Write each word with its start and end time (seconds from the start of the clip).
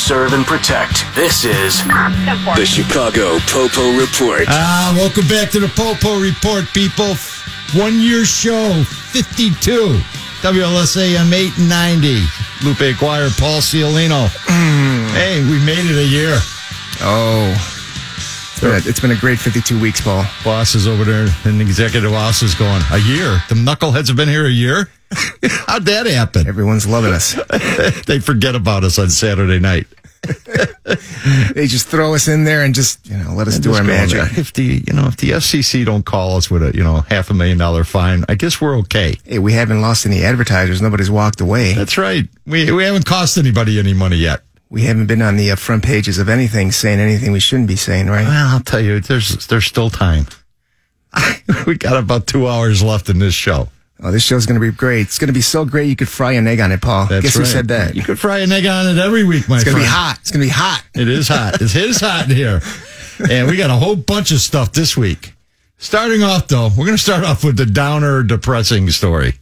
serve 0.00 0.32
and 0.32 0.46
protect. 0.46 1.04
This 1.14 1.44
is 1.44 1.84
The 2.56 2.64
Chicago 2.64 3.38
Popo 3.46 3.92
Report. 3.98 4.46
Ah, 4.48 4.94
welcome 4.96 5.28
back 5.28 5.50
to 5.50 5.60
the 5.60 5.68
Popo 5.68 6.18
Report, 6.18 6.64
people. 6.72 7.14
One 7.78 8.00
year 8.00 8.24
show, 8.24 8.82
52. 9.12 10.00
WLSAM 10.40 11.32
890. 11.32 12.24
Lupe 12.64 12.80
Aguirre, 12.96 13.28
Paul 13.38 13.60
Ciolino. 13.60 14.28
hey, 15.12 15.44
we 15.44 15.62
made 15.66 15.84
it 15.84 15.98
a 15.98 16.06
year. 16.06 16.38
Oh. 17.02 17.52
It's 18.16 18.60
been, 18.60 18.72
a, 18.72 18.88
it's 18.88 19.00
been 19.00 19.10
a 19.10 19.16
great 19.16 19.38
52 19.38 19.78
weeks, 19.78 20.00
Paul. 20.00 20.24
Boss 20.42 20.74
is 20.74 20.88
over 20.88 21.04
there, 21.04 21.28
and 21.44 21.60
the 21.60 21.64
executive 21.64 22.10
boss 22.10 22.42
is 22.42 22.54
going, 22.54 22.82
a 22.90 22.98
year? 22.98 23.42
The 23.48 23.54
knuckleheads 23.54 24.08
have 24.08 24.16
been 24.16 24.28
here 24.28 24.46
a 24.46 24.50
year? 24.50 24.88
How'd 25.42 25.86
that 25.86 26.06
happen? 26.06 26.46
Everyone's 26.46 26.86
loving 26.86 27.12
us. 27.12 27.34
they 28.06 28.20
forget 28.20 28.54
about 28.54 28.84
us 28.84 28.98
on 28.98 29.10
Saturday 29.10 29.58
night. 29.58 29.86
They 31.54 31.66
just 31.66 31.88
throw 31.88 32.14
us 32.14 32.28
in 32.28 32.44
there 32.44 32.62
and 32.62 32.74
just, 32.74 33.06
you 33.08 33.16
know, 33.16 33.32
let 33.34 33.46
us 33.46 33.58
do 33.58 33.74
our 33.74 33.84
magic. 33.84 34.38
If 34.38 34.52
the 34.52 34.82
you 34.86 34.92
know 34.92 35.06
if 35.06 35.16
the 35.16 35.30
FCC 35.30 35.84
don't 35.84 36.04
call 36.04 36.36
us 36.36 36.50
with 36.50 36.62
a 36.62 36.74
you 36.74 36.82
know 36.82 37.00
half 37.02 37.30
a 37.30 37.34
million 37.34 37.58
dollar 37.58 37.84
fine, 37.84 38.24
I 38.28 38.34
guess 38.34 38.60
we're 38.60 38.78
okay. 38.78 39.16
Hey, 39.24 39.38
we 39.38 39.52
haven't 39.52 39.80
lost 39.80 40.06
any 40.06 40.22
advertisers. 40.22 40.80
Nobody's 40.80 41.10
walked 41.10 41.40
away. 41.40 41.74
That's 41.74 41.98
right. 41.98 42.28
We 42.46 42.72
we 42.72 42.84
haven't 42.84 43.04
cost 43.04 43.36
anybody 43.36 43.78
any 43.78 43.92
money 43.92 44.16
yet. 44.16 44.42
We 44.70 44.82
haven't 44.82 45.06
been 45.06 45.22
on 45.22 45.36
the 45.36 45.50
uh, 45.50 45.56
front 45.56 45.82
pages 45.84 46.18
of 46.18 46.28
anything 46.28 46.72
saying 46.72 47.00
anything 47.00 47.32
we 47.32 47.40
shouldn't 47.40 47.68
be 47.68 47.76
saying, 47.76 48.06
right? 48.06 48.26
Well, 48.26 48.54
I'll 48.54 48.60
tell 48.60 48.80
you, 48.80 49.00
there's 49.00 49.46
there's 49.48 49.66
still 49.66 49.90
time. 49.90 50.26
we 51.66 51.76
got 51.76 51.96
about 51.96 52.26
two 52.26 52.46
hours 52.48 52.82
left 52.82 53.08
in 53.08 53.18
this 53.18 53.34
show. 53.34 53.68
Oh, 54.02 54.10
this 54.10 54.22
show's 54.22 54.46
going 54.46 54.58
to 54.58 54.66
be 54.66 54.74
great. 54.74 55.02
It's 55.02 55.18
going 55.18 55.28
to 55.28 55.34
be 55.34 55.42
so 55.42 55.64
great 55.66 55.88
you 55.88 55.96
could 55.96 56.08
fry 56.08 56.32
an 56.32 56.46
egg 56.46 56.60
on 56.60 56.72
it, 56.72 56.80
Paul. 56.80 57.06
That's 57.06 57.22
Guess 57.22 57.36
who 57.36 57.44
said 57.44 57.68
that? 57.68 57.94
You 57.94 58.02
could 58.02 58.18
fry 58.18 58.38
an 58.38 58.50
egg 58.50 58.64
on 58.64 58.88
it 58.88 58.98
every 58.98 59.24
week, 59.24 59.46
my 59.48 59.56
It's 59.56 59.64
going 59.64 59.76
to 59.76 59.82
friend. 59.82 59.84
be 59.84 59.86
hot. 59.86 60.18
It's 60.22 60.30
going 60.30 60.40
to 60.40 60.46
be 60.46 60.50
hot. 60.52 60.82
It 60.94 61.06
is 61.08 61.28
hot. 61.28 61.60
It's, 61.60 61.76
it 61.76 61.84
is 61.84 62.00
hot 62.00 62.30
in 62.30 62.34
here. 62.36 62.60
And 63.30 63.46
we 63.46 63.56
got 63.58 63.68
a 63.68 63.74
whole 63.74 63.96
bunch 63.96 64.30
of 64.32 64.38
stuff 64.40 64.72
this 64.72 64.96
week. 64.96 65.34
Starting 65.76 66.22
off, 66.22 66.48
though, 66.48 66.68
we're 66.68 66.86
going 66.86 66.96
to 66.96 67.02
start 67.02 67.24
off 67.24 67.44
with 67.44 67.58
the 67.58 67.66
downer, 67.66 68.22
depressing 68.22 68.88
story 68.90 69.34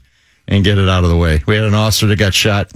and 0.48 0.64
get 0.64 0.78
it 0.78 0.88
out 0.88 1.04
of 1.04 1.10
the 1.10 1.16
way. 1.16 1.42
We 1.46 1.54
had 1.54 1.64
an 1.64 1.74
officer 1.74 2.06
that 2.08 2.18
got 2.18 2.34
shot. 2.34 2.72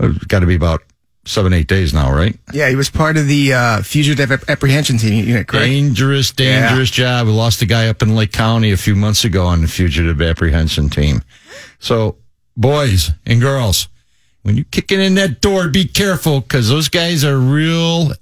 Uh, 0.00 0.08
got 0.26 0.40
to 0.40 0.46
be 0.46 0.56
about 0.56 0.82
seven, 1.24 1.52
eight 1.52 1.66
days 1.68 1.92
now, 1.92 2.12
right? 2.12 2.36
Yeah, 2.52 2.68
he 2.68 2.76
was 2.76 2.90
part 2.90 3.16
of 3.16 3.26
the 3.26 3.52
uh, 3.52 3.82
fugitive 3.82 4.32
ap- 4.32 4.48
apprehension 4.48 4.98
team 4.98 5.24
unit, 5.24 5.46
correct? 5.48 5.66
Dangerous, 5.66 6.32
dangerous 6.32 6.90
job. 6.90 7.26
We 7.26 7.32
lost 7.32 7.62
a 7.62 7.66
guy 7.66 7.88
up 7.88 8.02
in 8.02 8.14
Lake 8.14 8.32
County 8.32 8.72
a 8.72 8.76
few 8.76 8.96
months 8.96 9.24
ago 9.24 9.46
on 9.46 9.60
the 9.62 9.68
fugitive 9.68 10.20
apprehension 10.22 10.88
team. 10.88 11.22
So, 11.78 12.16
boys 12.56 13.10
and 13.26 13.40
girls, 13.40 13.88
when 14.42 14.56
you're 14.56 14.64
kicking 14.70 15.00
in 15.00 15.14
that 15.16 15.40
door, 15.40 15.68
be 15.68 15.84
careful 15.86 16.40
because 16.40 16.68
those 16.68 16.88
guys 16.88 17.24
are 17.24 17.38
real 17.38 18.12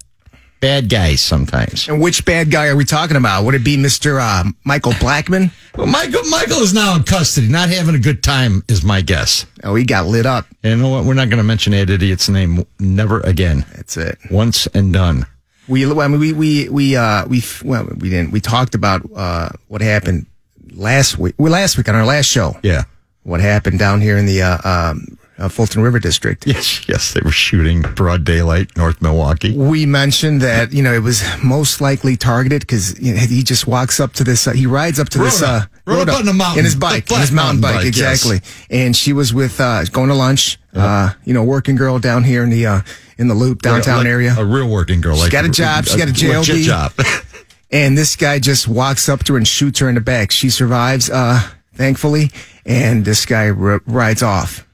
bad 0.60 0.88
guys 0.88 1.20
sometimes. 1.20 1.88
And 1.88 2.00
which 2.00 2.24
bad 2.24 2.50
guy 2.50 2.68
are 2.68 2.76
we 2.76 2.84
talking 2.84 3.16
about? 3.16 3.44
Would 3.44 3.54
it 3.54 3.64
be 3.64 3.76
Mr. 3.76 4.20
Uh, 4.20 4.50
Michael 4.64 4.94
Blackman? 5.00 5.50
Well, 5.76 5.86
Michael, 5.86 6.24
Michael 6.24 6.58
is 6.58 6.74
now 6.74 6.96
in 6.96 7.04
custody, 7.04 7.48
not 7.48 7.68
having 7.68 7.94
a 7.94 7.98
good 7.98 8.22
time, 8.22 8.62
is 8.68 8.82
my 8.82 9.00
guess. 9.00 9.46
Oh, 9.62 9.74
he 9.74 9.84
got 9.84 10.06
lit 10.06 10.26
up. 10.26 10.46
And 10.62 10.78
you 10.78 10.82
know 10.82 10.90
what? 10.90 11.04
We're 11.04 11.14
not 11.14 11.28
going 11.28 11.38
to 11.38 11.44
mention 11.44 11.72
that 11.72 11.90
idiot's 11.90 12.28
name 12.28 12.66
never 12.78 13.20
again. 13.20 13.64
That's 13.74 13.96
it. 13.96 14.18
Once 14.30 14.66
and 14.68 14.92
done. 14.92 15.26
We, 15.68 15.84
I 15.84 16.08
mean, 16.08 16.18
we, 16.18 16.32
we, 16.32 16.68
we, 16.68 16.96
uh, 16.96 17.26
we, 17.26 17.42
well, 17.64 17.86
we 17.96 18.08
didn't. 18.08 18.30
We 18.32 18.40
talked 18.40 18.74
about 18.74 19.02
uh, 19.14 19.50
what 19.68 19.82
happened 19.82 20.26
last 20.72 21.18
week. 21.18 21.34
Well, 21.38 21.52
last 21.52 21.76
week 21.76 21.88
on 21.88 21.94
our 21.94 22.06
last 22.06 22.26
show. 22.26 22.56
Yeah. 22.62 22.84
What 23.22 23.40
happened 23.40 23.78
down 23.78 24.00
here 24.00 24.16
in 24.16 24.24
the 24.24 24.40
uh, 24.40 24.58
um, 24.64 25.17
uh, 25.38 25.48
Fulton 25.48 25.82
River 25.82 25.98
District? 25.98 26.46
Yes, 26.46 26.88
yes, 26.88 27.12
they 27.14 27.20
were 27.24 27.30
shooting 27.30 27.82
broad 27.82 28.24
daylight, 28.24 28.76
North 28.76 29.00
Milwaukee. 29.00 29.56
We 29.56 29.86
mentioned 29.86 30.40
that 30.42 30.72
you 30.72 30.82
know 30.82 30.92
it 30.92 31.02
was 31.02 31.22
most 31.42 31.80
likely 31.80 32.16
targeted 32.16 32.60
because 32.62 32.98
you 33.00 33.14
know, 33.14 33.20
he 33.20 33.42
just 33.42 33.66
walks 33.66 34.00
up 34.00 34.12
to 34.14 34.24
this. 34.24 34.46
Uh, 34.46 34.52
he 34.52 34.66
rides 34.66 34.98
up 34.98 35.08
to 35.10 35.18
this. 35.18 35.42
Uh, 35.42 35.46
up- 35.46 35.70
rode 35.86 36.08
up 36.08 36.18
on 36.18 36.26
the 36.26 36.32
mountain. 36.32 36.60
in 36.60 36.64
his 36.64 36.76
bike, 36.76 37.10
in 37.10 37.18
his 37.18 37.32
mountain 37.32 37.60
mountain 37.60 37.60
bike, 37.62 37.86
bike, 37.86 37.96
yes. 37.96 38.24
exactly. 38.24 38.40
And 38.70 38.94
she 38.96 39.12
was 39.12 39.32
with 39.32 39.60
uh, 39.60 39.84
going 39.84 40.08
to 40.08 40.14
lunch. 40.14 40.58
Uh, 40.74 41.12
you 41.24 41.34
know, 41.34 41.42
working 41.42 41.74
girl 41.74 41.98
down 41.98 42.22
here 42.22 42.44
in 42.44 42.50
the 42.50 42.64
uh, 42.66 42.80
in 43.16 43.26
the 43.26 43.34
loop 43.34 43.62
downtown 43.62 43.98
Like 43.98 44.06
area. 44.06 44.34
A 44.38 44.44
real 44.44 44.68
working 44.68 45.00
girl. 45.00 45.14
She's 45.16 45.24
like 45.24 45.32
got 45.32 45.44
a 45.44 45.48
job. 45.48 45.84
She's 45.86 45.96
got 45.96 46.08
a 46.08 46.12
JOB. 46.12 46.44
job. 46.44 46.92
And 47.70 47.98
this 47.98 48.16
guy 48.16 48.38
just 48.38 48.66
walks 48.66 49.08
up 49.08 49.24
to 49.24 49.34
her 49.34 49.36
and 49.36 49.46
shoots 49.46 49.80
her 49.80 49.88
in 49.88 49.94
the 49.94 50.00
back. 50.00 50.30
She 50.30 50.48
survives, 50.48 51.10
uh, 51.10 51.40
thankfully, 51.74 52.30
and 52.64 53.04
this 53.04 53.26
guy 53.26 53.50
r- 53.50 53.82
rides 53.86 54.22
off. 54.22 54.66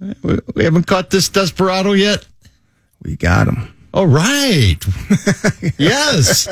We 0.00 0.38
we 0.54 0.64
haven't 0.64 0.86
caught 0.86 1.10
this 1.10 1.28
desperado 1.28 1.92
yet. 1.92 2.26
We 3.02 3.16
got 3.16 3.48
him. 3.48 3.74
All 3.92 4.06
right. 4.06 4.76
yes. 5.78 6.48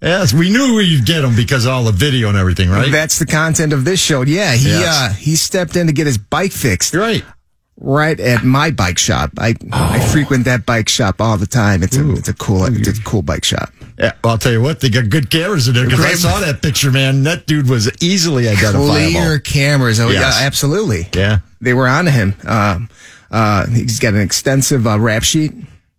Yes, 0.00 0.32
we 0.34 0.50
knew 0.50 0.74
we'd 0.76 1.04
get 1.04 1.22
him 1.22 1.36
because 1.36 1.64
of 1.64 1.72
all 1.72 1.84
the 1.84 1.92
video 1.92 2.28
and 2.28 2.36
everything, 2.36 2.70
right? 2.70 2.90
That's 2.90 3.18
the 3.18 3.26
content 3.26 3.72
of 3.72 3.84
this 3.84 4.00
show. 4.00 4.22
Yeah, 4.22 4.52
he 4.54 4.68
Yes. 4.68 4.86
uh, 5.10 5.12
he 5.14 5.36
stepped 5.36 5.76
in 5.76 5.86
to 5.86 5.92
get 5.92 6.06
his 6.06 6.18
bike 6.18 6.50
fixed. 6.52 6.94
right. 6.94 7.24
Right 7.78 8.18
at 8.20 8.44
my 8.44 8.70
bike 8.70 8.98
shop. 8.98 9.32
I 9.38 9.54
I 9.72 9.98
frequent 10.12 10.44
that 10.44 10.66
bike 10.66 10.88
shop 10.88 11.20
all 11.20 11.36
the 11.36 11.46
time. 11.46 11.82
It's 11.82 11.96
a 11.96 12.12
it's 12.12 12.28
a 12.28 12.34
cool 12.34 12.64
it's 12.64 12.98
a 12.98 13.02
cool 13.02 13.22
bike 13.22 13.44
shop. 13.44 13.70
Yeah, 13.98 14.12
well, 14.24 14.32
I'll 14.32 14.38
tell 14.38 14.52
you 14.52 14.60
what, 14.62 14.80
they 14.80 14.88
got 14.88 15.10
good 15.10 15.30
cameras 15.30 15.68
in 15.68 15.74
there 15.74 15.84
because 15.84 16.04
I 16.04 16.14
saw 16.14 16.40
that 16.40 16.62
picture, 16.62 16.90
man. 16.90 17.24
That 17.24 17.46
dude 17.46 17.68
was 17.68 17.90
easily 18.02 18.48
identifiable. 18.48 18.88
Clear 18.90 19.38
cameras. 19.38 20.00
Oh 20.00 20.08
Yes. 20.08 20.38
yeah, 20.40 20.46
absolutely. 20.46 21.08
Yeah. 21.14 21.38
They 21.60 21.74
were 21.74 21.86
on 21.86 22.06
him. 22.06 22.34
Um, 22.46 22.88
uh, 23.30 23.66
he's 23.66 24.00
got 24.00 24.14
an 24.14 24.20
extensive 24.20 24.86
uh, 24.86 24.98
rap 24.98 25.22
sheet. 25.22 25.52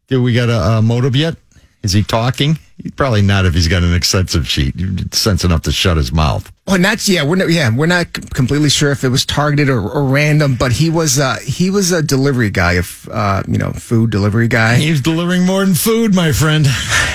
Did 0.07 0.17
we 0.17 0.33
got 0.33 0.49
a, 0.49 0.77
a 0.77 0.81
motive 0.81 1.15
yet? 1.15 1.35
Is 1.83 1.91
he 1.91 2.01
talking? 2.01 2.57
Probably 2.95 3.21
not 3.21 3.45
if 3.45 3.53
he's 3.53 3.67
got 3.67 3.83
an 3.83 3.93
extensive 3.93 4.47
sheet. 4.47 4.73
Sense 5.13 5.43
enough 5.43 5.63
to 5.63 5.71
shut 5.71 5.97
his 5.97 6.11
mouth. 6.13 6.49
Well, 6.65 6.79
not 6.79 7.05
yeah, 7.09 7.23
we're 7.23 7.35
not 7.35 7.49
yeah, 7.49 7.69
we're 7.75 7.85
not 7.87 8.13
completely 8.33 8.69
sure 8.69 8.91
if 8.91 9.03
it 9.03 9.09
was 9.09 9.25
targeted 9.25 9.67
or, 9.69 9.81
or 9.89 10.05
random, 10.05 10.55
but 10.55 10.71
he 10.71 10.89
was 10.89 11.19
uh, 11.19 11.35
he 11.45 11.69
was 11.69 11.91
a 11.91 12.01
delivery 12.01 12.49
guy, 12.49 12.73
of 12.73 13.09
uh, 13.11 13.43
you 13.49 13.57
know, 13.57 13.71
food 13.73 14.11
delivery 14.11 14.47
guy. 14.47 14.75
He's 14.75 15.01
delivering 15.01 15.45
more 15.45 15.63
than 15.65 15.75
food, 15.75 16.15
my 16.15 16.31
friend. 16.31 16.65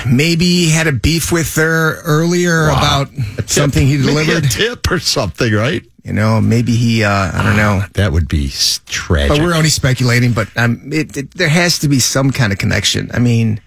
Maybe 0.07 0.45
he 0.45 0.69
had 0.69 0.85
a 0.87 0.91
beef 0.91 1.31
with 1.31 1.55
her 1.55 1.99
earlier 2.03 2.65
about 2.69 3.09
A 3.11 3.35
tip. 3.37 3.49
something 3.49 3.87
he 3.87 3.97
Maybe 3.97 4.07
delivered. 4.07 4.45
a 4.45 4.49
tip 4.49 4.89
or 4.91 4.99
something, 4.99 5.51
right? 5.51 5.83
You 6.03 6.13
know, 6.13 6.39
maybe 6.39 6.75
he 6.75 7.03
uh, 7.03 7.09
I 7.33 7.41
don't 7.43 7.57
know. 7.57 7.81
That 7.95 8.11
would 8.11 8.27
be 8.27 8.49
tragic. 8.85 9.29
But 9.29 9.39
we're 9.39 9.55
only 9.55 9.69
speculating. 9.69 10.31
But 10.33 10.55
um, 10.55 10.89
it, 10.93 11.17
it, 11.17 11.31
there 11.31 11.49
has 11.49 11.79
to 11.79 11.87
be 11.89 11.99
some 11.99 12.31
kind 12.31 12.53
of 12.53 12.59
connection. 12.59 13.09
I 13.13 13.19
mean, 13.19 13.59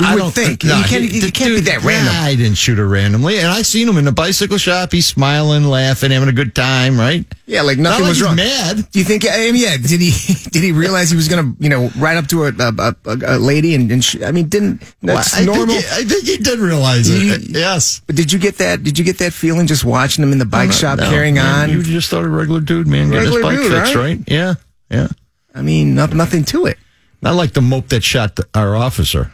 we 0.00 0.06
I 0.06 0.14
would 0.14 0.20
don't 0.20 0.34
think 0.34 0.64
no, 0.64 0.76
you 0.78 0.84
can't, 0.84 1.04
he- 1.04 1.16
you 1.16 1.20
the 1.22 1.30
can't 1.30 1.54
be 1.54 1.60
that 1.62 1.82
random. 1.82 2.12
I 2.14 2.34
didn't 2.34 2.56
shoot 2.58 2.76
her 2.78 2.86
randomly, 2.86 3.38
and 3.38 3.48
I 3.48 3.62
seen 3.62 3.88
him 3.88 3.96
in 3.96 4.04
the 4.04 4.12
bicycle 4.12 4.58
shop. 4.58 4.92
He's 4.92 5.06
smiling, 5.06 5.64
laughing, 5.64 6.10
having 6.10 6.28
a 6.28 6.32
good 6.32 6.54
time, 6.54 6.98
right? 6.98 7.24
Yeah, 7.46 7.62
like 7.62 7.78
Not 7.78 7.90
nothing 7.90 8.02
like 8.02 8.08
was 8.10 8.18
he's 8.18 8.26
wrong. 8.26 8.36
mad. 8.36 8.90
Do 8.90 8.98
you 8.98 9.04
think? 9.06 9.24
I 9.26 9.50
mean, 9.50 9.56
yeah. 9.62 9.76
Did 9.78 10.00
he? 10.00 10.10
Did 10.50 10.62
he 10.62 10.72
realize 10.72 11.10
he 11.10 11.16
was 11.16 11.28
gonna, 11.28 11.54
you 11.58 11.70
know, 11.70 11.90
ride 11.96 12.18
up 12.18 12.26
to 12.28 12.44
a 12.44 12.48
a, 12.48 12.94
a, 13.06 13.36
a 13.36 13.38
lady 13.38 13.74
and, 13.74 13.90
and 13.90 14.04
sh- 14.04 14.20
I 14.22 14.30
mean, 14.32 14.48
didn't 14.48 14.82
that's 15.00 15.34
I 15.34 15.44
normal? 15.46 15.66
Think 15.68 15.84
he, 15.86 15.90
I 15.90 16.04
think 16.04 16.24
he 16.26 16.36
did 16.36 16.58
realize 16.58 17.08
it. 17.08 17.40
He- 17.42 17.52
yes. 17.58 18.02
but 18.06 18.14
did 18.16 18.30
you 18.32 18.38
get 18.38 18.58
that? 18.58 18.82
Did 18.82 18.98
you 18.98 19.04
get 19.06 19.18
that 19.18 19.32
feeling 19.32 19.66
just 19.66 19.84
watching 19.84 20.22
him 20.22 20.32
in 20.32 20.38
the 20.38 20.44
uh, 20.44 20.48
bike 20.48 20.72
shop 20.72 20.98
No, 20.98 21.08
carrying 21.08 21.36
man, 21.36 21.70
on? 21.70 21.70
You 21.70 21.82
just 21.82 22.10
thought 22.10 22.24
a 22.24 22.28
regular 22.28 22.60
dude, 22.60 22.86
man, 22.86 23.08
getting 23.10 23.26
his 23.26 23.36
Regular 23.36 23.42
bike 23.56 23.58
dude, 23.62 23.72
fixed, 23.72 23.94
right? 23.94 24.18
right? 24.18 24.20
Yeah, 24.26 24.54
yeah. 24.90 25.08
I 25.54 25.62
mean, 25.62 25.94
no, 25.94 26.04
nothing 26.06 26.44
to 26.46 26.66
it. 26.66 26.76
Not 27.22 27.34
like 27.34 27.52
the 27.52 27.62
mope 27.62 27.88
that 27.88 28.04
shot 28.04 28.36
the, 28.36 28.46
our 28.54 28.76
officer, 28.76 29.32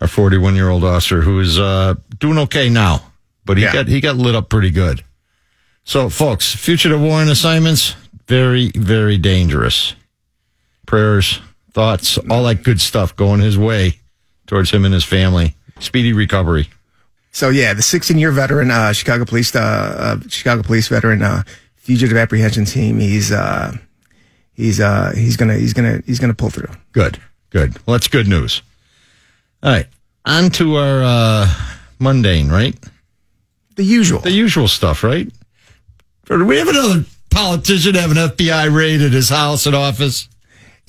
our 0.00 0.08
41 0.08 0.54
year 0.54 0.68
old 0.68 0.84
officer, 0.84 1.22
who 1.22 1.40
is 1.40 1.58
uh, 1.58 1.94
doing 2.18 2.38
okay 2.38 2.68
now, 2.68 3.02
but 3.44 3.56
he 3.56 3.64
Yeah. 3.64 3.72
got 3.72 3.88
he 3.88 4.00
got 4.00 4.16
lit 4.16 4.34
up 4.34 4.48
pretty 4.48 4.70
good. 4.70 5.02
So, 5.84 6.08
folks, 6.10 6.54
fugitive 6.54 7.00
warrant 7.00 7.30
assignments 7.30 7.94
very 8.26 8.70
very 8.74 9.16
dangerous. 9.18 9.94
Prayers, 10.86 11.40
thoughts, 11.72 12.18
all 12.30 12.44
that 12.44 12.62
good 12.62 12.80
stuff 12.80 13.14
going 13.16 13.40
his 13.40 13.58
way 13.58 13.94
towards 14.46 14.70
him 14.70 14.84
and 14.84 14.94
his 14.94 15.04
family. 15.04 15.54
Speedy 15.80 16.12
recovery. 16.12 16.68
So 17.30 17.50
yeah, 17.50 17.74
the 17.74 17.82
16 17.82 18.18
year 18.18 18.32
veteran, 18.32 18.70
uh, 18.70 18.92
Chicago 18.92 19.24
police, 19.24 19.54
uh, 19.54 19.58
uh, 20.24 20.28
Chicago 20.28 20.62
police 20.62 20.88
veteran, 20.88 21.22
uh, 21.22 21.42
fugitive 21.76 22.16
apprehension 22.16 22.64
team. 22.64 22.98
He's, 22.98 23.30
uh, 23.30 23.76
he's, 24.54 24.80
uh, 24.80 25.12
he's 25.14 25.36
gonna, 25.36 25.56
he's 25.56 25.72
gonna, 25.74 26.02
he's 26.06 26.18
gonna 26.18 26.34
pull 26.34 26.50
through. 26.50 26.70
Good, 26.92 27.20
good. 27.50 27.74
Well, 27.86 27.94
that's 27.96 28.08
good 28.08 28.26
news. 28.26 28.62
All 29.62 29.72
right. 29.72 29.86
On 30.24 30.50
to 30.50 30.76
our 30.76 31.02
uh, 31.02 31.54
mundane, 31.98 32.48
right? 32.48 32.76
The 33.76 33.84
usual. 33.84 34.20
The 34.20 34.30
usual 34.30 34.68
stuff, 34.68 35.02
right? 35.02 35.28
Or 36.30 36.38
do 36.38 36.44
we 36.44 36.58
have 36.58 36.68
another 36.68 37.04
politician 37.30 37.94
have 37.94 38.10
an 38.10 38.16
FBI 38.16 38.74
raid 38.74 39.00
at 39.00 39.12
his 39.12 39.28
house 39.28 39.66
and 39.66 39.74
office? 39.74 40.28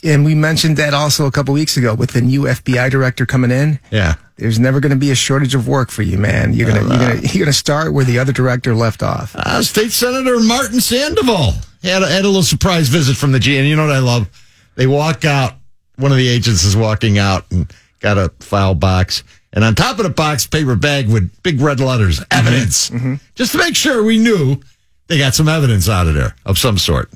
And 0.04 0.24
we 0.24 0.34
mentioned 0.34 0.78
that 0.78 0.94
also 0.94 1.26
a 1.26 1.32
couple 1.32 1.54
weeks 1.54 1.78
ago 1.78 1.94
with 1.94 2.12
the 2.12 2.22
new 2.22 2.44
FBI 2.44 2.90
director 2.90 3.26
coming 3.26 3.52
in. 3.52 3.80
Yeah. 3.92 4.16
There's 4.38 4.60
never 4.60 4.80
going 4.80 4.92
to 4.92 4.98
be 4.98 5.12
a 5.12 5.16
shortage 5.16 5.54
of 5.54 5.68
work 5.68 5.92
for 5.92 6.02
you, 6.02 6.18
man. 6.18 6.54
You're 6.54 6.68
gonna, 6.68 6.82
you're 6.82 6.98
gonna, 6.98 7.20
you're 7.22 7.46
gonna 7.46 7.54
start 7.54 7.92
where 7.94 8.06
the 8.06 8.20
other 8.20 8.32
director 8.32 8.74
left 8.74 9.04
off. 9.04 9.36
Uh, 9.36 9.62
State 9.62 9.92
Senator 9.92 10.40
Martin 10.40 10.80
Sandoval 10.80 11.54
had 11.84 12.02
a, 12.04 12.08
had 12.08 12.24
a 12.24 12.28
little 12.28 12.44
surprise 12.44 12.88
visit 12.88 13.18
from 13.18 13.34
the 13.34 13.40
G. 13.40 13.58
And 13.58 13.68
you 13.68 13.76
know 13.76 13.86
what 13.86 13.96
I 13.96 14.00
love? 14.00 14.30
They 14.76 14.88
walk 14.88 15.26
out. 15.26 15.56
One 15.98 16.12
of 16.14 16.18
the 16.18 16.30
agents 16.30 16.64
is 16.64 16.78
walking 16.78 17.18
out 17.18 17.46
and 17.52 17.70
got 18.00 18.18
a 18.18 18.30
file 18.40 18.76
box. 18.76 19.24
And 19.52 19.64
on 19.64 19.74
top 19.76 19.98
of 19.98 20.04
the 20.04 20.10
box, 20.12 20.46
paper 20.46 20.76
bag 20.76 21.10
with 21.10 21.42
big 21.44 21.60
red 21.60 21.80
letters, 21.80 22.22
evidence. 22.32 22.92
Just 23.36 23.54
to 23.54 23.58
make 23.58 23.76
sure 23.76 24.04
we 24.04 24.18
knew 24.20 24.60
they 25.08 25.18
got 25.18 25.34
some 25.34 25.48
evidence 25.50 25.90
out 25.90 26.08
of 26.08 26.14
there 26.14 26.36
of 26.46 26.58
some 26.58 26.78
sort. 26.78 27.10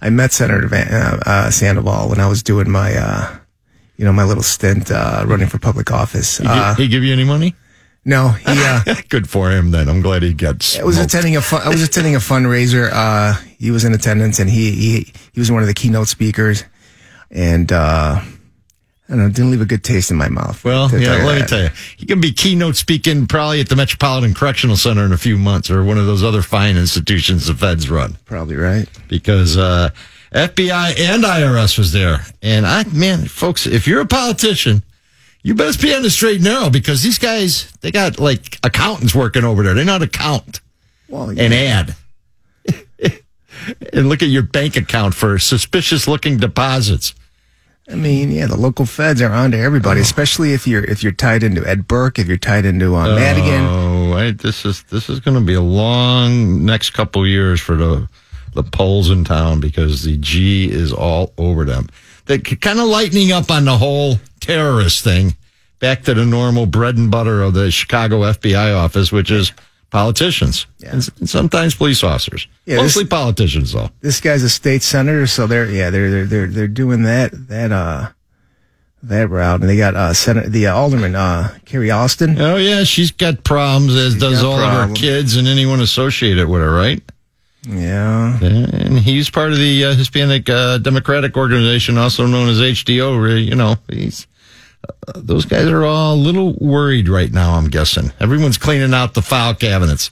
I 0.00 0.10
met 0.10 0.32
Senator 0.32 0.66
Van, 0.66 0.92
uh, 0.92 1.20
uh, 1.26 1.50
Sandoval 1.50 2.08
when 2.08 2.20
I 2.20 2.26
was 2.26 2.42
doing 2.42 2.70
my, 2.70 2.94
uh, 2.96 3.36
you 3.96 4.04
know, 4.04 4.12
my 4.12 4.24
little 4.24 4.42
stint 4.42 4.90
uh, 4.90 5.24
running 5.26 5.46
for 5.46 5.58
public 5.58 5.92
office. 5.92 6.38
He, 6.38 6.46
Uh, 6.48 6.74
he 6.74 6.88
give 6.88 7.04
you 7.04 7.12
any 7.12 7.24
money? 7.24 7.54
no, 8.04 8.30
he. 8.30 8.46
Uh, 8.48 8.82
Good 9.10 9.28
for 9.28 9.50
him 9.50 9.70
then. 9.72 9.88
I'm 9.88 10.00
glad 10.00 10.22
he 10.22 10.32
got 10.32 10.76
I 10.80 10.84
was 10.84 10.96
attending 10.98 11.36
a 11.36 11.42
fun, 11.42 11.60
I 11.62 11.68
was 11.68 11.82
attending 11.82 12.16
a 12.16 12.18
fundraiser. 12.18 12.88
Uh, 12.90 13.34
he 13.58 13.70
was 13.70 13.84
in 13.84 13.92
attendance, 13.92 14.38
and 14.40 14.48
he 14.50 14.72
he 14.72 15.12
he 15.34 15.38
was 15.40 15.52
one 15.52 15.60
of 15.60 15.68
the 15.68 15.74
keynote 15.74 16.08
speakers, 16.08 16.64
and 17.30 17.70
uh, 17.70 18.22
I 19.10 19.14
don't 19.14 19.24
know, 19.24 19.28
didn't 19.28 19.50
leave 19.50 19.60
a 19.60 19.66
good 19.66 19.82
taste 19.82 20.12
in 20.12 20.16
my 20.16 20.28
mouth. 20.28 20.62
Well, 20.64 20.88
yeah, 20.96 21.24
let 21.24 21.40
me 21.40 21.44
tell 21.44 21.64
you. 21.64 21.70
He 21.96 22.06
can 22.06 22.20
be 22.20 22.30
keynote 22.30 22.76
speaking 22.76 23.26
probably 23.26 23.60
at 23.60 23.68
the 23.68 23.74
Metropolitan 23.74 24.34
Correctional 24.34 24.76
Center 24.76 25.04
in 25.04 25.12
a 25.12 25.18
few 25.18 25.36
months 25.36 25.68
or 25.68 25.82
one 25.82 25.98
of 25.98 26.06
those 26.06 26.22
other 26.22 26.42
fine 26.42 26.76
institutions 26.76 27.46
the 27.46 27.54
feds 27.54 27.90
run 27.90 28.16
Probably 28.24 28.54
right. 28.54 28.88
because 29.08 29.56
uh, 29.56 29.90
FBI 30.30 31.00
and 31.00 31.24
IRS 31.24 31.76
was 31.76 31.90
there. 31.90 32.24
And 32.40 32.64
I, 32.64 32.84
man, 32.84 33.26
folks, 33.26 33.66
if 33.66 33.88
you're 33.88 34.00
a 34.00 34.06
politician, 34.06 34.84
you 35.42 35.56
best 35.56 35.82
be 35.82 35.92
on 35.92 36.02
the 36.02 36.10
straight 36.10 36.36
and 36.36 36.44
narrow 36.44 36.70
because 36.70 37.02
these 37.02 37.18
guys, 37.18 37.68
they 37.80 37.90
got 37.90 38.20
like 38.20 38.60
accountants 38.62 39.12
working 39.12 39.42
over 39.42 39.64
there. 39.64 39.74
They 39.74 39.82
know 39.84 39.92
how 39.92 39.98
to 39.98 40.06
count 40.06 40.60
Well, 41.08 41.30
and 41.30 41.52
add. 41.52 41.96
and 43.92 44.08
look 44.08 44.22
at 44.22 44.28
your 44.28 44.42
bank 44.42 44.76
account 44.76 45.14
for 45.14 45.36
suspicious 45.40 46.06
looking 46.06 46.36
deposits. 46.36 47.12
I 47.90 47.96
mean, 47.96 48.30
yeah, 48.30 48.46
the 48.46 48.56
local 48.56 48.86
feds 48.86 49.20
are 49.20 49.32
onto 49.32 49.56
everybody, 49.56 50.00
especially 50.00 50.52
if 50.52 50.66
you're 50.66 50.84
if 50.84 51.02
you're 51.02 51.12
tied 51.12 51.42
into 51.42 51.66
Ed 51.66 51.88
Burke, 51.88 52.18
if 52.18 52.28
you're 52.28 52.36
tied 52.36 52.64
into 52.64 52.94
uh, 52.94 53.16
Madigan. 53.16 53.64
Oh, 53.64 54.12
I, 54.12 54.30
this 54.30 54.64
is 54.64 54.84
this 54.84 55.08
is 55.08 55.18
going 55.18 55.36
to 55.36 55.44
be 55.44 55.54
a 55.54 55.60
long 55.60 56.64
next 56.64 56.90
couple 56.90 57.26
years 57.26 57.60
for 57.60 57.74
the 57.74 58.08
the 58.54 58.62
pols 58.62 59.10
in 59.10 59.24
town 59.24 59.60
because 59.60 60.02
the 60.02 60.16
G 60.16 60.70
is 60.70 60.92
all 60.92 61.32
over 61.36 61.64
them. 61.64 61.88
They 62.26 62.38
kind 62.38 62.78
of 62.78 62.86
lightening 62.86 63.32
up 63.32 63.50
on 63.50 63.64
the 63.64 63.78
whole 63.78 64.16
terrorist 64.40 65.02
thing. 65.02 65.34
Back 65.80 66.02
to 66.04 66.14
the 66.14 66.26
normal 66.26 66.66
bread 66.66 66.96
and 66.96 67.10
butter 67.10 67.42
of 67.42 67.54
the 67.54 67.70
Chicago 67.70 68.20
FBI 68.20 68.76
office, 68.76 69.10
which 69.10 69.30
is 69.30 69.52
politicians 69.90 70.66
and, 70.86 71.08
and 71.18 71.28
sometimes 71.28 71.74
police 71.74 72.02
officers. 72.04 72.46
Yeah, 72.64 72.76
this- 72.76 72.82
Mostly 72.96 73.04
politicians, 73.06 73.72
though. 73.72 73.90
This 74.00 74.20
guy's 74.20 74.42
a 74.42 74.50
state 74.50 74.82
senator, 74.82 75.26
so 75.26 75.46
they're 75.46 75.70
yeah 75.70 75.90
they're 75.90 76.10
they're 76.10 76.26
they're 76.26 76.46
they're 76.46 76.68
doing 76.68 77.02
that 77.04 77.30
that 77.48 77.72
uh 77.72 78.08
that 79.02 79.30
route, 79.30 79.60
and 79.60 79.68
they 79.68 79.76
got 79.76 79.96
uh 79.96 80.12
Senate 80.14 80.52
the 80.52 80.66
uh, 80.66 80.74
alderman 80.74 81.14
uh 81.16 81.56
Carrie 81.64 81.90
Austin. 81.90 82.40
Oh 82.40 82.56
yeah, 82.56 82.84
she's 82.84 83.10
got 83.10 83.44
problems, 83.44 83.94
as 83.96 84.14
does 84.16 84.42
got 84.42 84.46
all 84.48 84.58
of 84.60 84.88
her 84.90 84.94
kids 84.94 85.36
and 85.36 85.48
anyone 85.48 85.80
associated 85.80 86.48
with 86.48 86.60
her, 86.60 86.70
right? 86.74 87.02
Yeah, 87.68 88.38
And 88.40 88.98
he's 89.00 89.28
part 89.28 89.52
of 89.52 89.58
the 89.58 89.84
uh, 89.84 89.94
Hispanic 89.94 90.48
uh, 90.48 90.78
Democratic 90.78 91.36
Organization, 91.36 91.98
also 91.98 92.26
known 92.26 92.48
as 92.48 92.58
HDO. 92.58 93.44
You 93.44 93.54
know, 93.54 93.76
he's 93.90 94.26
those 95.14 95.44
guys 95.44 95.66
are 95.68 95.84
all 95.84 96.14
a 96.14 96.16
little 96.16 96.54
worried 96.54 97.08
right 97.08 97.32
now. 97.32 97.54
I'm 97.54 97.68
guessing 97.68 98.12
everyone's 98.20 98.58
cleaning 98.58 98.94
out 98.94 99.14
the 99.14 99.22
file 99.22 99.54
cabinets. 99.54 100.10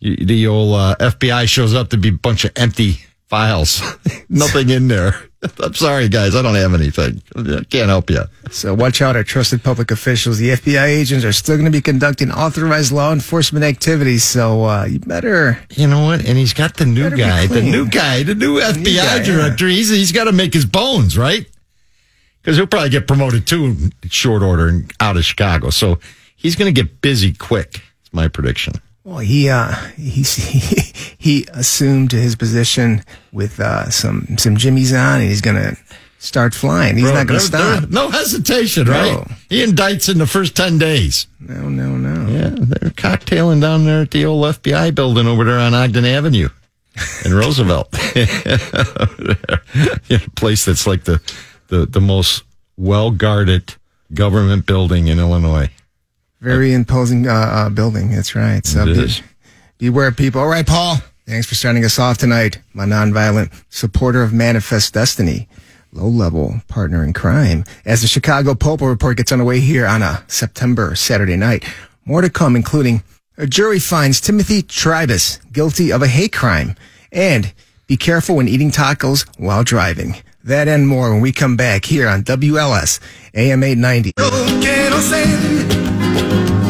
The 0.00 0.46
old 0.46 0.74
uh, 0.74 0.96
FBI 0.98 1.46
shows 1.46 1.74
up 1.74 1.90
to 1.90 1.98
be 1.98 2.08
a 2.08 2.12
bunch 2.12 2.44
of 2.44 2.52
empty 2.56 3.00
files, 3.28 3.82
nothing 4.28 4.70
in 4.70 4.88
there. 4.88 5.14
I'm 5.62 5.74
sorry, 5.74 6.08
guys, 6.08 6.34
I 6.34 6.42
don't 6.42 6.54
have 6.54 6.74
anything. 6.74 7.22
I 7.34 7.64
can't 7.64 7.88
help 7.88 8.10
you. 8.10 8.24
so 8.50 8.74
watch 8.74 9.00
out, 9.00 9.16
our 9.16 9.24
trusted 9.24 9.62
public 9.62 9.90
officials. 9.90 10.38
The 10.38 10.50
FBI 10.50 10.86
agents 10.86 11.24
are 11.24 11.32
still 11.32 11.56
going 11.56 11.64
to 11.64 11.70
be 11.70 11.80
conducting 11.80 12.30
authorized 12.30 12.92
law 12.92 13.12
enforcement 13.12 13.64
activities, 13.64 14.22
so 14.22 14.64
uh, 14.64 14.84
you 14.84 14.98
better. 14.98 15.58
You 15.70 15.86
know 15.86 16.04
what? 16.04 16.26
And 16.26 16.36
he's 16.36 16.52
got 16.52 16.76
the 16.76 16.84
new 16.84 17.08
guy, 17.16 17.46
the 17.46 17.62
new 17.62 17.88
guy, 17.88 18.22
the 18.22 18.34
new 18.34 18.60
FBI 18.60 18.84
guy, 18.84 19.16
yeah. 19.16 19.22
director. 19.22 19.66
He's 19.66 19.88
he's 19.88 20.12
got 20.12 20.24
to 20.24 20.32
make 20.32 20.52
his 20.52 20.66
bones, 20.66 21.16
right? 21.16 21.46
Because 22.50 22.58
he'll 22.58 22.66
probably 22.66 22.90
get 22.90 23.06
promoted 23.06 23.46
too 23.46 23.64
in 23.64 23.92
short 24.08 24.42
order 24.42 24.66
and 24.66 24.92
out 24.98 25.16
of 25.16 25.24
Chicago. 25.24 25.70
So 25.70 26.00
he's 26.34 26.56
going 26.56 26.74
to 26.74 26.82
get 26.82 27.00
busy 27.00 27.32
quick. 27.32 27.80
It's 28.00 28.12
my 28.12 28.26
prediction. 28.26 28.74
Well, 29.04 29.18
he 29.18 29.48
uh 29.48 29.72
he's, 29.96 30.34
he 30.34 30.58
he 31.16 31.46
assumed 31.52 32.10
his 32.10 32.34
position 32.34 33.04
with 33.30 33.60
uh 33.60 33.88
some 33.90 34.36
some 34.36 34.56
jimmies 34.56 34.92
on, 34.92 35.20
and 35.20 35.28
he's 35.28 35.40
going 35.40 35.58
to 35.58 35.76
start 36.18 36.52
flying. 36.52 36.96
He's 36.96 37.04
Bro, 37.04 37.14
not 37.14 37.26
going 37.28 37.38
to 37.38 37.46
stop. 37.46 37.88
No, 37.88 38.10
hesitation, 38.10 38.88
right? 38.88 39.12
No. 39.12 39.28
He 39.48 39.64
indicts 39.64 40.10
in 40.10 40.18
the 40.18 40.26
first 40.26 40.56
10 40.56 40.76
days. 40.76 41.28
No, 41.38 41.68
no, 41.68 41.96
no. 41.96 42.32
Yeah, 42.32 42.50
they're 42.50 42.90
cocktailing 42.90 43.60
down 43.60 43.84
there 43.84 44.02
at 44.02 44.10
the 44.10 44.24
old 44.24 44.44
FBI 44.44 44.92
building 44.92 45.28
over 45.28 45.44
there 45.44 45.60
on 45.60 45.72
Ogden 45.72 46.04
Avenue 46.04 46.48
in 47.24 47.32
Roosevelt. 47.36 47.88
yeah, 48.16 48.26
a 50.10 50.30
place 50.34 50.64
that's 50.64 50.88
like 50.88 51.04
the, 51.04 51.20
the, 51.70 51.86
the 51.86 52.00
most 52.00 52.42
well 52.76 53.10
guarded 53.10 53.74
government 54.12 54.66
building 54.66 55.08
in 55.08 55.18
Illinois. 55.18 55.70
Very 56.40 56.72
imposing 56.72 57.26
uh, 57.26 57.32
uh, 57.32 57.68
building. 57.70 58.10
That's 58.10 58.34
right. 58.34 58.64
So 58.66 58.84
be- 58.84 59.08
beware, 59.78 60.12
people. 60.12 60.40
All 60.40 60.48
right, 60.48 60.66
Paul. 60.66 60.98
Thanks 61.26 61.46
for 61.46 61.54
starting 61.54 61.84
us 61.84 61.98
off 61.98 62.18
tonight. 62.18 62.60
My 62.72 62.84
nonviolent 62.84 63.52
supporter 63.68 64.22
of 64.22 64.32
Manifest 64.32 64.94
Destiny, 64.94 65.48
low 65.92 66.08
level 66.08 66.60
partner 66.66 67.04
in 67.04 67.12
crime. 67.12 67.64
As 67.84 68.02
the 68.02 68.08
Chicago 68.08 68.54
Popo 68.54 68.86
report 68.86 69.18
gets 69.18 69.30
underway 69.30 69.60
here 69.60 69.86
on 69.86 70.02
a 70.02 70.24
September 70.26 70.96
Saturday 70.96 71.36
night, 71.36 71.64
more 72.04 72.22
to 72.22 72.30
come, 72.30 72.56
including 72.56 73.02
a 73.38 73.46
jury 73.46 73.78
finds 73.78 74.20
Timothy 74.20 74.62
Trybus 74.62 75.38
guilty 75.52 75.92
of 75.92 76.02
a 76.02 76.08
hate 76.08 76.32
crime, 76.32 76.74
and 77.12 77.52
be 77.86 77.96
careful 77.96 78.36
when 78.36 78.48
eating 78.48 78.70
tacos 78.70 79.28
while 79.38 79.62
driving. 79.62 80.16
That 80.44 80.68
and 80.68 80.88
more 80.88 81.10
when 81.12 81.20
we 81.20 81.32
come 81.32 81.56
back 81.56 81.84
here 81.84 82.08
on 82.08 82.22
WLS 82.24 82.98
AM 83.34 83.62
890. 83.62 84.12
quiero 84.12 85.00
ser, 85.00 85.26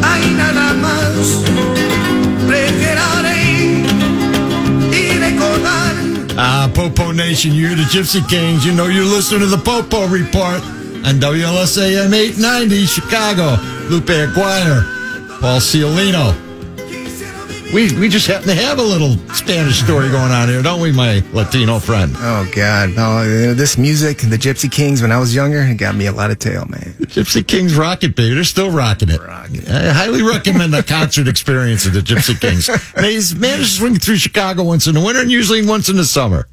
hay 0.03 0.35
nada 0.35 0.75
más. 0.75 1.45
Preferiré 2.49 3.85
y 4.91 5.19
recordar. 5.19 5.95
Ah, 6.37 6.69
Popo 6.75 7.13
Nation, 7.13 7.55
you're 7.55 7.77
the 7.77 7.85
Gypsy 7.85 8.27
Kings. 8.29 8.67
You 8.67 8.73
know 8.73 8.89
you're 8.89 9.05
listening 9.05 9.41
to 9.41 9.47
the 9.47 9.63
Popo 9.63 10.09
Report 10.09 10.61
on 11.07 11.21
WLSAM 11.21 12.13
890 12.13 12.87
Chicago. 12.87 13.57
Lupe 13.89 14.11
Aguirre, 14.11 14.85
Paul 15.41 15.61
Ciolino. 15.61 16.50
We, 17.73 17.97
we 18.01 18.09
just 18.09 18.27
happen 18.27 18.49
to 18.49 18.55
have 18.55 18.81
a 18.81 18.83
little 18.83 19.17
Spanish 19.33 19.81
story 19.81 20.09
going 20.11 20.33
on 20.33 20.49
here, 20.49 20.61
don't 20.61 20.81
we, 20.81 20.91
my 20.91 21.23
Latino 21.33 21.79
friend? 21.79 22.13
Oh 22.17 22.51
God! 22.53 22.97
No, 22.97 23.19
uh, 23.19 23.55
this 23.55 23.79
music, 23.79 24.19
the 24.19 24.37
Gypsy 24.37 24.71
Kings, 24.71 25.03
when 25.03 25.13
I 25.13 25.19
was 25.21 25.33
younger, 25.33 25.61
it 25.61 25.77
got 25.77 25.95
me 25.95 26.07
a 26.07 26.13
lot 26.13 26.33
of 26.33 26.41
tail, 26.41 26.67
man. 26.67 26.95
Gypsy 27.03 27.47
Kings 27.47 27.77
rock 27.77 28.03
it, 28.03 28.17
baby. 28.17 28.35
They're 28.35 28.43
still 28.43 28.73
rocking 28.73 29.09
it. 29.09 29.21
I 29.21 29.93
highly 29.93 30.21
recommend 30.23 30.75
the 30.75 30.83
concert 30.83 31.29
experience 31.29 31.87
of 31.87 31.93
the 31.93 32.01
Gypsy 32.01 32.41
Kings. 32.41 32.67
They 32.95 33.39
manage 33.39 33.67
to 33.67 33.79
swing 33.79 33.97
through 34.01 34.17
Chicago 34.17 34.65
once 34.65 34.89
in 34.89 34.95
the 34.95 35.01
winter 35.01 35.23
and 35.23 35.31
usually 35.31 35.65
once 35.65 35.89
in 35.89 35.97
the 35.97 36.05
summer. 36.05 36.49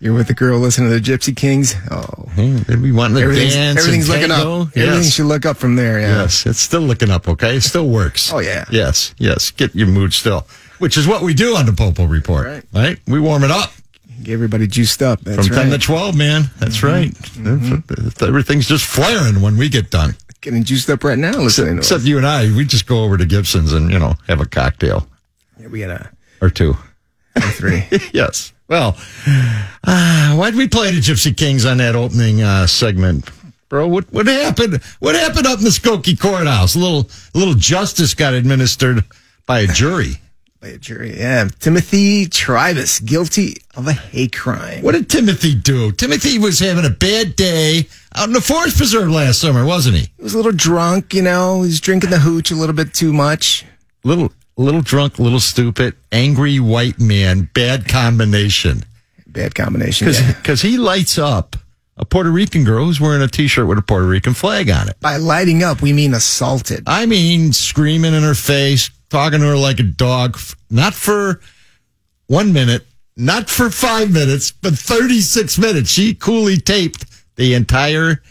You're 0.00 0.14
with 0.14 0.28
the 0.28 0.34
girl 0.34 0.60
listening 0.60 0.90
to 0.90 1.00
the 1.00 1.00
Gypsy 1.00 1.36
Kings. 1.36 1.74
Oh, 1.90 2.04
hmm, 2.34 2.58
They'd 2.58 2.80
be 2.80 2.92
wanting 2.92 3.16
to 3.16 3.22
everything's 3.22 3.54
dance. 3.54 3.78
everything's 3.80 4.08
looking 4.08 4.30
up. 4.30 4.76
Everything 4.76 5.10
should 5.10 5.26
look 5.26 5.44
up 5.44 5.56
from 5.56 5.74
there. 5.74 5.98
Yeah. 5.98 6.22
Yes, 6.22 6.46
it's 6.46 6.60
still 6.60 6.82
looking 6.82 7.10
up, 7.10 7.26
okay? 7.28 7.56
It 7.56 7.62
still 7.62 7.88
works. 7.88 8.32
Oh, 8.32 8.38
yeah. 8.38 8.64
Yes, 8.70 9.12
yes. 9.18 9.50
Get 9.50 9.74
your 9.74 9.88
mood 9.88 10.12
still, 10.12 10.46
which 10.78 10.96
is 10.96 11.08
what 11.08 11.22
we 11.22 11.34
do 11.34 11.56
on 11.56 11.66
the 11.66 11.72
Popo 11.72 12.04
Report, 12.04 12.46
Right. 12.46 12.64
right? 12.72 12.98
We 13.08 13.18
warm 13.18 13.42
it 13.42 13.50
up 13.50 13.72
Get 14.22 14.32
everybody 14.32 14.66
juiced 14.66 15.00
up. 15.02 15.20
That's 15.20 15.46
from 15.46 15.56
right. 15.56 15.62
10 15.70 15.72
to 15.72 15.78
12, 15.78 16.16
man. 16.16 16.42
That's 16.58 16.78
mm-hmm. 16.78 16.86
right. 16.86 17.12
Mm-hmm. 17.12 18.24
Everything's 18.24 18.66
just 18.66 18.84
flaring 18.84 19.40
when 19.40 19.56
we 19.56 19.68
get 19.68 19.90
done. 19.90 20.16
Getting 20.40 20.64
juiced 20.64 20.90
up 20.90 21.04
right 21.04 21.18
now. 21.18 21.38
Listening 21.38 21.74
to 21.74 21.78
Except 21.78 22.02
you 22.04 22.16
and 22.16 22.26
I, 22.26 22.44
we 22.54 22.64
just 22.64 22.86
go 22.86 23.04
over 23.04 23.16
to 23.16 23.24
Gibson's 23.26 23.72
and, 23.72 23.90
you 23.92 23.98
know, 23.98 24.14
have 24.26 24.40
a 24.40 24.46
cocktail 24.46 25.08
Yeah, 25.60 25.68
we 25.68 25.80
got 25.80 25.90
a 25.90 26.10
or 26.40 26.50
two. 26.50 26.76
or 27.36 27.42
three. 27.42 27.86
yes. 28.12 28.52
Well, 28.68 28.96
uh, 29.84 30.34
why'd 30.34 30.54
we 30.54 30.68
play 30.68 30.90
the 30.90 31.00
Gypsy 31.00 31.36
Kings 31.36 31.64
on 31.64 31.78
that 31.78 31.96
opening 31.96 32.42
uh, 32.42 32.66
segment? 32.66 33.30
bro. 33.68 33.86
What 33.86 34.12
what 34.12 34.26
happened? 34.26 34.82
What 34.98 35.14
happened 35.14 35.46
up 35.46 35.58
in 35.58 35.64
the 35.64 35.70
Skokie 35.70 36.18
courthouse? 36.18 36.74
A 36.74 36.78
little 36.78 37.08
a 37.34 37.38
little 37.38 37.54
justice 37.54 38.14
got 38.14 38.34
administered 38.34 39.04
by 39.46 39.60
a 39.60 39.66
jury. 39.66 40.14
By 40.60 40.70
a 40.70 40.78
jury, 40.78 41.16
yeah. 41.16 41.46
Timothy 41.60 42.26
Trybus, 42.26 43.06
guilty 43.06 43.58
of 43.76 43.86
a 43.86 43.92
hate 43.92 44.36
crime. 44.36 44.82
What 44.82 44.90
did 44.90 45.08
Timothy 45.08 45.54
do? 45.54 45.92
Timothy 45.92 46.36
was 46.40 46.58
having 46.58 46.84
a 46.84 46.90
bad 46.90 47.36
day 47.36 47.86
out 48.16 48.26
in 48.26 48.32
the 48.32 48.40
forest 48.40 48.76
preserve 48.76 49.08
last 49.08 49.40
summer, 49.40 49.64
wasn't 49.64 49.98
he? 49.98 50.08
He 50.16 50.22
was 50.24 50.34
a 50.34 50.36
little 50.36 50.50
drunk, 50.50 51.14
you 51.14 51.22
know. 51.22 51.62
He 51.62 51.68
was 51.68 51.80
drinking 51.80 52.10
the 52.10 52.18
hooch 52.18 52.50
a 52.50 52.56
little 52.56 52.74
bit 52.74 52.92
too 52.92 53.12
much. 53.12 53.64
Little 54.02 54.32
little 54.58 54.82
drunk, 54.82 55.18
little 55.18 55.40
stupid, 55.40 55.94
angry 56.12 56.60
white 56.60 57.00
man. 57.00 57.48
Bad 57.54 57.88
combination. 57.88 58.84
Bad 59.26 59.54
combination. 59.54 60.08
Because 60.08 60.62
yeah. 60.62 60.70
he 60.70 60.76
lights 60.76 61.16
up 61.18 61.56
a 61.96 62.04
Puerto 62.04 62.30
Rican 62.30 62.64
girl 62.64 62.84
who's 62.84 63.00
wearing 63.00 63.22
a 63.22 63.28
T-shirt 63.28 63.66
with 63.66 63.78
a 63.78 63.82
Puerto 63.82 64.06
Rican 64.06 64.34
flag 64.34 64.68
on 64.68 64.88
it. 64.88 64.98
By 65.00 65.16
lighting 65.16 65.62
up, 65.62 65.80
we 65.80 65.92
mean 65.92 66.12
assaulted. 66.14 66.84
I 66.86 67.06
mean, 67.06 67.52
screaming 67.52 68.14
in 68.14 68.22
her 68.22 68.34
face, 68.34 68.90
talking 69.08 69.40
to 69.40 69.46
her 69.46 69.56
like 69.56 69.80
a 69.80 69.84
dog, 69.84 70.38
not 70.70 70.94
for 70.94 71.40
one 72.26 72.52
minute, 72.52 72.86
not 73.16 73.48
for 73.50 73.70
five 73.70 74.12
minutes, 74.12 74.52
but 74.52 74.74
36 74.74 75.58
minutes. 75.58 75.90
She 75.90 76.14
coolly 76.14 76.56
taped 76.56 77.04
the 77.36 77.54
entire 77.54 78.22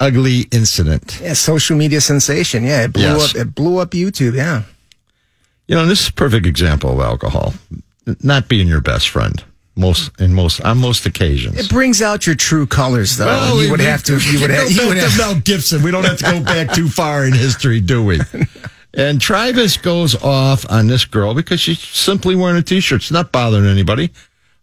ugly 0.00 0.46
incident. 0.50 1.20
Yeah, 1.22 1.34
social 1.34 1.76
media 1.76 2.00
sensation. 2.00 2.64
Yeah, 2.64 2.84
it 2.84 2.92
blew 2.92 3.02
Yes. 3.02 3.30
up. 3.30 3.36
It 3.40 3.54
blew 3.54 3.78
up 3.78 3.90
YouTube. 3.92 4.34
Yeah. 4.34 4.62
You 5.72 5.78
know, 5.78 5.86
this 5.86 6.02
is 6.02 6.08
a 6.08 6.12
perfect 6.12 6.44
example 6.44 6.90
of 6.92 7.00
alcohol 7.00 7.54
not 8.22 8.46
being 8.46 8.68
your 8.68 8.82
best 8.82 9.08
friend. 9.08 9.42
Most 9.74 10.10
in 10.20 10.34
most 10.34 10.60
on 10.60 10.76
most 10.76 11.06
occasions. 11.06 11.56
It 11.58 11.70
brings 11.70 12.02
out 12.02 12.26
your 12.26 12.34
true 12.36 12.66
colors, 12.66 13.16
though. 13.16 13.58
you 13.58 13.70
would 13.70 13.80
we- 13.80 13.86
have 13.86 14.02
to. 14.02 14.18
You 14.18 14.40
would 14.42 14.50
have. 14.58 14.70
You 14.70 14.86
would 14.88 14.96
to 14.98 15.08
have 15.08 15.16
Mel 15.16 15.40
Gibson. 15.40 15.82
We 15.82 15.90
don't 15.90 16.04
have 16.04 16.18
to 16.18 16.24
go 16.24 16.40
back 16.44 16.74
too 16.74 16.90
far 16.90 17.24
in 17.24 17.32
history, 17.32 17.80
do 17.80 18.04
we? 18.04 18.20
And 18.94 19.18
Travis 19.18 19.78
goes 19.78 20.14
off 20.22 20.70
on 20.70 20.86
this 20.88 21.06
girl 21.06 21.32
because 21.32 21.58
she's 21.60 21.78
simply 21.80 22.36
wearing 22.36 22.58
a 22.58 22.62
t-shirt. 22.62 23.00
It's 23.00 23.10
not 23.10 23.32
bothering 23.32 23.64
anybody. 23.64 24.10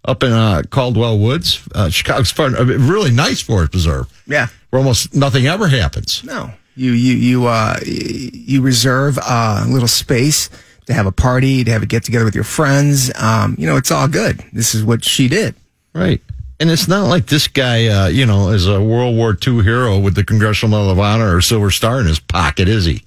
Up 0.06 0.22
in 0.22 0.32
uh, 0.32 0.62
Caldwell 0.70 1.18
Woods, 1.18 1.68
uh, 1.74 1.90
Chicago's 1.90 2.32
part, 2.32 2.54
a 2.54 2.64
really 2.64 3.10
nice 3.10 3.42
forest 3.42 3.72
preserve. 3.72 4.06
Yeah. 4.28 4.50
where 4.70 4.80
almost 4.82 5.16
nothing 5.16 5.48
ever 5.48 5.68
happens. 5.68 6.24
No, 6.24 6.52
you 6.76 6.92
you 6.92 7.16
you 7.16 7.48
uh 7.48 7.80
you 7.84 8.62
reserve 8.62 9.18
a 9.18 9.66
little 9.68 9.88
space 9.88 10.52
to 10.90 10.96
have 10.96 11.06
a 11.06 11.12
party, 11.12 11.64
to 11.64 11.72
have 11.72 11.84
a 11.84 11.86
get 11.86 12.04
together 12.04 12.26
with 12.26 12.34
your 12.34 12.44
friends. 12.44 13.12
Um, 13.16 13.56
you 13.60 13.68
know, 13.68 13.78
it's 13.78 13.92
all 13.92 14.08
good. 14.08 14.44
This 14.52 14.74
is 14.74 14.84
what 14.84 15.06
she 15.06 15.28
did. 15.28 15.56
Right. 15.94 16.20
And 16.60 16.70
it's 16.72 16.88
not 16.88 17.08
like 17.08 17.28
this 17.28 17.48
guy, 17.48 17.88
uh, 17.88 18.08
you 18.08 18.26
know, 18.26 18.50
is 18.50 18.68
a 18.68 18.82
World 18.82 19.16
War 19.16 19.38
II 19.48 19.64
hero 19.64 20.00
with 20.00 20.16
the 20.16 20.24
Congressional 20.24 20.78
Medal 20.78 20.92
of 20.92 21.00
Honor 21.00 21.36
or 21.36 21.42
Silver 21.42 21.70
Star 21.70 22.02
in 22.02 22.08
his 22.08 22.20
pocket, 22.20 22.68
is 22.68 22.86
he? 22.86 23.04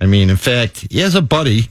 I 0.00 0.06
mean, 0.06 0.30
in 0.30 0.36
fact, 0.36 0.86
he 0.90 1.00
has 1.00 1.16
a 1.16 1.22
buddy 1.22 1.68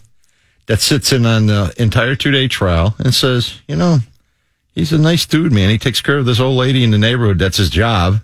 that 0.67 0.81
sits 0.81 1.13
in 1.13 1.25
on 1.25 1.47
the 1.47 1.73
entire 1.77 2.15
two 2.15 2.31
day 2.31 2.49
trial 2.49 2.93
and 2.99 3.13
says, 3.13 3.61
you 3.65 3.77
know, 3.77 3.99
he's 4.75 4.91
a 4.91 4.97
nice 4.97 5.25
dude, 5.25 5.53
man. 5.53 5.69
He 5.69 5.77
takes 5.77 6.01
care 6.01 6.17
of 6.17 6.25
this 6.25 6.39
old 6.41 6.57
lady 6.57 6.83
in 6.83 6.91
the 6.91 6.97
neighborhood. 6.97 7.39
That's 7.39 7.57
his 7.57 7.69
job. 7.69 8.19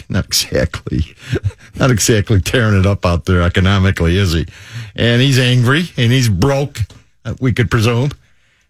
Not 0.08 0.24
exactly, 0.24 1.14
not 1.74 1.90
exactly 1.90 2.40
tearing 2.40 2.78
it 2.78 2.86
up 2.86 3.04
out 3.04 3.24
there 3.24 3.42
economically, 3.42 4.16
is 4.16 4.32
he? 4.32 4.46
And 4.96 5.20
he's 5.20 5.38
angry 5.38 5.84
and 5.96 6.12
he's 6.12 6.28
broke, 6.28 6.78
uh, 7.24 7.34
we 7.40 7.52
could 7.52 7.70
presume. 7.70 8.10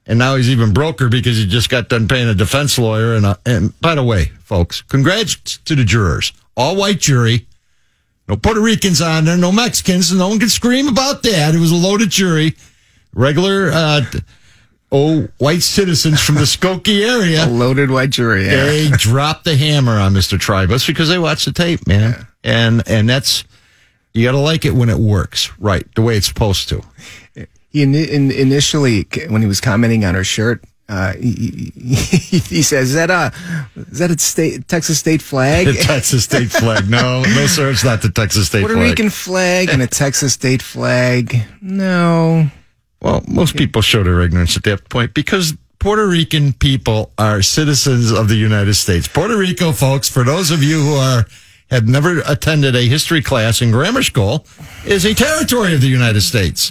And 0.07 0.19
now 0.19 0.35
he's 0.35 0.51
even 0.51 0.73
broker 0.73 1.09
because 1.09 1.37
he 1.37 1.47
just 1.47 1.71
got 1.71 1.89
done 1.89 2.09
paying 2.09 2.29
a 2.29 2.35
defense 2.35 2.77
lawyer. 2.77 3.15
And, 3.15 3.25
uh, 3.25 3.37
and 3.47 3.79
by 3.81 3.95
the 3.95 4.03
way, 4.03 4.33
folks, 4.43 4.83
congrats 4.83 5.59
to 5.59 5.77
the 5.77 5.85
jurors. 5.85 6.33
All 6.57 6.77
white 6.77 6.99
jury. 6.99 7.47
No 8.29 8.37
Puerto 8.37 8.61
Ricans 8.61 9.01
on 9.01 9.25
there, 9.25 9.37
no 9.37 9.53
Mexicans. 9.53 10.13
No 10.13 10.29
one 10.29 10.39
can 10.39 10.49
scream 10.49 10.89
about 10.89 11.23
that. 11.23 11.55
It 11.55 11.61
was 11.61 11.71
a 11.71 11.77
loaded 11.77 12.11
jury. 12.11 12.57
Regular, 13.15 13.71
uh, 13.73 14.05
oh, 14.93 15.29
white 15.39 15.63
citizens 15.63 16.21
from 16.21 16.37
the 16.37 16.43
Skokie 16.43 17.05
area. 17.05 17.47
A 17.47 17.47
loaded 17.51 17.91
white 17.91 18.11
jury. 18.11 18.45
Yeah. 18.45 18.67
They 18.67 18.89
dropped 18.91 19.45
the 19.45 19.57
hammer 19.57 19.99
on 19.99 20.13
Mr. 20.13 20.39
Trybus 20.39 20.87
because 20.87 21.09
they 21.09 21.19
watched 21.19 21.47
the 21.47 21.53
tape, 21.53 21.87
man. 21.87 22.27
And, 22.45 22.83
and 22.87 23.09
that's, 23.09 23.45
you 24.13 24.25
got 24.25 24.33
to 24.33 24.39
like 24.39 24.65
it 24.65 24.75
when 24.75 24.91
it 24.91 24.99
works, 24.99 25.51
right? 25.59 25.87
The 25.95 26.03
way 26.03 26.17
it's 26.17 26.29
supposed 26.29 26.69
to. 26.69 26.83
He 27.71 27.83
in, 27.83 27.95
in, 27.95 28.31
initially, 28.31 29.07
when 29.29 29.41
he 29.41 29.49
was 29.49 29.61
commenting 29.61 30.05
on 30.05 30.15
her 30.15 30.25
shirt, 30.25 30.63
uh, 30.91 31.15
he, 31.15 31.73
he, 31.75 32.39
he 32.39 32.63
says, 32.63 32.91
"Is 32.91 32.95
that 32.97 33.11
a 33.11 33.33
is 33.77 33.99
that 34.01 34.11
a 34.11 34.19
state 34.19 34.69
Texas 34.69 34.99
state 34.99 35.23
flag? 35.23 35.67
The 35.67 35.75
Texas 35.75 36.25
state 36.25 36.51
flag. 36.51 36.91
No, 36.91 37.23
no, 37.23 37.47
sir, 37.47 37.71
it's 37.71 37.83
not 37.83 38.03
the 38.03 38.11
Texas 38.11 38.49
state 38.49 38.61
Puerto 38.61 38.75
flag. 38.75 38.89
Puerto 38.89 39.03
Rican 39.03 39.11
flag 39.11 39.71
and 39.71 39.81
a 39.81 39.87
Texas 39.87 40.35
state 40.35 40.61
flag? 40.61 41.47
No, 41.63 42.51
Well, 43.03 43.23
most 43.27 43.57
people 43.57 43.83
show 43.83 44.05
their 44.05 44.21
ignorance 44.21 44.57
at 44.57 44.63
that 44.63 44.89
point 44.89 45.13
because 45.13 45.55
Puerto 45.81 46.07
Rican 46.07 46.53
people 46.53 47.11
are 47.19 47.43
citizens 47.43 48.13
of 48.13 48.29
the 48.29 48.37
United 48.37 48.75
States. 48.75 49.09
Puerto 49.09 49.37
Rico, 49.37 49.73
folks, 49.73 50.09
for 50.09 50.23
those 50.23 50.53
of 50.53 50.63
you 50.63 50.81
who 50.81 50.95
are 50.95 51.27
have 51.73 51.89
never 51.89 52.21
attended 52.29 52.77
a 52.77 52.83
history 52.83 53.21
class 53.21 53.61
in 53.61 53.73
grammar 53.73 54.03
school, 54.03 54.47
is 54.85 55.05
a 55.05 55.15
territory 55.15 55.75
of 55.75 55.81
the 55.81 55.89
United 55.89 56.21
States 56.21 56.71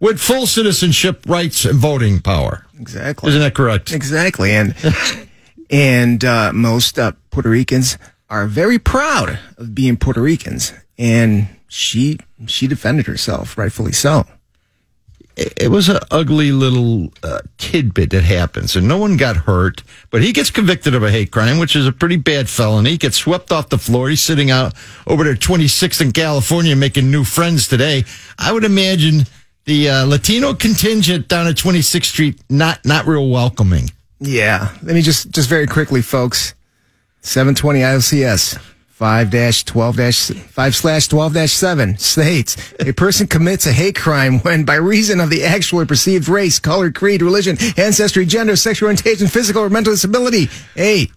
with 0.00 0.18
full 0.18 0.46
citizenship 0.46 1.22
rights 1.26 1.66
and 1.66 1.78
voting 1.78 2.20
power. 2.20 2.64
exactly. 2.80 3.28
Isn't 3.28 3.42
that 3.42 3.54
correct? 3.54 3.92
Exactly, 3.92 4.52
and 4.52 4.74
and 5.70 6.24
uh, 6.24 6.52
most 6.54 6.98
uh, 6.98 7.12
Puerto 7.30 7.50
Ricans 7.50 7.98
are 8.30 8.46
very 8.46 8.78
proud 8.78 9.38
of 9.58 9.74
being 9.74 9.98
Puerto 9.98 10.22
Ricans, 10.22 10.72
and 10.96 11.48
she 11.66 12.18
she 12.46 12.66
defended 12.66 13.06
herself, 13.06 13.58
rightfully 13.58 13.92
so. 13.92 14.24
It 15.38 15.70
was 15.70 15.88
an 15.88 15.98
ugly 16.10 16.50
little 16.50 17.12
uh, 17.22 17.40
tidbit 17.58 18.10
that 18.10 18.24
happens, 18.24 18.74
and 18.74 18.88
no 18.88 18.98
one 18.98 19.16
got 19.16 19.36
hurt. 19.36 19.82
But 20.10 20.22
he 20.22 20.32
gets 20.32 20.50
convicted 20.50 20.94
of 20.94 21.02
a 21.02 21.10
hate 21.10 21.30
crime, 21.30 21.58
which 21.58 21.76
is 21.76 21.86
a 21.86 21.92
pretty 21.92 22.16
bad 22.16 22.48
felony. 22.48 22.90
He 22.90 22.98
gets 22.98 23.16
swept 23.16 23.52
off 23.52 23.68
the 23.68 23.78
floor. 23.78 24.08
He's 24.08 24.22
sitting 24.22 24.50
out 24.50 24.74
over 25.06 25.22
there, 25.24 25.34
26th 25.34 26.00
in 26.00 26.12
California, 26.12 26.74
making 26.74 27.10
new 27.10 27.24
friends 27.24 27.68
today. 27.68 28.04
I 28.38 28.52
would 28.52 28.64
imagine 28.64 29.26
the 29.64 29.88
uh, 29.90 30.06
Latino 30.06 30.54
contingent 30.54 31.28
down 31.28 31.46
at 31.46 31.56
26th 31.56 32.04
Street 32.04 32.40
not 32.50 32.84
not 32.84 33.06
real 33.06 33.28
welcoming. 33.28 33.90
Yeah, 34.20 34.74
let 34.82 34.94
me 34.94 35.02
just 35.02 35.30
just 35.30 35.48
very 35.48 35.66
quickly, 35.66 36.02
folks. 36.02 36.54
Seven 37.20 37.54
twenty 37.54 37.80
ILCS. 37.80 38.58
5 38.98 39.64
12 39.64 39.96
5 39.96 40.74
slash 40.74 41.06
12 41.06 41.50
7 41.50 41.98
states 41.98 42.74
a 42.80 42.92
person 42.92 43.28
commits 43.28 43.64
a 43.64 43.72
hate 43.72 43.94
crime 43.94 44.40
when 44.40 44.64
by 44.64 44.74
reason 44.74 45.20
of 45.20 45.30
the 45.30 45.44
actual 45.44 45.82
or 45.82 45.86
perceived 45.86 46.28
race, 46.28 46.58
color, 46.58 46.90
creed, 46.90 47.22
religion, 47.22 47.56
ancestry, 47.76 48.26
gender, 48.26 48.56
sexual 48.56 48.88
orientation, 48.88 49.28
physical 49.28 49.62
or 49.62 49.70
mental 49.70 49.92
disability, 49.92 50.48
A, 50.76 51.08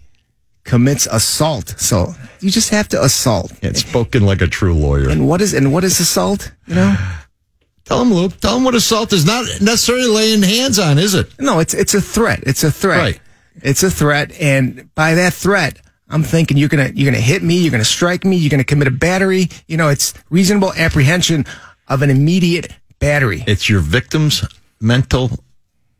commits 0.62 1.08
assault. 1.10 1.74
So 1.76 2.14
you 2.38 2.52
just 2.52 2.70
have 2.70 2.86
to 2.90 3.02
assault. 3.02 3.52
It's 3.62 3.80
spoken 3.80 4.24
like 4.24 4.42
a 4.42 4.46
true 4.46 4.74
lawyer. 4.74 5.08
And 5.08 5.26
what 5.26 5.40
is 5.40 5.52
and 5.52 5.72
what 5.72 5.82
is 5.82 5.98
assault? 5.98 6.52
You 6.68 6.76
know? 6.76 6.96
Tell 7.84 8.00
him, 8.00 8.14
Luke. 8.14 8.38
Tell 8.38 8.58
him 8.58 8.62
what 8.62 8.76
assault 8.76 9.12
is 9.12 9.26
not 9.26 9.44
necessarily 9.60 10.06
laying 10.06 10.42
hands 10.42 10.78
on, 10.78 11.00
is 11.00 11.14
it? 11.14 11.28
No, 11.40 11.58
it's 11.58 11.74
it's 11.74 11.94
a 11.94 12.00
threat. 12.00 12.44
It's 12.46 12.62
a 12.62 12.70
threat. 12.70 13.00
Right. 13.00 13.20
It's 13.60 13.82
a 13.82 13.90
threat, 13.90 14.30
and 14.40 14.88
by 14.94 15.14
that 15.14 15.34
threat, 15.34 15.81
I'm 16.12 16.22
thinking 16.22 16.56
you're 16.58 16.68
gonna 16.68 16.90
you're 16.94 17.10
gonna 17.10 17.22
hit 17.22 17.42
me, 17.42 17.56
you're 17.56 17.70
gonna 17.72 17.84
strike 17.84 18.24
me, 18.24 18.36
you're 18.36 18.50
gonna 18.50 18.64
commit 18.64 18.86
a 18.86 18.92
battery. 18.92 19.48
You 19.66 19.76
know, 19.78 19.88
it's 19.88 20.14
reasonable 20.30 20.72
apprehension 20.74 21.44
of 21.88 22.02
an 22.02 22.10
immediate 22.10 22.70
battery. 23.00 23.42
It's 23.46 23.68
your 23.68 23.80
victim's 23.80 24.44
mental 24.80 25.30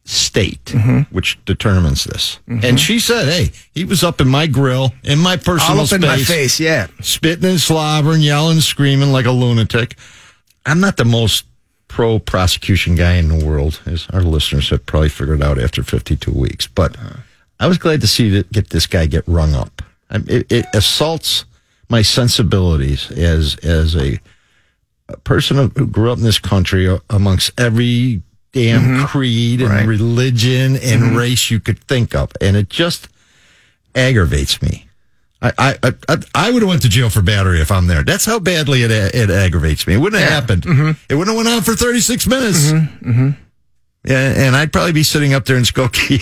state 0.04 0.64
Mm-hmm. 0.66 1.14
which 1.14 1.38
determines 1.44 2.04
this. 2.04 2.40
And 2.48 2.78
she 2.78 2.98
said, 2.98 3.26
"Hey, 3.28 3.52
he 3.72 3.84
was 3.84 4.02
up 4.02 4.20
in 4.20 4.28
my 4.28 4.46
grill 4.46 4.92
in 5.04 5.18
my 5.18 5.36
personal 5.36 5.78
All 5.78 5.84
up 5.84 5.92
in 5.92 6.02
space, 6.02 6.02
my 6.02 6.16
face, 6.18 6.60
yeah. 6.60 6.86
spitting 7.00 7.48
and 7.48 7.60
slobbering, 7.60 8.20
yelling, 8.20 8.60
screaming 8.60 9.12
like 9.12 9.26
a 9.26 9.30
lunatic." 9.30 9.96
I'm 10.66 10.80
not 10.80 10.96
the 10.96 11.04
most 11.04 11.44
pro 11.88 12.18
prosecution 12.18 12.94
guy 12.96 13.14
in 13.14 13.28
the 13.28 13.44
world, 13.44 13.80
as 13.86 14.06
our 14.12 14.22
listeners 14.22 14.70
have 14.70 14.86
probably 14.86 15.08
figured 15.08 15.42
out 15.42 15.58
after 15.60 15.82
52 15.82 16.32
weeks. 16.32 16.66
But 16.66 16.96
I 17.60 17.66
was 17.68 17.78
glad 17.78 18.00
to 18.00 18.06
see 18.06 18.28
that 18.30 18.50
get 18.52 18.70
this 18.70 18.86
guy 18.86 19.06
get 19.06 19.24
rung 19.26 19.54
up. 19.54 19.82
It, 20.12 20.50
it 20.52 20.66
assaults 20.74 21.44
my 21.88 22.02
sensibilities 22.02 23.10
as 23.10 23.56
as 23.62 23.96
a 23.96 24.20
a 25.08 25.16
person 25.18 25.56
who 25.76 25.86
grew 25.86 26.10
up 26.12 26.18
in 26.18 26.24
this 26.24 26.38
country 26.38 26.88
amongst 27.10 27.58
every 27.60 28.22
damn 28.52 29.06
creed 29.06 29.60
and 29.60 29.70
Right. 29.70 29.86
religion 29.86 30.76
and 30.76 31.16
race 31.16 31.50
you 31.50 31.58
could 31.60 31.78
think 31.84 32.14
of, 32.14 32.30
and 32.40 32.56
it 32.56 32.68
just 32.68 33.08
aggravates 33.94 34.60
me. 34.62 34.86
I 35.42 35.52
I 35.82 35.92
I, 36.08 36.16
I 36.34 36.50
would 36.50 36.62
have 36.62 36.68
went 36.68 36.82
to 36.82 36.88
jail 36.88 37.10
for 37.10 37.20
battery 37.22 37.60
if 37.60 37.70
I'm 37.72 37.86
there. 37.88 38.02
That's 38.04 38.24
how 38.24 38.38
badly 38.38 38.82
it 38.84 38.90
it 38.90 39.28
aggravates 39.30 39.86
me. 39.86 39.94
It 39.94 39.98
wouldn't 39.98 40.22
have 40.22 40.30
happened. 40.30 40.64
It 41.08 41.14
wouldn't 41.14 41.36
have 41.36 41.36
went 41.36 41.48
on 41.48 41.62
for 41.62 41.74
36 41.74 42.26
minutes. 42.28 42.70
Yeah, 44.04 44.32
and 44.46 44.56
I'd 44.56 44.72
probably 44.72 44.92
be 44.92 45.02
sitting 45.04 45.32
up 45.32 45.44
there 45.44 45.56
in 45.56 45.62
Skokie, 45.62 46.20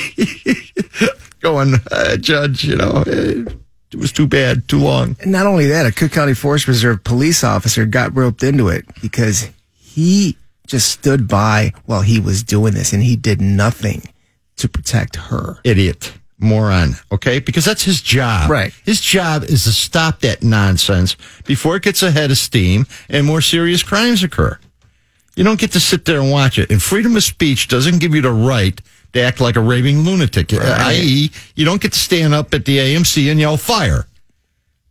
going, 1.40 1.74
uh, 1.90 2.16
Judge, 2.18 2.62
you 2.64 2.76
know, 2.76 2.90
uh, 3.06 3.50
It 3.92 3.98
was 3.98 4.12
too 4.12 4.26
bad, 4.26 4.68
too 4.68 4.78
long. 4.78 5.16
And 5.20 5.32
not 5.32 5.46
only 5.46 5.66
that, 5.66 5.86
a 5.86 5.92
Cook 5.92 6.12
County 6.12 6.34
Forest 6.34 6.68
Reserve 6.68 7.02
police 7.02 7.42
officer 7.42 7.86
got 7.86 8.14
roped 8.14 8.42
into 8.42 8.68
it 8.68 8.84
because 9.02 9.50
he 9.74 10.36
just 10.66 10.92
stood 10.92 11.26
by 11.26 11.72
while 11.86 12.02
he 12.02 12.20
was 12.20 12.44
doing 12.44 12.74
this 12.74 12.92
and 12.92 13.02
he 13.02 13.16
did 13.16 13.40
nothing 13.40 14.02
to 14.56 14.68
protect 14.68 15.16
her. 15.16 15.58
Idiot. 15.64 16.12
Moron. 16.38 16.94
Okay? 17.10 17.40
Because 17.40 17.64
that's 17.64 17.82
his 17.82 18.00
job. 18.00 18.48
Right. 18.48 18.72
His 18.84 19.00
job 19.00 19.42
is 19.44 19.64
to 19.64 19.72
stop 19.72 20.20
that 20.20 20.42
nonsense 20.42 21.16
before 21.44 21.76
it 21.76 21.82
gets 21.82 22.02
ahead 22.02 22.30
of 22.30 22.38
steam 22.38 22.86
and 23.08 23.26
more 23.26 23.40
serious 23.40 23.82
crimes 23.82 24.22
occur. 24.22 24.58
You 25.34 25.44
don't 25.44 25.60
get 25.60 25.72
to 25.72 25.80
sit 25.80 26.04
there 26.04 26.20
and 26.20 26.30
watch 26.30 26.58
it. 26.58 26.70
And 26.70 26.82
freedom 26.82 27.16
of 27.16 27.24
speech 27.24 27.68
doesn't 27.68 27.98
give 27.98 28.14
you 28.14 28.20
the 28.20 28.32
right 28.32 28.80
to 29.12 29.20
act 29.20 29.40
like 29.40 29.56
a 29.56 29.60
raving 29.60 30.00
lunatic. 30.00 30.52
I.e., 30.52 31.30
you 31.54 31.64
don't 31.64 31.80
get 31.80 31.92
to 31.92 31.98
stand 31.98 32.34
up 32.34 32.54
at 32.54 32.64
the 32.64 32.78
AMC 32.78 33.30
and 33.30 33.40
yell 33.40 33.56
fire. 33.56 34.06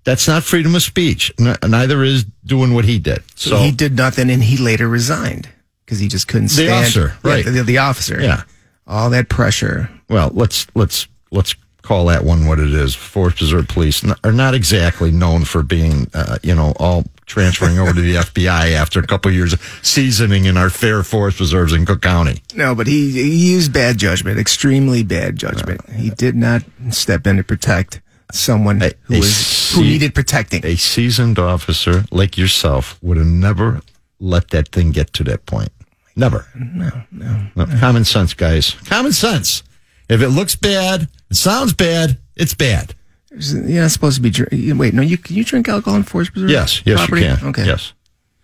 That's 0.03 0.27
not 0.27 0.43
freedom 0.43 0.75
of 0.75 0.81
speech. 0.81 1.31
N- 1.39 1.57
neither 1.67 2.03
is 2.03 2.25
doing 2.45 2.73
what 2.73 2.85
he 2.85 2.99
did. 2.99 3.21
So, 3.35 3.57
he 3.57 3.71
did 3.71 3.95
nothing 3.95 4.29
and 4.29 4.43
he 4.43 4.57
later 4.57 4.88
resigned 4.88 5.49
because 5.85 5.99
he 5.99 6.07
just 6.07 6.27
couldn't 6.27 6.49
stand 6.49 6.69
The 6.69 6.73
officer, 6.73 7.17
Yeah, 7.23 7.31
right. 7.31 7.45
the, 7.45 7.63
the 7.63 7.77
officer. 7.79 8.21
Yeah. 8.21 8.43
All 8.88 9.09
that 9.11 9.29
pressure. 9.29 9.89
well, 10.09 10.31
let's 10.33 10.65
let's 10.73 11.07
let's 11.31 11.53
call 11.89 12.05
that 12.05 12.24
one 12.24 12.46
what 12.46 12.60
it 12.60 12.72
is. 12.72 12.93
Forest 12.93 13.41
Reserve 13.41 13.67
Police 13.67 14.05
are 14.24 14.31
not 14.31 14.53
exactly 14.53 15.10
known 15.10 15.43
for 15.43 15.63
being, 15.63 16.05
uh, 16.13 16.38
you 16.43 16.53
know, 16.53 16.74
all 16.79 17.03
transferring 17.25 17.79
over 17.79 17.93
to 17.93 18.00
the 18.00 18.13
FBI 18.29 18.74
after 18.74 19.00
a 19.00 19.08
couple 19.08 19.31
years 19.31 19.53
of 19.53 19.79
seasoning 19.81 20.46
in 20.46 20.55
our 20.55 20.69
fair 20.69 21.01
forest 21.01 21.39
reserves 21.39 21.74
in 21.74 21.88
Cook 21.88 22.03
County. 22.03 22.43
No, 22.53 22.75
but 22.75 22.86
he, 22.86 23.10
he 23.10 23.51
used 23.53 23.74
bad 23.74 23.98
judgment, 23.98 24.38
extremely 24.38 25.01
bad 25.01 25.36
judgment. 25.36 25.81
he 25.89 26.12
did 26.12 26.36
not 26.36 26.62
step 26.91 27.25
in 27.25 27.38
to 27.38 27.43
protect 27.43 28.01
someone 28.31 28.84
A- 28.84 28.93
who 29.05 29.15
a 29.15 29.19
was 29.22 29.72
who 29.74 29.81
needed 29.81 30.13
protecting. 30.13 30.63
A 30.63 30.75
seasoned 30.75 31.39
officer 31.39 32.03
like 32.12 32.38
yourself 32.38 33.00
would 33.01 33.17
have 33.17 33.25
never 33.25 33.81
let 34.19 34.50
that 34.50 34.67
thing 34.69 34.91
get 34.91 35.12
to 35.13 35.24
that 35.24 35.48
point. 35.48 35.69
Never. 36.15 36.46
No, 36.53 36.91
no. 37.12 37.65
Common 37.79 38.05
sense, 38.05 38.36
guys. 38.36 38.75
Common 38.86 39.12
sense. 39.12 39.63
If 40.09 40.21
it 40.21 40.29
looks 40.29 40.55
bad, 40.55 41.07
it 41.29 41.35
sounds 41.35 41.73
bad, 41.73 42.17
it's 42.35 42.53
bad. 42.53 42.95
You're 43.31 43.83
not 43.83 43.91
supposed 43.91 44.21
to 44.23 44.47
be. 44.49 44.73
Wait, 44.73 44.93
no, 44.93 45.03
you 45.03 45.17
can 45.17 45.35
you 45.35 45.43
drink 45.43 45.69
alcohol 45.69 45.95
in 45.97 46.03
Forest 46.03 46.33
Preserve? 46.33 46.49
Yes, 46.49 46.81
yes, 46.85 46.97
property? 46.97 47.21
you 47.27 47.35
can. 47.35 47.47
Okay. 47.49 47.65
Yes. 47.65 47.93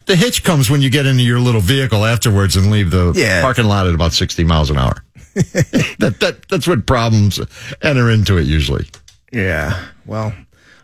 The 0.06 0.16
hitch 0.16 0.44
comes 0.44 0.70
when 0.70 0.84
you 0.84 0.92
get 0.92 1.08
into 1.08 1.24
your 1.24 1.40
little 1.40 1.62
vehicle 1.62 2.06
afterwards 2.06 2.56
and 2.56 2.70
leave 2.70 2.92
the 2.92 3.12
Yeah. 3.16 3.42
parking 3.42 3.66
lot 3.66 3.88
at 3.88 3.96
about 3.96 4.14
60 4.14 4.44
miles 4.44 4.70
an 4.70 4.78
hour. 4.78 5.04
that, 5.34 6.18
that, 6.20 6.48
that's 6.48 6.68
what 6.68 6.86
problems 6.86 7.40
enter 7.82 8.12
into 8.12 8.38
it 8.38 8.44
usually. 8.44 8.86
Yeah. 9.34 9.84
Well, 10.06 10.32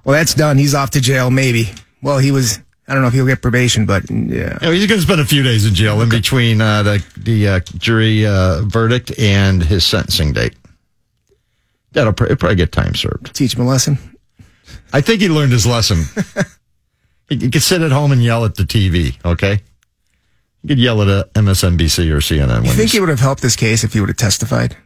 well, 0.03 0.15
that's 0.17 0.33
done. 0.33 0.57
He's 0.57 0.73
off 0.73 0.89
to 0.91 1.01
jail. 1.01 1.29
Maybe. 1.29 1.69
Well, 2.01 2.17
he 2.17 2.31
was. 2.31 2.59
I 2.87 2.93
don't 2.93 3.03
know 3.03 3.07
if 3.09 3.13
he'll 3.13 3.27
get 3.27 3.43
probation, 3.43 3.85
but 3.85 4.09
yeah. 4.09 4.57
Know, 4.61 4.71
he's 4.71 4.87
going 4.87 4.99
to 4.99 5.05
spend 5.05 5.21
a 5.21 5.25
few 5.25 5.43
days 5.43 5.67
in 5.67 5.75
jail 5.75 6.01
in 6.01 6.09
between 6.09 6.59
uh, 6.59 6.81
the, 6.83 7.05
the 7.17 7.47
uh, 7.47 7.59
jury 7.77 8.25
uh, 8.25 8.63
verdict 8.63 9.17
and 9.19 9.63
his 9.63 9.85
sentencing 9.85 10.33
date. 10.33 10.55
That'll 11.91 12.13
pr- 12.13 12.25
it'll 12.25 12.37
probably 12.37 12.55
get 12.55 12.71
time 12.71 12.95
served. 12.95 13.35
Teach 13.35 13.55
him 13.55 13.61
a 13.61 13.67
lesson. 13.67 13.97
I 14.93 15.01
think 15.01 15.21
he 15.21 15.29
learned 15.29 15.51
his 15.51 15.65
lesson. 15.65 16.03
he, 17.29 17.37
he 17.37 17.49
could 17.49 17.61
sit 17.61 17.81
at 17.81 17.91
home 17.91 18.11
and 18.11 18.23
yell 18.23 18.45
at 18.45 18.55
the 18.55 18.63
TV, 18.63 19.17
okay? 19.25 19.61
He 20.61 20.67
could 20.67 20.79
yell 20.79 21.01
at 21.01 21.07
uh, 21.07 21.23
MSNBC 21.33 22.11
or 22.11 22.17
CNN. 22.17 22.65
You 22.65 22.71
think 22.71 22.91
he 22.91 22.99
would 22.99 23.09
have 23.09 23.19
helped 23.19 23.41
this 23.41 23.55
case 23.55 23.83
if 23.83 23.93
he 23.93 23.99
would 23.99 24.09
have 24.09 24.17
testified? 24.17 24.77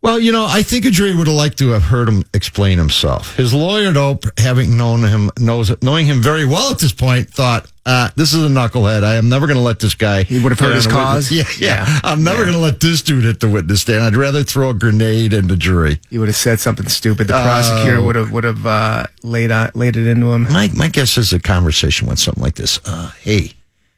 Well, 0.00 0.20
you 0.20 0.30
know, 0.30 0.46
I 0.48 0.62
think 0.62 0.84
a 0.84 0.90
jury 0.90 1.14
would 1.14 1.26
have 1.26 1.34
liked 1.34 1.58
to 1.58 1.70
have 1.70 1.82
heard 1.82 2.08
him 2.08 2.22
explain 2.32 2.78
himself. 2.78 3.34
His 3.36 3.52
lawyer, 3.52 3.90
though, 3.90 4.20
having 4.38 4.76
known 4.76 5.02
him, 5.02 5.30
knows 5.40 5.72
knowing 5.82 6.06
him 6.06 6.22
very 6.22 6.46
well 6.46 6.70
at 6.70 6.78
this 6.78 6.92
point, 6.92 7.28
thought, 7.30 7.66
uh, 7.84 8.08
"This 8.14 8.32
is 8.32 8.44
a 8.44 8.48
knucklehead. 8.48 9.02
I 9.02 9.16
am 9.16 9.28
never 9.28 9.48
going 9.48 9.56
to 9.56 9.62
let 9.62 9.80
this 9.80 9.96
guy." 9.96 10.22
He 10.22 10.38
would 10.38 10.52
have 10.52 10.60
heard 10.60 10.76
his 10.76 10.86
cause? 10.86 11.32
Yeah, 11.32 11.42
yeah. 11.58 11.84
Yeah. 11.84 12.00
I'm 12.04 12.22
never 12.22 12.38
Yeah. 12.38 12.44
going 12.44 12.52
to 12.58 12.62
let 12.62 12.78
this 12.78 13.02
dude 13.02 13.24
hit 13.24 13.40
the 13.40 13.48
witness 13.48 13.80
stand. 13.80 14.04
I'd 14.04 14.14
rather 14.14 14.44
throw 14.44 14.70
a 14.70 14.74
grenade 14.74 15.32
in 15.32 15.48
the 15.48 15.56
jury. 15.56 15.98
He 16.10 16.18
would 16.18 16.28
have 16.28 16.36
said 16.36 16.60
something 16.60 16.86
stupid. 16.88 17.26
The 17.26 17.36
Oh. 17.36 17.42
prosecutor 17.42 18.00
would 18.00 18.14
have 18.14 18.30
would 18.30 18.44
have 18.44 18.64
uh, 18.66 19.06
laid 19.24 19.50
on, 19.50 19.72
laid 19.74 19.96
it 19.96 20.06
into 20.06 20.32
him. 20.32 20.44
My 20.44 20.70
my 20.74 20.86
guess 20.88 21.18
is 21.18 21.30
the 21.30 21.40
conversation 21.40 22.06
went 22.06 22.20
something 22.20 22.42
like 22.42 22.54
this: 22.54 22.78
uh, 22.84 23.10
"Hey, 23.20 23.54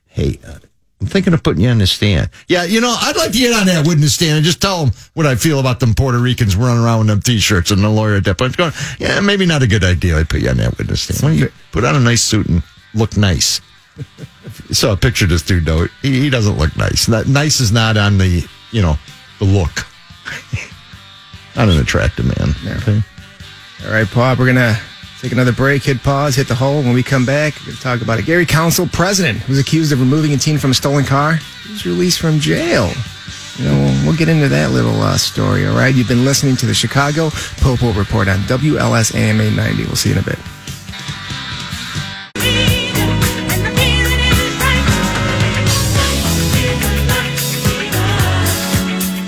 hey, 0.06 0.38
uh, 0.48 0.54
I'm 1.00 1.06
thinking 1.06 1.32
of 1.32 1.42
putting 1.42 1.62
you 1.62 1.70
on 1.70 1.78
the 1.78 1.86
stand. 1.86 2.28
Yeah, 2.46 2.64
you 2.64 2.80
know, 2.80 2.94
I'd 3.00 3.16
like 3.16 3.32
to 3.32 3.38
get 3.38 3.58
on 3.58 3.66
that 3.66 3.86
witness 3.86 4.14
stand 4.14 4.36
and 4.36 4.44
just 4.44 4.60
tell 4.60 4.84
them 4.84 4.94
what 5.14 5.26
I 5.26 5.34
feel 5.34 5.58
about 5.58 5.80
them 5.80 5.94
Puerto 5.94 6.18
Ricans 6.18 6.56
running 6.56 6.84
around 6.84 6.98
with 6.98 7.08
them 7.08 7.22
t-shirts." 7.22 7.70
And 7.70 7.82
the 7.82 7.88
lawyer 7.88 8.16
at 8.16 8.24
that 8.24 8.36
point 8.36 8.56
going, 8.56 8.72
"Yeah, 8.98 9.20
maybe 9.20 9.46
not 9.46 9.62
a 9.62 9.66
good 9.66 9.84
idea. 9.84 10.18
I'd 10.18 10.28
put 10.28 10.40
you 10.40 10.50
on 10.50 10.58
that 10.58 10.76
witness 10.76 11.02
stand. 11.02 11.20
Why 11.22 11.28
don't 11.30 11.38
you 11.38 11.52
put 11.72 11.84
on 11.84 11.96
a 11.96 12.00
nice 12.00 12.22
suit 12.22 12.46
and 12.46 12.62
look 12.94 13.16
nice?" 13.16 13.60
so 14.70 14.92
I 14.92 14.96
picture 14.96 15.26
this 15.26 15.42
dude 15.42 15.64
though. 15.64 15.86
He, 16.02 16.20
he 16.20 16.30
doesn't 16.30 16.58
look 16.58 16.76
nice. 16.76 17.08
Not, 17.08 17.26
nice 17.26 17.60
is 17.60 17.72
not 17.72 17.96
on 17.96 18.18
the 18.18 18.46
you 18.70 18.82
know 18.82 18.96
the 19.38 19.44
look. 19.46 19.86
not 21.56 21.68
an 21.68 21.78
attractive 21.78 22.26
man. 22.26 22.54
Okay. 22.78 23.02
All 23.86 23.92
right, 23.92 24.06
Pop. 24.06 24.38
we're 24.38 24.46
gonna 24.46 24.78
take 25.20 25.32
another 25.32 25.52
break, 25.52 25.82
hit 25.82 26.02
pause, 26.02 26.34
hit 26.34 26.48
the 26.48 26.54
hole. 26.54 26.82
When 26.82 26.94
we 26.94 27.02
come 27.02 27.26
back, 27.26 27.54
we're 27.60 27.72
gonna 27.72 27.78
talk 27.78 28.00
about 28.00 28.18
it. 28.18 28.24
Gary 28.24 28.46
Council 28.46 28.88
president 28.90 29.38
who's 29.40 29.58
accused 29.58 29.92
of 29.92 30.00
removing 30.00 30.32
a 30.32 30.38
teen 30.38 30.56
from 30.56 30.70
a 30.70 30.74
stolen 30.74 31.04
car. 31.04 31.34
He's 31.66 31.84
released 31.84 32.20
from 32.20 32.40
jail. 32.40 32.90
You 33.56 33.66
know, 33.66 34.02
we'll, 34.06 34.16
get 34.16 34.30
into 34.30 34.48
that 34.48 34.70
little 34.70 34.98
uh, 35.02 35.18
story. 35.18 35.66
All 35.66 35.76
right, 35.76 35.94
you've 35.94 36.08
been 36.08 36.24
listening 36.24 36.56
to 36.56 36.66
the 36.66 36.72
Chicago 36.72 37.28
Popo 37.58 37.92
Report 37.92 38.26
on 38.28 38.38
WLS 38.40 39.14
AM 39.14 39.40
890. 39.40 39.84
We'll 39.84 39.96
see 39.96 40.08
you 40.08 40.16
in 40.16 40.22
a 40.22 40.24
bit. 40.24 40.38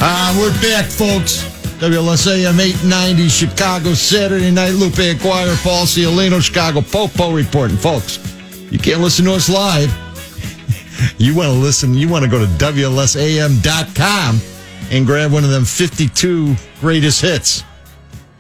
Uh, 0.01 0.35
we're 0.41 0.63
back, 0.63 0.87
folks. 0.87 1.52
WLSAM 1.83 2.61
890, 2.61 3.29
Chicago, 3.29 3.93
Saturday 3.93 4.53
night. 4.53 4.71
Lupe 4.71 5.01
Aguirre 5.01 5.57
Paul 5.65 5.85
Ciolino, 5.85 6.41
Chicago 6.41 6.81
Popo 6.81 7.33
reporting. 7.33 7.77
Folks, 7.77 8.21
you 8.71 8.79
can't 8.79 9.01
listen 9.01 9.25
to 9.25 9.33
us 9.33 9.49
live. 9.49 9.91
you 11.19 11.35
want 11.35 11.49
to 11.49 11.59
listen, 11.59 11.93
you 11.93 12.09
want 12.09 12.25
to 12.25 12.31
go 12.31 12.39
to 12.39 12.47
WLSAM.com 12.53 14.41
and 14.93 15.05
grab 15.05 15.33
one 15.33 15.43
of 15.43 15.51
them 15.51 15.65
52 15.65 16.55
greatest 16.79 17.21
hits. 17.21 17.65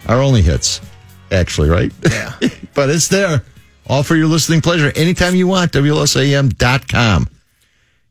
Our 0.07 0.22
only 0.22 0.42
hits, 0.42 0.81
actually, 1.33 1.68
right? 1.68 1.90
Yeah. 2.09 2.35
but 2.74 2.90
it's 2.90 3.09
there. 3.09 3.42
All 3.88 4.05
for 4.05 4.14
your 4.14 4.28
listening 4.28 4.61
pleasure. 4.61 4.92
Anytime 4.94 5.35
you 5.35 5.48
want, 5.48 5.72
WLSAM.com 5.72 7.28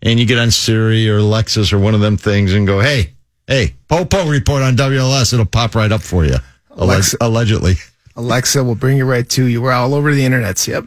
and 0.01 0.19
you 0.19 0.25
get 0.25 0.39
on 0.39 0.51
Siri 0.51 1.09
or 1.09 1.19
Lexus 1.19 1.71
or 1.71 1.79
one 1.79 1.95
of 1.95 2.01
them 2.01 2.17
things 2.17 2.53
and 2.53 2.67
go, 2.67 2.81
hey, 2.81 3.13
hey, 3.47 3.75
Popo 3.87 4.27
report 4.27 4.61
on 4.61 4.75
WLS. 4.75 5.33
It'll 5.33 5.45
pop 5.45 5.75
right 5.75 5.91
up 5.91 6.01
for 6.01 6.25
you. 6.25 6.35
Alexa- 6.71 7.17
allegedly. 7.21 7.75
Alexa 8.15 8.63
will 8.63 8.75
bring 8.75 8.97
you 8.97 9.05
right 9.05 9.27
to 9.29 9.45
you. 9.45 9.61
We're 9.61 9.71
all 9.71 9.93
over 9.93 10.13
the 10.13 10.23
internets. 10.23 10.67
Yep. 10.67 10.85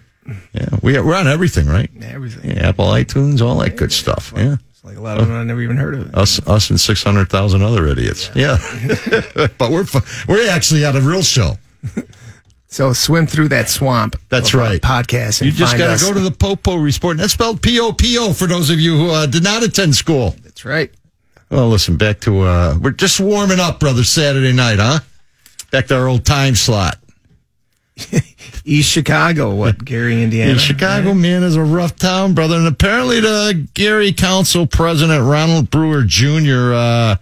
Yeah, 0.52 0.68
we, 0.82 0.98
we're 1.00 1.14
on 1.14 1.28
everything, 1.28 1.66
right? 1.66 1.90
Everything. 2.02 2.50
Yeah, 2.50 2.68
Apple, 2.68 2.86
iTunes, 2.86 3.42
all 3.42 3.58
that 3.58 3.76
good 3.76 3.92
stuff. 3.92 4.32
Yeah. 4.34 4.56
It's 4.70 4.84
like 4.84 4.96
a 4.96 5.00
lot 5.00 5.18
of 5.18 5.28
them 5.28 5.36
I 5.36 5.42
never 5.42 5.60
even 5.60 5.76
heard 5.76 5.94
of. 5.94 6.14
Us, 6.14 6.46
us 6.46 6.70
and 6.70 6.80
600,000 6.80 7.62
other 7.62 7.86
idiots. 7.86 8.30
Yeah. 8.34 8.56
but 9.58 9.70
we're, 9.70 9.84
we're 10.26 10.48
actually 10.48 10.84
at 10.84 10.96
a 10.96 11.00
real 11.00 11.22
show. 11.22 11.58
So 12.74 12.92
swim 12.92 13.28
through 13.28 13.48
that 13.48 13.68
swamp. 13.68 14.16
That's 14.30 14.52
right. 14.52 14.80
Podcast. 14.80 15.44
You 15.44 15.52
just 15.52 15.78
got 15.78 15.96
to 15.96 16.04
go 16.04 16.12
to 16.12 16.18
the 16.18 16.32
Popo 16.32 16.74
report. 16.74 17.18
That's 17.18 17.32
spelled 17.32 17.62
P 17.62 17.78
O 17.78 17.92
P 17.92 18.18
O 18.18 18.32
for 18.32 18.46
those 18.48 18.68
of 18.68 18.80
you 18.80 18.96
who 18.96 19.10
uh, 19.10 19.26
did 19.26 19.44
not 19.44 19.62
attend 19.62 19.94
school. 19.94 20.34
That's 20.42 20.64
right. 20.64 20.92
Well, 21.50 21.68
listen, 21.68 21.96
back 21.96 22.20
to, 22.20 22.40
uh, 22.40 22.78
we're 22.80 22.90
just 22.90 23.20
warming 23.20 23.60
up, 23.60 23.80
brother, 23.80 24.04
Saturday 24.04 24.52
night, 24.52 24.78
huh? 24.78 25.00
Back 25.70 25.86
to 25.88 25.96
our 25.96 26.08
old 26.08 26.24
time 26.24 26.54
slot. 26.54 26.98
East 28.64 28.90
Chicago, 28.90 29.54
what, 29.54 29.84
Gary, 29.84 30.22
Indiana? 30.22 30.52
In 30.52 30.58
Chicago, 30.58 31.14
man, 31.14 31.42
is 31.42 31.56
a 31.56 31.62
rough 31.62 31.96
town, 31.96 32.34
brother. 32.34 32.56
And 32.56 32.66
apparently, 32.66 33.20
the 33.20 33.68
Gary 33.74 34.12
Council 34.12 34.66
President 34.66 35.22
Ronald 35.22 35.70
Brewer 35.70 36.02
Jr. 36.04 36.72
Uh, 36.74 37.16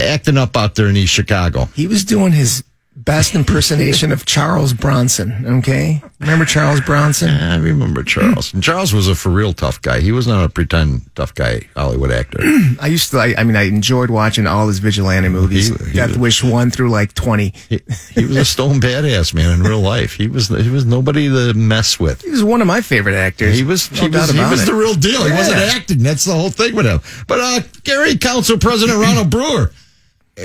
acting 0.00 0.38
up 0.38 0.56
out 0.56 0.74
there 0.74 0.88
in 0.88 0.96
East 0.96 1.12
Chicago. 1.12 1.66
He 1.74 1.86
was 1.86 2.04
doing 2.04 2.32
his 2.32 2.64
best 3.04 3.34
impersonation 3.34 4.12
of 4.12 4.24
Charles 4.24 4.72
Bronson. 4.72 5.44
Okay, 5.58 6.02
remember 6.20 6.44
Charles 6.44 6.80
Bronson? 6.80 7.28
I 7.30 7.56
remember 7.58 8.02
Charles. 8.02 8.52
And 8.54 8.62
Charles 8.62 8.92
was 8.94 9.08
a 9.08 9.14
for 9.14 9.30
real 9.30 9.52
tough 9.52 9.80
guy. 9.82 10.00
He 10.00 10.10
was 10.12 10.26
not 10.26 10.44
a 10.44 10.48
pretend 10.48 11.02
tough 11.14 11.34
guy 11.34 11.68
Hollywood 11.76 12.10
actor. 12.10 12.38
I 12.80 12.86
used 12.86 13.10
to. 13.10 13.18
I, 13.18 13.34
I 13.38 13.44
mean, 13.44 13.56
I 13.56 13.62
enjoyed 13.64 14.10
watching 14.10 14.46
all 14.46 14.68
his 14.68 14.78
vigilante 14.78 15.28
movies. 15.28 15.68
He- 15.68 15.90
he 15.90 15.96
Death 15.96 16.10
was- 16.10 16.18
Wish 16.18 16.44
one 16.44 16.70
through 16.70 16.90
like 16.90 17.12
twenty. 17.14 17.52
he, 17.68 17.80
he 18.12 18.24
was 18.24 18.36
a 18.36 18.44
stone 18.44 18.80
badass 18.80 19.34
man 19.34 19.52
in 19.60 19.62
real 19.62 19.80
life. 19.80 20.14
He 20.14 20.26
was 20.26 20.48
he 20.48 20.70
was 20.70 20.84
nobody 20.86 21.28
to 21.28 21.52
mess 21.54 22.00
with. 22.00 22.22
He 22.22 22.30
was 22.30 22.42
one 22.42 22.60
of 22.60 22.66
my 22.66 22.80
favorite 22.80 23.14
actors. 23.16 23.56
He 23.56 23.64
was 23.64 23.90
no 23.92 24.02
he 24.02 24.08
was, 24.08 24.30
he 24.30 24.40
was 24.40 24.62
it. 24.62 24.66
the 24.66 24.74
real 24.74 24.94
deal. 24.94 25.22
He 25.24 25.30
wasn't 25.32 25.58
acting. 25.58 25.98
That's 25.98 26.24
the 26.24 26.32
whole 26.34 26.50
thing 26.50 26.74
with 26.74 26.86
him. 26.86 27.00
But 27.26 27.40
uh, 27.40 27.60
Gary 27.84 28.16
Council 28.16 28.58
President 28.58 28.98
Ronald 28.98 29.30
Brewer 29.30 29.70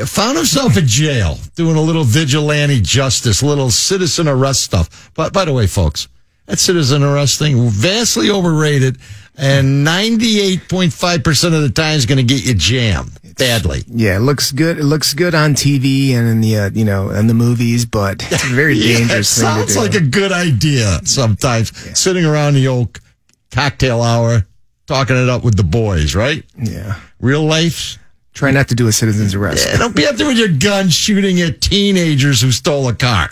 found 0.06 0.38
himself 0.38 0.78
in 0.78 0.86
jail 0.88 1.38
doing 1.56 1.76
a 1.76 1.82
little 1.82 2.04
vigilante 2.04 2.82
justice, 2.82 3.42
little 3.44 3.70
citizen 3.72 4.28
arrest 4.28 4.62
stuff. 4.64 5.12
But 5.16 5.34
by 5.34 5.46
the 5.46 5.54
way, 5.54 5.68
folks, 5.68 6.08
that 6.46 6.60
citizen 6.60 7.04
arrest 7.04 7.40
thing 7.40 7.70
vastly 7.70 8.30
overrated, 8.30 8.98
and 9.38 9.84
ninety 9.84 10.40
eight 10.42 10.68
point 10.70 10.92
five 10.94 11.24
percent 11.24 11.54
of 11.56 11.62
the 11.62 11.70
time 11.70 11.96
is 11.98 12.06
going 12.06 12.18
to 12.18 12.24
get 12.24 12.46
you 12.46 12.54
jammed 12.56 13.12
badly. 13.38 13.84
Yeah, 13.88 14.18
it 14.18 14.22
looks 14.22 14.52
good. 14.52 14.80
It 14.80 14.84
looks 14.84 15.14
good 15.14 15.34
on 15.36 15.54
TV 15.54 16.12
and 16.12 16.28
in 16.28 16.42
the 16.42 16.58
uh, 16.58 16.70
you 16.74 16.86
know 16.86 17.12
in 17.12 17.28
the 17.28 17.34
movies, 17.36 17.86
but 17.86 18.24
it's 18.32 18.44
a 18.44 18.48
very 18.48 18.74
Yeah, 18.76 18.98
dangerous 18.98 19.38
thing 19.38 19.46
to 19.46 19.72
sounds 19.72 19.78
like 19.78 19.94
a 19.94 20.02
good 20.02 20.32
idea 20.32 21.00
sometimes. 21.06 21.72
Sitting 21.98 22.26
around 22.26 22.56
the 22.56 22.68
old 22.68 23.00
cocktail 23.52 24.02
hour, 24.02 24.46
talking 24.88 25.16
it 25.16 25.30
up 25.30 25.44
with 25.44 25.56
the 25.56 25.64
boys, 25.64 26.16
right? 26.16 26.44
yeah, 26.58 27.00
Real 27.20 27.44
life. 27.44 27.99
Try 28.40 28.52
not 28.52 28.70
to 28.70 28.76
do 28.76 28.88
a 28.88 28.92
citizen's 28.94 29.36
arrest. 29.36 29.68
Yeah, 29.68 29.78
don't 29.78 29.94
be 29.94 30.08
up 30.08 30.16
there 30.16 30.26
with 30.26 30.38
your 30.38 30.48
gun 30.48 30.88
shooting 30.88 31.42
at 31.42 31.60
teenagers 31.60 32.40
who 32.40 32.52
stole 32.52 32.88
a 32.88 32.96
car. 32.96 33.32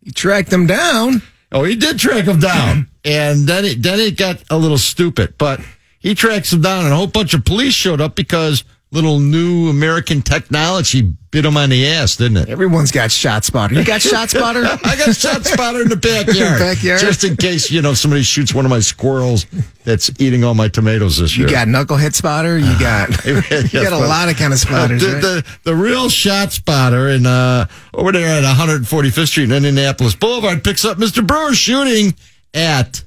You 0.00 0.12
tracked 0.12 0.48
them 0.48 0.68
down. 0.68 1.22
Oh, 1.50 1.64
he 1.64 1.74
did 1.74 1.98
track 1.98 2.26
them 2.26 2.38
down, 2.38 2.88
and 3.04 3.48
then 3.48 3.64
it 3.64 3.82
then 3.82 3.98
it 3.98 4.16
got 4.16 4.40
a 4.48 4.56
little 4.56 4.78
stupid. 4.78 5.34
But 5.38 5.60
he 5.98 6.14
tracks 6.14 6.52
them 6.52 6.60
down, 6.60 6.84
and 6.84 6.92
a 6.92 6.96
whole 6.96 7.08
bunch 7.08 7.34
of 7.34 7.44
police 7.44 7.74
showed 7.74 8.00
up 8.00 8.14
because 8.14 8.62
little 8.92 9.18
new 9.18 9.68
American 9.70 10.20
technology 10.22 11.00
bit 11.30 11.46
him 11.46 11.56
on 11.56 11.70
the 11.70 11.88
ass, 11.88 12.16
didn't 12.16 12.36
it? 12.36 12.48
Everyone's 12.50 12.90
got 12.90 13.10
shot 13.10 13.42
spotter. 13.42 13.74
You 13.74 13.84
got 13.84 14.02
shot 14.12 14.28
spotter? 14.28 14.60
I 14.64 14.96
got 14.96 15.16
shot 15.16 15.44
spotter 15.46 15.80
in 15.80 15.88
the 15.88 15.96
backyard, 15.96 16.58
Backyard? 16.58 17.00
just 17.00 17.24
in 17.24 17.36
case 17.36 17.70
you 17.70 17.80
know 17.80 17.94
somebody 17.94 18.22
shoots 18.22 18.52
one 18.52 18.66
of 18.66 18.70
my 18.70 18.80
squirrels 18.80 19.46
that's 19.82 20.10
eating 20.20 20.44
all 20.44 20.54
my 20.54 20.68
tomatoes 20.68 21.16
this 21.16 21.36
year. 21.38 21.48
You 21.48 21.54
got 21.54 21.68
knucklehead 21.68 22.14
spotter. 22.14 22.58
You 22.58 22.78
got 22.78 23.08
you 23.24 23.40
Yes, 23.50 23.72
got 23.72 23.86
a 23.86 23.90
but- 23.98 24.08
lot 24.08 24.28
of 24.28 24.36
kind 24.36 24.52
of 24.52 24.58
spotters. 24.58 25.00
the, 25.00 25.08
right? 25.12 25.22
the, 25.22 25.46
the 25.64 25.74
real 25.74 26.10
shot 26.10 26.52
spotter 26.52 27.08
in 27.08 27.24
uh, 27.24 27.66
over 27.94 28.12
there 28.12 28.26
at 28.28 28.44
145th 28.44 29.26
Street 29.28 29.44
in 29.44 29.52
Indianapolis 29.52 30.14
Boulevard 30.14 30.62
picks 30.62 30.84
up 30.84 30.98
Mr. 30.98 31.26
Brewer 31.26 31.54
shooting 31.54 32.14
at 32.52 33.02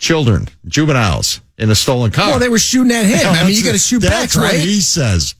children, 0.00 0.48
juveniles 0.66 1.40
in 1.58 1.70
a 1.70 1.74
stolen 1.76 2.10
car. 2.10 2.30
well, 2.30 2.38
they 2.40 2.48
were 2.48 2.58
shooting 2.58 2.90
at 2.90 3.04
him. 3.04 3.20
I 3.32 3.44
mean, 3.44 3.54
you 3.54 3.62
got 3.62 3.72
to 3.72 3.78
shoot 3.78 4.00
back, 4.02 4.10
That's 4.10 4.34
what 4.36 4.52
right? 4.52 4.58
he 4.58 4.80
says. 4.80 5.36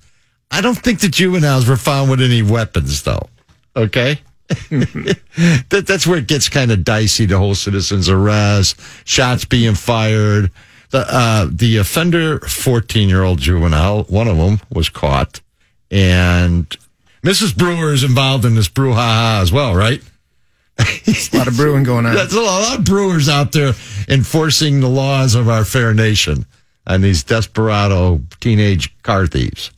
I 0.53 0.61
don't 0.61 0.77
think 0.77 1.01
the 1.01 1.09
juveniles 1.09 1.69
were 1.69 1.77
found 1.77 2.11
with 2.11 2.21
any 2.21 2.43
weapons, 2.43 3.03
though. 3.03 3.29
Okay. 3.75 4.21
that, 4.71 5.85
that's 5.87 6.07
where 6.07 6.19
it 6.19 6.27
gets 6.27 6.49
kind 6.49 6.71
of 6.73 6.85
dicey. 6.85 7.25
The 7.25 7.39
whole 7.39 7.55
citizens 7.55 8.09
arrest, 8.09 8.81
shots 9.05 9.45
being 9.45 9.75
fired. 9.75 10.51
The 10.91 11.07
uh, 11.09 11.49
the 11.53 11.77
offender, 11.77 12.41
fourteen 12.41 13.09
year 13.09 13.23
old 13.23 13.39
juvenile, 13.39 14.03
one 14.05 14.27
of 14.27 14.37
them 14.39 14.59
was 14.75 14.89
caught, 14.89 15.41
and 15.89 16.67
Mrs. 17.23 17.57
Brewer 17.57 17.93
is 17.93 18.03
involved 18.03 18.45
in 18.45 18.57
this 18.57 18.69
brouhaha 18.69 19.41
as 19.41 19.53
well, 19.53 19.73
right? 19.77 20.03
A 20.81 21.37
lot 21.39 21.47
of 21.49 21.57
brewing 21.57 21.83
going 21.85 22.07
on. 22.07 22.15
There's 22.15 22.33
a 22.33 22.41
lot 22.41 22.79
of 22.79 22.85
brewers 22.85 23.29
out 23.29 23.53
there 23.53 23.73
enforcing 24.09 24.81
the 24.81 24.89
laws 24.89 25.35
of 25.35 25.49
our 25.49 25.65
fair 25.65 25.95
nation 25.95 26.47
on 26.87 27.01
these 27.03 27.23
desperado 27.23 28.21
teenage 28.41 28.97
car 29.03 29.27
thieves. 29.27 29.71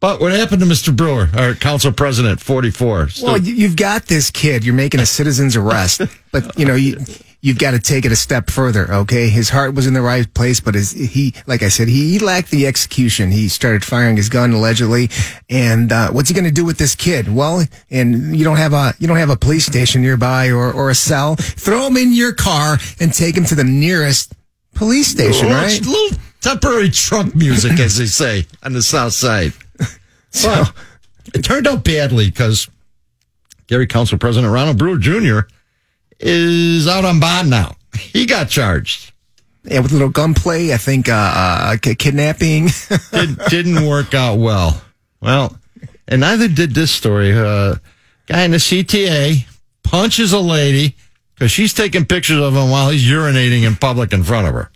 But 0.00 0.20
what 0.20 0.32
happened 0.32 0.60
to 0.60 0.66
Mr. 0.66 0.94
Brewer, 0.94 1.30
our 1.34 1.54
council 1.54 1.90
president, 1.92 2.40
44? 2.40 3.08
So- 3.08 3.26
Well, 3.26 3.38
you- 3.38 3.54
you've 3.54 3.76
got 3.76 4.06
this 4.06 4.30
kid. 4.30 4.64
You're 4.64 4.74
making 4.74 5.00
a 5.00 5.06
citizen's 5.06 5.56
arrest, 5.56 6.02
but 6.32 6.58
you 6.58 6.66
know 6.66 6.74
you 6.74 6.98
you've 7.44 7.58
got 7.58 7.72
to 7.72 7.78
take 7.78 8.06
it 8.06 8.10
a 8.12 8.16
step 8.16 8.48
further. 8.48 8.90
Okay, 8.90 9.28
his 9.28 9.50
heart 9.50 9.74
was 9.74 9.86
in 9.86 9.92
the 9.92 10.00
right 10.00 10.32
place, 10.32 10.60
but 10.60 10.74
his 10.74 10.92
he, 10.92 11.34
like 11.46 11.62
I 11.62 11.68
said, 11.68 11.88
he, 11.88 12.12
he 12.12 12.18
lacked 12.18 12.50
the 12.50 12.66
execution. 12.66 13.30
He 13.30 13.48
started 13.48 13.84
firing 13.84 14.16
his 14.16 14.30
gun 14.30 14.52
allegedly, 14.52 15.10
and 15.50 15.92
uh, 15.92 16.10
what's 16.10 16.30
he 16.30 16.34
going 16.34 16.46
to 16.46 16.50
do 16.50 16.64
with 16.64 16.78
this 16.78 16.94
kid? 16.94 17.32
Well, 17.32 17.64
and 17.90 18.34
you 18.34 18.44
don't 18.44 18.56
have 18.56 18.72
a 18.72 18.94
you 18.98 19.06
don't 19.06 19.18
have 19.18 19.28
a 19.28 19.36
police 19.36 19.66
station 19.66 20.00
nearby 20.00 20.48
or 20.48 20.72
or 20.72 20.88
a 20.88 20.94
cell. 20.94 21.36
Throw 21.36 21.86
him 21.86 21.96
in 21.98 22.14
your 22.14 22.32
car 22.32 22.78
and 22.98 23.12
take 23.12 23.36
him 23.36 23.44
to 23.44 23.54
the 23.54 23.64
nearest 23.64 24.32
police 24.74 25.08
station. 25.08 25.48
little, 25.48 25.62
Right? 25.62 25.84
little 25.84 26.18
temporary 26.40 26.88
trunk 26.90 27.34
music, 27.34 27.78
as 27.78 27.98
they 27.98 28.06
say 28.06 28.46
on 28.62 28.72
the 28.72 28.82
south 28.82 29.12
side. 29.12 29.52
So 30.30 30.64
It 31.32 31.44
turned 31.44 31.68
out 31.68 31.84
badly 31.84 32.28
because 32.28 32.68
Gary 33.68 33.86
Council 33.86 34.18
President 34.18 34.52
Ronald 34.52 34.76
Brewer 34.78 34.98
Jr. 34.98 35.46
is 36.24 36.88
out 36.88 37.04
on 37.04 37.20
bond 37.20 37.50
now. 37.50 37.76
He 37.94 38.26
got 38.26 38.48
charged. 38.48 39.12
yeah, 39.62 39.80
with 39.80 39.92
a 39.92 39.94
little 39.94 40.08
gunplay, 40.08 40.72
I 40.72 40.78
think 40.78 41.08
uh, 41.08 41.12
uh, 41.12 41.76
kidnapping. 41.82 42.68
It 43.12 43.50
didn't 43.50 43.86
work 43.86 44.14
out 44.14 44.38
well. 44.38 44.82
Well, 45.20 45.56
and 46.08 46.22
neither 46.22 46.48
did 46.48 46.74
this 46.74 46.90
story. 46.90 47.32
Uh, 47.32 47.76
guy 48.26 48.42
in 48.42 48.50
the 48.50 48.56
CTA 48.56 49.46
punches 49.82 50.32
a 50.32 50.40
lady 50.40 50.96
because 51.34 51.50
she's 51.52 51.72
taking 51.72 52.04
pictures 52.06 52.40
of 52.40 52.54
him 52.54 52.70
while 52.70 52.90
he's 52.90 53.04
urinating 53.04 53.64
in 53.66 53.76
public 53.76 54.12
in 54.12 54.24
front 54.24 54.48
of 54.48 54.54
her. 54.54 54.70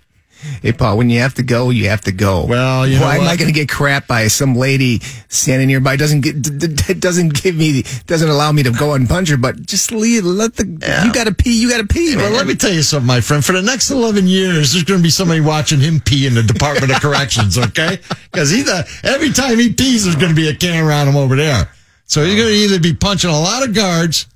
Hey, 0.62 0.72
Paul, 0.72 0.98
when 0.98 1.10
you 1.10 1.20
have 1.20 1.34
to 1.34 1.42
go, 1.42 1.70
you 1.70 1.88
have 1.88 2.02
to 2.02 2.12
go. 2.12 2.44
Well, 2.46 2.86
you 2.86 2.98
know 2.98 3.06
why 3.06 3.16
am? 3.16 3.22
I 3.22 3.36
going 3.36 3.48
to 3.48 3.52
get 3.52 3.68
crap 3.68 4.06
by 4.06 4.28
some 4.28 4.54
lady 4.54 5.00
standing 5.28 5.66
nearby? 5.68 5.96
Doesn't 5.96 6.20
get 6.20 6.40
d- 6.40 6.68
d- 6.68 6.94
doesn't 6.94 7.42
give 7.42 7.56
me 7.56 7.82
doesn't 8.06 8.28
allow 8.28 8.52
me 8.52 8.62
to 8.62 8.70
go 8.70 8.94
and 8.94 9.08
punch 9.08 9.30
her, 9.30 9.36
but 9.36 9.60
just 9.66 9.90
leave. 9.90 10.24
Let 10.24 10.54
the 10.54 10.64
you 11.04 11.12
got 11.12 11.24
to 11.26 11.34
pee. 11.34 11.60
You 11.60 11.68
got 11.68 11.78
to 11.78 11.86
pee, 11.86 12.14
Well, 12.16 12.26
man. 12.30 12.34
let 12.38 12.46
me 12.46 12.54
tell 12.54 12.72
you 12.72 12.82
something, 12.82 13.06
my 13.06 13.20
friend. 13.20 13.44
For 13.44 13.52
the 13.52 13.62
next 13.62 13.90
11 13.90 14.26
years, 14.28 14.72
there's 14.72 14.84
going 14.84 15.00
to 15.00 15.02
be 15.02 15.10
somebody 15.10 15.40
watching 15.40 15.80
him 15.80 16.00
pee 16.00 16.26
in 16.26 16.34
the 16.34 16.42
Department 16.42 16.92
of 16.92 17.00
Corrections, 17.00 17.58
okay? 17.68 17.98
Because 18.30 18.50
he's 18.50 18.68
a, 18.68 18.84
every 19.02 19.30
time 19.32 19.58
he 19.58 19.72
pees, 19.72 20.04
there's 20.04 20.16
going 20.16 20.30
to 20.30 20.36
be 20.40 20.48
a 20.48 20.54
camera 20.54 20.94
on 20.94 21.08
him 21.08 21.16
over 21.16 21.34
there. 21.36 21.68
So 22.04 22.24
he's 22.24 22.36
going 22.36 22.48
to 22.48 22.54
either 22.54 22.80
be 22.80 22.94
punching 22.94 23.28
a 23.28 23.38
lot 23.38 23.66
of 23.68 23.74
guards 23.74 24.26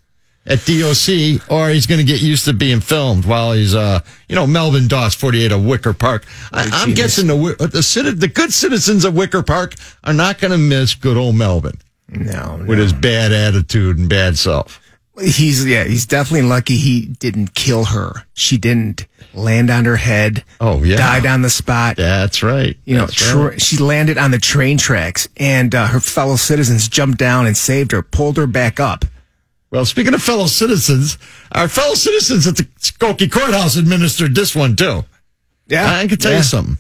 at 0.44 0.64
DOC 0.64 1.50
or 1.50 1.68
he's 1.68 1.86
going 1.86 1.98
to 2.00 2.04
get 2.04 2.20
used 2.20 2.44
to 2.46 2.52
being 2.52 2.80
filmed 2.80 3.24
while 3.24 3.52
he's, 3.52 3.74
uh, 3.74 4.00
you 4.28 4.34
know, 4.34 4.46
Melvin 4.46 4.88
Doss, 4.88 5.14
48 5.14 5.52
of 5.52 5.64
Wicker 5.64 5.92
Park. 5.92 6.24
I, 6.52 6.68
I'm 6.72 6.94
guessing 6.94 7.28
the, 7.28 7.36
the, 7.58 7.78
citi- 7.78 8.18
the 8.18 8.28
good 8.28 8.52
citizens 8.52 9.04
of 9.04 9.14
Wicker 9.14 9.42
Park 9.42 9.74
are 10.04 10.12
not 10.12 10.38
going 10.38 10.50
to 10.50 10.58
miss 10.58 10.94
good 10.94 11.16
old 11.16 11.36
Melvin 11.36 11.78
no, 12.08 12.56
no. 12.56 12.64
with 12.64 12.78
his 12.78 12.92
bad 12.92 13.32
attitude 13.32 13.98
and 13.98 14.08
bad 14.08 14.36
self. 14.36 14.80
he's 15.20 15.64
yeah, 15.64 15.84
he's 15.84 16.06
definitely 16.06 16.48
lucky 16.48 16.76
he 16.76 17.06
didn't 17.06 17.54
kill 17.54 17.84
her. 17.86 18.24
She 18.34 18.58
didn't 18.58 19.06
land 19.34 19.70
on 19.70 19.84
her 19.84 19.96
head. 19.96 20.44
Oh, 20.60 20.82
yeah. 20.82 20.96
died 20.96 21.26
on 21.26 21.42
the 21.42 21.50
spot. 21.50 21.96
That's 21.96 22.42
right. 22.42 22.76
You 22.84 22.96
know, 22.96 23.06
That's 23.06 23.30
tr- 23.30 23.38
right. 23.38 23.62
she 23.62 23.76
landed 23.78 24.18
on 24.18 24.30
the 24.30 24.38
train 24.38 24.76
tracks, 24.76 25.28
and 25.36 25.74
uh, 25.74 25.86
her 25.86 26.00
fellow 26.00 26.36
citizens 26.36 26.88
jumped 26.88 27.18
down 27.18 27.46
and 27.46 27.56
saved 27.56 27.92
her, 27.92 28.02
pulled 28.02 28.36
her 28.36 28.46
back 28.46 28.80
up. 28.80 29.04
Well, 29.72 29.86
speaking 29.86 30.12
of 30.12 30.22
fellow 30.22 30.46
citizens, 30.46 31.16
our 31.50 31.66
fellow 31.66 31.94
citizens 31.94 32.46
at 32.46 32.56
the 32.56 32.64
Skokie 32.78 33.32
Courthouse 33.32 33.76
administered 33.76 34.34
this 34.34 34.54
one 34.54 34.76
too. 34.76 35.04
Yeah, 35.66 35.90
I 35.90 36.06
can 36.06 36.18
tell 36.18 36.32
yeah. 36.32 36.38
you 36.38 36.42
something. 36.44 36.76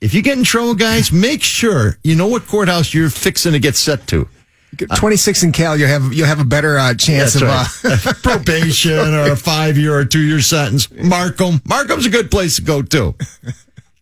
If 0.00 0.14
you 0.14 0.22
get 0.22 0.38
in 0.38 0.44
trouble, 0.44 0.76
guys, 0.76 1.10
make 1.10 1.42
sure 1.42 1.98
you 2.04 2.14
know 2.14 2.28
what 2.28 2.46
courthouse 2.46 2.94
you're 2.94 3.10
fixing 3.10 3.52
to 3.52 3.58
get 3.58 3.74
set 3.74 4.06
to. 4.08 4.28
Get 4.76 4.94
26 4.94 5.42
in 5.42 5.52
Cal, 5.52 5.76
you'll 5.76 5.88
have 5.88 6.12
you'll 6.12 6.28
have 6.28 6.38
a 6.38 6.44
better 6.44 6.78
uh, 6.78 6.94
chance 6.94 7.34
of. 7.34 7.48
Uh. 7.50 7.64
Probation 8.22 9.14
or 9.14 9.32
a 9.32 9.36
five 9.36 9.76
year 9.76 9.98
or 9.98 10.04
two 10.04 10.20
year 10.20 10.40
sentence. 10.40 10.88
Markham. 10.92 11.60
Markham's 11.64 12.06
a 12.06 12.10
good 12.10 12.30
place 12.30 12.56
to 12.56 12.62
go 12.62 12.82
too. 12.82 13.16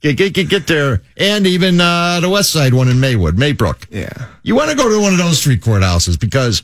Get, 0.02 0.18
get, 0.18 0.34
get, 0.34 0.50
get 0.50 0.66
there. 0.66 1.00
And 1.16 1.46
even 1.46 1.80
uh, 1.80 2.20
the 2.20 2.28
west 2.28 2.52
side 2.52 2.74
one 2.74 2.88
in 2.88 3.00
Maywood, 3.00 3.38
Maybrook. 3.38 3.86
Yeah. 3.90 4.12
You 4.42 4.54
want 4.54 4.70
to 4.70 4.76
go 4.76 4.90
to 4.90 5.00
one 5.00 5.12
of 5.12 5.18
those 5.18 5.42
three 5.42 5.58
courthouses 5.58 6.20
because 6.20 6.62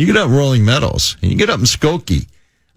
you 0.00 0.06
get 0.06 0.16
up 0.16 0.28
in 0.28 0.34
Rolling 0.34 0.64
Meadows 0.64 1.16
and 1.22 1.30
you 1.30 1.36
get 1.36 1.50
up 1.50 1.60
in 1.60 1.66
Skokie. 1.66 2.26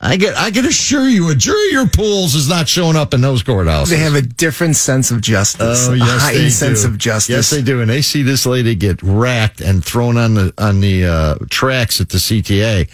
I 0.06 0.18
get, 0.18 0.36
I 0.38 0.52
can 0.52 0.66
assure 0.66 1.08
you, 1.08 1.30
a 1.30 1.36
jury 1.36 1.68
of 1.68 1.72
your 1.72 1.88
pools 1.88 2.36
is 2.36 2.50
not 2.50 2.68
showing 2.68 2.98
up 2.98 3.14
in 3.14 3.22
those 3.22 3.42
courthouses. 3.42 3.90
They 3.90 3.98
have 4.00 4.16
a 4.16 4.22
different 4.22 4.76
sense 4.76 5.12
of 5.12 5.22
justice. 5.22 5.88
Oh 5.88 5.94
a 5.94 5.96
yes, 5.96 6.22
heightened 6.22 6.46
they 6.46 6.50
sense 6.50 6.84
of 6.84 6.98
justice. 6.98 7.34
Yes, 7.34 7.50
they 7.50 7.62
do, 7.62 7.80
and 7.80 7.90
they 7.90 8.02
see 8.02 8.22
this 8.22 8.46
lady 8.46 8.76
get 8.76 9.02
racked 9.02 9.62
and 9.62 9.84
thrown 9.84 10.18
on 10.18 10.34
the 10.34 10.54
on 10.58 10.82
the 10.82 11.06
uh, 11.06 11.36
tracks 11.50 12.02
at 12.02 12.10
the 12.10 12.18
CTA. 12.18 12.90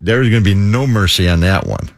There's 0.00 0.28
going 0.30 0.44
to 0.44 0.48
be 0.48 0.54
no 0.54 0.86
mercy 0.86 1.28
on 1.28 1.40
that 1.40 1.66
one. 1.66 1.90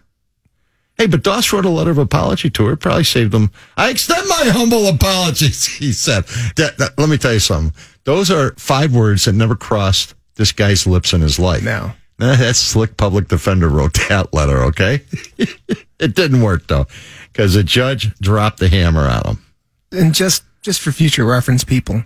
Hey, 0.97 1.09
but 1.09 1.23
Doss 1.23 1.53
wrote 1.53 1.65
a 1.67 1.71
letter 1.71 1.91
of 1.91 1.99
apology 1.99 2.49
to 2.51 2.67
her. 2.67 2.77
Probably 2.77 3.05
saved 3.05 3.33
them. 3.33 3.51
I 3.77 3.91
extend 3.91 4.27
my 4.29 4.45
humble 4.47 4.87
apologies. 4.89 5.67
He 5.79 5.93
said. 5.93 6.25
That, 6.57 6.79
that- 6.79 6.97
let 6.99 7.09
me 7.11 7.19
tell 7.19 7.33
you 7.35 7.39
something. 7.41 7.75
Those 8.05 8.31
are 8.31 8.53
five 8.57 8.95
words 8.95 9.25
that 9.25 9.35
never 9.35 9.57
crossed 9.57 10.15
this 10.37 10.53
guy's 10.53 10.87
lips 10.87 11.13
in 11.13 11.21
his 11.21 11.39
life. 11.39 11.63
No. 11.63 11.93
That 12.17 12.55
slick 12.55 12.97
public 12.97 13.27
defender 13.27 13.69
wrote 13.69 13.95
that 14.09 14.33
letter. 14.33 14.63
Okay, 14.67 15.01
it 15.99 16.15
didn't 16.15 16.43
work 16.43 16.69
though, 16.69 16.87
because 17.33 17.55
the 17.55 17.65
judge 17.65 18.15
dropped 18.21 18.61
the 18.61 18.69
hammer 18.69 19.09
on 19.09 19.27
him. 19.27 19.45
and 19.91 20.15
just 20.15 20.45
just 20.63 20.81
for 20.81 20.93
future 20.93 21.25
reference, 21.25 21.65
people, 21.65 22.05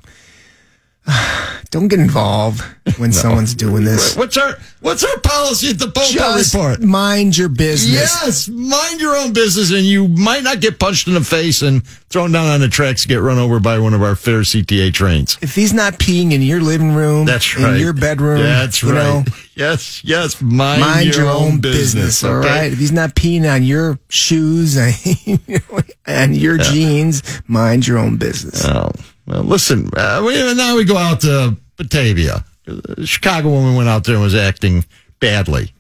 Don't 1.71 1.89
get 1.89 1.99
involved 2.01 2.63
when 2.99 3.13
someone's 3.23 3.55
doing 3.55 3.85
this. 3.85 4.17
What's 4.17 4.39
our 4.39 4.57
What's 4.81 5.05
our 5.05 5.19
policy 5.21 5.69
at 5.71 5.79
the 5.79 5.89
Just 6.13 6.55
Report? 6.55 6.81
mind 6.81 7.37
your 7.37 7.49
business. 7.51 7.93
Yes, 7.93 8.49
mind 8.49 9.01
your 9.01 9.17
own 9.17 9.33
business, 9.35 9.71
and 9.73 9.85
you 9.85 10.09
might 10.09 10.45
not 10.45 10.61
get 10.61 10.79
punched 10.79 11.09
in 11.09 11.15
the 11.15 11.21
face 11.21 11.61
and 11.63 11.85
thrown 12.09 12.33
down 12.33 12.47
on 12.47 12.61
the 12.61 12.69
tracks, 12.69 13.05
get 13.05 13.17
run 13.17 13.37
over 13.39 13.59
by 13.61 13.79
one 13.81 13.93
of 13.93 14.03
our 14.03 14.15
fair 14.17 14.41
CTA 14.41 14.95
trains. 14.95 15.37
If 15.43 15.55
he's 15.57 15.75
not 15.75 15.95
peeing 15.95 16.33
in 16.33 16.41
your 16.43 16.61
living 16.61 16.93
room, 16.95 17.27
That's 17.27 17.55
in 17.57 17.65
right. 17.65 17.79
your 17.79 17.93
bedroom, 17.93 18.39
That's 18.41 18.83
you 18.83 18.93
right. 18.93 19.03
know, 19.03 19.25
yes, 19.57 20.03
yes. 20.05 20.41
Mind, 20.41 20.81
mind 20.81 21.15
your, 21.17 21.27
own 21.29 21.61
business. 21.61 22.23
all 22.25 22.37
okay? 22.37 22.49
right. 22.49 22.73
If 22.73 22.79
he's 22.79 22.93
not 22.93 23.15
peeing 23.15 23.53
on 23.53 23.63
your 23.65 23.99
shoes 24.09 24.77
and 26.07 26.37
your 26.37 26.57
jeans, 26.57 27.43
mind 27.49 27.87
your 27.87 27.99
own 27.99 28.17
business. 28.17 28.65
Oh, 28.65 28.93
well, 29.29 29.43
listen. 29.43 29.91
Uh, 29.97 30.23
we, 30.27 30.55
now 30.55 30.77
we 30.77 30.85
go 30.85 30.97
out 30.97 31.21
to 31.21 31.57
Batavia. 31.77 32.45
A 32.67 33.07
Chicago 33.07 33.51
woman 33.51 33.77
went 33.77 33.89
out 33.89 34.05
there 34.05 34.15
and 34.15 34.25
was 34.25 34.35
acting 34.35 34.85
badly. 35.21 35.73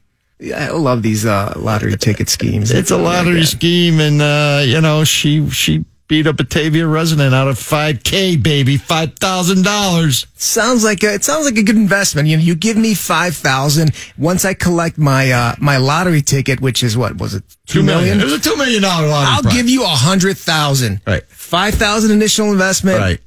I 0.54 0.68
love 0.70 1.02
these 1.02 1.26
uh, 1.26 1.54
lottery 1.56 1.96
ticket 1.96 2.28
schemes. 2.28 2.70
It's 2.70 2.90
a 2.90 2.96
lottery 2.96 3.44
scheme, 3.44 3.98
and 4.00 4.22
uh, 4.22 4.62
you 4.64 4.80
know 4.80 5.02
she 5.04 5.50
she 5.50 5.84
beat 6.06 6.26
a 6.26 6.32
Batavia 6.32 6.86
resident 6.86 7.34
out 7.34 7.48
of 7.48 7.58
five 7.58 8.04
k 8.04 8.36
baby, 8.36 8.76
five 8.76 9.16
thousand 9.16 9.64
dollars. 9.64 10.26
Sounds 10.34 10.84
like 10.84 11.02
a, 11.02 11.14
it 11.14 11.24
sounds 11.24 11.44
like 11.44 11.56
a 11.56 11.62
good 11.62 11.76
investment. 11.76 12.28
You 12.28 12.36
know, 12.36 12.42
you 12.42 12.54
give 12.54 12.76
me 12.76 12.94
five 12.94 13.34
thousand 13.34 13.92
once 14.16 14.44
I 14.44 14.54
collect 14.54 14.96
my 14.96 15.32
uh, 15.32 15.54
my 15.58 15.78
lottery 15.78 16.22
ticket, 16.22 16.60
which 16.60 16.82
is 16.82 16.96
what 16.96 17.16
was 17.16 17.34
it 17.34 17.42
Two 17.66 17.82
million. 17.82 18.20
It 18.20 18.24
was 18.24 18.34
a 18.34 18.40
two 18.40 18.56
million 18.56 18.82
dollar 18.82 19.08
lottery. 19.08 19.34
I'll 19.34 19.42
prize. 19.42 19.54
give 19.54 19.68
you 19.68 19.82
a 19.84 19.88
hundred 19.88 20.38
thousand. 20.38 21.00
Right. 21.06 21.24
Five 21.26 21.74
thousand 21.74 22.12
initial 22.12 22.52
investment. 22.52 22.98
right. 22.98 23.20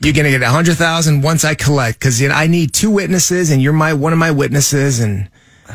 You're 0.00 0.12
gonna 0.14 0.30
get 0.30 0.42
a 0.42 0.48
hundred 0.48 0.76
thousand 0.76 1.22
once 1.22 1.44
I 1.44 1.54
collect 1.54 1.98
because 1.98 2.20
you 2.20 2.28
know, 2.28 2.34
I 2.34 2.46
need 2.46 2.72
two 2.72 2.90
witnesses, 2.90 3.50
and 3.50 3.60
you're 3.60 3.72
my 3.72 3.92
one 3.94 4.12
of 4.12 4.18
my 4.18 4.30
witnesses, 4.30 5.00
and 5.00 5.28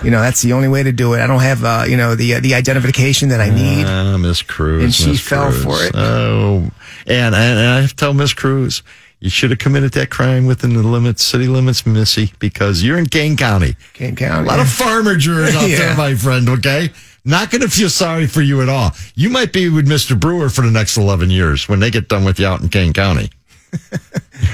you 0.04 0.12
know 0.12 0.22
that's 0.22 0.42
the 0.42 0.54
only 0.54 0.70
way 0.70 0.82
to 0.84 0.92
do 0.94 1.14
it. 1.14 1.20
I 1.22 1.28
don't 1.28 1.42
have 1.42 1.64
uh, 1.64 1.84
you 1.88 1.98
know 1.98 2.16
the 2.16 2.36
uh, 2.36 2.40
the 2.40 2.54
identification 2.56 3.30
that 3.30 3.42
I 3.42 3.50
need. 3.50 3.86
Ah, 3.86 4.18
Miss 4.18 4.42
Cruz. 4.42 4.84
And 4.84 4.94
she 4.94 5.12
Miss 5.12 5.22
fell 5.28 5.50
Cruz. 5.52 5.64
for 5.64 5.84
it. 5.84 5.92
Oh, 5.96 6.70
and, 7.06 7.36
and 7.36 7.60
I 7.60 7.82
have 7.82 7.90
to 7.90 7.96
tell 7.98 8.14
Miss 8.14 8.34
Cruz, 8.34 8.82
you 9.20 9.30
should 9.30 9.50
have 9.50 9.60
committed 9.60 9.92
that 9.94 10.10
crime 10.10 10.46
within 10.46 10.74
the 10.74 10.84
limits, 10.84 11.22
city 11.24 11.48
limits, 11.48 11.86
Missy, 11.86 12.32
because 12.40 12.82
you're 12.82 12.98
in 12.98 13.08
Kane 13.08 13.36
County. 13.36 13.76
Kane 13.94 14.16
County. 14.16 14.46
A 14.48 14.50
lot 14.50 14.60
of 14.62 14.70
farmer 14.70 15.18
jurors 15.18 15.54
out 15.54 15.68
Yeah. 15.70 15.78
there, 15.80 15.98
my 15.98 16.16
friend, 16.16 16.48
okay? 16.48 16.92
Not 17.26 17.52
going 17.52 17.62
to 17.62 17.70
feel 17.70 17.90
sorry 17.90 18.28
for 18.28 18.42
you 18.42 18.62
at 18.62 18.68
all. 18.70 18.92
You 19.16 19.30
might 19.30 19.54
be 19.54 19.70
with 19.70 19.88
Mr. 19.88 20.18
Brewer 20.20 20.50
for 20.50 20.62
the 20.62 20.72
next 20.72 20.98
11 20.98 21.30
years 21.30 21.70
when 21.70 21.80
they 21.80 21.90
get 21.90 22.10
done 22.10 22.26
with 22.26 22.38
you 22.40 22.46
out 22.48 22.62
in 22.62 22.68
Kane 22.70 22.92
County. 22.92 23.30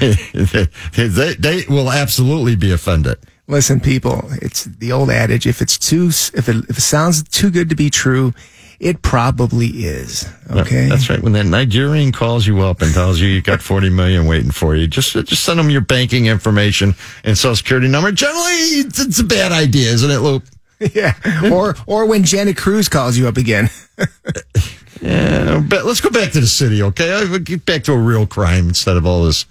they, 0.96 1.34
they 1.34 1.64
will 1.68 1.90
absolutely 1.90 2.56
be 2.56 2.72
offended. 2.72 3.18
Listen, 3.46 3.80
people, 3.80 4.22
it's 4.40 4.64
the 4.64 4.92
old 4.92 5.10
adage: 5.10 5.46
if 5.46 5.60
it's 5.60 5.76
too, 5.76 6.08
if 6.08 6.48
it, 6.48 6.56
if 6.68 6.78
it 6.78 6.82
sounds 6.82 7.22
too 7.24 7.50
good 7.50 7.68
to 7.70 7.74
be 7.74 7.90
true, 7.90 8.32
it 8.78 9.02
probably 9.02 9.66
is. 9.66 10.26
Okay, 10.50 10.88
That's 10.88 11.10
right. 11.10 11.20
When 11.20 11.34
that 11.34 11.44
Nigerian 11.44 12.12
calls 12.12 12.46
you 12.46 12.60
up 12.60 12.80
and 12.80 12.94
tells 12.94 13.20
you 13.20 13.28
you 13.28 13.42
got 13.42 13.60
40 13.60 13.90
million 13.90 14.26
waiting 14.26 14.50
for 14.50 14.74
you, 14.74 14.86
just 14.86 15.12
just 15.12 15.44
send 15.44 15.58
them 15.58 15.68
your 15.68 15.82
banking 15.82 16.26
information 16.26 16.94
and 17.24 17.36
social 17.36 17.56
security 17.56 17.88
number. 17.88 18.10
Generally, 18.10 18.54
it's, 18.80 19.00
it's 19.00 19.18
a 19.18 19.24
bad 19.24 19.52
idea, 19.52 19.90
isn't 19.90 20.10
it, 20.10 20.20
Loop? 20.20 20.44
yeah. 20.94 21.14
Or 21.52 21.76
or 21.86 22.06
when 22.06 22.24
Janet 22.24 22.56
Cruz 22.56 22.88
calls 22.88 23.18
you 23.18 23.28
up 23.28 23.36
again. 23.36 23.68
Yeah, 25.00 25.60
but 25.66 25.84
let's 25.86 26.00
go 26.00 26.10
back 26.10 26.32
to 26.32 26.40
the 26.40 26.46
city, 26.46 26.82
okay? 26.82 27.12
I 27.12 27.38
Get 27.38 27.64
back 27.66 27.84
to 27.84 27.92
a 27.92 27.98
real 27.98 28.26
crime 28.26 28.68
instead 28.68 28.96
of 28.96 29.06
all 29.06 29.24
this. 29.24 29.46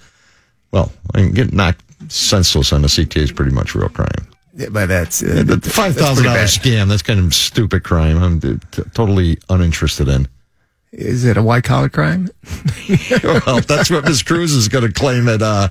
Well, 0.72 0.92
I 1.16 1.20
can 1.20 1.32
get 1.32 1.54
knocked 1.54 1.84
senseless 2.12 2.72
on 2.72 2.82
the 2.84 2.88
CTA 2.88 3.18
is 3.18 3.32
pretty 3.32 3.52
much 3.52 3.74
real 3.76 3.90
crime. 3.90 4.28
Yeah, 4.56 4.68
but 4.72 4.88
that's 4.88 5.24
uh, 5.24 5.44
The 5.46 5.60
five 5.62 5.96
thousand 5.96 6.26
dollar 6.26 6.40
scam, 6.42 6.90
that's 6.90 7.02
kind 7.02 7.20
of 7.20 7.34
stupid 7.34 7.84
crime. 7.84 8.22
I'm 8.22 8.40
t- 8.42 8.58
totally 8.94 9.38
uninterested 9.50 10.08
in. 10.08 10.28
Is 10.92 11.24
it 11.24 11.38
a 11.38 11.44
white 11.44 11.64
collar 11.64 11.88
crime? 11.90 12.30
well, 13.24 13.62
that's 13.62 13.92
what 13.92 14.06
Miss 14.06 14.24
Cruz 14.24 14.54
is 14.54 14.68
going 14.68 14.86
to 14.88 14.92
claim 14.92 15.30
at 15.30 15.42
uh, 15.42 15.70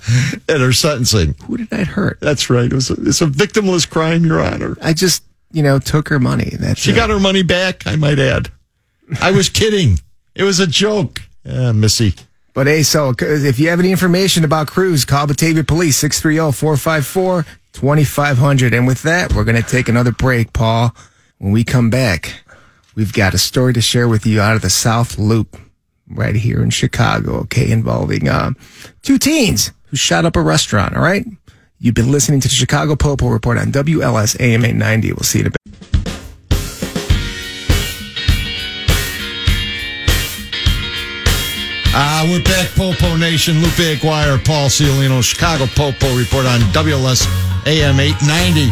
at 0.48 0.60
her 0.60 0.72
sentencing. 0.72 1.34
Who 1.46 1.56
did 1.56 1.70
that 1.70 1.88
hurt? 1.88 2.18
That's 2.20 2.48
right. 2.50 2.66
It 2.66 2.72
was 2.72 2.90
a, 2.90 2.94
it's 2.94 3.20
a 3.20 3.26
victimless 3.26 3.88
crime, 3.88 4.24
Your 4.24 4.40
Honor. 4.40 4.76
I 4.80 4.92
just 4.92 5.24
you 5.52 5.62
know 5.62 5.78
took 5.80 6.08
her 6.08 6.20
money. 6.20 6.50
That's 6.58 6.80
She 6.80 6.92
it. 6.92 6.94
got 6.96 7.10
her 7.10 7.18
money 7.20 7.42
back. 7.42 7.86
I 7.86 7.96
might 7.96 8.18
add. 8.18 8.50
I 9.21 9.31
was 9.31 9.49
kidding. 9.49 10.01
It 10.35 10.44
was 10.44 10.61
a 10.61 10.66
joke, 10.66 11.23
uh, 11.49 11.73
Missy. 11.73 12.14
But 12.55 12.66
hey, 12.66 12.83
so 12.83 13.14
if 13.18 13.59
you 13.59 13.71
have 13.71 13.81
any 13.81 13.90
information 13.90 14.44
about 14.44 14.68
Cruz, 14.68 15.05
call 15.05 15.27
Batavia 15.27 15.64
Police 15.64 16.03
oh, 16.03 16.09
630-454-2500. 16.09 18.77
And 18.77 18.87
with 18.87 19.03
that, 19.03 19.33
we're 19.33 19.44
going 19.44 19.62
to 19.62 19.68
take 19.68 19.88
another 19.88 20.12
break, 20.12 20.53
Paul. 20.53 20.94
When 21.38 21.53
we 21.53 21.62
come 21.62 21.88
back, 21.88 22.42
we've 22.94 23.12
got 23.12 23.35
a 23.35 23.38
story 23.38 23.73
to 23.75 23.81
share 23.81 24.09
with 24.09 24.27
you 24.27 24.40
out 24.40 24.57
of 24.57 24.62
the 24.62 24.71
South 24.71 25.18
Loop 25.18 25.57
right 26.11 26.35
here 26.35 26.62
in 26.62 26.71
Chicago, 26.71 27.35
okay, 27.42 27.71
involving 27.71 28.29
uh, 28.29 28.53
two 29.03 29.18
teens 29.18 29.73
who 29.87 29.97
shot 29.97 30.25
up 30.25 30.37
a 30.37 30.42
restaurant, 30.42 30.97
all 30.97 31.03
right? 31.03 31.25
You've 31.79 31.94
been 31.94 32.11
listening 32.11 32.40
to 32.40 32.49
the 32.49 32.55
Chicago 32.55 32.97
Popo 32.97 33.29
Report 33.29 33.57
on 33.57 33.71
WLS 33.71 34.40
AM 34.40 34.64
890. 34.64 35.12
We'll 35.12 35.23
see 35.23 35.38
you 35.38 35.42
in 35.42 35.47
a 35.47 35.51
bit. 35.51 35.58
Uh, 42.00 42.24
we're 42.30 42.42
back, 42.44 42.68
Popo 42.76 43.16
Nation. 43.16 43.61
Lupe 43.61 43.80
Aguirre, 43.80 44.38
Paul 44.44 44.68
Ciolino, 44.68 45.20
Chicago 45.20 45.66
Popo 45.66 46.16
report 46.16 46.46
on 46.46 46.61
WLS 46.70 47.26
AM 47.66 47.98
890. 47.98 48.70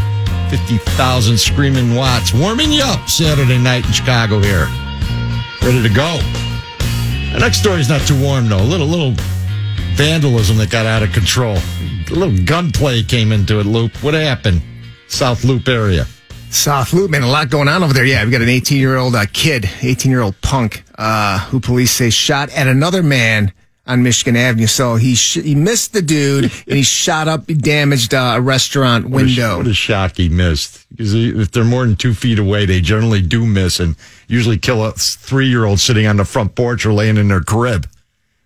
50,000 0.48 1.36
screaming 1.36 1.96
watts. 1.96 2.32
Warming 2.32 2.70
you 2.70 2.84
up 2.84 3.08
Saturday 3.08 3.58
night 3.58 3.84
in 3.84 3.90
Chicago 3.90 4.38
here. 4.38 4.68
Ready 5.60 5.82
to 5.82 5.92
go. 5.92 6.18
The 7.32 7.38
next 7.40 7.58
story's 7.58 7.88
not 7.88 8.00
too 8.02 8.16
warm, 8.22 8.48
though. 8.48 8.60
A 8.60 8.62
little, 8.62 8.86
little 8.86 9.16
vandalism 9.96 10.58
that 10.58 10.70
got 10.70 10.86
out 10.86 11.02
of 11.02 11.12
control. 11.12 11.56
A 11.56 12.14
little 12.14 12.44
gunplay 12.44 13.02
came 13.02 13.32
into 13.32 13.58
it, 13.58 13.66
Loop. 13.66 13.90
What 14.04 14.14
happened? 14.14 14.62
South 15.08 15.42
Loop 15.42 15.66
area. 15.66 16.06
South 16.50 16.92
Loop, 16.92 17.10
man, 17.10 17.24
a 17.24 17.26
lot 17.26 17.50
going 17.50 17.66
on 17.66 17.82
over 17.82 17.92
there. 17.92 18.04
Yeah, 18.04 18.24
we 18.24 18.30
got 18.30 18.40
an 18.40 18.48
18 18.48 18.78
year 18.78 18.94
old 18.94 19.16
uh, 19.16 19.26
kid, 19.32 19.68
18 19.82 20.12
year 20.12 20.20
old 20.20 20.40
punk, 20.42 20.84
uh, 20.98 21.38
who 21.48 21.60
police 21.60 21.92
say 21.92 22.10
shot 22.10 22.50
at 22.50 22.66
another 22.66 23.02
man 23.02 23.52
on 23.86 24.02
Michigan 24.02 24.36
Avenue. 24.36 24.66
So 24.66 24.96
he 24.96 25.14
sh- 25.14 25.42
he 25.42 25.54
missed 25.54 25.92
the 25.92 26.02
dude 26.02 26.44
and 26.66 26.76
he 26.76 26.82
shot 26.82 27.28
up, 27.28 27.46
damaged 27.46 28.14
uh, 28.14 28.34
a 28.36 28.40
restaurant 28.40 29.06
What 29.06 29.22
a 29.22 29.24
window. 29.26 29.58
What 29.58 29.66
a 29.66 29.74
shock 29.74 30.16
he 30.16 30.28
missed. 30.28 30.86
Because 30.90 31.14
if 31.14 31.50
they're 31.52 31.64
more 31.64 31.84
than 31.86 31.96
two 31.96 32.14
feet 32.14 32.38
away, 32.38 32.66
they 32.66 32.80
generally 32.80 33.22
do 33.22 33.46
miss 33.46 33.80
and 33.80 33.96
usually 34.26 34.58
kill 34.58 34.84
a 34.84 34.92
three 34.92 35.48
year 35.48 35.64
old 35.64 35.80
sitting 35.80 36.06
on 36.06 36.16
the 36.16 36.24
front 36.24 36.54
porch 36.54 36.84
or 36.84 36.92
laying 36.92 37.16
in 37.16 37.28
their 37.28 37.42
crib. 37.42 37.84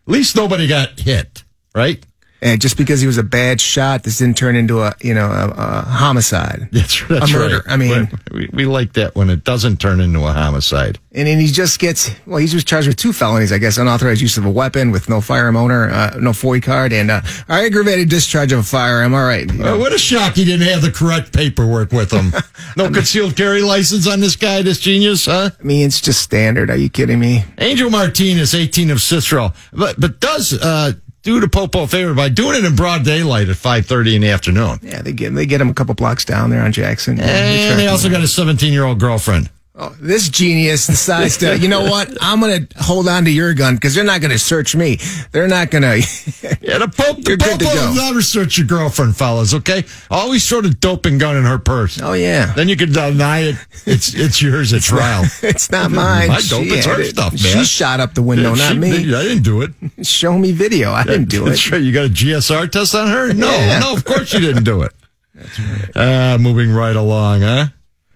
At 0.06 0.12
least 0.12 0.36
nobody 0.36 0.66
got 0.66 0.98
hit, 0.98 1.44
right? 1.74 2.04
And 2.42 2.60
just 2.60 2.76
because 2.76 3.00
he 3.00 3.06
was 3.06 3.18
a 3.18 3.22
bad 3.22 3.60
shot, 3.60 4.02
this 4.02 4.18
didn't 4.18 4.36
turn 4.38 4.56
into 4.56 4.80
a 4.80 4.94
you 5.02 5.14
know 5.14 5.26
a, 5.30 5.48
a 5.56 5.82
homicide. 5.82 6.68
That's, 6.72 7.02
that's 7.08 7.30
A 7.30 7.36
murder. 7.36 7.56
right. 7.56 7.64
I 7.68 7.76
mean- 7.76 8.10
we, 8.32 8.48
we 8.52 8.64
like 8.66 8.94
that 8.94 9.14
when 9.14 9.28
it 9.30 9.44
doesn't 9.44 9.78
turn 9.80 10.00
into 10.00 10.20
a 10.20 10.32
homicide. 10.32 10.98
And 11.12 11.26
then 11.26 11.40
he 11.40 11.48
just 11.48 11.78
gets 11.80 12.10
well. 12.26 12.38
He's 12.38 12.52
just 12.52 12.66
charged 12.68 12.86
with 12.86 12.96
two 12.96 13.12
felonies, 13.12 13.52
I 13.52 13.58
guess: 13.58 13.76
unauthorized 13.78 14.20
use 14.20 14.38
of 14.38 14.44
a 14.46 14.50
weapon 14.50 14.90
with 14.92 15.08
no 15.08 15.20
firearm 15.20 15.56
owner, 15.56 15.90
uh, 15.90 16.16
no 16.20 16.30
FOID 16.30 16.62
card, 16.62 16.92
and 16.92 17.10
uh, 17.10 17.20
aggravated 17.48 18.08
discharge 18.08 18.52
of 18.52 18.60
a 18.60 18.62
firearm. 18.62 19.12
All 19.14 19.24
right, 19.24 19.50
you 19.50 19.58
know. 19.58 19.74
Uh, 19.74 19.78
what 19.78 19.92
a 19.92 19.98
shock 19.98 20.34
he 20.34 20.44
didn't 20.44 20.68
have 20.68 20.82
the 20.82 20.90
correct 20.92 21.32
paperwork 21.36 21.92
with 21.92 22.12
him. 22.12 22.32
No 22.76 22.88
concealed 22.88 23.36
carry 23.36 23.62
license 23.62 24.06
on 24.06 24.20
this 24.20 24.36
guy, 24.36 24.62
this 24.62 24.78
genius, 24.78 25.24
huh? 25.26 25.50
I 25.58 25.62
mean, 25.62 25.84
it's 25.86 26.00
just 26.00 26.22
standard. 26.22 26.70
Are 26.70 26.76
you 26.76 26.88
kidding 26.88 27.18
me? 27.18 27.44
Angel 27.58 27.90
Martinez, 27.90 28.54
18 28.54 28.90
of 28.92 29.00
Cicero, 29.02 29.52
but 29.72 29.98
but 30.00 30.20
does 30.20 30.52
uh, 30.52 30.92
do 31.22 31.40
the 31.40 31.48
Popo 31.48 31.82
a 31.82 31.86
favor 31.86 32.14
by 32.14 32.28
doing 32.28 32.56
it 32.58 32.64
in 32.64 32.74
broad 32.76 33.04
daylight 33.04 33.48
at 33.48 33.56
5:30 33.56 34.14
in 34.16 34.22
the 34.22 34.28
afternoon. 34.30 34.80
Yeah, 34.82 35.02
they 35.02 35.12
get 35.12 35.34
they 35.34 35.46
get 35.46 35.60
him 35.60 35.68
a 35.68 35.74
couple 35.74 35.94
blocks 35.94 36.24
down 36.24 36.50
there 36.50 36.62
on 36.62 36.72
Jackson. 36.72 37.16
Yeah, 37.18 37.24
And 37.24 37.78
they 37.78 37.86
also 37.88 38.08
got 38.08 38.22
a 38.22 38.28
17 38.28 38.72
year 38.72 38.84
old 38.84 38.98
girlfriend. 38.98 39.50
Oh, 39.82 39.96
this 39.98 40.28
genius 40.28 40.86
decides 40.86 41.38
to, 41.38 41.58
you 41.58 41.66
know 41.68 41.84
what? 41.84 42.14
I'm 42.20 42.38
going 42.38 42.66
to 42.66 42.78
hold 42.82 43.08
on 43.08 43.24
to 43.24 43.30
your 43.30 43.54
gun 43.54 43.76
because 43.76 43.94
they're 43.94 44.04
not 44.04 44.20
going 44.20 44.30
to 44.30 44.38
search 44.38 44.76
me. 44.76 44.98
They're 45.32 45.48
not 45.48 45.70
going 45.70 45.82
to. 45.84 46.58
Yeah, 46.60 46.76
the 46.78 46.88
Pope, 46.94 47.16
the 47.16 47.30
You're 47.30 47.36
good 47.38 47.58
to 47.60 47.64
go. 47.64 47.86
will 47.88 47.94
never 47.94 48.20
search 48.20 48.58
your 48.58 48.66
girlfriend, 48.66 49.16
fellas. 49.16 49.54
Okay, 49.54 49.84
always 50.10 50.46
throw 50.46 50.60
the 50.60 50.68
doping 50.68 51.16
gun 51.16 51.34
in 51.38 51.44
her 51.44 51.58
purse. 51.58 51.98
Oh 52.02 52.12
yeah, 52.12 52.52
Then 52.52 52.68
you 52.68 52.76
can 52.76 52.92
deny 52.92 53.38
it. 53.40 53.56
It's 53.86 54.12
it's 54.14 54.42
yours 54.42 54.74
at 54.74 54.82
trial. 54.82 55.24
it's 55.42 55.70
not 55.70 55.90
mine. 55.90 56.28
My 56.28 56.40
dope, 56.46 56.64
She 56.64 56.68
it's 56.74 56.84
her 56.86 57.00
it. 57.00 57.06
stuff, 57.10 57.32
man. 57.32 57.38
She 57.40 57.64
shot 57.64 58.00
up 58.00 58.12
the 58.12 58.22
window, 58.22 58.50
Yeah, 58.54 58.64
not 58.64 58.72
she- 58.72 58.78
me. 58.78 59.14
I 59.14 59.22
didn't 59.22 59.44
do 59.44 59.62
it. 59.62 59.70
Show 60.06 60.36
me 60.36 60.52
video. 60.52 60.92
I 60.92 61.04
didn't 61.04 61.30
do 61.30 61.46
it. 61.46 61.70
right. 61.70 61.80
You 61.80 61.90
got 61.92 62.04
a 62.04 62.10
GSR 62.10 62.70
test 62.70 62.94
on 62.94 63.08
her? 63.08 63.32
No, 63.32 63.50
Yeah. 63.50 63.78
no, 63.78 63.94
of 63.94 64.04
course 64.04 64.34
you 64.34 64.40
didn't 64.40 64.64
do 64.64 64.82
it. 64.82 64.92
That's 65.34 65.58
right. 65.58 65.96
Uh, 66.34 66.38
moving 66.38 66.70
right 66.70 66.94
along, 66.96 67.40
huh? 67.40 67.66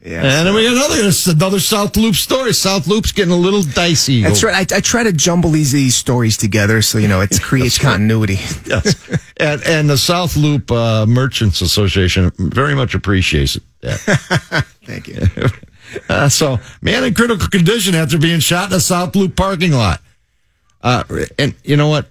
Yeah, 0.05 0.23
and 0.23 0.47
then 0.47 0.55
we 0.55 0.65
got 0.65 0.77
another 0.77 1.11
another 1.31 1.61
South 1.61 1.97
Loop 1.97 2.15
story. 2.15 2.53
South 2.53 2.87
Loop's 2.87 3.11
getting 3.11 3.33
a 3.33 3.39
little 3.39 3.63
dicey. 3.63 4.23
That's 4.23 4.45
right. 4.45 4.71
I, 4.71 4.77
I 4.77 4.81
try 4.81 5.03
to 5.03 5.13
jumble 5.13 5.49
these, 5.49 5.73
these 5.73 5.97
stories 5.97 6.37
together 6.37 6.83
so 6.83 6.99
you 6.99 7.09
know 7.09 7.23
it 7.23 7.31
creates 7.43 7.79
continuity. 7.79 8.35
yes. 8.67 9.09
and, 9.39 9.63
and 9.65 9.89
the 9.89 9.97
South 9.97 10.37
Loop 10.37 10.71
uh, 10.71 11.07
Merchants 11.07 11.63
Association 11.63 12.31
very 12.37 12.75
much 12.75 12.95
appreciates 12.95 13.59
that. 13.81 13.99
Thank 14.85 15.09
you. 15.09 15.23
Uh, 16.11 16.29
so, 16.29 16.59
man 16.83 17.05
in 17.05 17.15
critical 17.15 17.49
condition 17.49 17.95
after 17.95 18.19
being 18.19 18.41
shot 18.41 18.71
in 18.71 18.77
a 18.77 18.81
South 18.81 19.17
Loop 19.17 19.35
parking 19.37 19.73
lot. 19.73 20.03
Uh, 20.83 21.03
and 21.39 21.55
you 21.65 21.77
know 21.77 21.89
what? 21.89 22.09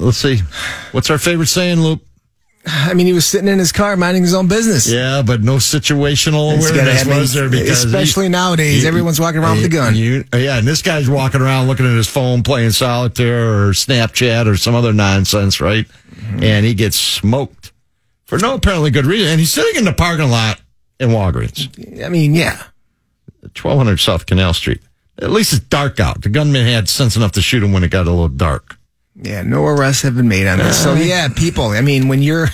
Let's 0.00 0.18
see. 0.18 0.40
What's 0.90 1.10
our 1.10 1.18
favorite 1.18 1.46
saying, 1.46 1.80
Loop? 1.80 2.05
I 2.68 2.94
mean, 2.94 3.06
he 3.06 3.12
was 3.12 3.24
sitting 3.24 3.46
in 3.48 3.58
his 3.60 3.70
car 3.70 3.96
minding 3.96 4.22
his 4.24 4.34
own 4.34 4.48
business. 4.48 4.90
Yeah, 4.90 5.22
but 5.22 5.40
no 5.42 5.56
situational 5.56 6.56
awareness 6.56 7.04
was 7.06 7.32
there 7.32 7.48
because 7.48 7.84
especially 7.84 8.24
he- 8.24 8.30
nowadays, 8.30 8.82
he- 8.82 8.88
everyone's 8.88 9.20
walking 9.20 9.40
around 9.40 9.58
with 9.58 9.66
a 9.66 9.68
gun. 9.68 9.94
you- 9.94 10.24
yeah, 10.34 10.58
and 10.58 10.66
this 10.66 10.82
guy's 10.82 11.08
walking 11.08 11.40
around 11.40 11.68
looking 11.68 11.86
at 11.86 11.96
his 11.96 12.08
phone, 12.08 12.42
playing 12.42 12.72
solitaire 12.72 13.68
or 13.68 13.70
Snapchat 13.72 14.46
or 14.46 14.56
some 14.56 14.74
other 14.74 14.92
nonsense, 14.92 15.60
right? 15.60 15.86
Mm-hmm. 16.16 16.42
And 16.42 16.66
he 16.66 16.74
gets 16.74 16.96
smoked 16.96 17.70
for 18.24 18.38
no 18.38 18.54
apparently 18.54 18.90
good 18.90 19.06
reason. 19.06 19.28
And 19.28 19.38
he's 19.40 19.52
sitting 19.52 19.76
in 19.76 19.84
the 19.84 19.92
parking 19.92 20.30
lot 20.30 20.60
in 20.98 21.10
Walgreens, 21.10 22.04
I 22.04 22.08
mean, 22.08 22.34
yeah. 22.34 22.62
1200 23.42 23.98
South 24.00 24.26
Canal 24.26 24.54
Street. 24.54 24.80
At 25.18 25.30
least 25.30 25.52
it's 25.52 25.64
dark 25.64 26.00
out. 26.00 26.22
The 26.22 26.28
gunman 26.28 26.66
had 26.66 26.88
sense 26.88 27.16
enough 27.16 27.32
to 27.32 27.42
shoot 27.42 27.62
him 27.62 27.72
when 27.72 27.84
it 27.84 27.90
got 27.90 28.06
a 28.06 28.10
little 28.10 28.28
dark. 28.28 28.75
Yeah, 29.20 29.42
no 29.42 29.64
arrests 29.64 30.02
have 30.02 30.14
been 30.16 30.28
made 30.28 30.46
on 30.46 30.58
this. 30.58 30.82
So 30.82 30.94
yeah, 30.94 31.28
people. 31.28 31.68
I 31.68 31.80
mean, 31.80 32.08
when 32.08 32.22
you're 32.22 32.48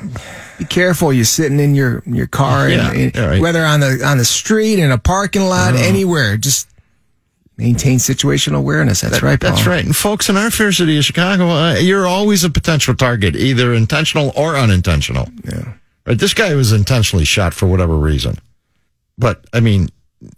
be 0.58 0.64
careful, 0.64 1.12
you're 1.12 1.24
sitting 1.24 1.60
in 1.60 1.74
your 1.74 2.02
your 2.06 2.26
car, 2.26 2.68
Yeah, 2.68 2.90
and 2.90 3.14
yeah, 3.14 3.26
right. 3.26 3.40
whether 3.40 3.64
on 3.64 3.80
the 3.80 4.02
on 4.04 4.18
the 4.18 4.24
street, 4.24 4.78
in 4.78 4.90
a 4.90 4.98
parking 4.98 5.42
lot, 5.44 5.74
anywhere, 5.74 6.36
just 6.36 6.68
maintain 7.56 7.98
situational 7.98 8.56
awareness. 8.56 9.02
That's 9.02 9.22
right, 9.22 9.38
Paul. 9.38 9.50
That's 9.50 9.66
right. 9.66 9.84
And 9.84 9.94
folks, 9.94 10.28
in 10.28 10.36
our 10.36 10.50
fair 10.50 10.72
city 10.72 10.96
of 10.98 11.04
Chicago, 11.04 11.48
uh, 11.48 11.74
you're 11.74 12.06
always 12.06 12.42
a 12.42 12.50
potential 12.50 12.94
target, 12.94 13.36
either 13.36 13.74
intentional 13.74 14.32
or 14.34 14.56
unintentional. 14.56 15.28
Yeah. 15.44 15.74
Right? 16.06 16.18
This 16.18 16.32
guy 16.32 16.54
was 16.54 16.72
intentionally 16.72 17.26
shot 17.26 17.52
for 17.52 17.66
whatever 17.66 17.96
reason. 17.96 18.36
But, 19.18 19.44
I 19.52 19.60
mean, 19.60 19.90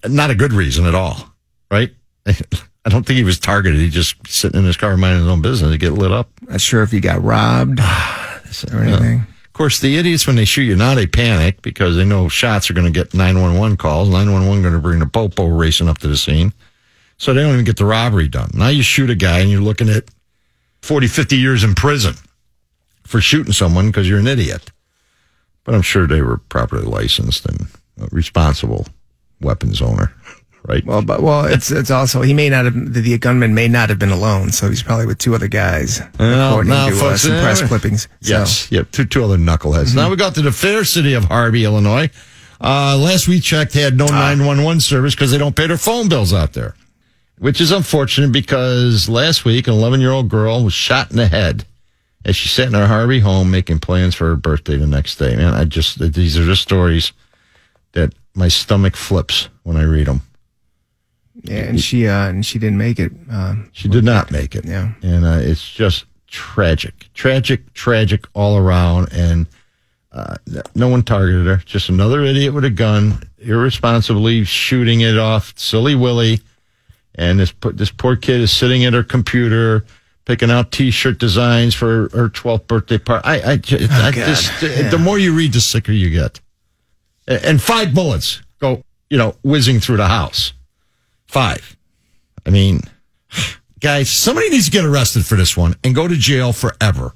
not 0.05 0.31
a 0.31 0.35
good 0.35 0.53
reason 0.53 0.85
at 0.85 0.97
all, 0.97 1.33
right? 1.71 1.93
I 2.85 2.89
don't 2.91 3.07
think 3.07 3.17
he 3.17 3.25
was 3.25 3.39
targeted. 3.39 3.81
He 3.81 3.89
just 3.89 4.27
sitting 4.27 4.59
in 4.59 4.67
his 4.67 4.77
car 4.77 4.97
minding 4.97 5.21
his 5.21 5.29
own 5.29 5.43
business 5.43 5.71
to 5.71 5.79
get 5.79 5.93
lit 5.93 6.11
up. 6.11 6.29
Not 6.43 6.61
sure 6.61 6.83
if 6.83 6.91
he 6.91 7.01
got 7.01 7.23
robbed 7.23 7.81
or 8.73 8.81
anything. 8.83 9.21
Of 9.21 9.53
course, 9.53 9.81
the 9.81 9.97
idiots, 9.99 10.27
when 10.27 10.37
they 10.37 10.45
shoot 10.47 10.63
you, 10.63 10.77
now 10.77 10.95
they 10.95 11.07
panic 11.07 11.63
because 11.63 11.95
they 11.95 12.05
know 12.05 12.29
shots 12.29 12.71
are 12.71 12.75
going 12.75 12.91
to 12.91 12.93
get 12.93 13.15
911 13.15 13.77
calls. 13.77 14.09
911 14.09 14.63
going 14.63 14.75
to 14.75 14.81
bring 14.81 14.99
the 14.99 15.07
popo 15.07 15.47
racing 15.47 15.89
up 15.89 15.99
to 15.99 16.09
the 16.09 16.17
scene. 16.17 16.53
So 17.19 17.33
they 17.33 17.43
don't 17.43 17.53
even 17.53 17.65
get 17.65 17.77
the 17.77 17.85
robbery 17.85 18.27
done. 18.29 18.51
Now 18.55 18.69
you 18.69 18.83
shoot 18.83 19.11
a 19.11 19.15
guy 19.15 19.41
and 19.41 19.51
you're 19.51 19.61
looking 19.61 19.89
at 19.89 20.05
40, 20.81 21.07
50 21.07 21.37
years 21.37 21.63
in 21.63 21.75
prison 21.75 22.15
for 23.05 23.21
shooting 23.21 23.53
someone 23.53 23.89
because 23.89 24.09
you're 24.09 24.19
an 24.19 24.27
idiot. 24.27 24.73
But 25.65 25.75
I'm 25.75 25.83
sure 25.83 26.07
they 26.07 26.23
were 26.23 26.39
properly 26.39 26.85
licensed 26.85 27.47
and 27.47 27.69
a 28.01 28.07
responsible 28.11 28.87
weapons 29.41 29.81
owner, 29.81 30.13
right? 30.65 30.85
Well, 30.85 31.03
but 31.03 31.23
well, 31.23 31.45
it's 31.45 31.71
it's 31.71 31.91
also 31.91 32.23
he 32.23 32.35
may 32.35 32.49
not 32.49 32.65
have 32.65 32.93
the, 32.93 33.19
gunman 33.19 33.55
may 33.55 33.69
not 33.69 33.89
have 33.89 33.99
been 33.99 34.11
alone, 34.11 34.51
so 34.53 34.69
he's 34.69 34.83
probably 34.83 35.07
with 35.07 35.19
two 35.19 35.35
other 35.35 35.49
guys, 35.49 36.01
Well, 36.19 36.51
according 36.51 36.71
now, 36.71 36.89
to 36.89 37.07
uh, 37.07 37.17
some 37.17 37.33
eh, 37.33 37.43
press 37.43 37.63
clippings. 37.63 38.03
So, 38.03 38.09
Yes, 38.21 38.71
yep, 38.71 38.91
two, 38.91 39.05
two 39.05 39.25
other 39.25 39.39
knuckleheads. 39.39 39.95
Now 39.95 40.11
we 40.11 40.17
got 40.17 40.35
to 40.37 40.43
the 40.43 40.53
fair 40.53 40.85
city 40.85 41.15
of 41.15 41.25
Harvey, 41.25 41.65
Illinois. 41.65 42.11
Uh, 42.61 42.97
last 42.97 43.27
we 43.27 43.41
checked, 43.41 43.75
had 43.75 43.97
no 43.97 44.07
911 44.07 44.81
service 44.81 45.15
because 45.15 45.33
they 45.33 45.39
don't 45.39 45.57
pay 45.57 45.67
their 45.67 45.77
phone 45.77 46.09
bills 46.09 46.33
out 46.33 46.53
there, 46.53 46.77
which 47.39 47.61
is 47.61 47.73
unfortunate 47.73 48.31
because 48.31 49.09
last 49.09 49.45
week 49.45 49.67
an 49.67 49.75
11 49.75 50.01
year 50.01 50.13
old 50.13 50.29
girl 50.29 50.63
was 50.63 50.73
shot 50.73 51.11
in 51.11 51.17
the 51.17 51.27
head 51.27 51.65
as 52.25 52.37
she 52.37 52.49
sat 52.49 52.69
in 52.69 52.75
her 52.75 52.87
Harvey 52.87 53.19
home 53.19 53.51
making 53.51 53.81
plans 53.81 54.15
for 54.15 54.29
her 54.29 54.37
birthday 54.37 54.77
the 54.77 54.87
next 54.87 55.17
day. 55.17 55.35
Man, 55.35 55.53
I 55.55 55.65
just, 55.65 55.99
these 56.13 56.39
are 56.39 56.45
just 56.45 56.63
stories 56.63 57.13
that 57.93 58.15
my 58.35 58.47
stomach 58.47 58.95
flips 58.95 59.49
when 59.65 59.77
I 59.77 59.83
read 59.83 60.07
them. 60.07 60.23
Yeah, 61.43 61.57
and 61.65 61.81
she 61.81 62.07
uh, 62.07 62.29
and 62.29 62.45
she 62.47 62.59
didn't 62.59 62.79
make 62.79 62.99
it. 62.99 63.13
Um, 63.31 63.71
She 63.73 63.89
did 63.89 64.05
not 64.05 64.31
make 64.31 64.55
it. 64.55 64.65
Yeah. 64.65 64.93
And 65.03 65.25
uh, 65.25 65.39
it's 65.41 65.69
just 65.71 66.05
tragic, 66.29 67.09
tragic, 67.15 67.73
tragic 67.75 68.27
all 68.35 68.57
around. 68.57 69.13
And 69.13 69.47
uh, 70.13 70.37
no 70.75 70.89
one 70.89 71.03
targeted 71.03 71.47
her. 71.47 71.57
Just 71.59 71.89
another 71.89 72.23
idiot 72.23 72.55
with 72.55 72.65
a 72.65 72.71
gun, 72.71 73.23
irresponsibly 73.39 74.45
shooting 74.45 75.01
it 75.01 75.19
off, 75.19 75.53
silly 75.57 75.95
Willy. 75.95 76.41
And 77.15 77.39
this 77.41 77.53
this 77.75 77.91
poor 77.91 78.17
kid 78.17 78.41
is 78.41 78.51
sitting 78.53 78.85
at 78.85 78.93
her 78.95 79.03
computer, 79.03 79.85
picking 80.25 80.51
out 80.51 80.71
T-shirt 80.73 81.19
designs 81.19 81.75
for 81.75 82.09
her 82.15 82.29
12th 82.31 82.67
birthday 82.67 82.99
party. 82.99 83.27
I, 83.27 83.53
I, 83.53 83.57
ju- 83.57 83.87
I 83.91 84.11
God. 84.13 84.15
just 84.15 84.61
the 84.61 84.99
more 84.99 85.19
you 85.19 85.35
read, 85.35 85.53
the 85.53 85.61
sicker 85.61 85.93
you 85.93 86.09
get. 86.09 86.41
And 87.29 87.61
five 87.61 87.93
bullets 87.95 88.41
go, 88.61 88.83
you 89.11 89.19
know, 89.19 89.35
whizzing 89.43 89.79
through 89.81 89.99
the 89.99 90.09
house. 90.09 90.53
Five. 91.33 91.79
I 92.45 92.51
mean, 92.51 92.83
guys, 93.81 94.11
somebody 94.11 94.51
needs 94.51 94.67
to 94.67 94.71
get 94.71 94.85
arrested 94.85 95.25
for 95.25 95.35
this 95.35 95.57
one 95.57 95.75
and 95.83 95.95
go 95.95 96.07
to 96.07 96.15
jail 96.15 96.53
forever. 96.53 97.15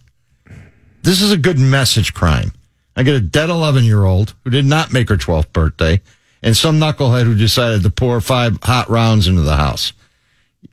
This 1.02 1.20
is 1.20 1.32
a 1.32 1.36
good 1.36 1.58
message 1.58 2.14
crime. 2.14 2.52
I 2.96 3.02
get 3.02 3.14
a 3.14 3.20
dead 3.20 3.50
11 3.50 3.84
year 3.84 4.06
old 4.06 4.32
who 4.42 4.48
did 4.48 4.64
not 4.64 4.90
make 4.90 5.10
her 5.10 5.18
12th 5.18 5.52
birthday 5.52 6.00
and 6.42 6.56
some 6.56 6.80
knucklehead 6.80 7.24
who 7.24 7.36
decided 7.36 7.82
to 7.82 7.90
pour 7.90 8.18
five 8.22 8.58
hot 8.62 8.88
rounds 8.88 9.28
into 9.28 9.42
the 9.42 9.56
house. 9.56 9.92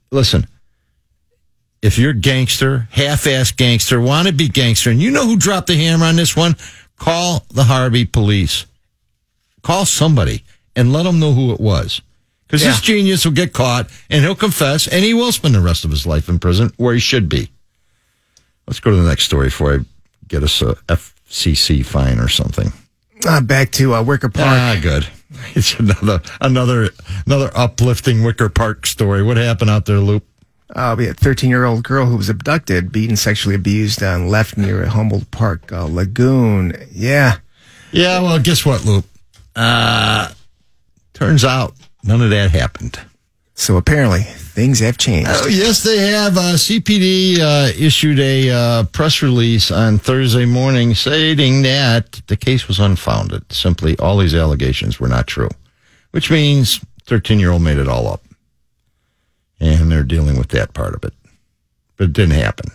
Listen, 0.10 0.47
if 1.82 1.97
you're 1.97 2.13
gangster, 2.13 2.88
half-ass 2.91 3.51
gangster, 3.51 3.99
want 3.99 4.29
to 4.29 4.34
be 4.34 4.47
gangster, 4.47 4.89
and 4.89 5.01
you 5.01 5.12
know 5.12 5.25
who 5.25 5.36
dropped 5.36 5.67
the 5.67 5.75
hammer 5.75 6.06
on 6.06 6.15
this 6.15 6.34
one, 6.34 6.56
call 6.97 7.45
the 7.49 7.65
Harvey 7.65 8.06
police. 8.06 8.65
Call 9.63 9.84
somebody 9.84 10.45
and 10.77 10.93
let 10.93 11.03
them 11.03 11.19
know 11.19 11.34
who 11.34 11.51
it 11.51 11.60
was. 11.60 12.01
Because 12.53 12.67
this 12.67 12.81
genius 12.81 13.25
will 13.25 13.31
get 13.31 13.51
caught 13.51 13.89
and 14.11 14.23
he'll 14.23 14.35
confess 14.35 14.87
and 14.87 15.03
he 15.03 15.15
will 15.15 15.31
spend 15.31 15.55
the 15.55 15.59
rest 15.59 15.85
of 15.85 15.89
his 15.91 16.05
life 16.05 16.29
in 16.29 16.37
prison 16.37 16.71
where 16.77 16.93
he 16.93 16.99
should 16.99 17.27
be. 17.27 17.49
Let's 18.67 18.79
go 18.79 18.91
to 18.91 18.95
the 18.95 19.07
next 19.09 19.23
story 19.23 19.47
before 19.47 19.73
I 19.73 19.79
get 20.27 20.43
us 20.43 20.61
a 20.61 20.75
FCC 20.87 21.83
fine 21.83 22.19
or 22.19 22.27
something. 22.27 22.71
uh, 23.25 23.41
back 23.41 23.71
to 23.71 23.95
uh, 23.95 24.03
Wicker 24.03 24.29
Park. 24.29 24.47
Ah, 24.47 24.79
good. 24.81 25.07
It's 25.55 25.73
another 25.79 26.21
another 26.41 26.89
another 27.25 27.49
uplifting 27.55 28.21
Wicker 28.23 28.49
Park 28.49 28.85
story. 28.85 29.23
What 29.23 29.37
happened 29.37 29.71
out 29.71 29.87
there, 29.87 29.97
Loop? 29.97 30.23
Uh, 30.75 30.93
we 30.95 31.07
had 31.07 31.15
a 31.15 31.19
13 31.19 31.49
year 31.49 31.65
old 31.65 31.83
girl 31.83 32.05
who 32.05 32.17
was 32.17 32.29
abducted, 32.29 32.91
beaten, 32.91 33.15
sexually 33.15 33.55
abused, 33.55 34.03
and 34.03 34.29
left 34.29 34.57
near 34.57 34.83
a 34.83 34.89
Humboldt 34.89 35.31
Park 35.31 35.71
uh, 35.71 35.85
Lagoon. 35.85 36.77
Yeah. 36.91 37.37
Yeah, 37.91 38.21
well, 38.21 38.37
guess 38.39 38.63
what, 38.63 38.85
Loop? 38.85 39.05
Uh, 39.55 40.31
turns 41.15 41.43
out 41.43 41.73
none 42.03 42.21
of 42.21 42.29
that 42.29 42.51
happened. 42.51 42.99
So 43.55 43.77
apparently 43.77 44.21
things 44.21 44.79
have 44.79 44.97
changed. 44.97 45.29
Oh, 45.31 45.47
yes, 45.47 45.83
they 45.83 45.97
have. 45.97 46.37
Uh, 46.37 46.53
CPD 46.55 47.39
uh, 47.39 47.71
issued 47.77 48.19
a 48.19 48.49
uh, 48.49 48.83
press 48.85 49.21
release 49.21 49.69
on 49.69 49.99
Thursday 49.99 50.45
morning 50.45 50.95
stating 50.95 51.61
that 51.61 52.21
the 52.27 52.35
case 52.35 52.67
was 52.67 52.79
unfounded. 52.79 53.51
Simply, 53.51 53.97
all 53.99 54.17
these 54.17 54.33
allegations 54.33 54.99
were 54.99 55.07
not 55.07 55.27
true, 55.27 55.49
which 56.11 56.31
means 56.31 56.83
13 57.05 57.39
year 57.39 57.51
old 57.51 57.61
made 57.61 57.77
it 57.77 57.87
all 57.87 58.07
up. 58.07 58.23
And 59.59 59.91
they're 59.91 60.03
dealing 60.03 60.37
with 60.37 60.49
that 60.49 60.73
part 60.73 60.95
of 60.95 61.03
it. 61.03 61.13
But 61.95 62.05
it 62.05 62.13
didn't 62.13 62.35
happen. 62.35 62.71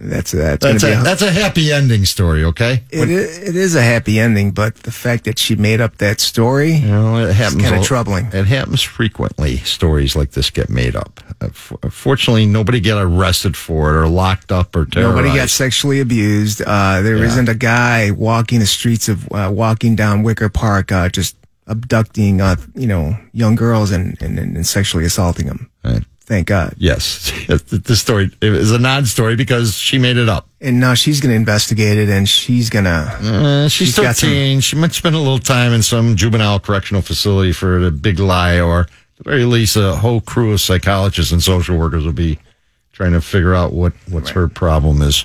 That's 0.00 0.30
that's, 0.30 0.62
That's 0.64 0.84
a, 0.84 1.00
a, 1.00 1.02
that's 1.02 1.22
a 1.22 1.30
happy 1.32 1.72
ending 1.72 2.04
story, 2.04 2.44
okay? 2.44 2.84
it, 2.90 3.08
i- 3.08 3.48
it 3.48 3.56
is 3.56 3.74
a 3.74 3.82
happy 3.82 4.20
ending, 4.20 4.52
but 4.52 4.76
the 4.76 4.92
fact 4.92 5.24
that 5.24 5.40
she 5.40 5.56
made 5.56 5.80
up 5.80 5.98
that 5.98 6.20
story, 6.20 6.74
You 6.74 6.86
know, 6.86 7.16
it 7.26 7.34
happens. 7.34 7.62
kinda 7.64 7.82
troubling. 7.82 8.26
It 8.32 8.46
happens 8.46 8.80
frequently. 8.80 9.56
Stories 9.58 10.14
like 10.14 10.30
this 10.30 10.50
get 10.50 10.70
made 10.70 10.94
up. 10.94 11.18
Uh, 11.40 11.46
f- 11.46 11.72
Fortunately, 11.90 12.46
nobody 12.46 12.78
got 12.80 13.02
arrested 13.02 13.56
for 13.56 13.90
it 13.92 13.96
or 14.00 14.06
locked 14.06 14.52
up 14.52 14.76
or 14.76 14.84
terrorized. 14.86 15.16
nobody 15.16 15.34
got 15.36 15.48
sexually 15.50 15.98
abused. 15.98 16.62
Uh, 16.62 17.02
there 17.02 17.16
Yeah. 17.16 17.34
not 17.34 17.48
a 17.48 17.54
guy 17.56 18.12
walking 18.12 18.60
the 18.60 18.66
streets 18.66 19.08
of 19.08 19.26
uh, 19.32 19.50
walking 19.52 19.96
down 19.96 20.22
Wicker 20.22 20.48
Park, 20.48 20.92
uh, 20.92 21.08
just 21.08 21.34
abducting, 21.66 22.40
uh, 22.40 22.54
you 22.76 22.86
know, 22.86 23.16
young 23.32 23.56
girls 23.56 23.90
and, 23.90 24.16
and, 24.22 24.38
and 24.38 24.64
sexually 24.66 25.04
assaulting 25.04 25.46
them. 25.46 25.68
Right. 25.84 26.04
Thank 26.28 26.48
God. 26.48 26.74
Yes, 26.76 27.32
this 27.48 28.02
story 28.02 28.30
is 28.42 28.70
a 28.70 28.78
non-story 28.78 29.34
because 29.34 29.74
she 29.74 29.98
made 29.98 30.18
it 30.18 30.28
up. 30.28 30.46
And 30.60 30.78
now 30.78 30.92
she's 30.92 31.22
going 31.22 31.30
to 31.30 31.36
investigate 31.36 31.96
it, 31.96 32.10
and 32.10 32.28
she's 32.28 32.68
going 32.68 32.84
to. 32.84 32.90
Uh, 32.90 33.68
she's, 33.68 33.88
She's 33.88 33.96
got 33.98 34.14
some- 34.16 34.60
She 34.60 34.76
might 34.76 34.92
spend 34.92 35.14
a 35.14 35.18
little 35.18 35.38
time 35.38 35.72
in 35.72 35.82
some 35.82 36.16
juvenile 36.16 36.60
correctional 36.60 37.00
facility 37.00 37.52
for 37.52 37.78
the 37.80 37.90
big 37.90 38.18
lie, 38.18 38.60
or 38.60 38.80
at 38.80 38.88
the 39.16 39.24
very 39.24 39.44
least, 39.46 39.76
a 39.76 39.96
whole 39.96 40.20
crew 40.20 40.52
of 40.52 40.60
psychologists 40.60 41.32
and 41.32 41.42
social 41.42 41.78
workers 41.78 42.04
will 42.04 42.12
be 42.12 42.38
trying 42.92 43.12
to 43.12 43.22
figure 43.22 43.54
out 43.54 43.72
what 43.72 43.94
what's 44.10 44.28
her 44.28 44.48
problem 44.48 45.00
is. 45.00 45.24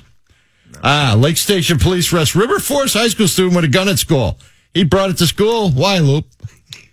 Ah, 0.82 1.14
Lake 1.18 1.36
Station 1.36 1.78
Police 1.78 2.10
arrest 2.14 2.34
River 2.34 2.58
Forest 2.58 2.94
High 2.94 3.08
School 3.08 3.28
student 3.28 3.56
with 3.56 3.64
a 3.66 3.68
gun 3.68 3.88
at 3.90 3.98
school. 3.98 4.38
He 4.72 4.84
brought 4.84 5.10
it 5.10 5.18
to 5.18 5.26
school. 5.26 5.70
Why, 5.70 5.98
Loop? 5.98 6.24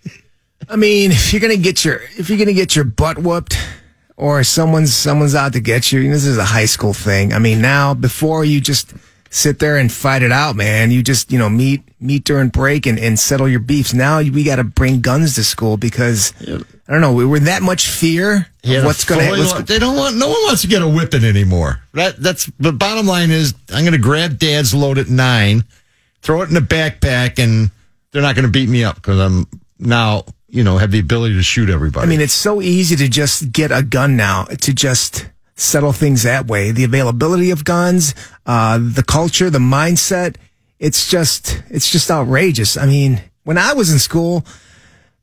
I 0.68 0.76
mean, 0.76 1.12
if 1.12 1.32
you're 1.32 1.40
gonna 1.40 1.56
get 1.56 1.82
your 1.82 2.02
if 2.18 2.28
you're 2.28 2.38
gonna 2.38 2.52
get 2.52 2.76
your 2.76 2.84
butt 2.84 3.16
whooped, 3.18 3.56
or 4.16 4.44
someone's 4.44 4.94
someone's 4.94 5.34
out 5.34 5.52
to 5.54 5.60
get 5.60 5.92
you, 5.92 6.08
this 6.10 6.24
is 6.24 6.38
a 6.38 6.44
high 6.44 6.66
school 6.66 6.92
thing. 6.92 7.32
I 7.32 7.38
mean, 7.38 7.60
now 7.60 7.94
before 7.94 8.44
you 8.44 8.60
just 8.60 8.92
sit 9.30 9.58
there 9.58 9.78
and 9.78 9.90
fight 9.90 10.22
it 10.22 10.32
out, 10.32 10.56
man, 10.56 10.90
you 10.90 11.02
just 11.02 11.32
you 11.32 11.38
know 11.38 11.48
meet 11.48 11.82
meet 12.00 12.24
during 12.24 12.48
break 12.48 12.86
and, 12.86 12.98
and 12.98 13.18
settle 13.18 13.48
your 13.48 13.60
beefs. 13.60 13.94
Now 13.94 14.20
we 14.20 14.44
got 14.44 14.56
to 14.56 14.64
bring 14.64 15.00
guns 15.00 15.34
to 15.36 15.44
school 15.44 15.76
because 15.76 16.32
I 16.88 16.92
don't 16.92 17.00
know, 17.00 17.12
we 17.12 17.24
were 17.24 17.38
that 17.40 17.62
much 17.62 17.88
fear 17.88 18.48
what's 18.84 19.04
gonna. 19.04 19.22
fully 19.24 19.62
they 19.62 19.78
don't 19.78 19.96
want. 19.96 20.16
No 20.16 20.28
one 20.28 20.42
wants 20.42 20.62
to 20.62 20.68
get 20.68 20.82
a 20.82 20.88
whipping 20.88 21.24
anymore. 21.24 21.80
That 21.94 22.16
that's 22.16 22.46
the 22.58 22.72
bottom 22.72 23.06
line. 23.06 23.30
Is 23.30 23.54
I'm 23.70 23.84
going 23.84 23.92
to 23.92 23.98
grab 23.98 24.38
Dad's 24.38 24.74
load 24.74 24.98
at 24.98 25.08
nine, 25.08 25.64
throw 26.20 26.42
it 26.42 26.50
in 26.50 26.56
a 26.56 26.60
backpack, 26.60 27.42
and 27.42 27.70
they're 28.10 28.22
not 28.22 28.34
going 28.34 28.44
to 28.44 28.50
beat 28.50 28.68
me 28.68 28.84
up 28.84 28.96
because 28.96 29.18
I'm 29.18 29.46
now 29.78 30.24
you 30.52 30.62
know 30.62 30.78
have 30.78 30.92
the 30.92 31.00
ability 31.00 31.34
to 31.34 31.42
shoot 31.42 31.68
everybody. 31.68 32.06
I 32.06 32.08
mean, 32.08 32.20
it's 32.20 32.32
so 32.32 32.62
easy 32.62 32.94
to 32.96 33.08
just 33.08 33.50
get 33.50 33.72
a 33.72 33.82
gun 33.82 34.16
now 34.16 34.44
to 34.44 34.72
just 34.72 35.26
settle 35.56 35.92
things 35.92 36.22
that 36.22 36.46
way. 36.46 36.70
The 36.70 36.84
availability 36.84 37.50
of 37.50 37.64
guns, 37.64 38.14
uh, 38.46 38.78
the 38.78 39.02
culture, 39.02 39.50
the 39.50 39.58
mindset. 39.58 40.36
It's 40.78 41.08
just, 41.08 41.62
it's 41.68 41.90
just 41.90 42.10
outrageous. 42.10 42.76
I 42.76 42.86
mean, 42.86 43.22
when 43.44 43.56
I 43.56 43.72
was 43.72 43.92
in 43.92 43.98
school, 43.98 44.44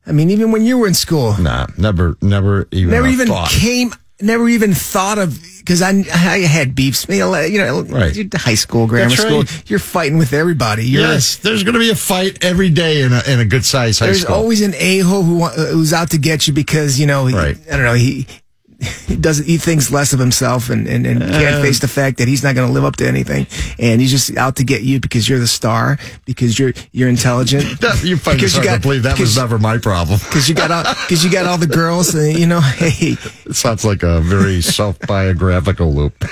I 0.06 0.12
mean, 0.12 0.30
even 0.30 0.52
when 0.52 0.64
you 0.64 0.78
were 0.78 0.86
in 0.86 0.94
school, 0.94 1.36
nah, 1.38 1.66
never, 1.76 2.16
never 2.22 2.66
even, 2.70 2.90
never 2.90 3.06
even 3.06 3.28
thought. 3.28 3.50
came, 3.50 3.92
never 4.20 4.48
even 4.48 4.72
thought 4.72 5.18
of, 5.18 5.38
because 5.70 5.82
I, 5.82 5.90
I 5.90 6.38
had 6.38 6.74
beefs. 6.74 7.06
You 7.08 7.22
uh, 7.24 7.30
know, 7.30 7.40
you 7.42 7.58
know, 7.58 7.82
Right. 7.82 8.34
high 8.34 8.56
school, 8.56 8.88
grammar 8.88 9.10
That's 9.10 9.22
school, 9.22 9.42
right. 9.42 9.70
you're 9.70 9.78
fighting 9.78 10.18
with 10.18 10.32
everybody. 10.32 10.84
You're, 10.84 11.02
Yes, 11.02 11.36
there's 11.36 11.62
going 11.62 11.74
to 11.74 11.78
be 11.78 11.90
a 11.90 11.94
fight 11.94 12.42
every 12.44 12.70
day 12.70 13.02
in 13.02 13.12
a, 13.12 13.22
in 13.28 13.38
a 13.38 13.44
good 13.44 13.64
size 13.64 14.00
high 14.00 14.06
There's 14.06 14.22
school. 14.22 14.34
There's 14.34 14.42
always 14.42 14.62
an 14.62 14.74
a 14.74 14.98
hole 14.98 15.22
who 15.22 15.44
uh, 15.44 15.50
who's 15.52 15.92
out 15.92 16.10
to 16.10 16.18
get 16.18 16.48
you 16.48 16.52
because 16.54 16.98
you 16.98 17.06
know 17.06 17.26
he, 17.26 17.36
Right. 17.36 17.56
I 17.68 17.76
don't 17.76 17.84
know 17.84 17.94
he 17.94 18.26
he 19.06 19.16
doesn't 19.20 19.44
he 19.46 19.58
thinks 19.58 19.90
less 19.90 20.12
of 20.12 20.18
himself 20.18 20.70
and 20.70 20.86
and, 20.86 21.06
and 21.06 21.20
can't 21.20 21.62
face 21.62 21.80
the 21.80 21.88
fact 21.88 22.18
that 22.18 22.28
he's 22.28 22.42
not 22.42 22.54
going 22.54 22.66
to 22.66 22.72
live 22.72 22.84
up 22.84 22.96
to 22.96 23.06
anything 23.06 23.46
and 23.78 24.00
he's 24.00 24.10
just 24.10 24.36
out 24.36 24.56
to 24.56 24.64
get 24.64 24.82
you 24.82 24.98
because 25.00 25.28
you're 25.28 25.38
the 25.38 25.46
star 25.46 25.98
because 26.24 26.58
you're 26.58 26.72
you're 26.92 27.08
intelligent 27.08 27.64
That- 27.80 28.02
you 28.02 28.16
find 28.16 28.38
because 28.38 28.54
hard 28.56 28.66
to 28.66 28.78
believe 28.80 29.02
that 29.02 29.18
was 29.18 29.36
never 29.36 29.58
my 29.58 29.78
problem. 29.78 30.18
because 30.24 30.48
you 30.48 30.54
got 30.54 30.70
all 30.70 30.84
because 31.04 31.24
you 31.24 31.30
got 31.30 31.46
all 31.46 31.58
the 31.58 31.66
girls 31.66 32.14
and 32.14 32.38
you 32.38 32.46
know 32.46 32.60
hey 32.60 33.16
It 33.46 33.54
sounds 33.56 33.84
like 33.84 34.02
a 34.02 34.20
very 34.20 34.60
self-biographical 34.62 35.92
loop. 35.92 36.24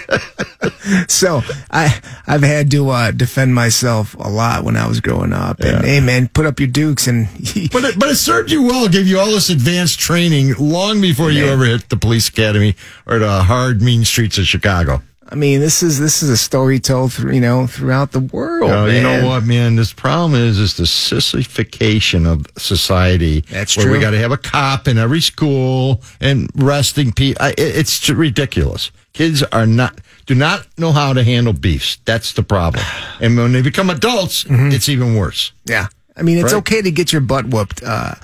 so 1.09 1.43
I 1.71 2.01
I've 2.27 2.43
had 2.43 2.71
to 2.71 2.89
uh, 2.91 3.11
defend 3.11 3.55
myself 3.55 4.15
a 4.15 4.29
lot 4.29 4.65
when 4.65 4.77
I 4.77 4.87
was 4.87 5.01
growing 5.01 5.33
up 5.33 5.61
and 5.61 5.85
Yeah. 5.85 5.93
hey 5.95 6.01
man 6.01 6.29
put 6.29 6.47
up 6.47 6.59
your 6.61 6.69
dukes 6.69 7.07
and 7.07 7.29
But 7.73 7.85
it, 7.85 7.99
but 7.99 8.09
it 8.09 8.17
served 8.17 8.51
you 8.51 8.63
well. 8.63 8.89
Gave 8.89 9.07
you 9.07 9.19
all 9.19 9.31
this 9.31 9.51
advanced 9.51 9.99
training 10.01 10.55
long 10.59 11.01
before 11.01 11.31
you 11.31 11.45
ever 11.47 11.65
hit 11.65 11.89
the 11.89 11.97
police 11.97 12.31
academy 12.39 12.77
or 13.07 13.19
the 13.19 13.43
hard, 13.43 13.83
mean 13.83 14.05
streets 14.05 14.39
of 14.39 14.47
Chicago. 14.47 15.03
I 15.31 15.35
mean 15.35 15.61
this 15.61 15.83
is 15.83 15.99
this 15.99 16.23
is 16.23 16.31
a 16.31 16.39
story 16.39 16.79
told 16.81 17.13
through 17.13 17.35
you 17.35 17.41
know 17.43 17.67
throughout 17.67 18.13
the 18.13 18.21
world 18.21 18.71
Oh, 18.71 18.87
you 18.87 19.03
know 19.03 19.27
what, 19.27 19.45
man? 19.45 19.77
This 19.77 19.93
problem 19.93 20.35
is 20.41 20.59
is 20.59 20.79
the 20.79 20.87
sissification 20.87 22.25
of 22.27 22.47
society. 22.57 23.43
That's 23.43 23.77
where 23.77 23.93
We 23.93 23.99
got 24.01 24.13
to 24.13 24.19
have 24.19 24.33
a 24.33 24.39
cop 24.39 24.89
in 24.89 24.97
every 24.97 25.21
school 25.21 26.01
and 26.19 26.49
arresting 26.59 27.13
people. 27.13 27.47
It's 27.59 28.09
ridiculous. 28.09 28.91
Kids 29.13 29.43
are 29.43 29.67
not 29.67 30.01
do 30.25 30.35
not 30.35 30.67
know 30.79 30.93
how 30.93 31.13
to 31.13 31.23
handle 31.23 31.53
beefs. 31.53 31.99
That's 32.07 32.33
the 32.33 32.43
problem. 32.43 32.83
And 33.21 33.37
when 33.37 33.53
they 33.53 33.61
become 33.63 33.91
adults, 33.91 34.45
Mm-hmm. 34.45 34.71
it's 34.73 34.89
even 34.89 35.15
worse. 35.15 35.53
Yeah. 35.67 35.89
I 36.17 36.23
mean, 36.23 36.39
it's 36.39 36.53
Right. 36.55 36.59
okay 36.61 36.81
to 36.83 36.91
get 36.91 37.13
your 37.13 37.21
butt 37.21 37.47
whooped 37.49 37.83
uh, 37.85 38.15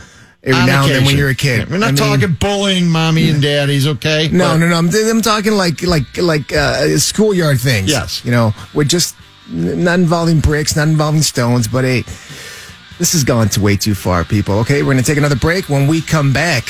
every 0.45 0.61
On 0.61 0.67
now 0.67 0.85
and 0.85 0.93
then 0.95 1.05
when 1.07 1.17
you're 1.17 1.31
a 1.31 1.35
kid. 1.35 1.71
We're 1.71 1.79
not 1.79 1.89
I 1.89 1.91
mean, 1.93 2.21
talking 2.21 2.35
bullying 2.35 2.89
mommy 2.89 3.31
and 3.31 3.41
daddies, 3.43 3.87
okay? 3.87 4.29
No, 4.31 4.49
But- 4.53 4.57
no, 4.59 4.69
no. 4.69 4.77
I'm, 4.77 4.89
I'm 5.11 5.23
talking 5.23 5.53
like 5.53 5.83
like 5.83 6.17
like 6.19 6.53
uh, 6.53 6.99
schoolyard 6.99 7.59
things. 7.61 7.91
Yes. 7.91 8.25
You 8.25 8.31
know, 8.31 8.55
we're 8.75 8.85
just 8.85 9.17
not 9.51 9.99
involving 9.99 10.41
bricks, 10.41 10.77
not 10.77 10.89
involving 10.89 11.23
stones, 11.23 11.67
but 11.69 11.85
hey, 11.85 12.03
this 12.99 13.13
has 13.13 13.25
gone 13.25 13.49
to 13.51 13.61
way 13.61 13.77
too 13.77 13.95
far, 13.95 14.25
people. 14.25 14.59
Okay, 14.61 14.83
we're 14.83 14.93
going 14.93 15.03
to 15.03 15.11
take 15.11 15.19
another 15.19 15.37
break. 15.37 15.69
When 15.69 15.87
we 15.87 16.01
come 16.01 16.33
back, 16.33 16.65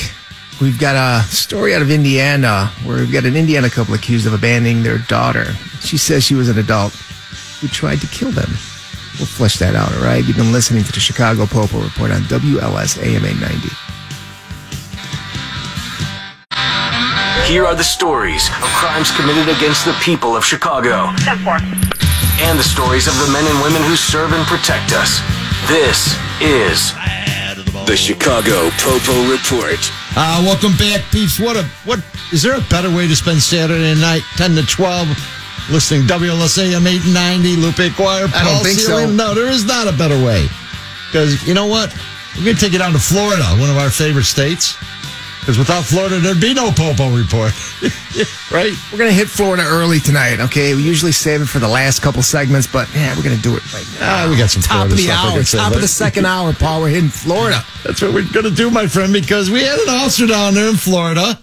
we've 0.61 0.79
got 0.79 0.95
a 0.95 1.23
story 1.27 1.75
out 1.75 1.81
of 1.81 1.91
Indiana 1.91 2.71
where 2.83 2.97
we've 2.97 3.11
got 3.11 3.25
an 3.25 3.35
Indiana 3.35 3.69
couple 3.69 3.93
accused 3.93 4.25
of 4.25 4.33
abandoning 4.33 4.83
their 4.83 4.97
daughter. 4.97 5.45
She 5.81 5.97
says 5.97 6.23
she 6.23 6.33
was 6.35 6.49
an 6.49 6.57
adult 6.57 6.93
who 7.61 7.67
tried 7.67 7.99
to 8.01 8.07
kill 8.07 8.31
them. 8.31 8.49
We'll 9.17 9.27
flesh 9.27 9.57
that 9.59 9.75
out, 9.75 9.93
all 9.95 10.03
right? 10.03 10.23
You've 10.25 10.35
been 10.35 10.51
listening 10.51 10.83
to 10.83 10.91
the 10.91 10.99
Chicago 10.99 11.45
Popo 11.45 11.81
Report 11.81 12.11
on 12.11 12.21
WLS 12.23 12.99
AM 12.99 13.23
890. 13.23 13.69
Here 17.47 17.63
are 17.65 17.75
the 17.75 17.83
stories 17.83 18.49
of 18.49 18.67
crimes 18.75 19.11
committed 19.15 19.47
against 19.47 19.85
the 19.85 19.93
people 20.03 20.35
of 20.35 20.43
Chicago. 20.43 21.13
And 22.43 22.59
the 22.59 22.63
stories 22.63 23.07
of 23.07 23.15
the 23.23 23.31
men 23.31 23.45
and 23.47 23.61
women 23.63 23.81
who 23.83 23.95
serve 23.95 24.33
and 24.33 24.45
protect 24.47 24.91
us. 24.91 25.21
This 25.71 26.17
is 26.41 26.91
The 27.87 27.95
Chicago 27.95 28.69
Popo 28.83 29.31
Report. 29.31 29.79
Uh, 30.17 30.43
welcome 30.43 30.75
back, 30.77 31.01
peeps. 31.11 31.39
What 31.39 31.55
a 31.55 31.63
what 31.85 32.03
is 32.33 32.41
there 32.41 32.55
a 32.57 32.61
better 32.69 32.89
way 32.89 33.07
to 33.07 33.15
spend 33.15 33.39
Saturday 33.41 33.95
night, 33.99 34.23
ten 34.35 34.55
to 34.55 34.65
twelve, 34.65 35.07
listening 35.69 36.03
WLSAM 36.03 36.85
eight 36.85 37.05
ninety, 37.13 37.55
Lupe 37.55 37.79
Aguirre, 37.79 38.29
I 38.33 38.43
don't 38.43 38.55
Paul 38.55 38.63
think 38.63 38.79
so. 38.79 39.09
No, 39.09 39.33
there 39.33 39.49
is 39.49 39.65
not 39.65 39.87
a 39.87 39.97
better 39.97 40.17
way. 40.23 40.47
Because 41.07 41.47
you 41.47 41.53
know 41.53 41.67
what, 41.67 41.95
we're 42.37 42.45
gonna 42.45 42.57
take 42.57 42.73
it 42.73 42.79
down 42.79 42.93
to 42.93 42.99
Florida, 42.99 43.43
one 43.59 43.69
of 43.69 43.77
our 43.77 43.89
favorite 43.89 44.25
states. 44.25 44.77
Because 45.45 45.59
without 45.59 45.83
Florida, 45.83 46.17
there'd 46.17 46.41
be 46.41 46.55
no 46.55 46.71
Popo 46.71 47.15
report, 47.15 47.53
right? 48.51 48.73
We're 48.91 48.97
going 48.97 49.11
to 49.11 49.15
hit 49.15 49.27
Florida 49.27 49.61
early 49.63 49.99
tonight, 49.99 50.39
okay? 50.39 50.73
We 50.73 50.81
usually 50.81 51.11
save 51.11 51.39
it 51.43 51.45
for 51.45 51.59
the 51.59 51.67
last 51.67 52.01
couple 52.01 52.23
segments, 52.23 52.65
but 52.65 52.91
yeah, 52.95 53.15
we're 53.15 53.21
going 53.21 53.35
to 53.35 53.41
do 53.43 53.55
it 53.55 53.61
right 53.71 53.85
now. 53.99 54.25
Ah, 54.25 54.27
we 54.27 54.37
got 54.37 54.49
some 54.49 54.63
top 54.63 54.87
Florida 54.87 54.93
of 54.93 54.97
the 54.97 55.03
stuff 55.45 55.61
hour, 55.61 55.69
top 55.69 55.75
of 55.75 55.81
the 55.81 55.87
second 55.87 56.25
hour, 56.25 56.51
Paul. 56.51 56.81
We're 56.81 56.89
hitting 56.89 57.09
Florida. 57.09 57.63
That's 57.83 58.01
what 58.01 58.15
we're 58.15 58.27
going 58.33 58.45
to 58.45 58.55
do, 58.55 58.71
my 58.71 58.87
friend, 58.87 59.13
because 59.13 59.51
we 59.51 59.61
had 59.61 59.77
an 59.77 59.89
officer 59.89 60.25
down 60.25 60.55
there 60.55 60.67
in 60.67 60.77
Florida 60.77 61.39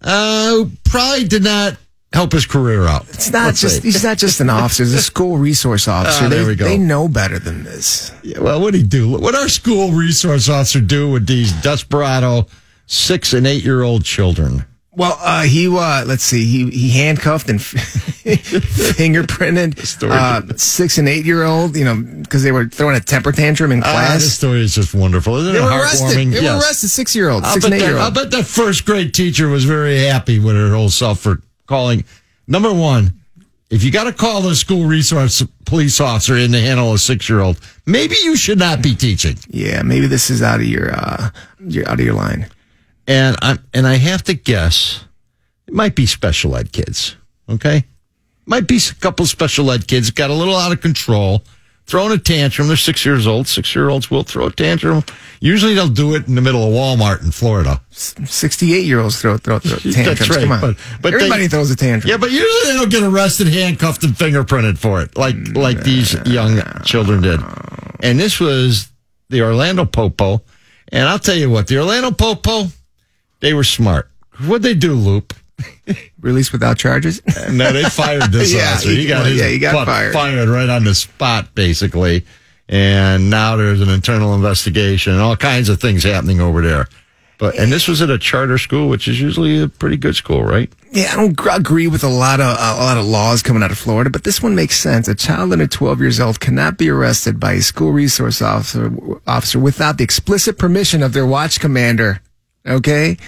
uh, 0.00 0.48
who 0.48 0.70
probably 0.84 1.28
did 1.28 1.44
not 1.44 1.76
help 2.14 2.32
his 2.32 2.46
career 2.46 2.84
out. 2.86 3.02
It's 3.10 3.30
not 3.30 3.46
Let's 3.46 3.60
just 3.60 3.76
say. 3.76 3.82
he's 3.82 4.02
not 4.04 4.16
just 4.16 4.40
an 4.40 4.48
officer; 4.48 4.84
he's 4.84 4.94
a 4.94 5.02
school 5.02 5.36
resource 5.36 5.86
officer. 5.88 6.24
Ah, 6.24 6.28
there 6.28 6.42
they, 6.44 6.48
we 6.48 6.54
go. 6.56 6.64
they 6.64 6.78
know 6.78 7.08
better 7.08 7.38
than 7.38 7.64
this. 7.64 8.10
Yeah, 8.22 8.38
well, 8.40 8.60
what 8.60 8.72
he 8.74 8.82
do? 8.82 9.10
What 9.10 9.34
our 9.34 9.48
school 9.50 9.92
resource 9.92 10.48
officer 10.48 10.80
do 10.80 11.10
with 11.10 11.26
these 11.26 11.52
desperado 11.60 12.46
six 12.86 13.34
and 13.34 13.46
eight 13.46 13.64
year 13.64 13.82
old 13.82 14.04
children? 14.04 14.64
Well, 14.96 15.18
uh, 15.20 15.42
he 15.42 15.66
uh, 15.66 16.04
let's 16.06 16.22
see, 16.22 16.46
he 16.46 16.70
he 16.70 16.90
handcuffed 16.90 17.50
and 17.50 17.58
fingerprinted 18.48 20.04
uh, 20.08 20.56
six 20.56 20.98
and 20.98 21.08
eight 21.08 21.24
year 21.24 21.42
old, 21.42 21.76
you 21.76 21.84
know, 21.84 21.96
because 21.96 22.42
they 22.42 22.52
were 22.52 22.66
throwing 22.66 22.96
a 22.96 23.00
temper 23.00 23.32
tantrum 23.32 23.72
in 23.72 23.80
Ah, 23.80 23.90
class. 23.90 24.22
this 24.22 24.34
story 24.36 24.60
is 24.62 24.74
just 24.74 24.94
wonderful, 24.94 25.36
isn't 25.36 25.52
they 25.52 25.58
it? 25.58 25.62
were 25.62 25.68
Heartwarming. 25.68 25.80
arrested. 25.82 26.32
They 26.32 26.42
Yes. 26.42 26.52
were 26.54 26.58
arrested. 26.66 26.88
Six 26.90 27.16
year 27.16 27.28
old, 27.30 27.44
six 27.46 27.64
bet, 27.64 27.72
and 27.72 27.82
eight 27.82 27.86
year 27.88 27.98
I'll 27.98 28.10
bet 28.10 28.30
that 28.30 28.44
first 28.46 28.84
grade 28.84 29.14
teacher 29.14 29.48
was 29.48 29.64
very 29.64 29.98
happy 29.98 30.38
with 30.38 30.54
her 30.56 30.70
whole 30.74 30.90
self 30.90 31.20
for 31.20 31.40
calling. 31.66 32.04
Number 32.46 32.72
one, 32.72 33.20
if 33.70 33.82
you 33.82 33.90
got 33.90 34.04
to 34.04 34.12
call 34.12 34.42
the 34.42 34.54
school 34.54 34.86
resource 34.86 35.42
police 35.64 36.00
officer 36.00 36.36
in 36.36 36.52
to 36.52 36.60
handle 36.60 36.92
a 36.92 36.98
six 36.98 37.28
year 37.28 37.40
old, 37.40 37.58
maybe 37.86 38.14
you 38.22 38.36
should 38.36 38.58
not 38.58 38.82
be 38.82 38.94
teaching. 38.94 39.36
Yeah, 39.48 39.82
maybe 39.82 40.06
this 40.06 40.30
is 40.30 40.42
out 40.42 40.60
of 40.60 40.66
your 40.66 40.94
uh, 40.94 41.30
you're 41.66 41.88
out 41.88 41.98
of 41.98 42.04
your 42.04 42.14
line. 42.14 42.48
and 43.06 43.36
I 43.42 43.58
and 43.72 43.86
I 43.86 43.96
have 43.96 44.22
to 44.24 44.34
guess 44.34 45.04
it 45.66 45.74
might 45.74 45.94
be 45.94 46.06
special 46.06 46.56
ed 46.56 46.72
kids. 46.72 47.16
Okay, 47.48 47.84
might 48.46 48.66
be 48.66 48.76
a 48.76 48.94
couple 49.00 49.26
special 49.26 49.70
ed 49.70 49.86
kids 49.88 50.10
got 50.10 50.30
a 50.30 50.34
little 50.34 50.56
out 50.56 50.72
of 50.72 50.80
control, 50.80 51.42
throwing 51.86 52.12
a 52.12 52.18
tantrum. 52.18 52.68
They're 52.68 52.76
six 52.76 53.04
years 53.04 53.26
old. 53.26 53.46
Six 53.48 53.74
year 53.74 53.88
olds 53.88 54.10
will 54.10 54.22
throw 54.22 54.46
a 54.46 54.52
tantrum. 54.52 55.02
Usually 55.40 55.74
they'll 55.74 55.88
do 55.88 56.14
it 56.14 56.26
in 56.26 56.34
the 56.34 56.40
middle 56.40 56.62
of 56.64 56.72
Walmart 56.72 57.22
in 57.22 57.30
Florida. 57.30 57.80
Sixty-eight 57.90 58.86
year 58.86 59.00
olds 59.00 59.20
throw 59.20 59.36
throw, 59.36 59.58
throw 59.58 59.76
tantrums. 59.92 60.18
That's 60.18 60.30
right, 60.30 60.40
Come 60.40 60.52
on, 60.52 60.60
but- 60.60 60.76
but 61.02 61.10
they- 61.10 61.16
everybody 61.16 61.48
throws 61.48 61.70
a 61.70 61.76
tantrum. 61.76 62.10
Yeah, 62.10 62.16
but 62.16 62.30
usually 62.30 62.72
they 62.72 62.78
don't 62.78 62.90
get 62.90 63.02
arrested, 63.02 63.48
handcuffed, 63.48 64.04
and 64.04 64.14
fingerprinted 64.14 64.78
for 64.78 65.02
it, 65.02 65.16
like 65.16 65.36
like 65.54 65.82
these 65.82 66.14
young 66.26 66.60
children 66.84 67.20
did. 67.22 67.40
And 68.00 68.18
this 68.18 68.40
was 68.40 68.88
the 69.30 69.42
Orlando 69.42 69.84
Popo. 69.84 70.42
And 70.92 71.08
I'll 71.08 71.18
tell 71.18 71.34
you 71.34 71.50
what, 71.50 71.66
the 71.66 71.78
Orlando 71.78 72.10
Popo, 72.12 72.66
they 73.40 73.52
were 73.54 73.64
smart. 73.64 74.10
What'd 74.46 74.62
they 74.62 74.74
do, 74.74 74.94
Loop? 74.94 75.34
Released 76.20 76.52
without 76.52 76.78
charges. 76.78 77.20
No, 77.50 77.72
they 77.72 77.84
fired 77.84 78.32
this 78.32 78.52
Yeah, 78.54 78.72
officer. 78.72 78.88
he- 78.90 79.06
got 79.06 79.22
well, 79.22 79.30
his 79.32 79.40
yeah, 79.40 79.48
he 79.48 79.58
got 79.58 79.72
butt 79.86 80.12
fired. 80.12 80.48
right 80.48 80.68
on 80.68 80.84
the 80.84 80.94
spot, 80.94 81.54
basically. 81.54 82.24
And 82.68 83.28
now 83.30 83.56
there's 83.56 83.80
an 83.82 83.90
internal 83.90 84.34
investigation 84.34 85.12
and 85.12 85.20
all 85.22 85.36
kinds 85.36 85.68
of 85.68 85.80
things 85.80 86.02
happening 86.02 86.40
over 86.40 86.62
there. 86.62 86.88
But 87.36 87.58
and 87.58 87.70
this 87.70 87.88
was 87.88 88.00
at 88.00 88.08
a 88.10 88.16
charter 88.18 88.56
school, 88.58 88.88
which 88.88 89.06
is 89.08 89.20
usually 89.20 89.60
a 89.60 89.68
pretty 89.68 89.96
good 89.96 90.14
school, 90.16 90.42
right? 90.44 90.72
Yeah, 90.92 91.10
I 91.12 91.16
don't 91.16 91.34
gr- 91.36 91.50
agree 91.50 91.88
with 91.88 92.04
a 92.04 92.08
lot 92.08 92.40
of 92.40 92.46
uh, 92.58 92.76
a 92.78 92.82
lot 92.82 92.96
of 92.96 93.04
laws 93.04 93.42
coming 93.42 93.62
out 93.62 93.72
of 93.72 93.76
Florida, 93.76 94.08
but 94.08 94.22
this 94.24 94.40
one 94.40 94.54
makes 94.54 94.78
sense. 94.78 95.08
A 95.08 95.14
child 95.16 95.52
under 95.52 95.66
12 95.66 96.00
years 96.00 96.20
old 96.20 96.38
cannot 96.40 96.78
be 96.78 96.88
arrested 96.88 97.38
by 97.40 97.54
a 97.54 97.60
school 97.60 97.90
resource 97.92 98.40
officer 98.40 98.90
officer 99.26 99.58
without 99.58 99.98
the 99.98 100.04
explicit 100.04 100.58
permission 100.58 101.02
of 101.02 101.12
their 101.12 101.26
watch 101.26 101.58
commander. 101.60 102.22
Okay? 102.66 103.18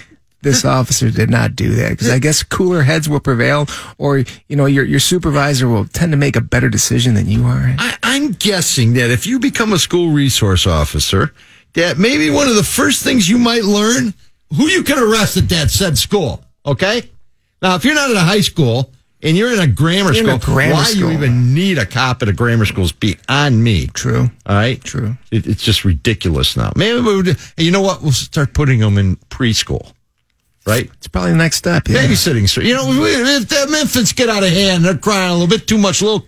This 0.47 0.63
officer 0.63 1.11
did 1.11 1.29
not 1.29 1.55
do 1.55 1.75
that 1.75 1.89
because 1.89 2.09
I 2.09 2.19
guess 2.19 2.41
cooler 2.41 2.83
heads 2.83 3.09
will 3.09 3.19
prevail, 3.19 3.67
or 3.97 4.19
you 4.47 4.55
know, 4.55 4.65
your 4.65 4.85
your 4.85 4.99
supervisor 5.01 5.67
will 5.67 5.85
tend 5.85 6.13
to 6.13 6.17
make 6.17 6.35
a 6.37 6.41
better 6.41 6.69
decision 6.69 7.15
than 7.15 7.27
you 7.27 7.43
are. 7.45 7.75
I, 7.77 7.97
I'm 8.01 8.31
guessing 8.31 8.93
that 8.93 9.09
if 9.11 9.27
you 9.27 9.39
become 9.39 9.73
a 9.73 9.79
school 9.79 10.11
resource 10.11 10.65
officer, 10.65 11.33
that 11.73 11.97
maybe 11.97 12.29
one 12.29 12.47
of 12.47 12.55
the 12.55 12.63
first 12.63 13.03
things 13.03 13.27
you 13.29 13.37
might 13.37 13.63
learn 13.65 14.13
who 14.55 14.67
you 14.67 14.83
can 14.83 14.97
arrest 14.99 15.35
at 15.35 15.49
that 15.49 15.69
said 15.69 15.97
school. 15.97 16.43
Okay. 16.65 17.09
Now, 17.61 17.75
if 17.75 17.83
you're 17.83 17.95
not 17.95 18.09
in 18.09 18.17
a 18.17 18.21
high 18.21 18.41
school 18.41 18.91
and 19.21 19.35
you're 19.35 19.51
in 19.51 19.59
a 19.59 19.67
grammar 19.67 20.13
You're 20.13 20.23
school, 20.23 20.35
a 20.35 20.55
grammar 20.55 20.73
why 20.75 20.83
school. 20.83 21.09
you 21.09 21.17
even 21.17 21.53
need 21.53 21.77
a 21.77 21.85
cop 21.85 22.21
at 22.21 22.29
a 22.29 22.33
grammar 22.33 22.65
school 22.65 22.85
is 22.85 22.91
beyond 22.91 23.63
me. 23.63 23.87
True. 23.87 24.29
All 24.45 24.55
right. 24.55 24.81
True. 24.83 25.17
It, 25.31 25.47
it's 25.47 25.63
just 25.63 25.83
ridiculous 25.83 26.55
now. 26.55 26.71
Maybe 26.75 26.99
we 27.01 27.15
would, 27.17 27.37
you 27.57 27.71
know 27.71 27.81
what? 27.81 28.01
We'll 28.01 28.11
start 28.11 28.53
putting 28.53 28.79
them 28.79 28.97
in 28.97 29.15
preschool. 29.29 29.91
Right. 30.67 30.91
It's 30.95 31.07
probably 31.07 31.31
the 31.31 31.37
next 31.37 31.55
step. 31.55 31.87
Yeah. 31.87 32.03
Babysitting. 32.03 32.49
So, 32.49 32.59
you 32.59 32.73
know, 32.73 32.83
if 32.91 33.47
them 33.47 33.73
infants 33.73 34.11
get 34.11 34.27
out 34.27 34.43
of 34.43 34.49
hand, 34.49 34.83
they're 34.83 34.97
crying 34.97 35.29
a 35.29 35.33
little 35.33 35.47
bit 35.47 35.65
too 35.65 35.77
much, 35.77 36.01
a 36.01 36.05
little, 36.05 36.27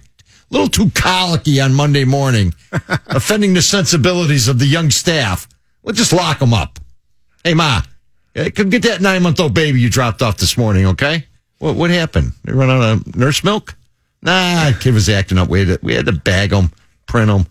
little 0.50 0.70
too 0.70 0.90
colicky 0.92 1.60
on 1.60 1.74
Monday 1.74 2.06
morning, 2.06 2.54
offending 3.08 3.54
the 3.54 3.62
sensibilities 3.62 4.48
of 4.48 4.58
the 4.58 4.66
young 4.66 4.92
staff, 4.92 5.46
we'll 5.84 5.94
just 5.94 6.14
lock 6.14 6.40
them 6.40 6.54
up. 6.54 6.80
Hey, 7.44 7.54
Ma, 7.54 7.82
eh, 8.34 8.50
come 8.50 8.70
get 8.70 8.84
that 8.84 9.02
nine 9.02 9.24
month 9.24 9.42
old 9.42 9.54
baby 9.54 9.82
you 9.82 9.90
dropped 9.90 10.22
off 10.22 10.38
this 10.38 10.58
morning, 10.58 10.86
okay? 10.86 11.26
What, 11.58 11.76
what 11.76 11.90
happened? 11.90 12.32
They 12.46 12.54
run 12.54 12.70
out 12.70 12.82
of 12.82 13.16
nurse 13.18 13.44
milk? 13.44 13.76
Nah, 14.22 14.72
kid 14.80 14.94
was 14.94 15.10
acting 15.10 15.38
up. 15.38 15.50
We 15.50 15.66
had 15.66 15.68
to, 15.68 15.86
we 15.86 15.96
had 15.96 16.06
to 16.06 16.14
bag 16.14 16.52
them, 16.52 16.72
print 17.08 17.28
them, 17.28 17.46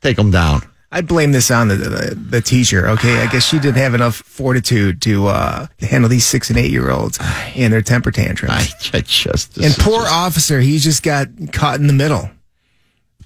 take 0.00 0.16
them 0.16 0.32
down. 0.32 0.62
I'd 0.94 1.06
blame 1.08 1.32
this 1.32 1.50
on 1.50 1.68
the, 1.68 1.76
the 1.76 2.14
the 2.14 2.40
teacher. 2.42 2.86
Okay, 2.90 3.22
I 3.22 3.26
guess 3.26 3.44
she 3.48 3.58
didn't 3.58 3.78
have 3.78 3.94
enough 3.94 4.16
fortitude 4.16 5.00
to 5.02 5.26
uh, 5.28 5.66
handle 5.80 6.10
these 6.10 6.26
six 6.26 6.50
and 6.50 6.58
eight 6.58 6.70
year 6.70 6.90
olds 6.90 7.18
and 7.56 7.72
their 7.72 7.80
temper 7.82 8.10
tantrums. 8.10 8.52
I, 8.92 8.98
I 8.98 9.00
just. 9.00 9.56
and 9.56 9.74
poor 9.74 10.02
just- 10.02 10.12
officer, 10.12 10.60
he 10.60 10.78
just 10.78 11.02
got 11.02 11.28
caught 11.52 11.80
in 11.80 11.86
the 11.86 11.92
middle. 11.94 12.30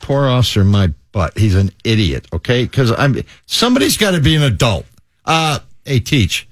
poor 0.01 0.27
officer 0.27 0.64
my 0.64 0.93
butt. 1.12 1.37
He's 1.37 1.55
an 1.57 1.71
idiot. 1.85 2.27
Okay, 2.33 2.64
because 2.64 2.93
I'm 2.93 3.21
somebody's 3.47 3.97
got 3.97 4.12
to 4.12 4.21
be 4.21 4.37
an 4.37 4.43
adult. 4.43 4.87
Uh, 5.25 5.59
hey, 5.85 5.99
teach. 6.01 6.49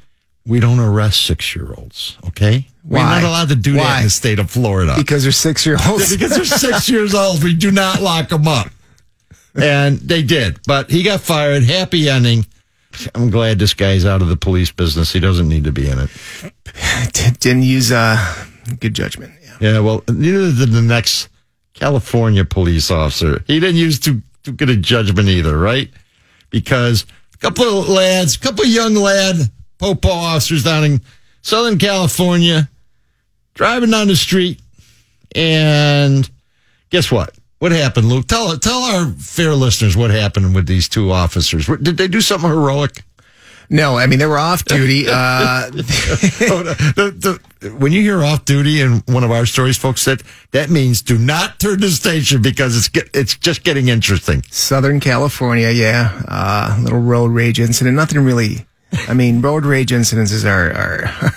We 0.46 0.60
don't 0.60 0.78
arrest 0.80 1.24
six 1.24 1.54
year 1.56 1.72
olds. 1.74 2.18
Okay, 2.26 2.66
we're 2.84 2.98
not 2.98 3.22
allowed 3.22 3.48
to 3.50 3.54
do 3.56 3.74
that 3.74 3.98
in 3.98 4.04
the 4.04 4.10
state 4.10 4.38
of 4.38 4.50
Florida 4.50 4.94
Because 4.96 5.22
they're 5.22 5.32
six 5.32 5.64
year 5.64 5.76
olds. 5.88 6.10
because 6.14 6.34
they're 6.34 6.44
six 6.44 6.88
years 6.90 7.14
old. 7.14 7.42
We 7.42 7.54
do 7.54 7.70
not 7.70 8.02
lock 8.02 8.28
them 8.28 8.46
up, 8.46 8.68
and 9.54 9.98
they 9.98 10.22
did. 10.22 10.60
But 10.66 10.90
he 10.90 11.02
got 11.02 11.20
fired. 11.20 11.62
Happy 11.62 12.08
ending. 12.08 12.46
I'm 13.14 13.30
glad 13.30 13.58
this 13.58 13.74
guy's 13.74 14.04
out 14.04 14.22
of 14.22 14.28
the 14.28 14.36
police 14.36 14.70
business. 14.70 15.12
He 15.12 15.20
doesn't 15.20 15.48
need 15.48 15.64
to 15.64 15.72
be 15.72 15.88
in 15.88 15.98
it. 15.98 16.10
Didn't 17.40 17.64
use 17.64 17.90
uh, 17.90 18.16
good 18.78 18.94
judgment. 18.94 19.32
Yeah. 19.42 19.56
Yeah, 19.60 19.78
well, 19.80 20.04
neither 20.08 20.52
did 20.52 20.70
the 20.70 20.82
next 20.82 21.28
California 21.74 22.44
police 22.44 22.90
officer. 22.90 23.42
He 23.46 23.60
didn't 23.60 23.76
use 23.76 23.98
too 23.98 24.22
too 24.42 24.52
good 24.52 24.70
a 24.70 24.76
judgment 24.76 25.28
either, 25.28 25.56
right? 25.58 25.90
Because 26.50 27.06
a 27.34 27.38
couple 27.38 27.80
of 27.80 27.88
lads, 27.88 28.36
a 28.36 28.40
couple 28.40 28.64
of 28.64 28.70
young 28.70 28.94
lad 28.94 29.36
popo 29.78 30.08
officers 30.08 30.64
down 30.64 30.84
in 30.84 31.00
Southern 31.42 31.78
California, 31.78 32.68
driving 33.54 33.90
down 33.90 34.08
the 34.08 34.16
street, 34.16 34.60
and 35.34 36.28
guess 36.90 37.10
what? 37.10 37.34
What 37.64 37.72
happened, 37.72 38.10
Luke? 38.10 38.26
Tell 38.26 38.54
tell 38.58 38.82
our 38.82 39.06
fair 39.12 39.54
listeners 39.54 39.96
what 39.96 40.10
happened 40.10 40.54
with 40.54 40.66
these 40.66 40.86
two 40.86 41.10
officers. 41.10 41.66
Did 41.66 41.96
they 41.96 42.08
do 42.08 42.20
something 42.20 42.50
heroic? 42.50 43.04
No, 43.70 43.96
I 43.96 44.06
mean 44.06 44.18
they 44.18 44.26
were 44.26 44.36
off 44.36 44.66
duty. 44.66 45.06
Uh, 45.08 45.70
the, 45.70 47.40
the, 47.60 47.70
when 47.70 47.90
you 47.90 48.02
hear 48.02 48.22
off 48.22 48.44
duty 48.44 48.82
in 48.82 49.02
one 49.06 49.24
of 49.24 49.30
our 49.30 49.46
stories, 49.46 49.78
folks, 49.78 50.04
that 50.04 50.22
that 50.50 50.68
means 50.68 51.00
do 51.00 51.16
not 51.16 51.58
turn 51.58 51.80
the 51.80 51.88
station 51.88 52.42
because 52.42 52.76
it's 52.76 52.88
get, 52.88 53.08
it's 53.14 53.34
just 53.34 53.64
getting 53.64 53.88
interesting. 53.88 54.42
Southern 54.50 55.00
California, 55.00 55.70
yeah, 55.70 56.20
uh, 56.28 56.78
little 56.82 57.00
road 57.00 57.28
rage 57.28 57.58
incident. 57.58 57.96
Nothing 57.96 58.20
really. 58.20 58.66
I 59.08 59.14
mean, 59.14 59.40
road 59.40 59.64
rage 59.64 59.88
incidences 59.88 60.44
are 60.44 60.70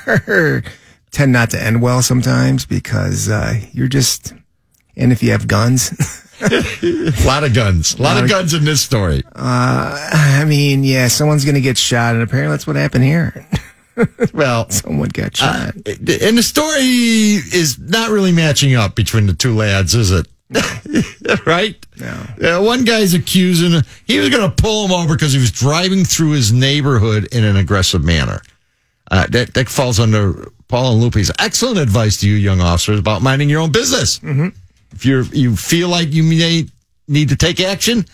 are 0.05 0.63
tend 1.11 1.31
not 1.31 1.51
to 1.51 1.63
end 1.63 1.81
well 1.81 2.01
sometimes 2.01 2.65
because 2.65 3.29
uh, 3.29 3.61
you're 3.71 3.87
just. 3.87 4.33
And 4.97 5.11
if 5.13 5.21
you 5.23 5.31
have 5.31 5.47
guns, 5.47 5.91
A 6.41 7.13
lot 7.25 7.43
of 7.43 7.53
guns, 7.53 7.95
a 7.95 8.01
lot 8.01 8.21
of 8.21 8.29
guns 8.29 8.53
in 8.53 8.65
this 8.65 8.81
story. 8.81 9.23
I 9.35 10.43
mean, 10.47 10.83
yeah, 10.83 11.07
someone's 11.07 11.45
gonna 11.45 11.61
get 11.61 11.77
shot, 11.77 12.13
and 12.15 12.23
apparently 12.23 12.53
that's 12.53 12.67
what 12.67 12.75
happened 12.75 13.03
here. 13.05 13.47
Well, 14.31 14.69
Someone 14.69 15.09
got 15.09 15.35
shot. 15.37 15.73
and 15.73 16.37
the 16.37 16.43
story 16.43 16.77
is 16.81 17.79
not 17.79 18.11
really 18.11 18.31
matching 18.31 18.75
up 18.75 18.93
between 18.95 19.25
the 19.25 19.33
two 19.33 19.55
lads, 19.55 19.95
is 19.95 20.11
it? 20.11 20.27
right? 21.47 21.83
No. 21.99 22.25
Yeah, 22.39 22.59
one 22.59 22.85
guy's 22.85 23.15
accusing 23.15 23.81
he 24.05 24.19
was 24.19 24.29
going 24.29 24.47
to 24.47 24.55
pull 24.55 24.85
him 24.85 24.91
over 24.91 25.15
because 25.15 25.33
he 25.33 25.39
was 25.39 25.49
driving 25.51 26.05
through 26.05 26.33
his 26.33 26.53
neighborhood 26.53 27.27
in 27.33 27.43
an 27.43 27.55
aggressive 27.57 28.03
manner. 28.03 28.43
Uh, 29.09 29.25
that 29.31 29.55
that 29.55 29.67
falls 29.67 29.99
under 29.99 30.51
Paul 30.67 30.91
and 30.93 31.01
Lupe's 31.01 31.31
excellent 31.39 31.79
advice 31.79 32.17
to 32.17 32.29
you, 32.29 32.35
young 32.35 32.61
officers, 32.61 32.99
about 32.99 33.23
minding 33.23 33.49
your 33.49 33.61
own 33.61 33.71
business. 33.71 34.19
Mm-hmm. 34.19 34.49
If 34.93 35.05
you 35.05 35.23
you 35.31 35.55
feel 35.55 35.89
like 35.89 36.13
you 36.13 36.23
may 36.23 36.67
need 37.07 37.29
to 37.29 37.35
take 37.35 37.59
action, 37.59 38.05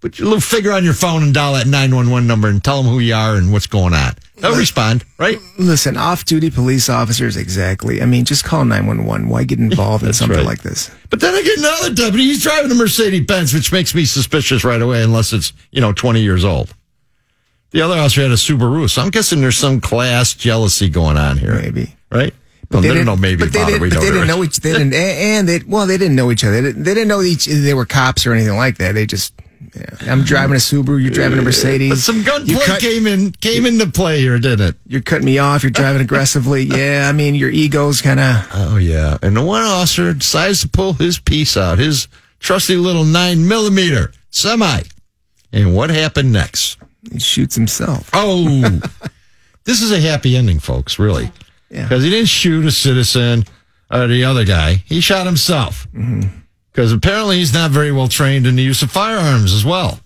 put 0.00 0.18
your 0.18 0.26
little 0.26 0.40
figure 0.40 0.72
on 0.72 0.84
your 0.84 0.94
phone 0.94 1.22
and 1.22 1.32
dial 1.32 1.54
that 1.54 1.66
nine 1.66 1.94
one 1.94 2.10
one 2.10 2.26
number 2.26 2.48
and 2.48 2.62
tell 2.62 2.82
them 2.82 2.92
who 2.92 2.98
you 2.98 3.14
are 3.14 3.36
and 3.36 3.52
what's 3.52 3.66
going 3.66 3.94
on. 3.94 4.12
They'll 4.36 4.56
respond, 4.56 5.04
right? 5.18 5.38
Listen, 5.56 5.96
off-duty 5.96 6.50
police 6.50 6.88
officers, 6.88 7.36
exactly. 7.36 8.02
I 8.02 8.06
mean, 8.06 8.24
just 8.24 8.44
call 8.44 8.64
nine 8.64 8.86
one 8.86 9.04
one. 9.04 9.28
Why 9.28 9.44
get 9.44 9.60
involved 9.60 10.04
in 10.04 10.12
something 10.12 10.38
right. 10.38 10.46
like 10.46 10.62
this? 10.62 10.90
But 11.10 11.20
then 11.20 11.32
I 11.32 11.42
get 11.42 11.58
another 11.58 11.94
deputy. 11.94 12.24
He's 12.24 12.42
driving 12.42 12.72
a 12.72 12.74
Mercedes 12.74 13.24
Benz, 13.24 13.54
which 13.54 13.70
makes 13.70 13.94
me 13.94 14.04
suspicious 14.04 14.64
right 14.64 14.82
away, 14.82 15.02
unless 15.02 15.32
it's 15.32 15.52
you 15.70 15.80
know 15.80 15.92
twenty 15.92 16.22
years 16.22 16.44
old. 16.44 16.74
The 17.70 17.82
other 17.82 17.98
officer 17.98 18.22
had 18.22 18.30
a 18.32 18.34
Subaru, 18.34 18.90
so 18.90 19.00
I'm 19.00 19.10
guessing 19.10 19.40
there's 19.40 19.56
some 19.56 19.80
class 19.80 20.34
jealousy 20.34 20.90
going 20.90 21.16
on 21.16 21.38
here, 21.38 21.54
Maybe. 21.54 21.94
right? 22.10 22.34
Well, 22.72 22.82
they, 22.82 22.94
don't 22.94 23.04
know 23.04 23.16
maybe 23.16 23.44
but 23.44 23.52
they 23.52 23.64
didn't, 23.64 23.80
We 23.80 23.88
but 23.90 23.96
know 23.96 24.00
they 24.00 24.10
didn't 24.10 24.28
know 24.28 24.42
each. 24.44 24.56
They 24.58 24.72
didn't, 24.72 24.94
and 24.94 25.48
they 25.48 25.60
well, 25.66 25.86
they 25.86 25.98
didn't 25.98 26.16
know 26.16 26.30
each 26.30 26.42
other. 26.44 26.54
They 26.54 26.62
didn't, 26.62 26.82
they 26.84 26.94
didn't 26.94 27.08
know 27.08 27.22
each. 27.22 27.46
They 27.46 27.74
were 27.74 27.84
cops 27.86 28.26
or 28.26 28.32
anything 28.32 28.56
like 28.56 28.78
that. 28.78 28.92
They 28.92 29.06
just. 29.06 29.34
Yeah. 29.74 30.12
I'm 30.12 30.22
driving 30.22 30.54
a 30.54 30.58
Subaru. 30.58 31.00
You're 31.00 31.12
driving 31.12 31.38
a 31.38 31.42
Mercedes. 31.42 31.90
But 31.90 31.98
some 31.98 32.22
gunplay 32.24 32.56
cut- 32.66 32.80
came 32.80 33.06
in 33.06 33.32
came 33.32 33.64
into 33.64 33.86
play 33.86 34.20
here, 34.20 34.38
didn't 34.38 34.68
it? 34.68 34.74
You're 34.86 35.00
cutting 35.00 35.24
me 35.24 35.38
off. 35.38 35.62
You're 35.62 35.70
driving 35.70 36.02
aggressively. 36.02 36.62
Yeah, 36.72 37.06
I 37.08 37.12
mean, 37.12 37.34
your 37.34 37.48
ego's 37.50 38.02
kind 38.02 38.20
of. 38.20 38.48
Oh 38.52 38.76
yeah. 38.76 39.16
And 39.22 39.36
the 39.36 39.42
one 39.42 39.62
officer 39.62 40.12
decides 40.12 40.60
to 40.62 40.68
pull 40.68 40.94
his 40.94 41.18
piece 41.18 41.56
out, 41.56 41.78
his 41.78 42.08
trusty 42.38 42.76
little 42.76 43.04
nine 43.04 43.46
millimeter 43.48 44.12
semi. 44.30 44.82
And 45.52 45.74
what 45.74 45.90
happened 45.90 46.32
next? 46.32 46.78
He 47.10 47.18
shoots 47.18 47.54
himself. 47.54 48.10
Oh, 48.12 48.80
this 49.64 49.80
is 49.82 49.90
a 49.92 50.00
happy 50.00 50.36
ending, 50.36 50.58
folks. 50.60 50.98
Really, 50.98 51.30
Yeah. 51.72 51.84
because 51.84 52.04
he 52.04 52.10
didn't 52.10 52.28
shoot 52.28 52.66
a 52.66 52.70
citizen 52.70 53.44
or 53.90 54.06
the 54.06 54.24
other 54.24 54.44
guy. 54.44 54.82
He 54.86 55.00
shot 55.00 55.24
himself 55.26 55.86
because 56.72 56.92
apparently 56.92 57.38
he's 57.38 57.54
not 57.54 57.70
very 57.70 57.90
well 57.92 58.08
trained 58.08 58.46
in 58.46 58.56
the 58.56 58.62
use 58.62 58.82
of 58.82 58.90
firearms 58.90 59.52
as 59.54 59.64
well. 59.64 60.00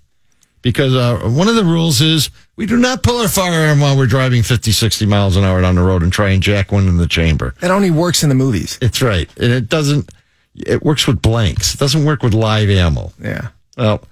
Because 0.62 0.95
uh, 0.95 1.29
one 1.29 1.47
of 1.49 1.55
the 1.55 1.64
rules 1.64 2.01
is 2.01 2.31
we 2.57 2.67
do 2.67 2.77
not 2.77 3.03
pull 3.03 3.21
our 3.21 3.29
firearm 3.29 3.81
while 3.81 3.97
we're 3.97 4.07
driving 4.07 4.43
50, 4.43 4.73
60 4.73 5.07
miles 5.07 5.37
an 5.37 5.45
hour 5.45 5.61
down 5.61 5.75
the 5.77 5.83
road 5.83 6.03
and 6.03 6.12
try 6.12 6.31
and 6.31 6.43
jack 6.43 6.73
one 6.73 6.89
in 6.89 6.97
the 6.97 7.07
chamber. 7.07 7.55
That 7.61 7.71
only 7.71 7.91
works 7.93 8.23
in 8.25 8.29
the 8.29 8.35
movies. 8.35 8.77
It's 8.83 9.01
right, 9.03 9.29
and 9.39 9.53
it 9.53 9.69
doesn't. 9.69 10.11
It 10.57 10.83
works 10.83 11.07
with 11.07 11.21
blanks. 11.23 11.75
It 11.75 11.79
doesn't 11.79 12.05
work 12.05 12.23
with 12.23 12.33
live 12.35 12.71
ammo. 12.71 13.12
Yeah. 13.23 13.49
Well, 13.77 14.03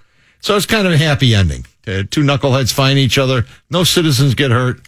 so 0.41 0.57
it's 0.57 0.67
kind 0.67 0.87
of 0.87 0.93
a 0.93 0.99
happy 0.99 1.35
ending. 1.35 1.67
Uh, 1.87 2.03
two 2.11 2.23
knuckleheads 2.23 2.73
find 2.73 2.99
each 2.99 3.17
other. 3.19 3.47
No 3.71 3.83
citizens 3.83 4.35
get 4.35 4.51
hurt. 4.51 4.81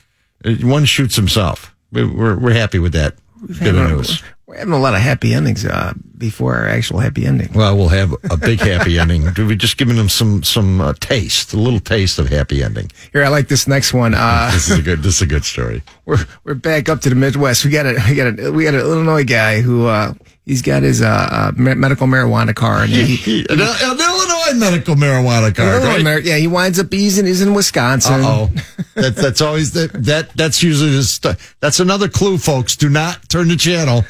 Uh, 0.45 0.53
One 0.63 0.85
shoots 0.85 1.17
himself. 1.17 1.75
We- 1.97 2.05
We're, 2.05 2.37
we're 2.39 2.53
happy 2.55 2.79
with 2.79 2.93
that. 2.93 3.15
Good 3.61 3.75
news. 3.75 4.23
We're 4.47 4.59
having 4.59 4.73
a 4.73 4.79
lot 4.79 4.95
of 4.95 5.01
happy 5.01 5.35
endings 5.35 5.65
uh, 5.65 5.93
before 6.17 6.55
our 6.55 6.69
actual 6.69 7.01
happy 7.01 7.27
ending. 7.27 7.51
Well, 7.53 7.77
we'll 7.77 7.89
have 7.89 8.15
a 8.31 8.37
big 8.37 8.61
happy 8.61 8.99
ending. 9.03 9.25
We're 9.37 9.55
just 9.57 9.77
giving 9.77 9.97
them 9.97 10.09
some 10.09 10.43
some 10.45 10.81
uh, 10.81 10.95
taste, 11.01 11.53
a 11.53 11.57
little 11.59 11.81
taste 11.81 12.19
of 12.19 12.29
happy 12.29 12.63
ending. 12.63 12.91
Here, 13.13 13.25
I 13.25 13.29
like 13.29 13.49
this 13.49 13.67
next 13.67 13.93
one. 13.93 14.15
Uh, 14.17 14.51
This 14.53 14.71
is 14.71 14.79
a 14.79 14.83
good. 14.83 15.03
This 15.03 15.17
is 15.17 15.23
a 15.23 15.27
good 15.27 15.45
story. 15.45 15.83
we're 16.07 16.25
we're 16.45 16.55
back 16.55 16.89
up 16.89 17.01
to 17.03 17.09
the 17.09 17.15
Midwest. 17.17 17.65
We 17.65 17.71
got 17.73 17.87
a 17.87 17.95
we 18.09 18.15
got 18.15 18.39
a 18.39 18.51
we 18.53 18.65
got 18.65 18.75
an 18.75 18.81
Illinois 18.81 19.25
guy 19.25 19.61
who 19.61 19.87
uh, 19.87 20.15
he's 20.47 20.63
got 20.63 20.83
his 20.83 21.03
uh, 21.03 21.07
uh, 21.31 21.53
medical 21.57 22.07
marijuana 22.07 22.55
card. 22.55 22.85
And 22.91 23.09
he, 23.09 23.41
an 23.51 23.59
Illinois 23.61 24.36
Illinois 24.51 24.71
medical 24.71 24.95
marijuana 24.95 25.55
card. 25.55 25.83
Right? 25.83 26.03
Mer- 26.03 26.21
yeah, 26.21 26.37
he 26.37 26.47
winds 26.47 26.79
up 26.79 26.93
he's 26.93 27.19
in, 27.19 27.27
he's 27.27 27.43
in 27.43 27.55
Wisconsin. 27.55 28.21
Oh, 28.23 28.51
that, 28.95 29.17
that's 29.17 29.41
always 29.41 29.73
the, 29.73 29.89
that. 29.95 30.31
That's 30.35 30.63
usually 30.63 30.91
just, 30.91 31.27
that's 31.61 31.81
another 31.81 32.09
clue, 32.09 32.39
folks. 32.39 32.77
Do 32.77 32.89
not 32.89 33.29
turn 33.29 33.49
the 33.49 33.57
channel. 33.57 34.05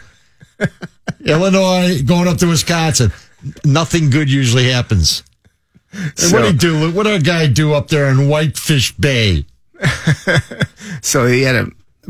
Illinois 1.25 2.03
going 2.03 2.29
up 2.29 2.39
to 2.39 2.47
Wisconsin. 2.47 3.13
Nothing 3.65 4.11
good 4.11 4.31
usually 4.31 4.71
happens. 4.71 5.23
And 5.93 6.33
what 6.33 6.41
do 6.41 6.47
you 6.47 6.53
do? 6.53 6.93
What 6.93 7.05
did 7.05 7.21
a 7.21 7.25
guy 7.25 7.47
do 7.47 7.73
up 7.73 7.89
there 7.89 8.09
in 8.09 8.29
Whitefish 8.29 8.93
Bay? 8.97 9.47
So 11.03 11.27
he 11.27 11.43
had 11.43 11.57
a 11.57 11.67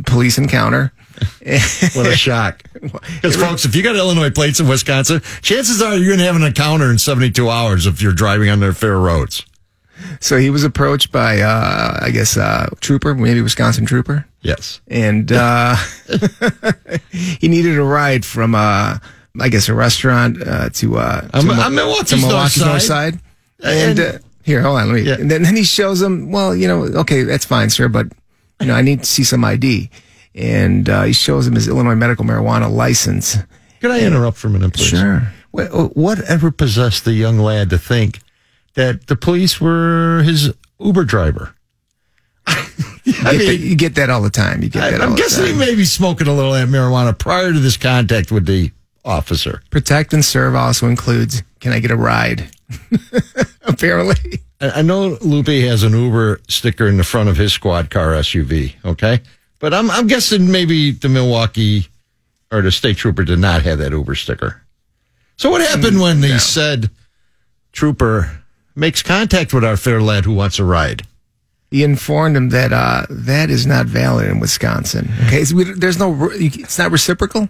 police 0.07 0.39
encounter. 0.39 0.93
What 1.95 2.07
a 2.07 2.17
shock! 2.17 2.63
Because 2.81 3.37
folks, 3.37 3.65
if 3.65 3.75
you 3.77 3.83
got 3.83 3.97
Illinois 3.97 4.31
plates 4.31 4.61
in 4.61 4.69
Wisconsin, 4.69 5.21
chances 5.43 5.81
are 5.81 5.95
you're 5.97 6.09
going 6.09 6.19
to 6.19 6.25
have 6.25 6.37
an 6.37 6.43
encounter 6.43 6.91
in 6.91 6.99
72 6.99 7.49
hours 7.49 7.87
if 7.87 8.03
you're 8.03 8.13
driving 8.13 8.51
on 8.51 8.61
their 8.61 8.73
fair 8.73 8.99
roads. 8.99 9.45
So 10.21 10.37
he 10.37 10.51
was 10.51 10.63
approached 10.65 11.11
by, 11.11 11.41
uh, 11.41 11.99
I 12.03 12.11
guess, 12.11 12.37
uh, 12.37 12.67
trooper, 12.81 13.15
maybe 13.15 13.41
Wisconsin 13.41 13.87
trooper. 13.87 14.27
Yes. 14.43 14.81
and 14.89 15.33
uh, 15.33 15.75
he 17.11 17.49
needed 17.49 17.79
a 17.79 17.83
ride 17.83 18.25
from 18.25 18.55
uh, 18.55 18.99
I 19.41 19.49
guess 19.49 19.69
a 19.69 19.75
restaurant 19.75 20.43
uh, 20.47 20.69
to 20.75 20.99
uh, 20.99 21.29
I'm- 21.33 21.43
to 21.43 21.55
Mo- 21.55 21.63
I'm 21.63 21.75
Milwaukee's 21.75 22.11
to 22.11 22.17
North 22.17 22.31
Milwaukee's 22.31 22.61
North 22.65 22.83
Side. 22.83 23.15
Side. 23.15 23.21
And, 23.63 23.99
And- 23.99 24.17
uh, 24.17 24.19
here, 24.45 24.63
hold 24.63 24.79
on, 24.79 24.89
let 24.89 24.95
me. 24.95 25.03
Yeah. 25.03 25.15
And 25.15 25.29
then, 25.31 25.43
then 25.43 25.57
he 25.57 25.65
shows 25.65 26.01
him. 26.01 26.31
Well, 26.31 26.55
you 26.55 26.69
know, 26.69 26.85
okay, 27.01 27.23
that's 27.25 27.45
fine, 27.45 27.69
sir, 27.71 27.89
but 27.89 28.07
you 28.61 28.67
know, 28.69 28.75
I 28.75 28.83
need 28.83 29.01
to 29.01 29.05
see 29.07 29.25
some 29.25 29.45
ID. 29.45 29.91
And 30.37 30.89
uh, 30.89 31.05
he 31.05 31.13
shows 31.13 31.47
him 31.47 31.55
his 31.55 31.67
Illinois 31.67 31.95
medical 31.95 32.25
marijuana 32.25 32.71
license. 32.71 33.39
Can 33.81 33.91
I 33.91 34.01
interrupt 34.01 34.37
for 34.37 34.49
a 34.49 34.51
minute, 34.51 34.75
please? 34.75 34.89
Sure. 34.89 35.33
What, 35.51 35.97
whatever 35.97 36.51
possessed 36.51 37.05
the 37.05 37.13
young 37.13 37.39
lad 37.39 37.71
to 37.71 37.79
think 37.79 38.21
that 38.75 39.07
the 39.07 39.17
police 39.17 39.61
were 39.61 40.23
his 40.23 40.53
Uber 40.79 41.05
driver? 41.05 41.55
I 42.47 42.69
You 43.07 43.13
get, 43.13 43.23
that, 43.23 43.39
mean, 43.39 43.61
you 43.63 43.77
get 43.77 43.95
that 43.95 44.11
all 44.11 44.21
the 44.21 44.31
time. 44.31 44.63
You 44.63 44.69
get 44.69 44.83
I, 44.83 44.91
that 44.91 45.01
all 45.01 45.07
I'm 45.07 45.13
the 45.13 45.17
guessing 45.17 45.47
he 45.47 45.53
may 45.53 45.75
be 45.75 45.85
smoking 45.85 46.27
a 46.27 46.35
little 46.35 46.55
of 46.55 46.69
marijuana 46.69 47.17
prior 47.17 47.53
to 47.53 47.59
this 47.59 47.77
contact 47.77 48.33
with 48.33 48.47
the 48.47 48.73
officer. 49.05 49.63
Protect 49.71 50.13
and 50.13 50.25
serve 50.25 50.55
also 50.55 50.89
includes. 50.89 51.43
Can 51.61 51.73
I 51.73 51.79
get 51.79 51.91
a 51.93 51.97
ride? 51.97 52.51
Apparently. 53.63 54.41
I 54.61 54.71
I 54.71 54.83
know 54.83 55.19
Lupe 55.21 55.47
has 55.47 55.83
an 55.83 55.93
Uber 55.93 56.41
sticker 56.49 56.87
in 56.89 56.97
the 56.97 57.05
front 57.05 57.29
of 57.29 57.37
his 57.37 57.53
squad 57.53 57.91
car 57.91 58.13
SUV. 58.13 58.75
Okay, 58.85 59.21
but 59.59 59.75
I'm 59.75 59.91
I'm 59.91 60.07
guessing 60.07 60.51
maybe 60.51 60.91
the 60.93 61.09
Milwaukee 61.09 61.89
or 62.51 62.63
the 62.63 62.73
state 62.73 62.97
trooper 62.97 63.25
did 63.25 63.39
not 63.39 63.63
have 63.63 63.79
that 63.79 63.93
Uber 63.93 64.15
sticker. 64.15 64.63
So 65.37 65.51
what 65.51 65.61
happened 65.61 66.01
when 66.01 66.21
the 66.21 66.39
said 66.39 66.91
trooper 67.73 68.43
makes 68.75 69.03
contact 69.03 69.53
with 69.53 69.65
our 69.65 69.77
fair 69.77 70.01
lad 70.01 70.25
who 70.25 70.33
wants 70.35 70.59
a 70.59 70.65
ride? 70.65 71.07
he 71.71 71.83
informed 71.83 72.37
him 72.37 72.51
that 72.51 72.73
uh, 72.73 73.07
that 73.11 73.51
is 73.51 73.67
not 73.67 73.87
valid 73.87 74.29
in 74.29 74.41
Wisconsin. 74.41 75.11
Okay, 75.27 75.45
so 75.45 75.57
we, 75.57 75.65
there's 75.65 75.99
no, 75.99 76.31
it's 76.33 76.79
not 76.79 76.91
reciprocal. 76.91 77.49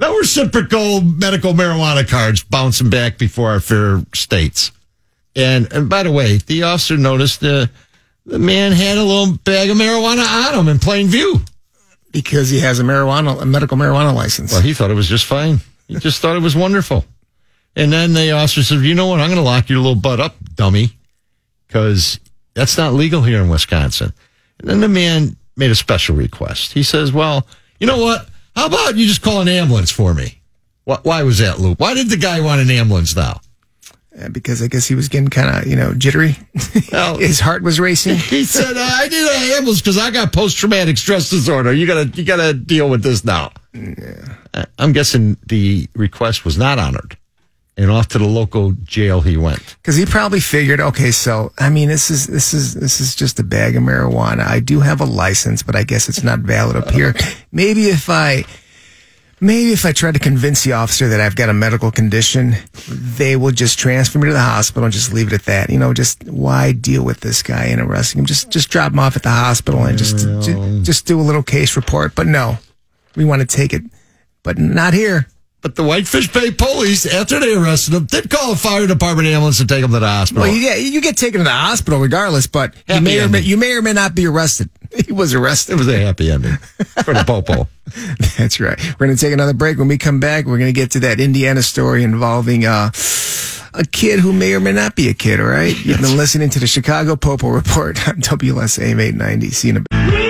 No 0.00 0.16
reciprocal 0.18 1.00
medical 1.00 1.52
marijuana 1.52 2.08
cards 2.08 2.42
bouncing 2.42 2.90
back 2.90 3.18
before 3.18 3.50
our 3.50 3.60
fair 3.60 4.02
states. 4.14 4.72
And 5.36 5.72
and 5.72 5.88
by 5.88 6.02
the 6.02 6.10
way, 6.10 6.38
the 6.38 6.64
officer 6.64 6.96
noticed 6.96 7.40
the 7.40 7.70
the 8.26 8.38
man 8.38 8.72
had 8.72 8.98
a 8.98 9.02
little 9.02 9.36
bag 9.38 9.70
of 9.70 9.76
marijuana 9.76 10.24
on 10.48 10.58
him 10.58 10.68
in 10.68 10.78
plain 10.78 11.08
view. 11.08 11.40
because 12.12 12.50
he 12.50 12.60
has 12.60 12.78
a 12.78 12.82
marijuana, 12.82 13.40
a 13.40 13.46
medical 13.46 13.76
marijuana 13.76 14.14
license. 14.14 14.52
Well, 14.52 14.60
he 14.60 14.74
thought 14.74 14.90
it 14.90 14.94
was 14.94 15.08
just 15.08 15.24
fine. 15.24 15.60
He 15.88 15.96
just 15.96 16.20
thought 16.20 16.36
it 16.36 16.42
was 16.42 16.54
wonderful. 16.54 17.04
And 17.74 17.90
then 17.92 18.12
the 18.12 18.32
officer 18.32 18.62
said, 18.62 18.80
"You 18.82 18.94
know 18.94 19.06
what? 19.06 19.20
I'm 19.20 19.28
going 19.28 19.38
to 19.38 19.42
lock 19.44 19.68
your 19.70 19.78
little 19.78 19.94
butt 19.94 20.20
up, 20.20 20.36
dummy, 20.54 20.90
because 21.66 22.20
that's 22.54 22.76
not 22.76 22.92
legal 22.92 23.22
here 23.22 23.40
in 23.40 23.48
Wisconsin." 23.48 24.12
And 24.60 24.68
then 24.68 24.80
the 24.80 24.88
man 24.88 25.36
made 25.56 25.70
a 25.70 25.74
special 25.74 26.14
request. 26.14 26.72
He 26.74 26.82
says, 26.82 27.12
"Well, 27.12 27.46
you 27.80 27.86
know 27.86 27.98
what? 27.98 28.28
How 28.54 28.66
about 28.66 28.96
you 28.96 29.06
just 29.06 29.22
call 29.22 29.40
an 29.40 29.48
ambulance 29.48 29.90
for 29.90 30.12
me?" 30.12 30.38
Why, 30.84 30.98
why 31.02 31.22
was 31.22 31.38
that, 31.38 31.60
Luke? 31.60 31.80
Why 31.80 31.94
did 31.94 32.10
the 32.10 32.16
guy 32.18 32.40
want 32.40 32.60
an 32.60 32.70
ambulance 32.70 33.16
now? 33.16 33.40
Uh, 34.18 34.28
because 34.28 34.62
I 34.62 34.66
guess 34.66 34.86
he 34.86 34.94
was 34.94 35.08
getting 35.08 35.28
kind 35.28 35.48
of, 35.56 35.66
you 35.66 35.74
know, 35.74 35.94
jittery. 35.94 36.36
Well- 36.92 37.16
His 37.18 37.40
heart 37.40 37.62
was 37.62 37.80
racing. 37.80 38.16
He 38.32 38.44
said, 38.44 38.76
uh, 38.76 38.80
"I 38.92 39.08
need 39.08 39.16
an 39.22 39.52
ambulance 39.56 39.80
because 39.80 39.96
I 39.96 40.10
got 40.10 40.32
post 40.34 40.58
traumatic 40.58 40.98
stress 40.98 41.30
disorder. 41.30 41.72
You 41.72 41.86
gotta, 41.86 42.08
you 42.08 42.22
gotta 42.24 42.52
deal 42.52 42.90
with 42.90 43.02
this 43.02 43.24
now." 43.24 43.52
Uh, 44.54 44.64
I'm 44.78 44.92
guessing 44.92 45.38
the 45.46 45.88
request 45.94 46.44
was 46.44 46.58
not 46.58 46.78
honored, 46.78 47.16
and 47.78 47.90
off 47.90 48.08
to 48.08 48.18
the 48.18 48.26
local 48.26 48.72
jail 48.84 49.22
he 49.22 49.38
went. 49.38 49.76
Because 49.76 49.96
he 49.96 50.04
probably 50.04 50.40
figured, 50.40 50.78
okay, 50.80 51.10
so 51.10 51.52
I 51.58 51.70
mean, 51.70 51.88
this 51.88 52.10
is 52.10 52.26
this 52.26 52.52
is 52.52 52.74
this 52.74 53.00
is 53.00 53.14
just 53.14 53.40
a 53.40 53.42
bag 53.42 53.76
of 53.76 53.82
marijuana. 53.82 54.46
I 54.46 54.60
do 54.60 54.80
have 54.80 55.00
a 55.00 55.06
license, 55.06 55.62
but 55.62 55.74
I 55.74 55.84
guess 55.84 56.10
it's 56.10 56.22
not 56.22 56.40
valid 56.40 56.76
up 56.76 56.90
here. 56.90 57.14
Maybe 57.52 57.86
if 57.86 58.10
I, 58.10 58.44
maybe 59.42 59.72
if 59.72 59.84
I 59.84 59.92
try 59.92 60.12
to 60.12 60.18
convince 60.18 60.62
the 60.64 60.72
officer 60.72 61.08
that 61.08 61.20
I've 61.20 61.36
got 61.36 61.48
a 61.50 61.52
medical 61.52 61.90
condition, 61.90 62.54
they 62.88 63.36
will 63.36 63.50
just 63.50 63.78
transfer 63.78 64.18
me 64.18 64.28
to 64.28 64.32
the 64.32 64.40
hospital 64.40 64.84
and 64.84 64.92
just 64.92 65.12
leave 65.12 65.26
it 65.26 65.32
at 65.34 65.44
that. 65.44 65.68
You 65.68 65.78
know, 65.78 65.92
just 65.92 66.24
why 66.24 66.72
deal 66.72 67.04
with 67.04 67.20
this 67.20 67.42
guy 67.42 67.64
and 67.66 67.80
arresting 67.80 68.20
him? 68.20 68.26
Just 68.26 68.50
just 68.50 68.70
drop 68.70 68.92
him 68.92 68.98
off 69.00 69.16
at 69.16 69.24
the 69.24 69.30
hospital 69.30 69.84
and 69.84 69.98
just 69.98 70.18
ju- 70.18 70.82
just 70.82 71.04
do 71.06 71.20
a 71.20 71.22
little 71.22 71.42
case 71.42 71.76
report. 71.76 72.14
But 72.14 72.26
no, 72.28 72.56
we 73.16 73.24
want 73.24 73.40
to 73.40 73.46
take 73.46 73.72
it, 73.74 73.82
but 74.42 74.56
not 74.58 74.94
here. 74.94 75.26
But 75.60 75.76
the 75.76 75.84
Whitefish 75.84 76.32
Bay 76.32 76.50
police, 76.50 77.06
after 77.06 77.38
they 77.38 77.54
arrested 77.54 77.94
him, 77.94 78.06
did 78.06 78.28
call 78.28 78.52
a 78.52 78.56
fire 78.56 78.88
department 78.88 79.28
ambulance 79.28 79.58
to 79.58 79.66
take 79.66 79.84
him 79.84 79.92
to 79.92 80.00
the 80.00 80.08
hospital. 80.08 80.42
Well, 80.42 80.52
you 80.52 80.60
get 80.60 80.80
you 80.80 81.00
get 81.00 81.16
taken 81.16 81.38
to 81.38 81.44
the 81.44 81.50
hospital 81.50 82.00
regardless, 82.00 82.46
but 82.48 82.74
you 82.88 83.00
may, 83.00 83.20
or 83.20 83.28
may, 83.28 83.40
you 83.40 83.56
may 83.56 83.72
or 83.74 83.82
may 83.82 83.92
not 83.92 84.14
be 84.14 84.26
arrested. 84.26 84.70
He 85.06 85.12
was 85.12 85.34
arrested. 85.34 85.72
it 85.74 85.76
was 85.78 85.88
a 85.88 85.98
happy 85.98 86.30
ending 86.30 86.56
for 87.04 87.14
the 87.14 87.24
popo. 87.26 87.66
That's 88.38 88.60
right. 88.60 88.78
We're 88.98 89.06
going 89.06 89.16
to 89.16 89.20
take 89.20 89.32
another 89.32 89.54
break. 89.54 89.78
When 89.78 89.88
we 89.88 89.98
come 89.98 90.20
back, 90.20 90.44
we're 90.44 90.58
going 90.58 90.72
to 90.72 90.78
get 90.78 90.90
to 90.92 91.00
that 91.00 91.18
Indiana 91.20 91.62
story 91.62 92.02
involving 92.04 92.64
uh, 92.66 92.90
a 93.74 93.84
kid 93.90 94.20
who 94.20 94.32
may 94.32 94.52
or 94.54 94.60
may 94.60 94.72
not 94.72 94.94
be 94.94 95.08
a 95.08 95.14
kid. 95.14 95.40
All 95.40 95.46
right. 95.46 95.74
You've 95.84 96.00
been 96.00 96.16
listening 96.16 96.50
to 96.50 96.58
the 96.60 96.66
Chicago 96.66 97.16
Popo 97.16 97.48
Report 97.48 98.06
on 98.08 98.16
WSAM 98.20 99.00
890. 99.00 99.50
See 99.50 99.68
you 99.68 99.76
in 99.76 99.76
a 99.78 100.10
bit. 100.10 100.21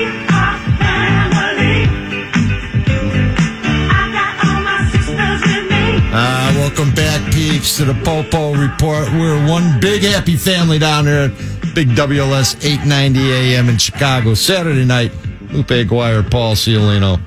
Welcome 6.75 6.95
back, 6.95 7.33
peeps, 7.35 7.77
to 7.77 7.85
the 7.85 7.93
Popo 8.03 8.55
Report. 8.55 9.07
We're 9.13 9.47
one 9.47 9.79
big 9.79 10.03
happy 10.03 10.37
family 10.37 10.79
down 10.79 11.05
here 11.05 11.31
at 11.31 11.75
Big 11.75 11.89
WLS 11.91 12.65
890 12.65 13.21
AM 13.31 13.69
in 13.69 13.77
Chicago. 13.77 14.33
Saturday 14.33 14.87
night, 14.87 15.13
Lupe 15.51 15.71
Aguirre, 15.71 16.23
Paul 16.23 16.55
Ciolino. 16.55 17.19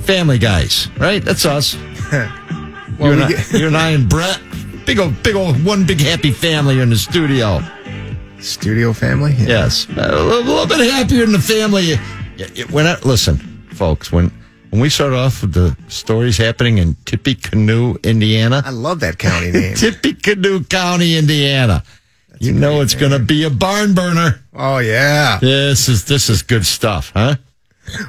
Family 0.00 0.38
guys, 0.38 0.88
right? 0.98 1.24
That's 1.24 1.44
us. 1.46 1.76
Well, 2.96 3.08
you, 3.08 3.14
and 3.14 3.24
I, 3.24 3.28
get- 3.28 3.52
you 3.52 3.66
and 3.66 3.76
I 3.76 3.90
and 3.90 4.08
Brett. 4.08 4.40
Big 4.86 5.00
old, 5.00 5.20
big 5.24 5.34
old, 5.34 5.64
one 5.64 5.84
big 5.84 6.00
happy 6.00 6.30
family 6.30 6.78
in 6.80 6.88
the 6.90 6.96
studio. 6.96 7.60
Studio 8.38 8.92
family. 8.92 9.32
Yeah. 9.32 9.46
Yes, 9.48 9.88
a 9.88 9.94
little, 9.94 10.42
little 10.42 10.66
bit 10.68 10.78
happier 10.92 11.22
than 11.26 11.32
the 11.32 11.40
family. 11.40 11.96
When 12.70 12.86
I, 12.86 12.96
listen, 13.00 13.38
folks, 13.72 14.12
when 14.12 14.30
when 14.74 14.80
we 14.80 14.88
start 14.88 15.12
off 15.12 15.40
with 15.42 15.52
the 15.52 15.76
stories 15.86 16.36
happening 16.36 16.78
in 16.78 16.96
Tippecanoe, 17.04 17.94
Indiana, 18.02 18.60
I 18.66 18.70
love 18.70 18.98
that 19.00 19.18
county 19.18 19.52
name. 19.52 19.74
Tippecanoe 19.76 20.64
County, 20.64 21.16
Indiana. 21.16 21.84
you 22.40 22.52
know 22.52 22.80
it's 22.80 22.96
going 22.96 23.12
to 23.12 23.20
be 23.20 23.44
a 23.44 23.50
barn 23.50 23.94
burner. 23.94 24.40
oh 24.52 24.78
yeah. 24.78 25.38
This 25.40 25.88
is 25.88 26.06
this 26.06 26.28
is 26.28 26.42
good 26.42 26.66
stuff, 26.66 27.12
huh? 27.14 27.36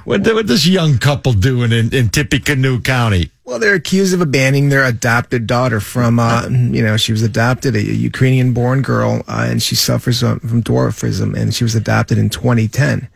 What 0.05 0.25
what 0.25 0.47
this 0.47 0.65
young 0.65 0.97
couple 0.97 1.33
doing 1.33 1.71
in, 1.71 1.93
in 1.93 2.09
Tippecanoe 2.09 2.81
County? 2.81 3.29
Well, 3.43 3.59
they're 3.59 3.75
accused 3.75 4.15
of 4.15 4.21
abandoning 4.21 4.69
their 4.69 4.85
adopted 4.85 5.45
daughter 5.45 5.79
from, 5.79 6.17
uh, 6.17 6.47
you 6.49 6.81
know, 6.81 6.97
she 6.97 7.11
was 7.11 7.21
adopted, 7.21 7.75
a 7.75 7.83
Ukrainian 7.83 8.53
born 8.53 8.81
girl, 8.81 9.21
uh, 9.27 9.45
and 9.47 9.61
she 9.61 9.75
suffers 9.75 10.21
from 10.21 10.63
dwarfism, 10.63 11.37
and 11.37 11.53
she 11.53 11.63
was 11.63 11.75
adopted 11.75 12.17
in 12.17 12.31
2010. 12.31 13.07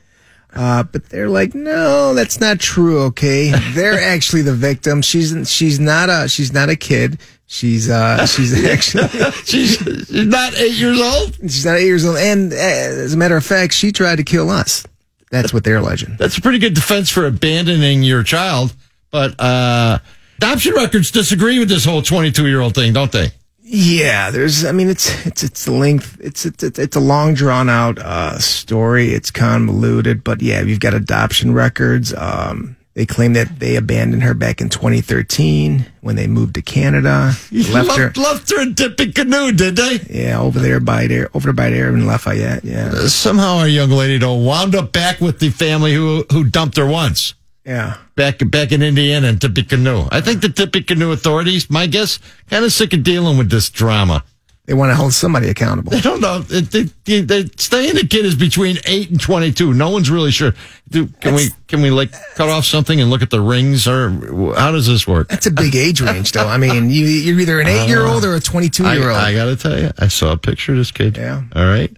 Uh, 0.56 0.84
but 0.84 1.10
they're 1.10 1.30
like, 1.30 1.54
no, 1.54 2.14
that's 2.14 2.40
not 2.40 2.60
true. 2.60 3.02
Okay. 3.04 3.52
They're 3.74 4.00
actually 4.14 4.42
the 4.42 4.56
victim. 4.56 5.02
She's, 5.02 5.50
she's 5.52 5.80
not 5.80 6.10
a, 6.10 6.28
she's 6.28 6.52
not 6.52 6.70
a 6.70 6.76
kid. 6.76 7.20
She's, 7.46 7.90
uh, 7.90 8.26
she's 8.26 8.64
actually, 8.66 9.08
She's, 9.46 9.78
she's 9.78 10.12
not 10.12 10.56
eight 10.58 10.74
years 10.76 11.00
old. 11.00 11.36
she's 11.42 11.66
not 11.66 11.78
eight 11.78 11.86
years 11.86 12.06
old. 12.06 12.18
And 12.18 12.52
uh, 12.54 12.56
as 12.56 13.14
a 13.14 13.18
matter 13.18 13.38
of 13.38 13.46
fact, 13.46 13.74
she 13.74 13.92
tried 13.92 14.18
to 14.18 14.24
kill 14.24 14.50
us. 14.50 14.84
That's 15.32 15.54
what 15.54 15.64
they're 15.64 15.78
alleging. 15.78 16.16
That's 16.18 16.38
a 16.38 16.42
pretty 16.42 16.58
good 16.60 16.74
defense 16.74 17.10
for 17.12 17.26
abandoning 17.28 18.02
your 18.04 18.24
child. 18.24 18.74
But 19.12 19.40
uh, 19.40 20.00
adoption 20.38 20.74
records 20.74 21.12
disagree 21.12 21.60
with 21.60 21.70
this 21.70 21.86
whole 21.86 22.02
22 22.02 22.48
year 22.48 22.62
old 22.62 22.74
thing, 22.76 22.94
don't 22.94 23.12
they? 23.12 23.32
Yeah, 23.72 24.32
there's. 24.32 24.66
I 24.66 24.72
mean, 24.72 24.90
it's 24.90 25.26
it's 25.28 25.44
it's 25.44 25.68
a 25.68 25.72
length. 25.72 26.18
It's 26.20 26.44
it's 26.46 26.64
it's 26.64 26.96
a 26.96 27.00
long 27.00 27.36
drawn 27.36 27.70
out 27.70 28.00
uh, 28.00 28.40
story. 28.40 29.14
It's 29.14 29.30
convoluted, 29.30 30.24
but 30.24 30.42
yeah, 30.42 30.62
you've 30.62 30.80
got 30.80 30.96
adoption 30.96 31.54
records. 31.54 32.12
Um, 32.14 32.78
They 32.96 33.06
claim 33.06 33.34
that 33.34 33.60
they 33.60 33.76
abandoned 33.78 34.24
her 34.24 34.34
back 34.34 34.60
in 34.60 34.70
2013 34.70 35.86
when 36.02 36.16
they 36.16 36.26
moved 36.28 36.56
to 36.56 36.62
Canada. 36.64 37.34
Left 37.52 37.96
her, 37.98 38.12
left, 38.18 38.50
her 38.50 38.62
in 38.62 38.74
Tippecanoe, 38.76 39.52
did 39.52 39.76
they? 39.76 40.00
yeah, 40.10 40.40
over 40.40 40.60
there 40.60 40.80
by 40.82 41.06
there, 41.08 41.30
over 41.36 41.46
there 41.48 41.54
by 41.54 41.70
there 41.70 41.90
in 41.90 42.08
Lafayette. 42.08 42.66
Yeah, 42.66 43.08
Somehow 43.08 43.58
our 43.60 43.68
young 43.68 43.92
lady 43.92 44.18
though 44.18 44.34
wound 44.34 44.74
up 44.76 44.92
back 44.92 45.22
with 45.22 45.40
the 45.40 45.50
family 45.52 45.94
who 45.94 46.26
who 46.32 46.44
dumped 46.44 46.76
her 46.78 46.88
once. 46.88 47.36
Yeah. 47.70 47.98
Back 48.16 48.40
back 48.50 48.72
in 48.72 48.82
Indiana 48.82 49.28
and 49.28 49.44
in 49.44 49.54
Tippecanoe. 49.54 50.08
I 50.12 50.22
think 50.22 50.42
the 50.42 50.50
Tippecanoe 50.50 51.12
authorities, 51.12 51.70
my 51.70 51.86
guess, 51.86 52.18
kind 52.50 52.66
of 52.66 52.74
sick 52.74 52.94
of 52.94 53.04
dealing 53.04 53.38
with 53.38 53.52
this 53.52 53.70
drama. 53.70 54.24
They 54.66 54.74
want 54.74 54.90
to 54.90 54.96
hold 54.96 55.14
somebody 55.14 55.50
accountable. 55.50 55.92
They 56.00 56.02
don't 56.02 56.20
know. 56.20 56.40
They, 56.40 56.62
they, 57.06 57.22
they, 57.22 57.46
staying 57.58 57.94
the 57.94 58.08
kid 58.08 58.26
is 58.26 58.36
between 58.36 58.78
eight 58.86 59.12
and 59.12 59.22
twenty-two. 59.22 59.76
No 59.76 59.92
one's 59.92 60.10
really 60.10 60.32
sure. 60.32 60.56
Do, 60.90 61.06
can 61.22 61.36
we 61.36 61.50
can 61.68 61.84
we 61.84 61.92
like 61.92 62.12
cut 62.34 62.50
off 62.50 62.66
something 62.66 63.00
and 63.00 63.12
look 63.12 63.22
at 63.22 63.30
the 63.30 63.40
rings, 63.40 63.88
or 63.88 64.10
how 64.56 64.72
does 64.72 64.88
this 64.88 65.08
work? 65.08 65.28
That's 65.28 65.46
a 65.46 65.52
big 65.52 65.76
age 65.76 66.02
range, 66.02 66.32
though. 66.32 66.48
I 66.48 66.58
mean, 66.58 66.90
you, 66.90 67.06
you're 67.06 67.40
either 67.40 67.60
an 67.60 67.68
eight-year-old 67.68 68.26
or 68.26 68.36
a 68.36 68.40
22-year-old. 68.40 69.16
I, 69.16 69.30
I 69.30 69.34
got 69.36 69.46
to 69.46 69.56
tell 69.56 69.80
you, 69.80 69.92
I 70.00 70.08
saw 70.08 70.32
a 70.32 70.38
picture 70.38 70.72
of 70.72 70.80
this 70.80 70.92
kid. 70.92 71.18
Yeah. 71.18 71.44
All 71.56 71.66
right. 71.66 71.96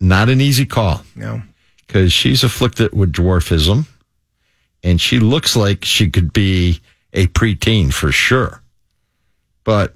Not 0.00 0.28
an 0.28 0.40
easy 0.40 0.66
call 0.66 1.04
no. 1.14 1.42
because 1.86 2.12
she's 2.12 2.42
afflicted 2.42 2.92
with 2.92 3.12
dwarfism, 3.12 3.86
and 4.88 5.00
she 5.00 5.18
looks 5.18 5.54
like 5.56 5.84
she 5.84 6.08
could 6.10 6.32
be 6.32 6.80
a 7.12 7.26
preteen 7.28 7.92
for 7.92 8.10
sure. 8.12 8.62
But 9.64 9.94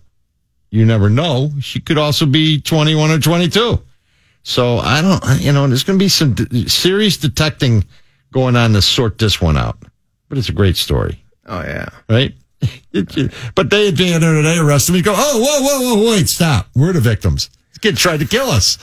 you 0.70 0.84
never 0.84 1.08
know. 1.10 1.50
She 1.60 1.80
could 1.80 1.98
also 1.98 2.26
be 2.26 2.60
21 2.60 3.10
or 3.10 3.18
22. 3.18 3.80
So 4.42 4.78
I 4.78 5.00
don't, 5.02 5.40
you 5.40 5.52
know, 5.52 5.66
there's 5.66 5.84
going 5.84 5.98
to 5.98 6.02
be 6.04 6.08
some 6.08 6.34
d- 6.34 6.68
serious 6.68 7.16
detecting 7.16 7.84
going 8.32 8.56
on 8.56 8.72
to 8.72 8.82
sort 8.82 9.18
this 9.18 9.40
one 9.40 9.56
out. 9.56 9.78
But 10.28 10.38
it's 10.38 10.48
a 10.48 10.52
great 10.52 10.76
story, 10.76 11.22
Oh 11.46 11.60
yeah. 11.60 11.88
right? 12.08 12.34
but 13.54 13.70
they 13.70 13.88
at 13.88 13.96
the 13.96 14.12
end 14.12 14.24
of 14.24 14.34
the 14.34 14.42
day 14.42 14.58
arrest 14.58 14.88
him. 14.88 14.96
You 14.96 15.02
go, 15.02 15.14
oh, 15.16 15.38
whoa, 15.40 15.60
whoa, 15.62 15.94
whoa, 16.04 16.10
wait, 16.12 16.28
stop. 16.28 16.68
We're 16.74 16.92
the 16.92 17.00
victims. 17.00 17.50
This 17.70 17.78
kid 17.78 17.96
tried 17.96 18.20
to 18.20 18.26
kill 18.26 18.48
us. 18.50 18.78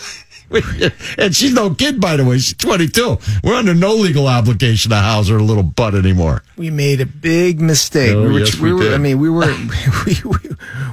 and 1.17 1.35
she's 1.35 1.53
no 1.53 1.73
kid, 1.73 1.99
by 2.01 2.15
the 2.17 2.25
way. 2.25 2.37
She's 2.39 2.55
22. 2.55 3.17
We're 3.43 3.55
under 3.55 3.73
no 3.73 3.93
legal 3.93 4.27
obligation 4.27 4.89
to 4.91 4.97
house 4.97 5.27
her 5.29 5.39
little 5.41 5.63
butt 5.63 5.95
anymore. 5.95 6.43
We 6.57 6.69
made 6.71 7.01
a 7.01 7.05
big 7.05 7.61
mistake. 7.61 8.13
Oh, 8.15 8.23
we 8.23 8.33
were, 8.33 8.39
yes, 8.39 8.57
we 8.57 8.73
were 8.73 8.79
did. 8.83 8.93
I 8.93 8.97
mean, 8.97 9.19
we 9.19 9.29
were 9.29 9.45
we, 10.05 10.15
we, 10.25 10.37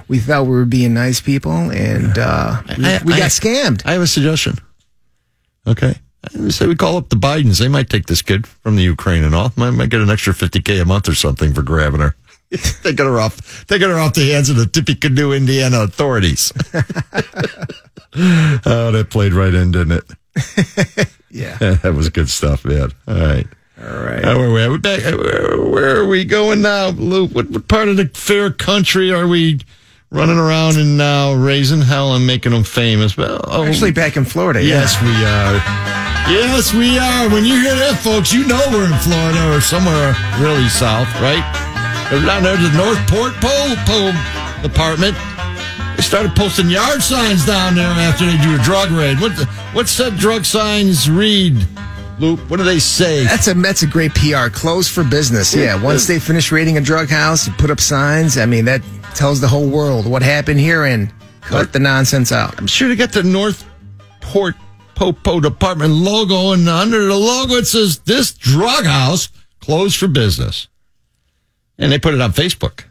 we 0.08 0.18
thought 0.18 0.44
we 0.44 0.50
were 0.50 0.64
being 0.64 0.94
nice 0.94 1.20
people, 1.20 1.52
and 1.52 2.18
uh, 2.18 2.62
we, 2.76 2.84
I- 2.84 3.02
we 3.04 3.12
I- 3.14 3.18
got 3.18 3.30
scammed. 3.30 3.84
I 3.86 3.92
have 3.92 4.02
a 4.02 4.06
suggestion. 4.06 4.58
Okay. 5.66 5.94
I 6.24 6.48
say 6.48 6.66
we 6.66 6.74
call 6.74 6.96
up 6.96 7.08
the 7.08 7.16
Bidens. 7.16 7.58
They 7.60 7.68
might 7.68 7.88
take 7.88 8.06
this 8.06 8.20
kid 8.22 8.46
from 8.46 8.74
the 8.76 8.82
Ukraine 8.82 9.22
and 9.24 9.34
all. 9.34 9.52
Might, 9.56 9.70
might 9.70 9.90
get 9.90 10.00
an 10.00 10.10
extra 10.10 10.32
50K 10.32 10.82
a 10.82 10.84
month 10.84 11.08
or 11.08 11.14
something 11.14 11.54
for 11.54 11.62
grabbing 11.62 12.00
her. 12.00 12.16
taking 12.82 13.06
her 13.06 13.18
off, 13.18 13.66
taking 13.66 13.88
her 13.88 13.98
off 13.98 14.14
the 14.14 14.30
hands 14.30 14.50
of 14.50 14.56
the 14.56 14.66
Tippecanoe, 14.66 15.32
Indiana 15.32 15.80
authorities. 15.82 16.52
oh, 18.14 18.90
that 18.92 19.08
played 19.10 19.32
right 19.32 19.52
in, 19.52 19.72
didn't 19.72 19.92
it? 19.92 21.08
yeah. 21.30 21.56
that 21.58 21.94
was 21.94 22.08
good 22.10 22.28
stuff, 22.28 22.64
man. 22.64 22.92
All 23.08 23.14
right. 23.14 23.46
All 23.78 23.98
right. 23.98 24.24
Where, 24.24 24.50
where, 24.50 24.78
back, 24.78 25.04
uh, 25.04 25.16
where, 25.16 25.60
where 25.62 26.00
are 26.00 26.06
we 26.06 26.24
going 26.24 26.62
now, 26.62 26.88
Lou? 26.88 27.26
What, 27.26 27.50
what 27.50 27.68
part 27.68 27.88
of 27.88 27.96
the 27.96 28.08
fair 28.08 28.50
country 28.50 29.12
are 29.12 29.26
we 29.26 29.60
running 30.10 30.38
around 30.38 30.76
in 30.76 30.96
now, 30.96 31.34
raising 31.34 31.82
hell 31.82 32.14
and 32.14 32.26
making 32.26 32.52
them 32.52 32.64
famous? 32.64 33.16
Well, 33.16 33.40
oh, 33.44 33.64
Actually, 33.64 33.92
back 33.92 34.16
in 34.16 34.24
Florida. 34.24 34.62
yes, 34.62 35.00
we 35.02 35.08
are. 35.08 35.54
Yes, 36.32 36.72
we 36.72 36.98
are. 36.98 37.28
When 37.28 37.44
you 37.44 37.60
hear 37.60 37.74
that, 37.74 38.00
folks, 38.02 38.32
you 38.32 38.46
know 38.46 38.62
we're 38.70 38.86
in 38.86 38.98
Florida 39.00 39.56
or 39.56 39.60
somewhere 39.60 40.16
really 40.40 40.68
south, 40.68 41.12
right? 41.20 41.65
They're 42.10 42.24
down 42.24 42.44
there, 42.44 42.56
to 42.56 42.62
the 42.62 42.78
North 42.78 42.98
Port 43.08 43.34
Pole, 43.40 43.74
Pole 43.84 44.12
Department. 44.62 45.16
They 45.96 46.02
started 46.02 46.36
posting 46.36 46.70
yard 46.70 47.02
signs 47.02 47.44
down 47.44 47.74
there 47.74 47.88
after 47.88 48.26
they 48.26 48.36
do 48.38 48.54
a 48.54 48.62
drug 48.62 48.92
raid. 48.92 49.18
What 49.18 49.34
the, 49.34 49.46
what's 49.72 49.96
that 49.98 50.16
drug 50.16 50.44
signs 50.44 51.10
read, 51.10 51.66
Luke? 52.20 52.38
What 52.48 52.58
do 52.58 52.62
they 52.62 52.78
say? 52.78 53.24
That's 53.24 53.48
a 53.48 53.54
that's 53.54 53.82
a 53.82 53.88
great 53.88 54.14
PR. 54.14 54.50
Closed 54.50 54.92
for 54.92 55.02
business. 55.02 55.52
Yeah. 55.52 55.82
Once 55.82 56.06
they 56.06 56.20
finish 56.20 56.52
raiding 56.52 56.76
a 56.76 56.80
drug 56.80 57.08
house, 57.08 57.48
you 57.48 57.52
put 57.54 57.72
up 57.72 57.80
signs. 57.80 58.38
I 58.38 58.46
mean, 58.46 58.66
that 58.66 58.82
tells 59.16 59.40
the 59.40 59.48
whole 59.48 59.68
world 59.68 60.06
what 60.06 60.22
happened 60.22 60.60
here 60.60 60.84
and 60.84 61.12
cut 61.40 61.72
the 61.72 61.80
nonsense 61.80 62.30
out. 62.30 62.56
I'm 62.56 62.68
sure 62.68 62.86
they 62.88 62.94
got 62.94 63.10
the 63.12 63.24
North 63.24 63.64
Port 64.20 64.54
Popo 64.94 65.40
Department 65.40 65.92
logo, 65.92 66.52
and 66.52 66.68
under 66.68 67.04
the 67.04 67.16
logo 67.16 67.54
it 67.54 67.66
says 67.66 67.98
this 68.00 68.32
drug 68.32 68.84
house 68.84 69.28
closed 69.58 69.96
for 69.96 70.06
business. 70.06 70.68
And 71.78 71.92
they 71.92 71.98
put 71.98 72.14
it 72.14 72.20
on 72.20 72.32
Facebook. 72.32 72.84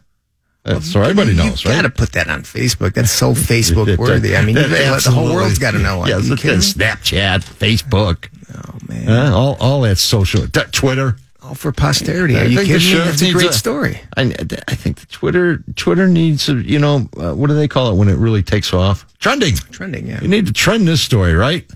That's 0.63 0.91
so 0.91 1.01
everybody 1.01 1.35
knows, 1.35 1.63
right? 1.63 1.65
you 1.65 1.69
right? 1.71 1.81
got 1.83 1.95
to 1.95 2.01
put 2.01 2.11
that 2.13 2.27
on 2.27 2.41
Facebook. 2.41 2.93
That's 2.95 3.11
so 3.11 3.33
Facebook 3.33 3.97
worthy. 3.99 4.35
I 4.35 4.43
mean, 4.43 4.55
you 4.55 4.63
the 4.63 5.11
whole 5.13 5.33
world's 5.35 5.59
got 5.59 5.71
to 5.71 5.79
know. 5.79 6.01
Are 6.01 6.09
Yeah, 6.09 6.15
look 6.17 6.43
at? 6.43 6.57
Snapchat, 6.57 7.43
Facebook, 7.43 8.29
Oh 8.55 8.77
man, 8.87 9.07
uh, 9.09 9.35
all 9.35 9.55
all 9.59 9.81
that 9.81 9.97
social, 9.97 10.47
t- 10.47 10.61
Twitter. 10.71 11.17
all 11.43 11.53
for 11.53 11.71
posterity. 11.71 12.35
I 12.35 12.41
Are 12.41 12.45
you 12.45 12.57
kidding 12.65 12.89
me? 12.97 12.97
That's 13.05 13.21
a 13.21 13.31
great 13.31 13.49
a- 13.51 13.53
story. 13.53 14.01
I, 14.17 14.23
I 14.67 14.75
think 14.75 15.01
the 15.01 15.05
Twitter 15.07 15.63
Twitter 15.75 16.07
needs, 16.07 16.49
a, 16.49 16.55
you 16.55 16.79
know, 16.79 17.09
uh, 17.17 17.33
what 17.33 17.47
do 17.47 17.55
they 17.55 17.67
call 17.67 17.91
it 17.91 17.95
when 17.97 18.09
it 18.09 18.17
really 18.17 18.41
takes 18.41 18.73
off? 18.73 19.05
Trending. 19.19 19.55
Trending, 19.71 20.07
yeah. 20.07 20.21
You 20.21 20.27
need 20.27 20.47
to 20.47 20.53
trend 20.53 20.87
this 20.87 21.01
story, 21.01 21.33
right? 21.35 21.69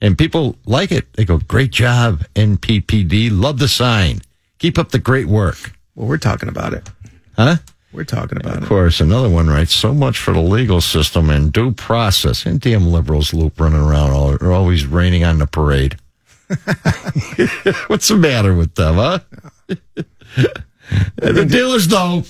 And 0.00 0.16
people 0.16 0.56
like 0.64 0.90
it. 0.92 1.12
They 1.14 1.24
go, 1.26 1.38
great 1.38 1.70
job, 1.70 2.24
NPPD. 2.34 3.28
Love 3.32 3.58
the 3.58 3.68
sign. 3.68 4.20
Keep 4.58 4.78
up 4.78 4.90
the 4.90 4.98
great 4.98 5.26
work. 5.26 5.72
Well, 5.94 6.08
we're 6.08 6.18
talking 6.18 6.48
about 6.48 6.74
it. 6.74 6.88
Huh? 7.36 7.56
We're 7.92 8.04
talking 8.04 8.38
about 8.38 8.54
it. 8.54 8.58
Of 8.58 8.64
it. 8.64 8.66
course, 8.66 9.00
another 9.00 9.28
one 9.28 9.48
writes, 9.48 9.72
so 9.72 9.94
much 9.94 10.18
for 10.18 10.32
the 10.32 10.40
legal 10.40 10.80
system 10.80 11.30
and 11.30 11.52
due 11.52 11.72
process. 11.72 12.44
And 12.44 12.60
damn 12.60 12.88
liberals 12.88 13.32
loop 13.32 13.60
running 13.60 13.80
around, 13.80 14.10
all, 14.10 14.34
are 14.34 14.52
always 14.52 14.84
raining 14.86 15.24
on 15.24 15.38
the 15.38 15.46
parade. 15.46 15.96
What's 17.86 18.08
the 18.08 18.16
matter 18.16 18.54
with 18.54 18.74
them, 18.74 18.96
huh? 18.96 19.18
the 21.16 21.46
dealers, 21.48 21.86
though, 21.86 22.24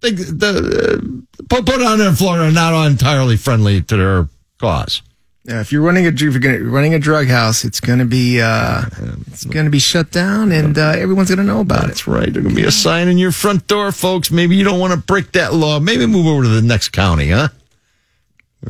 they, 0.00 0.10
the, 0.10 1.00
uh, 1.38 1.44
put, 1.48 1.64
put 1.64 1.80
on 1.80 1.98
there 1.98 2.08
in 2.08 2.14
Florida 2.14 2.48
are 2.48 2.52
not 2.52 2.86
entirely 2.86 3.36
friendly 3.36 3.82
to 3.82 3.96
their 3.96 4.28
cause. 4.58 5.02
Yeah, 5.44 5.60
if 5.60 5.72
you're 5.72 5.82
running 5.82 6.06
a 6.06 6.08
if 6.08 6.20
you're 6.22 6.38
gonna, 6.38 6.64
running 6.64 6.94
a 6.94 6.98
drug 6.98 7.26
house, 7.26 7.66
it's 7.66 7.78
going 7.78 7.98
to 7.98 8.06
be 8.06 8.40
uh, 8.40 8.82
it's 9.26 9.44
going 9.44 9.66
to 9.66 9.70
be 9.70 9.78
shut 9.78 10.10
down, 10.10 10.52
and 10.52 10.78
uh, 10.78 10.94
everyone's 10.96 11.28
going 11.28 11.38
to 11.38 11.44
know 11.44 11.60
about 11.60 11.84
it. 11.84 11.88
That's 11.88 12.06
right. 12.06 12.32
There's 12.32 12.44
going 12.44 12.54
to 12.54 12.62
be 12.62 12.66
a 12.66 12.70
sign 12.70 13.08
in 13.08 13.18
your 13.18 13.30
front 13.30 13.66
door, 13.66 13.92
folks. 13.92 14.30
Maybe 14.30 14.56
you 14.56 14.64
don't 14.64 14.80
want 14.80 14.94
to 14.94 14.98
break 14.98 15.32
that 15.32 15.52
law. 15.52 15.78
Maybe 15.80 16.06
move 16.06 16.26
over 16.26 16.44
to 16.44 16.48
the 16.48 16.62
next 16.62 16.90
county, 16.90 17.28
huh? 17.28 17.48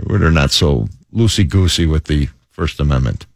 Where 0.04 0.18
they're 0.18 0.32
not 0.32 0.50
so 0.50 0.88
loosey 1.14 1.48
goosey 1.48 1.86
with 1.86 2.04
the 2.04 2.28
First 2.50 2.80
Amendment, 2.80 3.26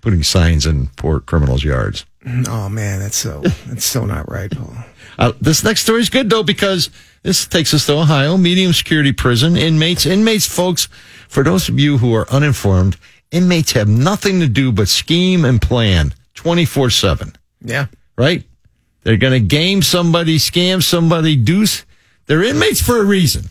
putting 0.00 0.24
signs 0.24 0.66
in 0.66 0.88
poor 0.96 1.20
criminals' 1.20 1.62
yards. 1.62 2.04
Oh 2.48 2.68
man, 2.68 2.98
that's 2.98 3.16
so 3.16 3.42
that's 3.68 3.84
so 3.84 4.06
not 4.06 4.28
right, 4.30 4.50
Paul. 4.50 4.74
Uh, 5.18 5.32
this 5.40 5.64
next 5.64 5.80
story 5.80 6.00
is 6.00 6.10
good 6.10 6.30
though 6.30 6.44
because 6.44 6.90
this 7.24 7.44
takes 7.44 7.74
us 7.74 7.86
to 7.86 7.92
Ohio, 7.94 8.36
medium 8.36 8.72
security 8.72 9.12
prison 9.12 9.56
inmates. 9.56 10.06
Inmates, 10.06 10.46
folks, 10.46 10.88
for 11.28 11.44
those 11.44 11.68
of 11.68 11.78
you 11.78 11.98
who 11.98 12.14
are 12.14 12.28
uninformed, 12.30 12.96
inmates 13.30 13.72
have 13.72 13.88
nothing 13.88 14.40
to 14.40 14.48
do 14.48 14.72
but 14.72 14.88
scheme 14.88 15.44
and 15.44 15.60
plan 15.60 16.14
twenty 16.34 16.64
four 16.64 16.90
seven. 16.90 17.32
Yeah, 17.60 17.86
right? 18.16 18.42
They're 19.02 19.16
going 19.16 19.32
to 19.32 19.40
game 19.40 19.82
somebody, 19.82 20.38
scam 20.38 20.82
somebody, 20.82 21.36
deuce. 21.36 21.84
They're 22.26 22.42
inmates 22.42 22.82
for 22.82 23.00
a 23.00 23.04
reason. 23.04 23.44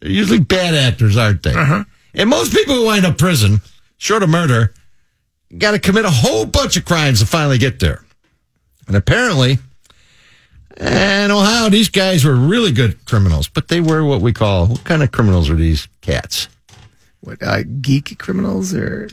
They're 0.00 0.10
usually 0.10 0.40
bad 0.40 0.74
actors, 0.74 1.16
aren't 1.16 1.42
they? 1.42 1.52
Uh-huh. 1.52 1.84
And 2.14 2.30
most 2.30 2.54
people 2.54 2.76
who 2.76 2.86
wind 2.86 3.04
up 3.04 3.18
prison, 3.18 3.60
short 3.98 4.22
of 4.22 4.30
murder, 4.30 4.72
got 5.58 5.72
to 5.72 5.78
commit 5.78 6.06
a 6.06 6.10
whole 6.10 6.46
bunch 6.46 6.76
of 6.76 6.84
crimes 6.84 7.20
to 7.20 7.26
finally 7.26 7.58
get 7.58 7.78
there. 7.78 8.04
And 8.86 8.96
apparently, 8.96 9.58
in 10.78 11.30
Ohio, 11.30 11.68
these 11.68 11.88
guys 11.88 12.24
were 12.24 12.34
really 12.34 12.72
good 12.72 13.04
criminals, 13.04 13.48
but 13.48 13.68
they 13.68 13.80
were 13.80 14.04
what 14.04 14.20
we 14.20 14.32
call 14.32 14.66
what 14.66 14.84
kind 14.84 15.02
of 15.02 15.12
criminals 15.12 15.50
are 15.50 15.56
these 15.56 15.88
cats? 16.00 16.48
What 17.26 17.42
uh, 17.42 17.62
geek 17.80 18.18
criminals 18.18 18.72
or 18.74 19.08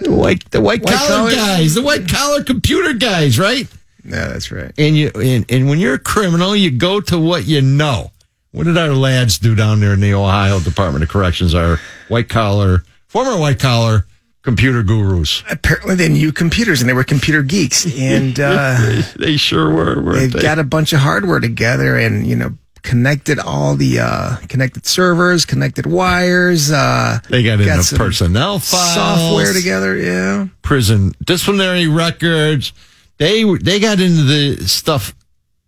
The 0.00 0.10
white, 0.12 0.50
the 0.50 0.60
white, 0.60 0.82
White 0.82 0.94
collar 0.94 1.30
guys, 1.30 1.74
the 1.74 1.82
white 1.82 2.08
collar 2.08 2.42
computer 2.44 2.92
guys, 2.94 3.38
right? 3.38 3.68
no? 4.04 4.16
That's 4.30 4.50
right. 4.50 4.72
and 4.78 4.96
you 4.96 5.10
and, 5.14 5.44
and 5.48 5.68
when 5.68 5.78
you're 5.78 5.94
a 5.94 5.98
criminal, 5.98 6.56
you 6.56 6.70
go 6.70 7.00
to 7.00 7.18
what 7.18 7.46
you 7.46 7.60
know. 7.62 8.10
What 8.52 8.64
did 8.64 8.76
our 8.76 8.90
lads 8.92 9.38
do 9.38 9.54
down 9.54 9.80
there 9.80 9.94
in 9.94 10.00
the 10.00 10.12
Ohio 10.12 10.60
Department 10.60 11.02
of 11.04 11.08
Corrections? 11.08 11.54
Our 11.54 11.78
white 12.08 12.28
collar, 12.28 12.84
former 13.06 13.38
white 13.38 13.58
collar 13.58 14.06
computer 14.42 14.82
gurus. 14.82 15.42
Apparently, 15.50 15.94
they 15.94 16.08
knew 16.08 16.32
computers 16.32 16.80
and 16.82 16.88
they 16.88 16.92
were 16.94 17.04
computer 17.04 17.42
geeks, 17.42 17.86
and 17.98 18.38
uh, 18.42 19.02
They 19.16 19.36
sure 19.38 19.70
were. 19.72 19.94
they 19.94 20.00
Weren't 20.02 20.32
they? 20.34 20.42
got 20.42 20.58
a 20.58 20.64
bunch 20.64 20.92
of 20.92 20.98
hardware 21.00 21.40
together, 21.40 21.96
and 21.96 22.26
you 22.26 22.36
know 22.36 22.58
connected 22.82 23.38
all 23.38 23.76
the 23.76 24.00
uh, 24.00 24.36
connected 24.48 24.86
servers, 24.86 25.44
connected 25.44 25.86
wires. 25.86 26.70
Uh, 26.70 27.18
They 27.30 27.42
got 27.42 27.60
into 27.60 27.82
some 27.82 27.98
personnel 27.98 28.58
files, 28.58 28.94
software 28.94 29.52
together. 29.52 29.96
Yeah. 29.96 30.48
prison 30.62 31.12
disciplinary 31.24 31.86
records. 31.86 32.72
They 33.18 33.44
they 33.58 33.78
got 33.78 34.00
into 34.00 34.22
the 34.24 34.66
stuff 34.66 35.14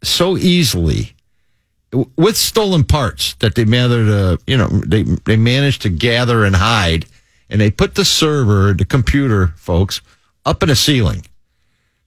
so 0.02 0.36
easily 0.36 1.14
with 2.16 2.36
stolen 2.36 2.82
parts 2.84 3.34
that 3.34 3.54
they 3.54 3.64
managed 3.64 4.08
to, 4.10 4.38
you 4.50 4.56
know, 4.56 4.66
they 4.68 5.02
they 5.24 5.36
managed 5.36 5.82
to 5.82 5.88
gather 5.88 6.44
and 6.44 6.56
hide, 6.56 7.06
and 7.48 7.60
they 7.60 7.70
put 7.70 7.94
the 7.94 8.04
server, 8.04 8.72
the 8.72 8.84
computer, 8.84 9.52
folks, 9.56 10.00
up 10.44 10.62
in 10.64 10.70
a 10.70 10.74
ceiling, 10.74 11.24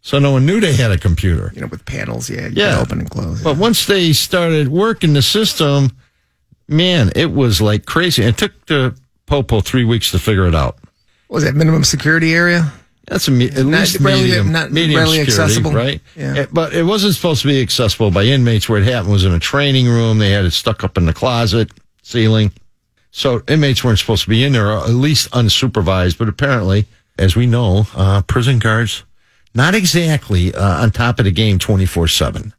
so 0.08 0.20
no 0.20 0.32
one 0.32 0.45
knew 0.45 0.62
they 0.62 0.74
had 0.74 0.89
a 0.91 0.97
computer. 0.97 1.51
You 1.53 1.60
know, 1.62 1.68
with 1.68 1.84
panels, 1.86 2.30
yeah, 2.30 2.47
you 2.47 2.53
Yeah. 2.55 2.80
open 2.80 2.99
and 2.99 3.10
close. 3.10 3.41
But 3.41 3.58
once 3.58 3.86
they 3.86 4.14
started 4.14 4.70
working 4.70 5.12
the 5.12 5.22
system, 5.22 5.91
man, 6.70 7.12
it 7.14 7.34
was 7.34 7.60
like 7.60 7.86
crazy. 7.86 8.24
It 8.24 8.38
took 8.38 8.53
the 8.68 8.95
Popo 9.26 9.60
three 9.60 9.84
weeks 9.84 10.12
to 10.12 10.20
figure 10.20 10.47
it 10.47 10.55
out. 10.55 10.78
What 11.28 11.36
was 11.36 11.43
that 11.43 11.55
minimum 11.55 11.84
security 11.84 12.34
area? 12.34 12.72
That's 13.10 13.28
a 13.28 13.32
me- 13.32 13.49
at 13.49 13.66
Not 13.66 13.80
least 13.82 13.99
readily- 13.99 14.24
medium, 14.28 14.51
not 14.53 14.72
medium 14.72 14.99
readily 14.99 15.18
security, 15.26 15.41
accessible. 15.43 15.72
right? 15.74 16.01
Yeah. 16.16 16.34
Eh, 16.38 16.45
But 16.53 16.74
it 16.74 16.84
wasn't 16.84 17.14
supposed 17.16 17.41
to 17.41 17.47
be 17.49 17.62
accessible 17.62 18.10
by 18.12 18.24
inmates. 18.24 18.70
Where 18.70 18.80
it 18.82 18.86
happened 18.86 19.12
was 19.12 19.26
in 19.26 19.34
a 19.34 19.39
training 19.39 19.88
room. 19.89 20.20
They 20.20 20.32
had 20.32 20.45
it 20.45 20.51
stuck 20.53 20.84
up 20.86 20.97
in 20.97 21.05
the 21.05 21.14
closet 21.14 21.70
ceiling, 22.01 22.51
so 23.12 23.41
inmates 23.49 23.84
weren't 23.84 23.99
supposed 23.99 24.24
to 24.24 24.30
be 24.30 24.43
in 24.45 24.53
there, 24.53 24.72
or 24.72 24.84
at 24.86 24.89
least 24.91 25.30
unsupervised. 25.32 26.18
But 26.18 26.30
apparently, 26.30 26.86
as 27.20 27.36
we 27.36 27.45
know, 27.45 27.88
uh, 27.95 28.22
prison 28.24 28.60
guards 28.60 29.03
not 29.54 29.76
exactly 29.76 30.54
uh, 30.54 30.84
on 30.84 30.91
top 30.91 31.20
of 31.20 31.26
the 31.26 31.32
game 31.32 31.60
twenty 31.60 31.86
four 31.86 32.08
seven. 32.08 32.54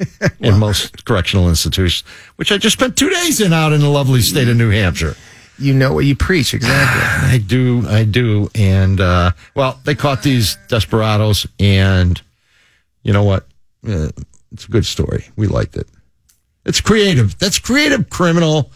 In 0.40 0.58
most 0.58 1.04
correctional 1.06 1.48
institutions, 1.48 2.08
which 2.36 2.52
I 2.52 2.58
just 2.58 2.78
spent 2.78 2.96
two 2.96 3.10
days 3.10 3.40
in 3.40 3.52
out 3.52 3.72
in 3.72 3.80
the 3.80 3.88
lovely 3.88 4.20
state 4.20 4.46
of 4.46 4.56
New 4.56 4.70
Hampshire. 4.70 5.16
You 5.58 5.74
know 5.74 5.92
what 5.92 6.04
you 6.04 6.14
preach, 6.14 6.54
exactly. 6.54 7.02
I 7.34 7.38
do, 7.38 7.84
I 7.88 8.04
do, 8.04 8.48
and 8.54 9.00
uh, 9.00 9.32
well, 9.56 9.80
they 9.84 9.96
caught 9.96 10.22
these 10.22 10.56
desperados, 10.68 11.48
and 11.58 12.20
you 13.02 13.12
know 13.12 13.24
what? 13.24 13.48
Uh, 13.86 14.10
it's 14.52 14.66
a 14.66 14.70
good 14.70 14.86
story. 14.86 15.24
We 15.36 15.48
liked 15.48 15.76
it. 15.76 15.88
It's 16.64 16.80
creative. 16.80 17.38
That's 17.38 17.58
creative 17.58 18.08
criminal. 18.08 18.70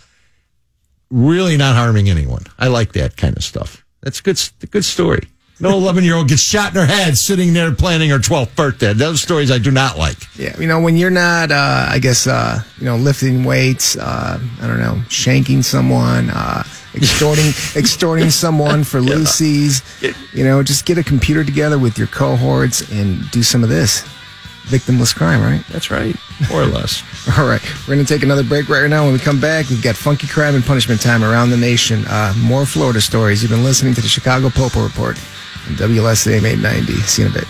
Really 1.11 1.57
not 1.57 1.77
harming 1.77 2.09
anyone. 2.09 2.45
I 2.59 2.69
like 2.69 2.93
that 2.95 3.17
kind 3.17 3.37
of 3.37 3.45
stuff. 3.45 3.85
That's 4.01 4.21
good. 4.21 4.41
Good 4.71 4.85
story. 4.85 5.29
No 5.63 5.75
eleven 5.79 6.03
year 6.03 6.17
old 6.17 6.29
gets 6.29 6.43
shot 6.43 6.75
in 6.75 6.81
her 6.81 6.87
head 6.87 7.17
sitting 7.17 7.53
there 7.53 7.71
planning 7.73 8.11
her 8.11 8.19
twelfth 8.19 8.57
birthday. 8.57 8.93
Those 8.95 9.23
stories 9.23 9.49
I 9.49 9.59
do 9.59 9.71
not 9.71 9.97
like. 9.97 10.17
Yeah, 10.37 10.59
you 10.59 10.67
know, 10.67 10.81
when 10.81 10.97
you're 10.97 11.09
not, 11.09 11.53
uh, 11.53 11.87
I 11.89 12.01
guess, 12.01 12.27
uh, 12.27 12.61
you 12.79 12.85
know, 12.85 12.97
lifting 12.97 13.45
weights, 13.45 13.97
uh, 13.97 14.41
I 14.61 14.67
don't 14.67 14.81
know, 14.81 15.01
shanking 15.09 15.63
someone, 15.63 16.31
uh, 16.31 16.65
extorting, 16.97 17.47
extorting 17.77 18.31
someone 18.31 18.83
for 18.83 19.01
Lucy's. 19.01 19.83
you 20.35 20.43
know, 20.45 20.65
just 20.65 20.85
get 20.85 20.99
a 20.99 21.05
computer 21.05 21.45
together 21.45 21.79
with 21.79 21.97
your 21.97 22.09
cohorts 22.09 22.91
and 22.91 23.31
do 23.31 23.45
some 23.45 23.63
of 23.63 23.69
this. 23.69 24.03
Victimless 24.65 25.15
crime, 25.15 25.43
right? 25.43 25.65
That's 25.69 25.93
right, 25.93 26.17
more 26.51 26.63
or 26.63 26.67
less. 26.67 27.05
All 27.39 27.47
right, 27.47 27.63
we're 27.87 27.95
going 27.95 28.05
to 28.05 28.13
take 28.15 28.25
another 28.25 28.43
break 28.45 28.69
right 28.69 28.91
now. 28.91 29.05
When 29.05 29.13
we 29.13 29.21
come 29.21 29.41
back, 29.41 29.69
we've 29.69 29.83
got 29.83 29.95
funky 29.95 30.27
crime 30.27 30.57
and 30.57 30.65
punishment 30.65 31.01
time 31.01 31.23
around 31.23 31.51
the 31.51 31.57
nation. 31.57 32.05
Uh, 32.09 32.35
more 32.39 32.67
Florida 32.67 33.01
stories. 33.01 33.43
You've 33.43 33.53
been 33.53 33.63
listening 33.65 33.95
to 33.95 34.01
the 34.01 34.09
Chicago 34.09 34.51
Popo 34.51 34.83
Report 34.83 35.17
on 35.69 35.77
WLSAM 35.77 36.45
890. 36.45 36.93
See 37.03 37.23
you 37.23 37.29
in 37.29 37.35
a 37.35 37.39
bit. 37.39 37.49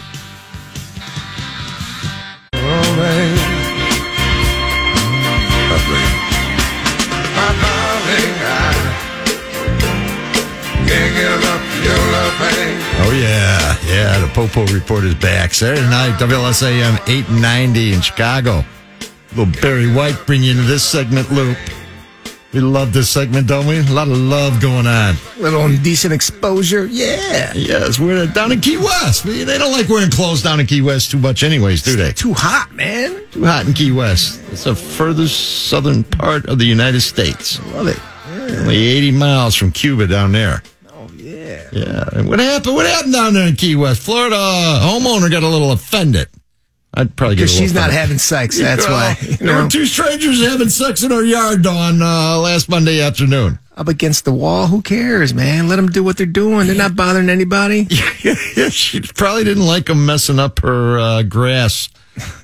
Oh 13.05 13.13
yeah, 13.15 13.77
yeah. 13.87 14.19
The 14.21 14.31
Popo 14.35 14.65
report 14.73 15.05
is 15.05 15.15
back 15.15 15.55
Saturday 15.55 15.89
night. 15.89 16.19
WLSAM 16.19 17.09
890 17.09 17.93
in 17.95 18.01
Chicago. 18.01 18.65
Little 19.35 19.61
Barry 19.61 19.93
White 19.93 20.27
bring 20.27 20.43
you 20.43 20.53
into 20.53 20.65
this 20.65 20.85
segment 20.85 21.31
loop. 21.33 21.57
We 22.53 22.61
love 22.61 22.93
this 22.93 23.09
segment, 23.09 23.47
don't 23.47 23.67
we? 23.67 23.79
A 23.79 23.83
lot 23.85 24.09
of 24.09 24.17
love 24.19 24.61
going 24.61 24.87
on. 24.87 25.15
A 25.39 25.41
Little 25.41 25.65
indecent 25.65 26.13
exposure. 26.13 26.85
Yeah. 26.85 27.51
Yes, 27.55 27.99
we're 27.99 28.27
down 28.27 28.53
in 28.53 28.61
Key 28.61 28.77
West. 28.77 29.25
They 29.25 29.45
don't 29.57 29.73
like 29.73 29.89
wearing 29.89 30.11
clothes 30.11 30.43
down 30.43 30.61
in 30.61 30.67
Key 30.67 30.83
West 30.83 31.11
too 31.11 31.19
much, 31.19 31.43
anyways, 31.43 31.83
do 31.83 31.97
they? 31.97 32.13
Too 32.13 32.35
hot, 32.35 32.71
man. 32.73 33.25
Too 33.31 33.47
hot 33.47 33.67
in 33.67 33.73
Key 33.73 33.93
West. 33.93 34.43
It's 34.53 34.65
the 34.65 34.75
furthest 34.75 35.69
southern 35.69 36.05
part 36.05 36.45
of 36.45 36.59
the 36.59 36.67
United 36.67 37.01
States. 37.01 37.59
Love 37.69 37.89
it. 37.89 37.99
Only 38.61 38.77
80 38.77 39.13
miles 39.13 39.55
from 39.55 39.73
Cuba 39.73 40.07
down 40.07 40.33
there. 40.33 40.63
Oh, 40.91 41.11
yeah. 41.17 41.69
Yeah. 41.73 42.05
And 42.13 42.29
what 42.29 42.39
happened? 42.39 42.75
What 42.75 42.85
happened 42.85 43.15
down 43.15 43.33
there 43.33 43.49
in 43.49 43.57
Key 43.57 43.77
West? 43.77 44.03
Florida 44.03 44.37
homeowner 44.37 45.31
got 45.31 45.43
a 45.43 45.49
little 45.49 45.73
offended. 45.73 46.29
I'd 46.95 47.17
probably 47.17 47.37
get 47.37 47.45
Because 47.45 47.57
she's 47.57 47.73
not 47.75 47.91
having 47.91 48.19
sex. 48.19 48.59
That's 48.59 48.87
why. 48.87 49.17
You 49.23 49.37
There 49.39 49.47
know, 49.55 49.63
were 49.65 49.71
two 49.71 49.87
strangers 49.87 50.47
having 50.47 50.69
sex 50.69 51.03
in 51.03 51.11
our 51.13 51.25
yard 51.25 51.67
on 51.67 52.03
uh, 52.03 52.39
last 52.39 52.69
Monday 52.69 53.01
afternoon. 53.01 53.59
up 53.77 53.89
against 53.89 54.27
the 54.27 54.33
wall. 54.33 54.67
Who 54.67 54.83
cares, 54.83 55.33
man? 55.33 55.69
Let 55.69 55.77
them 55.77 55.89
do 55.89 56.05
what 56.05 56.19
they're 56.19 56.27
doing. 56.27 56.67
They're 56.67 56.77
not 56.77 56.95
bothering 56.95 57.31
anybody. 57.31 57.87
yeah, 58.23 58.69
she 58.69 59.01
probably 59.01 59.45
didn't 59.45 59.65
like 59.67 59.87
them 59.87 60.05
messing 60.05 60.39
up 60.39 60.59
her 60.61 60.99
uh, 60.99 61.23
grass 61.23 61.89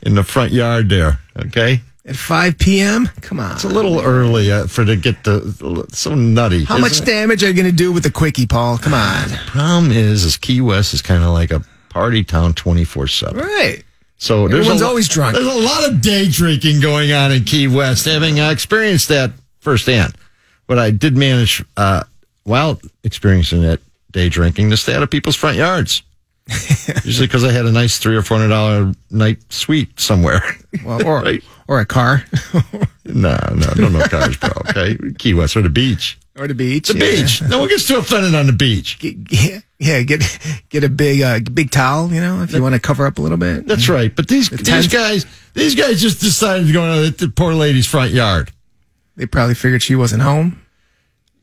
in 0.01 0.15
the 0.15 0.25
front 0.25 0.53
yard 0.53 0.89
there. 0.89 1.21
Okay. 1.39 1.83
At 2.07 2.17
5 2.17 2.57
p.m.? 2.59 3.07
Come 3.21 3.39
on. 3.41 3.53
It's 3.53 3.65
a 3.65 3.69
little 3.69 4.01
early 4.01 4.51
uh, 4.51 4.67
for 4.67 4.83
to 4.83 4.97
get 4.97 5.25
the 5.25 5.87
so 5.93 6.15
nutty. 6.15 6.65
How 6.65 6.79
much 6.79 7.01
it? 7.03 7.05
damage 7.05 7.45
are 7.45 7.49
you 7.49 7.53
going 7.53 7.67
to 7.67 7.73
do 7.77 7.93
with 7.93 8.03
the 8.05 8.11
quickie, 8.11 8.47
Paul? 8.47 8.79
Come 8.79 8.95
on. 8.95 9.29
problem 9.49 9.93
is, 9.93 10.25
is 10.25 10.39
Key 10.39 10.63
West 10.63 10.95
is 10.95 11.03
kind 11.03 11.23
of 11.23 11.35
like 11.35 11.51
a 11.51 11.63
party 11.91 12.25
town 12.25 12.55
twenty 12.55 12.85
four 12.85 13.07
seven. 13.09 13.37
Right. 13.41 13.83
So 14.19 14.49
there's 14.49 14.61
Everyone's 14.67 14.83
lo- 14.83 14.89
always 14.89 15.09
drunk. 15.09 15.37
There's 15.37 15.47
a 15.47 15.59
lot 15.61 15.89
of 15.89 16.01
day 16.01 16.29
drinking 16.29 16.81
going 16.81 17.13
on 17.13 17.31
in 17.33 17.45
Key 17.45 17.69
West, 17.69 18.05
having 18.05 18.41
uh, 18.41 18.51
experienced 18.51 19.09
that 19.09 19.31
firsthand. 19.61 20.15
But 20.67 20.79
I 20.79 20.91
did 20.91 21.17
manage, 21.17 21.65
uh, 21.77 22.03
while 22.45 22.81
experiencing 23.05 23.63
that 23.63 23.81
day 24.11 24.29
drinking, 24.29 24.71
to 24.71 24.77
stay 24.77 24.95
out 24.95 25.03
of 25.03 25.11
people's 25.11 25.37
front 25.37 25.57
yards. 25.57 26.03
Usually 27.05 27.27
because 27.27 27.45
I 27.45 27.53
had 27.53 27.67
a 27.67 27.73
nice 27.73 27.99
three 27.99 28.17
or 28.17 28.23
four 28.23 28.39
hundred 28.39 28.49
dollar 28.51 28.93
night 29.11 29.39
suite 29.53 30.01
somewhere. 30.01 30.43
Well, 30.85 31.07
or, 31.07 31.21
Right. 31.23 31.45
or 31.69 31.79
a 31.81 31.87
car. 31.87 32.25
no, 33.05 33.39
no, 33.55 33.73
no, 33.77 33.89
no 33.89 34.05
cars, 34.07 34.37
bro. 34.37 34.51
Okay, 34.71 34.97
Key 35.19 35.35
West 35.35 35.57
or 35.57 35.63
the 35.63 35.69
beach. 35.69 36.19
Or 36.39 36.49
the 36.49 36.55
beach. 36.55 36.89
The 36.89 36.95
yeah. 36.95 37.23
beach. 37.23 37.43
No 37.43 37.59
one 37.61 37.69
gets 37.69 37.87
too 37.89 37.99
offended 37.99 38.35
on 38.35 38.47
the 38.47 38.53
beach. 38.53 38.99
Get- 38.99 39.63
yeah, 39.79 40.03
get 40.03 40.23
get 40.71 40.83
a 40.85 40.89
big 40.89 41.23
uh, 41.23 41.39
big 41.53 41.71
towel, 41.71 42.13
you 42.13 42.21
know, 42.21 42.43
if 42.43 42.53
you 42.53 42.61
want 42.63 42.75
to 42.75 42.81
cover 42.81 43.07
up 43.07 43.19
a 43.19 43.23
little 43.23 43.37
bit. 43.39 43.67
That's 43.67 43.89
right. 43.89 44.15
But 44.15 44.27
these 44.27 44.49
these 44.51 44.89
guys, 44.89 45.25
these 45.55 45.75
guys 45.77 46.01
just 46.01 46.21
decided 46.21 46.67
to 46.67 46.73
go 46.73 46.85
into 46.91 47.27
the 47.27 47.33
poor 47.33 47.55
lady's 47.55 47.87
front 47.87 48.11
yard. 48.13 48.51
They 49.17 49.27
probably 49.27 49.55
figured 49.55 49.83
she 49.83 49.95
wasn't 49.95 50.23
home. 50.23 50.61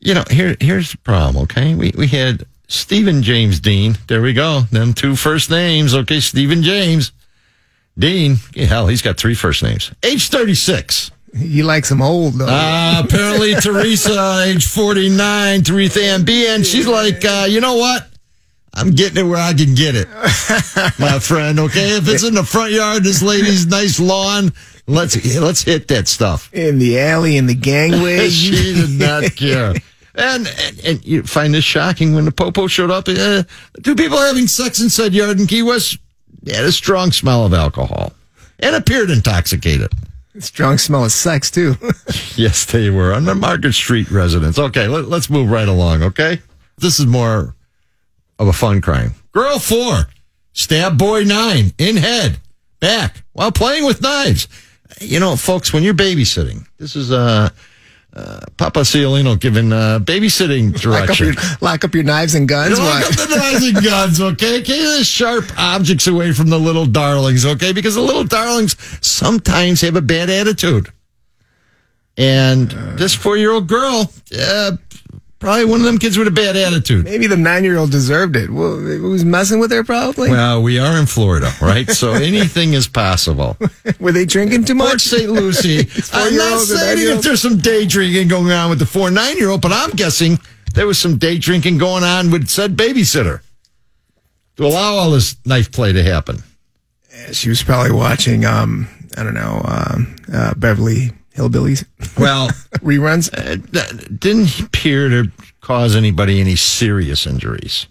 you 0.00 0.14
know, 0.14 0.24
here 0.30 0.56
here's 0.60 0.92
the 0.92 0.98
problem, 0.98 1.44
okay? 1.44 1.74
We 1.74 1.92
we 1.96 2.08
had 2.08 2.44
Stephen 2.68 3.22
James 3.22 3.58
Dean. 3.60 3.96
There 4.06 4.20
we 4.20 4.34
go. 4.34 4.62
Them 4.70 4.92
two 4.92 5.16
first 5.16 5.50
names, 5.50 5.94
okay? 5.94 6.20
Stephen 6.20 6.62
James. 6.62 7.12
Dean, 7.98 8.36
hell, 8.54 8.88
he's 8.88 9.00
got 9.00 9.16
three 9.16 9.34
first 9.34 9.62
names. 9.62 9.90
Age 10.02 10.28
36. 10.28 11.10
He 11.36 11.62
likes 11.62 11.88
them 11.88 12.00
old, 12.02 12.34
though. 12.34 12.46
Uh, 12.48 13.02
apparently 13.04 13.54
Teresa, 13.60 14.44
age 14.46 14.66
49, 14.66 15.62
Teresa 15.62 16.02
Ann. 16.02 16.24
And 16.28 16.66
she's 16.66 16.86
like, 16.86 17.24
uh, 17.24 17.46
you 17.48 17.60
know 17.60 17.76
what? 17.76 18.08
I'm 18.72 18.90
getting 18.90 19.24
it 19.24 19.28
where 19.28 19.38
I 19.38 19.54
can 19.54 19.74
get 19.74 19.94
it, 19.94 20.06
my 20.98 21.18
friend. 21.20 21.58
Okay, 21.60 21.96
if 21.96 22.06
it's 22.08 22.24
in 22.24 22.34
the 22.34 22.44
front 22.44 22.72
yard, 22.72 23.04
this 23.04 23.22
lady's 23.22 23.66
nice 23.66 23.98
lawn, 23.98 24.52
let's 24.86 25.16
let's 25.40 25.62
hit 25.62 25.88
that 25.88 26.06
stuff. 26.08 26.52
in 26.52 26.78
the 26.78 27.00
alley, 27.00 27.38
in 27.38 27.46
the 27.46 27.54
gangway. 27.54 28.28
she 28.30 28.50
did 28.74 28.90
not 28.90 29.34
care. 29.34 29.74
And, 30.14 30.46
and 30.46 30.80
and 30.84 31.04
you 31.06 31.22
find 31.22 31.54
this 31.54 31.64
shocking 31.64 32.14
when 32.14 32.26
the 32.26 32.32
popo 32.32 32.66
showed 32.66 32.90
up. 32.90 33.08
Uh, 33.08 33.44
two 33.82 33.94
people 33.94 34.18
having 34.18 34.46
sex 34.46 34.78
inside 34.80 35.14
yard 35.14 35.40
in 35.40 35.46
Key 35.46 35.62
West 35.62 35.96
had 36.46 36.64
a 36.64 36.72
strong 36.72 37.12
smell 37.12 37.46
of 37.46 37.54
alcohol 37.54 38.12
and 38.60 38.76
appeared 38.76 39.10
intoxicated. 39.10 39.90
Strong 40.38 40.78
smell 40.78 41.04
of 41.04 41.12
sex, 41.12 41.50
too. 41.50 41.76
Yes, 42.36 42.66
they 42.66 42.90
were 42.90 43.14
on 43.14 43.24
the 43.24 43.34
Market 43.34 43.72
Street 43.72 44.10
residence. 44.10 44.58
Okay, 44.58 44.88
let, 44.88 45.06
let's 45.08 45.30
move 45.30 45.50
right 45.50 45.66
along. 45.66 46.02
Okay, 46.02 46.40
this 46.76 47.00
is 47.00 47.06
more 47.06 47.54
of 48.38 48.46
a 48.48 48.52
fun 48.52 48.82
crime. 48.82 49.14
Girl 49.32 49.58
four, 49.58 50.10
stab 50.52 50.98
boy 50.98 51.22
nine 51.24 51.72
in 51.78 51.96
head, 51.96 52.38
back 52.78 53.22
while 53.32 53.50
playing 53.50 53.86
with 53.86 54.02
knives. 54.02 54.48
You 55.00 55.18
know, 55.18 55.34
folks, 55.34 55.72
when 55.72 55.82
you're 55.82 55.94
babysitting, 55.94 56.66
this 56.76 56.94
is 56.94 57.10
uh, 57.10 57.48
uh 58.16 58.40
Papa 58.56 58.80
Ciolino 58.80 59.38
giving 59.38 59.72
uh, 59.72 59.98
babysitting 60.00 60.72
lock, 60.86 61.10
up 61.10 61.18
your, 61.18 61.32
direction. 61.32 61.58
lock 61.60 61.84
up 61.84 61.94
your 61.94 62.04
knives 62.04 62.34
and 62.34 62.48
guns. 62.48 62.78
Lock 62.78 63.04
up 63.04 63.28
the 63.28 63.36
knives 63.36 63.64
and 63.66 63.84
guns, 63.84 64.20
okay? 64.20 64.62
Keep 64.62 64.98
the 64.98 65.04
sharp 65.04 65.44
objects 65.58 66.06
away 66.06 66.32
from 66.32 66.48
the 66.48 66.58
little 66.58 66.86
darlings, 66.86 67.44
okay? 67.44 67.72
Because 67.72 67.94
the 67.94 68.00
little 68.00 68.24
darlings 68.24 68.74
sometimes 69.06 69.82
have 69.82 69.94
a 69.96 70.00
bad 70.00 70.30
attitude. 70.30 70.88
And 72.16 72.70
this 72.98 73.14
four 73.14 73.36
year 73.36 73.52
old 73.52 73.66
girl 73.68 74.10
uh, 74.38 74.76
Probably 75.38 75.66
one 75.66 75.80
of 75.80 75.86
them 75.86 75.98
kids 75.98 76.16
with 76.16 76.28
a 76.28 76.30
bad 76.30 76.56
attitude. 76.56 77.04
Maybe 77.04 77.26
the 77.26 77.36
nine 77.36 77.62
year 77.62 77.76
old 77.76 77.90
deserved 77.90 78.36
it. 78.36 78.48
Well, 78.48 78.76
was 78.76 79.24
messing 79.24 79.60
with 79.60 79.70
her? 79.70 79.84
Probably. 79.84 80.30
Well, 80.30 80.62
we 80.62 80.78
are 80.78 80.98
in 80.98 81.04
Florida, 81.04 81.52
right? 81.60 81.88
So 81.90 82.12
anything 82.14 82.72
is 82.72 82.88
possible. 82.88 83.58
Were 84.00 84.12
they 84.12 84.24
drinking 84.24 84.64
too 84.64 84.74
Port 84.74 84.94
much? 84.94 85.02
St. 85.02 85.30
Lucie. 85.30 85.80
I'm 86.12 86.36
not 86.36 86.60
saying 86.60 87.18
if 87.18 87.22
there's 87.22 87.42
some 87.42 87.58
day 87.58 87.84
drinking 87.84 88.28
going 88.28 88.50
on 88.50 88.70
with 88.70 88.78
the 88.78 88.86
four 88.86 89.10
nine 89.10 89.36
year 89.36 89.50
old, 89.50 89.60
but 89.60 89.72
I'm 89.72 89.90
guessing 89.90 90.38
there 90.74 90.86
was 90.86 90.98
some 90.98 91.18
day 91.18 91.36
drinking 91.36 91.76
going 91.78 92.02
on 92.02 92.30
with 92.30 92.48
said 92.48 92.74
babysitter 92.76 93.40
to 94.56 94.64
allow 94.66 94.94
all 94.94 95.10
this 95.10 95.36
knife 95.44 95.70
play 95.70 95.92
to 95.92 96.02
happen. 96.02 96.42
She 97.32 97.50
was 97.50 97.62
probably 97.62 97.92
watching. 97.92 98.46
Um, 98.46 98.88
I 99.16 99.22
don't 99.22 99.34
know. 99.34 99.62
Um, 99.64 100.16
uh, 100.32 100.54
Beverly 100.54 101.12
Hillbillies 101.36 101.84
Well, 102.18 102.48
reruns. 102.82 103.30
it 103.32 104.18
didn't 104.20 104.58
appear 104.60 105.08
to 105.08 105.30
cause 105.60 105.94
anybody 105.94 106.40
any 106.40 106.56
serious 106.56 107.26
injuries. 107.26 107.86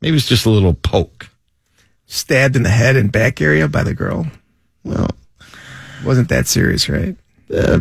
Maybe 0.00 0.16
it's 0.16 0.28
just 0.28 0.46
a 0.46 0.50
little 0.50 0.74
poke. 0.74 1.28
Stabbed 2.06 2.56
in 2.56 2.62
the 2.64 2.68
head 2.70 2.96
and 2.96 3.12
back 3.12 3.40
area 3.40 3.68
by 3.68 3.84
the 3.84 3.94
girl. 3.94 4.26
Well, 4.84 5.08
Wasn't 6.04 6.28
that 6.30 6.46
serious, 6.48 6.88
right? 6.88 7.16
uh, 7.54 7.80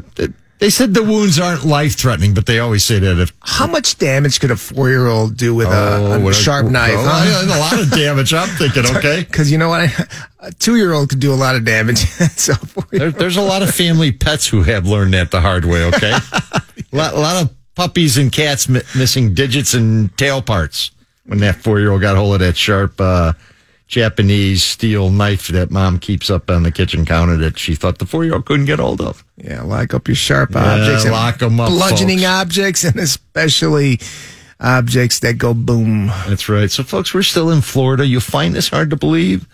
they 0.60 0.70
said 0.70 0.94
the 0.94 1.04
wounds 1.04 1.40
aren't 1.40 1.66
life 1.66 1.96
threatening, 1.98 2.34
but 2.34 2.46
they 2.46 2.60
always 2.60 2.84
say 2.84 3.00
that 3.00 3.18
if 3.20 3.34
How 3.42 3.66
much 3.68 3.98
damage 3.98 4.40
could 4.40 4.52
a 4.52 4.56
four 4.58 4.90
year 4.90 5.08
old 5.08 5.38
do 5.38 5.56
with 5.56 5.68
a, 5.68 5.72
a 5.72 6.14
Oh, 6.16 6.20
what 6.20 6.36
sharp 6.36 6.68
knife? 6.68 6.92
oh, 6.96 7.46
yeah, 7.48 7.58
a 7.58 7.60
lot 7.60 7.80
of 7.80 7.90
damage. 7.92 8.34
I'm 8.34 8.48
thinking, 8.58 8.86
okay. 8.98 9.22
Because 9.22 9.52
you 9.52 9.58
know 9.58 9.70
what? 9.70 9.90
A 10.42 10.54
two 10.54 10.78
year 10.78 10.94
old 10.94 11.10
could 11.10 11.20
do 11.20 11.34
a 11.34 11.36
lot 11.36 11.58
of 11.58 11.66
damage. 11.66 11.98
so, 12.38 12.54
There, 12.92 13.12
there's 13.12 13.36
a 13.36 13.42
lot 13.42 13.62
of 13.62 13.76
family 13.76 14.14
pets 14.14 14.48
who 14.48 14.64
have 14.64 14.86
learned 14.88 15.14
that 15.14 15.32
the 15.32 15.42
hard 15.42 15.66
way. 15.66 15.84
Okay, 15.86 16.12
a, 16.14 16.62
lot, 16.96 17.14
a 17.14 17.20
lot 17.20 17.44
of 17.44 17.50
puppies 17.76 18.18
and 18.18 18.32
cats 18.32 18.70
mi- 18.70 18.82
missing 18.98 19.34
digits 19.34 19.74
and 19.74 20.18
tail 20.18 20.42
parts 20.42 20.92
when 21.26 21.40
that 21.40 21.56
four 21.58 21.80
year 21.82 21.92
old 21.92 22.00
got 22.00 22.16
hold 22.16 22.36
of 22.36 22.40
that 22.40 22.56
sharp 22.56 22.94
uh, 23.02 23.34
Japanese 23.90 24.64
steel 24.64 25.10
knife 25.10 25.48
that 25.48 25.72
mom 25.72 25.98
keeps 25.98 26.30
up 26.30 26.50
on 26.50 26.62
the 26.64 26.72
kitchen 26.72 27.06
counter 27.06 27.36
that 27.38 27.58
she 27.58 27.74
thought 27.74 27.98
the 27.98 28.06
four 28.06 28.24
year 28.24 28.36
old 28.36 28.46
couldn't 28.46 28.68
get 28.68 28.78
hold 28.80 29.02
of. 29.02 29.26
yeah, 29.36 29.64
lock 29.64 29.94
up 29.96 30.08
your 30.08 30.14
sharp 30.16 30.52
Yeah, 30.54 30.74
objects. 30.76 31.04
and 31.06 31.12
lock 31.12 31.42
'em 31.42 31.60
up, 31.60 31.70
Bludgeoning 31.70 32.20
folks. 32.20 32.30
objects 32.30 32.84
and 32.84 32.96
especially 32.98 34.00
objects 34.60 35.20
that 35.22 35.40
go 35.40 35.54
boom. 35.56 36.08
That's 36.28 36.48
right. 36.48 36.70
So, 36.70 36.84
folks, 36.84 37.14
we're 37.16 37.24
still 37.24 37.50
in 37.50 37.62
Florida. 37.62 38.06
You 38.06 38.20
find 38.20 38.54
this 38.54 38.70
hard 38.70 38.92
to 38.92 38.96
believe, 38.96 39.48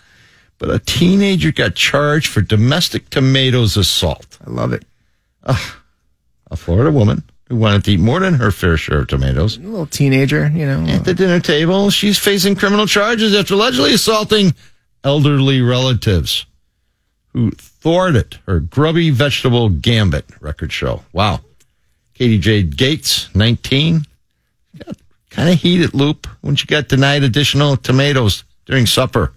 but 0.57 0.69
a 0.69 0.79
teenager 0.79 1.53
got 1.53 1.75
charged 1.75 2.27
for 2.27 2.41
domestic 2.41 3.09
tomatoes 3.09 3.77
assault. 3.77 4.37
I 4.45 4.49
love 4.49 4.73
it. 4.73 4.83
A 5.45 6.55
Florida 6.57 6.91
woman 6.91 7.23
who 7.55 7.61
wanted 7.61 7.85
to 7.85 7.91
eat 7.91 7.99
more 7.99 8.19
than 8.19 8.33
her 8.33 8.51
fair 8.51 8.75
share 8.75 8.99
of 8.99 9.07
tomatoes 9.07 9.57
A 9.57 9.61
little 9.61 9.85
teenager, 9.85 10.51
you 10.53 10.65
know. 10.65 10.85
At 10.87 11.05
the 11.05 11.13
dinner 11.13 11.39
table, 11.39 11.89
she's 11.89 12.19
facing 12.19 12.55
criminal 12.55 12.85
charges 12.85 13.33
after 13.33 13.53
allegedly 13.53 13.93
assaulting 13.93 14.53
elderly 15.03 15.61
relatives 15.61 16.45
who 17.31 17.51
thwarted 17.51 18.37
her 18.45 18.59
grubby 18.59 19.09
vegetable 19.09 19.69
gambit, 19.69 20.25
record 20.41 20.71
show. 20.71 21.03
Wow. 21.13 21.41
Katie 22.13 22.39
Jade 22.39 22.75
Gates, 22.77 23.33
19, 23.35 24.05
got 24.85 24.97
kind 25.29 25.49
of 25.49 25.59
heated 25.59 25.93
loop 25.93 26.27
when 26.41 26.55
she 26.55 26.65
got 26.65 26.87
denied 26.87 27.23
additional 27.23 27.77
tomatoes 27.77 28.43
during 28.65 28.85
supper 28.85 29.33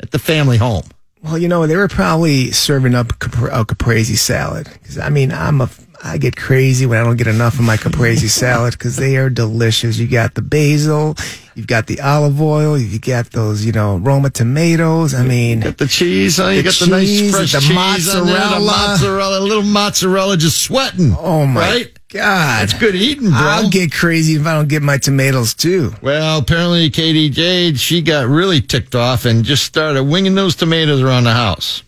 at 0.00 0.10
the 0.10 0.18
family 0.18 0.58
home. 0.58 0.84
Well, 1.22 1.38
you 1.38 1.48
know, 1.48 1.66
they 1.66 1.76
were 1.76 1.88
probably 1.88 2.50
serving 2.50 2.94
up 2.94 3.12
a 3.12 3.64
caprese 3.64 4.16
salad. 4.16 4.68
Because 4.72 4.98
I 4.98 5.08
mean, 5.08 5.32
I'm 5.32 5.60
a, 5.60 5.70
I 6.04 6.18
get 6.18 6.34
crazy 6.34 6.84
when 6.84 6.98
I 6.98 7.04
don't 7.04 7.16
get 7.16 7.28
enough 7.28 7.54
of 7.54 7.60
my 7.64 7.76
caprese 7.76 8.28
salad 8.28 8.72
because 8.72 8.96
they 8.96 9.16
are 9.18 9.30
delicious. 9.30 9.98
You 9.98 10.08
got 10.08 10.34
the 10.34 10.42
basil, 10.42 11.14
you've 11.54 11.68
got 11.68 11.86
the 11.86 12.00
olive 12.00 12.40
oil, 12.42 12.76
you 12.76 12.98
got 12.98 13.30
those, 13.30 13.64
you 13.64 13.70
know, 13.70 13.98
Roma 13.98 14.30
tomatoes. 14.30 15.14
I 15.14 15.22
mean, 15.24 15.58
you 15.58 15.64
Got 15.64 15.78
the 15.78 15.86
cheese 15.86 16.40
on, 16.40 16.54
you 16.56 16.62
The 16.62 16.70
got 16.70 16.74
the 16.80 16.86
nice 16.88 17.30
fresh 17.30 17.52
the 17.52 17.60
cheese 17.60 18.14
on 18.14 18.26
there, 18.26 18.34
the 18.34 18.40
mozzarella. 18.40 18.60
mozzarella, 18.66 19.38
a 19.38 19.44
little 19.46 19.62
mozzarella 19.62 20.36
just 20.36 20.60
sweating. 20.62 21.14
oh 21.16 21.46
my 21.46 21.60
Right? 21.60 21.98
god, 22.08 22.62
That's 22.68 22.74
good 22.80 22.96
eating, 22.96 23.30
bro. 23.30 23.38
I'll 23.38 23.70
get 23.70 23.92
crazy 23.92 24.34
if 24.34 24.44
I 24.44 24.54
don't 24.54 24.68
get 24.68 24.82
my 24.82 24.98
tomatoes 24.98 25.54
too. 25.54 25.94
Well, 26.02 26.38
apparently 26.40 26.90
Katie 26.90 27.30
Jade, 27.30 27.78
she 27.78 28.02
got 28.02 28.26
really 28.26 28.60
ticked 28.60 28.96
off 28.96 29.24
and 29.24 29.44
just 29.44 29.62
started 29.62 30.02
winging 30.02 30.34
those 30.34 30.56
tomatoes 30.56 31.00
around 31.00 31.24
the 31.24 31.32
house. 31.32 31.84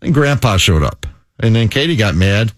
And 0.00 0.14
Grandpa 0.14 0.58
showed 0.58 0.84
up. 0.84 1.06
And 1.40 1.56
then 1.56 1.68
Katie 1.68 1.96
got 1.96 2.14
mad. 2.14 2.52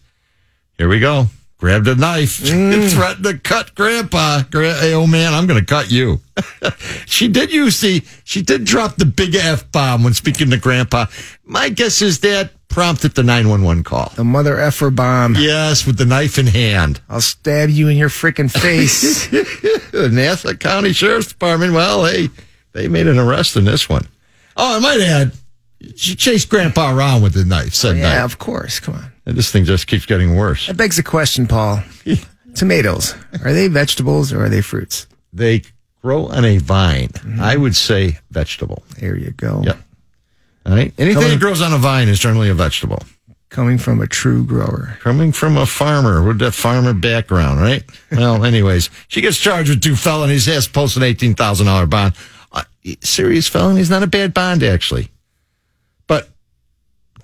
Here 0.81 0.89
we 0.89 0.99
go. 0.99 1.27
Grabbed 1.59 1.89
a 1.89 1.95
knife 1.95 2.39
mm. 2.43 2.73
and 2.73 2.91
threatened 2.91 3.25
to 3.27 3.37
cut 3.39 3.75
Grandpa. 3.75 4.45
Gra- 4.51 4.73
hey, 4.73 4.95
oh 4.95 5.07
man, 5.07 5.35
I'm 5.35 5.47
going 5.47 5.61
to 5.61 5.67
cut 5.67 5.91
you. 5.91 6.21
she 7.05 7.29
did 7.29 7.53
use 7.53 7.83
the, 7.83 8.03
she 8.25 8.41
did 8.41 8.65
drop 8.65 8.97
the 8.97 9.05
big 9.05 9.35
F 9.35 9.71
bomb 9.73 10.05
when 10.05 10.15
speaking 10.15 10.49
to 10.49 10.57
Grandpa. 10.57 11.05
My 11.45 11.69
guess 11.69 12.01
is 12.01 12.21
that 12.21 12.53
prompted 12.69 13.15
the 13.15 13.23
911 13.23 13.85
call. 13.85 14.11
The 14.17 14.25
mother 14.25 14.59
effer 14.59 14.89
bomb. 14.89 15.35
Yes, 15.37 15.87
with 15.87 15.99
the 15.99 16.07
knife 16.07 16.39
in 16.39 16.47
hand. 16.47 17.03
I'll 17.11 17.21
stab 17.21 17.69
you 17.69 17.89
in 17.89 17.99
your 17.99 18.09
freaking 18.09 18.51
face. 18.51 19.27
the 19.91 20.09
Nassau 20.11 20.55
County 20.55 20.95
Sheriff's 20.95 21.29
Department, 21.29 21.75
well, 21.75 22.07
hey, 22.07 22.31
they 22.73 22.89
made 22.89 23.07
an 23.07 23.19
arrest 23.19 23.55
in 23.55 23.67
this 23.67 23.87
one. 23.87 24.09
Oh, 24.57 24.79
I 24.79 24.79
might 24.79 25.03
add, 25.03 25.33
she 25.97 26.15
chased 26.15 26.49
Grandpa 26.49 26.97
around 26.97 27.21
with 27.21 27.35
the 27.35 27.45
knife, 27.45 27.75
said 27.75 27.97
that. 27.97 27.99
yeah, 27.99 28.15
knife. 28.21 28.33
of 28.33 28.39
course. 28.39 28.81
Come 28.81 28.95
on. 28.95 29.10
This 29.35 29.51
thing 29.51 29.65
just 29.65 29.87
keeps 29.87 30.07
getting 30.07 30.37
worse. 30.37 30.67
That 30.67 30.77
begs 30.77 30.97
the 30.97 31.03
question, 31.03 31.47
Paul. 31.47 31.83
Tomatoes, 32.55 33.15
are 33.45 33.53
they 33.53 33.69
vegetables 33.69 34.33
or 34.33 34.45
are 34.45 34.49
they 34.49 34.61
fruits? 34.61 35.07
They 35.33 35.63
grow 36.03 36.27
on 36.27 36.45
a 36.45 36.59
vine. 36.59 37.11
I 37.41 37.57
would 37.57 37.77
say 37.77 38.19
vegetable. 38.31 38.83
There 38.99 39.17
you 39.17 39.31
go. 39.31 39.63
Yep. 39.65 39.79
All 40.67 40.73
right. 40.73 40.93
Anything 40.99 41.15
Coming- 41.15 41.31
that 41.31 41.41
grows 41.41 41.63
on 41.63 41.73
a 41.73 41.79
vine 41.79 42.09
is 42.09 42.19
generally 42.19 42.49
a 42.51 42.55
vegetable. 42.55 43.03
Coming 43.51 43.79
from 43.79 44.01
a 44.01 44.07
true 44.07 44.45
grower. 44.45 44.97
Coming 45.01 45.33
from 45.33 45.57
a 45.57 45.67
farmer 45.67 46.23
with 46.23 46.39
that 46.39 46.53
farmer 46.53 46.95
background, 46.95 47.61
right? 47.61 47.83
Well, 48.13 48.45
anyways, 48.51 48.91
she 49.09 49.21
gets 49.21 49.39
charged 49.39 49.71
with 49.71 49.83
two 49.83 49.97
felonies, 49.97 50.47
has 50.47 50.67
to 50.67 50.73
post 50.73 50.97
an 50.97 51.03
$18,000 51.03 51.91
bond. 51.91 52.15
Uh, 52.53 52.63
serious 53.01 53.49
felonies, 53.49 53.91
not 53.91 54.05
a 54.05 54.07
bad 54.07 54.33
bond, 54.35 54.63
actually. 54.63 55.09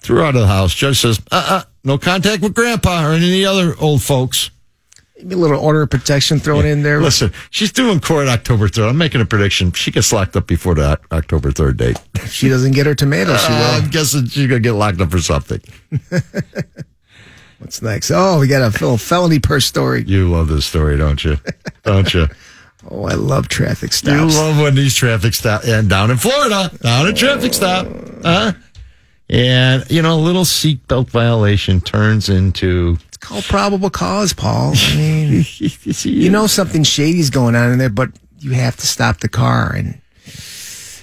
Threw 0.07 0.19
her 0.19 0.25
out 0.25 0.37
of 0.37 0.43
the 0.43 0.47
house. 0.47 0.73
Judge 0.73 1.01
says, 1.01 1.21
uh 1.33 1.47
uh 1.49 1.63
no 1.83 1.99
contact 1.99 2.41
with 2.43 2.55
grandpa 2.55 3.07
or 3.09 3.13
any 3.13 3.25
of 3.27 3.31
the 3.33 3.47
other 3.47 3.75
old 3.81 4.03
folks. 4.03 4.51
Maybe 5.17 5.35
a 5.35 5.39
little 5.39 5.59
order 5.59 5.83
of 5.83 5.91
protection 5.91 6.39
thrown 6.39 6.65
in 6.67 6.83
there. 6.83 7.01
Listen, 7.01 7.33
she's 7.51 7.73
doing 7.73 7.99
court 8.01 8.29
October 8.29 8.69
3rd. 8.69 8.91
I'm 8.91 8.99
making 8.99 9.21
a 9.21 9.25
prediction. 9.25 9.73
She 9.73 9.91
gets 9.91 10.13
locked 10.13 10.37
up 10.37 10.47
before 10.47 10.75
the 10.77 11.01
October 11.11 11.51
3rd 11.51 11.77
date. 11.79 11.97
If 12.17 12.33
she 12.33 12.49
doesn't 12.49 12.73
get 12.73 12.87
her 12.87 12.95
tomatoes, 12.95 13.41
she 13.41 13.47
Uh, 13.53 13.59
will. 13.59 13.83
I'm 13.85 13.91
guessing 13.91 14.27
she's 14.27 14.47
going 14.47 14.63
to 14.63 14.69
get 14.69 14.75
locked 14.75 15.01
up 15.01 15.11
for 15.11 15.21
something. 15.21 15.61
What's 17.59 17.81
next? 17.81 18.11
Oh, 18.11 18.39
we 18.41 18.47
got 18.49 18.61
a 18.63 18.67
little 18.69 18.99
felony 18.99 19.39
purse 19.39 19.65
story. 19.65 20.05
You 20.07 20.29
love 20.31 20.49
this 20.49 20.67
story, 20.67 20.97
don't 20.99 21.25
you? 21.25 21.39
Don't 21.83 22.13
you? 22.15 22.27
Oh, 22.89 23.03
I 23.05 23.15
love 23.15 23.49
traffic 23.49 23.93
stops. 23.93 24.15
You 24.15 24.39
love 24.41 24.61
when 24.61 24.77
these 24.77 24.95
traffic 24.95 25.35
stop 25.35 25.65
and 25.65 25.91
down 25.91 26.13
in 26.13 26.19
Florida, 26.19 26.71
down 26.83 27.09
a 27.09 27.13
traffic 27.13 27.53
stop, 27.53 27.85
huh? 28.23 28.53
And 29.29 29.85
you 29.91 30.03
know, 30.03 30.15
a 30.15 30.21
little 30.21 30.45
seatbelt 30.45 31.09
violation 31.11 31.81
turns 31.81 32.29
into 32.29 32.97
it's 33.09 33.17
called 33.17 33.45
probable 33.45 33.91
cause, 33.91 34.33
Paul. 34.33 34.73
I 34.77 34.97
mean, 34.97 35.45
you 35.59 35.71
you 36.05 36.31
know 36.31 36.47
something 36.47 36.85
shady's 36.85 37.31
going 37.31 37.57
on 37.57 37.73
in 37.73 37.79
there, 37.79 37.89
but 37.91 38.11
you 38.39 38.53
have 38.53 38.77
to 38.77 38.87
stop 38.87 39.19
the 39.21 39.29
car, 39.29 39.73
and 39.75 40.01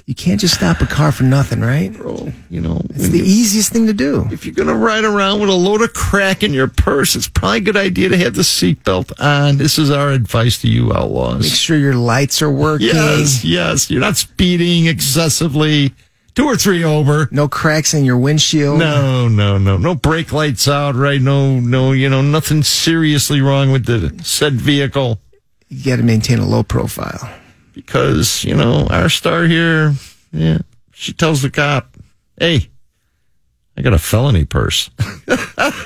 you 0.05 0.15
can't 0.15 0.39
just 0.39 0.53
stop 0.55 0.79
a 0.81 0.85
car 0.85 1.11
for 1.11 1.23
nothing, 1.23 1.59
right? 1.61 1.91
you 2.49 2.61
know, 2.61 2.81
It's 2.89 3.09
the 3.09 3.19
easiest 3.19 3.71
thing 3.71 3.87
to 3.87 3.93
do. 3.93 4.25
if 4.31 4.45
you're 4.45 4.55
gonna 4.55 4.75
ride 4.75 5.03
around 5.05 5.41
with 5.41 5.49
a 5.49 5.53
load 5.53 5.81
of 5.81 5.93
crack 5.93 6.43
in 6.43 6.53
your 6.53 6.67
purse, 6.67 7.15
it's 7.15 7.27
probably 7.27 7.57
a 7.57 7.61
good 7.61 7.77
idea 7.77 8.07
to 8.09 8.17
have 8.17 8.35
the 8.35 8.41
seatbelt 8.41 9.11
on. 9.19 9.57
This 9.57 9.77
is 9.77 9.91
our 9.91 10.11
advice 10.11 10.61
to 10.61 10.69
you 10.69 10.93
outlaws. 10.93 11.41
Make 11.43 11.53
sure 11.53 11.77
your 11.77 11.95
lights 11.95 12.41
are 12.41 12.51
working. 12.51 12.87
Yes, 12.87 13.43
yes, 13.43 13.89
you're 13.91 14.01
not 14.01 14.15
speeding 14.15 14.85
excessively. 14.87 15.93
Two 16.35 16.45
or 16.45 16.55
three 16.57 16.83
over. 16.83 17.27
No 17.31 17.47
cracks 17.47 17.93
in 17.93 18.05
your 18.05 18.17
windshield. 18.17 18.79
No, 18.79 19.27
no, 19.27 19.57
no, 19.59 19.77
no 19.77 19.93
brake 19.93 20.31
lights 20.33 20.67
out, 20.67 20.95
right? 20.95 21.21
No, 21.21 21.59
no, 21.59 21.91
you 21.91 22.09
know, 22.09 22.21
nothing 22.23 22.63
seriously 22.63 23.39
wrong 23.39 23.71
with 23.71 23.85
the 23.85 24.19
said 24.23 24.53
vehicle 24.53 25.19
You 25.69 25.83
got 25.85 25.97
to 25.97 26.03
maintain 26.03 26.39
a 26.39 26.45
low 26.47 26.63
profile. 26.63 27.29
because, 27.73 28.43
you 28.43 28.55
know, 28.55 28.87
our 28.89 29.09
star 29.09 29.43
here, 29.45 29.93
yeah, 30.31 30.59
she 30.91 31.13
tells 31.13 31.41
the 31.43 31.51
cop, 31.51 31.95
hey, 32.39 32.69
I 33.75 33.81
got 33.81 33.93
a 33.93 33.99
felony 33.99 34.45
purse. 34.45 34.89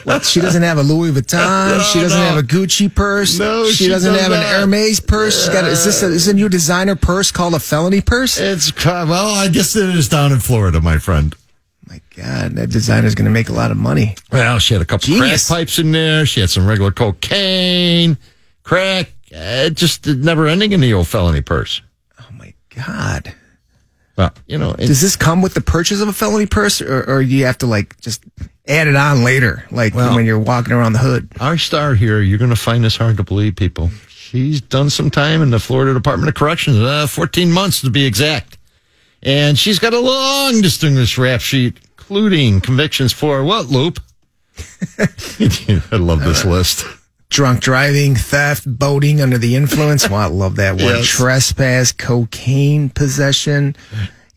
What? 0.03 0.25
She 0.25 0.39
doesn't 0.41 0.63
have 0.63 0.77
a 0.77 0.83
Louis 0.83 1.11
Vuitton. 1.11 1.81
she 1.93 1.99
doesn't 1.99 2.19
no. 2.19 2.25
have 2.25 2.37
a 2.37 2.41
Gucci 2.41 2.93
purse. 2.93 3.37
No, 3.37 3.65
she, 3.67 3.85
she 3.85 3.89
doesn't 3.89 4.13
does 4.13 4.21
have 4.21 4.31
an 4.31 4.39
not. 4.39 4.61
Hermes 4.61 4.99
purse. 4.99 5.45
She's 5.45 5.53
got. 5.53 5.65
A, 5.65 5.67
is 5.67 5.83
this 5.85 6.01
a, 6.01 6.07
is 6.07 6.27
a 6.27 6.33
new 6.33 6.49
designer 6.49 6.95
purse 6.95 7.31
called 7.31 7.53
a 7.53 7.59
felony 7.59 8.01
purse? 8.01 8.39
It's, 8.39 8.73
well, 8.85 9.35
I 9.35 9.49
guess 9.49 9.75
it 9.75 9.89
is 9.95 10.07
down 10.09 10.31
in 10.31 10.39
Florida, 10.39 10.81
my 10.81 10.97
friend. 10.97 11.35
My 11.87 12.01
God, 12.15 12.53
that 12.53 12.69
designer's 12.69 13.15
going 13.15 13.25
to 13.25 13.31
make 13.31 13.49
a 13.49 13.53
lot 13.53 13.71
of 13.71 13.77
money. 13.77 14.15
Well, 14.31 14.59
she 14.59 14.73
had 14.73 14.81
a 14.81 14.85
couple 14.85 15.07
Genius. 15.07 15.47
crack 15.47 15.59
pipes 15.59 15.79
in 15.79 15.91
there. 15.91 16.25
She 16.25 16.39
had 16.41 16.49
some 16.49 16.67
regular 16.67 16.91
cocaine, 16.91 18.17
crack, 18.63 19.11
uh, 19.35 19.69
just 19.69 20.05
never 20.07 20.47
ending 20.47 20.71
in 20.71 20.79
the 20.81 20.93
old 20.93 21.07
felony 21.07 21.41
purse. 21.41 21.81
Oh 22.19 22.25
my 22.31 22.53
God. 22.75 23.33
Well, 24.17 24.33
you 24.47 24.57
know, 24.57 24.73
Does 24.73 24.99
this 25.01 25.15
come 25.15 25.41
with 25.43 25.53
the 25.53 25.61
purchase 25.61 26.01
of 26.01 26.07
a 26.07 26.13
felony 26.13 26.47
purse, 26.47 26.81
or, 26.81 27.03
or 27.07 27.23
do 27.23 27.29
you 27.29 27.45
have 27.45 27.59
to 27.59 27.67
like 27.67 27.99
just 28.01 28.23
add 28.67 28.87
it 28.87 28.95
on 28.95 29.23
later, 29.23 29.63
like 29.71 29.93
Well- 29.93 30.15
when 30.15 30.25
you're 30.25 30.39
walking 30.39 30.73
around 30.73 30.93
the 30.93 30.99
hood? 30.99 31.29
our 31.39 31.57
star 31.57 31.93
here, 31.93 32.19
you're 32.21 32.39
going 32.39 32.49
to 32.49 32.55
find 32.55 32.83
this 32.83 32.97
hard 32.97 33.17
to 33.17 33.23
believe, 33.23 33.55
people. 33.55 33.91
She's 34.09 34.59
done 34.59 34.89
some 34.89 35.09
time 35.11 35.41
in 35.41 35.51
the 35.51 35.59
Florida 35.59 35.93
Department 35.93 36.27
of 36.29 36.35
Corrections, 36.35 36.77
uh, 36.79 37.07
14 37.07 37.51
months 37.51 37.79
to 37.81 37.89
be 37.89 38.05
exact. 38.05 38.57
And 39.23 39.57
she's 39.57 39.79
got 39.79 39.93
a 39.93 39.99
long, 39.99 40.61
distinguished 40.61 41.17
rap 41.17 41.39
sheet, 41.41 41.77
including 41.97 42.59
convictions 42.61 43.13
for 43.13 43.43
what, 43.43 43.67
Loop? 43.67 43.99
I 44.99 45.95
love 45.95 46.21
this 46.23 46.43
list. 46.43 46.85
Drunk 47.29 47.59
driving, 47.61 48.15
theft, 48.15 48.63
boating 48.65 49.21
under 49.21 49.37
the 49.37 49.55
influence. 49.55 50.09
Well, 50.09 50.21
I 50.21 50.27
love 50.27 50.55
that 50.57 50.73
word. 50.75 50.99
Yes. 50.99 51.05
Trespass, 51.07 51.91
cocaine 51.91 52.89
possession, 52.89 53.75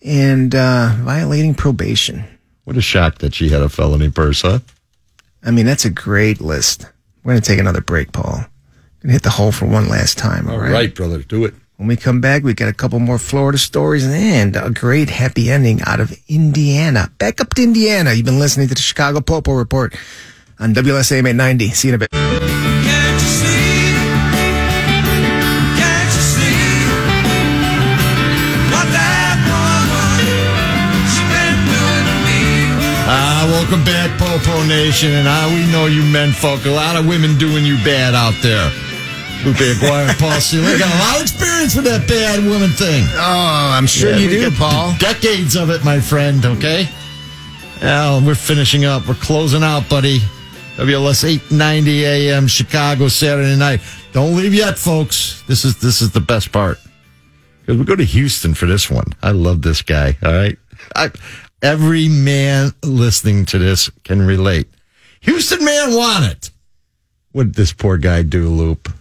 and 0.04 0.54
uh, 0.54 0.92
violating 0.98 1.54
probation. 1.54 2.24
What 2.64 2.76
a 2.76 2.80
shock 2.82 3.18
that 3.18 3.34
she 3.34 3.48
had 3.48 3.62
a 3.62 3.68
felony 3.68 4.10
purse, 4.10 4.42
huh? 4.42 4.58
I 5.42 5.50
mean, 5.52 5.66
that's 5.66 5.84
a 5.84 5.90
great 5.90 6.40
list. 6.40 6.86
We're 7.22 7.32
going 7.32 7.42
to 7.42 7.48
take 7.48 7.58
another 7.58 7.80
break, 7.80 8.12
Paul. 8.12 8.44
Gonna 9.02 9.12
hit 9.14 9.22
the 9.22 9.30
hole 9.30 9.50
for 9.50 9.66
one 9.66 9.88
last 9.88 10.18
time. 10.18 10.48
All 10.48 10.58
right, 10.58 10.94
brother, 10.94 11.22
do 11.22 11.46
it. 11.46 11.54
When 11.78 11.88
we 11.88 11.96
come 11.96 12.20
back, 12.20 12.42
we 12.42 12.52
got 12.52 12.68
a 12.68 12.74
couple 12.74 12.98
more 12.98 13.16
Florida 13.16 13.56
stories 13.56 14.06
and 14.06 14.54
a 14.54 14.68
great 14.68 15.08
happy 15.08 15.50
ending 15.50 15.80
out 15.86 16.00
of 16.00 16.12
Indiana. 16.28 17.10
Back 17.16 17.40
up 17.40 17.54
to 17.54 17.62
Indiana. 17.62 18.12
You've 18.12 18.26
been 18.26 18.38
listening 18.38 18.68
to 18.68 18.74
the 18.74 18.82
Chicago 18.82 19.22
Popo 19.22 19.52
Report 19.54 19.96
on 20.58 20.74
WSAM 20.74 21.20
890. 21.20 21.68
See 21.70 21.88
you 21.88 21.94
in 21.94 22.02
a 22.02 22.06
bit. 22.06 22.69
Welcome 33.70 33.86
back, 33.86 34.18
Popo 34.18 34.66
Nation. 34.66 35.12
And 35.12 35.28
ah, 35.28 35.46
we 35.54 35.70
know 35.70 35.86
you 35.86 36.02
men 36.02 36.32
folk, 36.32 36.64
a 36.66 36.70
lot 36.70 36.96
of 36.96 37.06
women 37.06 37.38
doing 37.38 37.64
you 37.64 37.76
bad 37.84 38.14
out 38.14 38.34
there. 38.42 38.66
Lupe 39.44 39.60
Aguirre, 39.76 40.12
Paul 40.18 40.40
Sealy 40.40 40.76
got 40.76 40.92
a 40.92 40.98
lot 40.98 41.16
of 41.16 41.22
experience 41.22 41.76
with 41.76 41.84
that 41.84 42.08
bad 42.08 42.44
woman 42.44 42.70
thing. 42.70 43.04
Oh, 43.12 43.70
I'm 43.72 43.86
sure 43.86 44.10
Yeah, 44.10 44.16
you 44.16 44.28
do, 44.28 44.50
Paul. 44.50 44.94
Decades 44.98 45.54
of 45.54 45.70
it, 45.70 45.84
my 45.84 46.00
friend, 46.00 46.44
okay? 46.46 46.88
Well, 47.80 48.20
we're 48.26 48.34
finishing 48.34 48.86
up. 48.86 49.06
We're 49.06 49.14
closing 49.14 49.62
out, 49.62 49.88
buddy. 49.88 50.18
WLS 50.76 51.22
890 51.22 52.04
AM, 52.06 52.48
Chicago, 52.48 53.06
Saturday 53.06 53.56
night. 53.56 53.80
Don't 54.12 54.34
leave 54.34 54.52
yet, 54.52 54.78
folks. 54.78 55.44
This 55.46 55.64
is 55.64 55.78
this 55.78 56.02
is 56.02 56.10
the 56.10 56.20
best 56.20 56.50
part. 56.50 56.78
Because 57.60 57.78
we 57.78 57.84
go 57.84 57.94
to 57.94 58.04
Houston 58.04 58.54
for 58.54 58.66
this 58.66 58.90
one. 58.90 59.06
I 59.22 59.30
love 59.30 59.62
this 59.62 59.82
guy, 59.82 60.16
all 60.24 60.32
right? 60.32 60.58
I, 60.96 61.10
every 61.62 62.08
man 62.08 62.72
listening 62.82 63.46
to 63.46 63.58
this 63.58 63.90
can 64.04 64.22
relate. 64.22 64.68
Houston 65.20 65.64
man 65.64 65.94
want 65.94 66.24
it. 66.24 66.50
What 67.32 67.44
did 67.44 67.54
this 67.54 67.72
poor 67.72 67.96
guy 67.96 68.22
do, 68.22 68.48
Loop? 68.48 68.92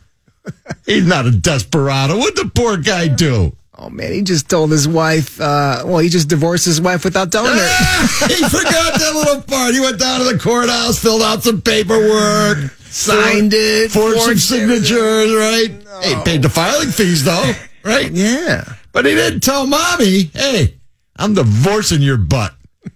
He's 0.86 1.06
not 1.06 1.26
a 1.26 1.32
desperado. 1.32 2.18
What 2.18 2.36
did 2.36 2.48
the 2.48 2.52
poor 2.52 2.78
guy 2.78 3.08
do? 3.08 3.56
Oh, 3.82 3.90
man, 3.90 4.12
he 4.12 4.22
just 4.24 4.50
told 4.50 4.72
his 4.72 4.90
wife, 4.90 5.40
uh, 5.40 5.84
well, 5.86 6.00
he 6.00 6.10
just 6.10 6.28
divorced 6.28 6.66
his 6.66 6.82
wife 6.82 7.06
without 7.06 7.32
telling 7.32 7.54
her. 7.54 8.28
he 8.28 8.44
forgot 8.50 9.00
that 9.00 9.14
little 9.16 9.42
part. 9.44 9.74
He 9.74 9.80
went 9.80 9.98
down 9.98 10.20
to 10.20 10.26
the 10.26 10.38
courthouse, 10.38 11.00
filled 11.02 11.22
out 11.22 11.44
some 11.44 11.62
paperwork, 11.62 12.58
Signed 12.90 13.54
it, 13.54 13.92
forged 13.92 14.18
some 14.18 14.26
forged 14.26 14.42
signatures, 14.42 15.34
right? 15.34 15.70
He 16.04 16.16
paid 16.26 16.42
the 16.42 16.50
filing 16.50 16.90
fees 16.90 17.24
though, 17.24 17.54
right? 17.84 18.12
Yeah. 18.12 18.66
But 18.92 19.06
he 19.06 19.14
didn't 19.14 19.42
tell 19.42 19.66
mommy, 19.66 20.24
hey, 20.34 20.76
I'm 21.20 21.34
divorcing 21.34 22.02
your 22.02 22.18
butt. 22.18 22.54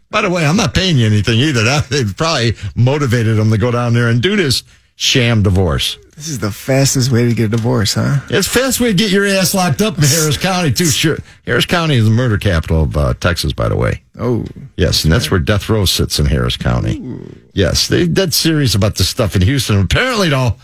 By 0.10 0.22
the 0.22 0.30
way, 0.30 0.46
I'm 0.46 0.58
not 0.58 0.74
paying 0.74 0.98
you 0.98 1.06
anything 1.06 1.40
either. 1.40 1.64
That 1.64 1.90
they 1.90 2.04
probably 2.06 2.54
motivated 2.76 3.38
them 3.38 3.52
to 3.52 3.58
go 3.58 3.72
down 3.72 3.94
there 3.94 4.08
and 4.10 4.22
do 4.22 4.36
this 4.36 4.64
sham 4.96 5.44
divorce. 5.44 5.98
This 6.16 6.28
is 6.28 6.38
the 6.38 6.52
fastest 6.52 7.12
way 7.12 7.28
to 7.28 7.34
get 7.34 7.46
a 7.46 7.48
divorce, 7.50 7.96
huh? 7.96 8.20
It's 8.30 8.48
the 8.52 8.60
fast 8.60 8.80
way 8.80 8.90
to 8.90 8.94
get 8.94 9.10
your 9.12 9.26
ass 9.26 9.56
locked 9.56 9.82
up 9.82 9.98
in 9.98 10.04
Harris 10.04 10.38
County, 10.38 10.72
too. 10.72 10.86
Sure. 10.86 11.18
Harris 11.48 11.66
County 11.66 11.96
is 11.96 12.06
the 12.06 12.12
murder 12.12 12.38
capital 12.38 12.84
of 12.84 12.96
uh, 12.96 13.14
Texas, 13.16 13.52
by 13.52 13.68
the 13.68 13.76
way. 13.76 14.04
Oh, 14.20 14.46
Yes, 14.78 15.04
and 15.04 15.12
that's 15.12 15.32
where 15.32 15.40
death 15.40 15.68
row 15.70 15.86
sits 15.86 16.20
in 16.20 16.28
Harris 16.28 16.56
County. 16.56 17.20
Yes, 17.54 17.88
they 17.88 18.06
dead 18.08 18.34
serious 18.34 18.76
about 18.76 18.96
this 18.96 19.10
stuff 19.10 19.36
in 19.36 19.42
Houston. 19.42 19.80
Apparently, 19.82 20.30
though, 20.30 20.56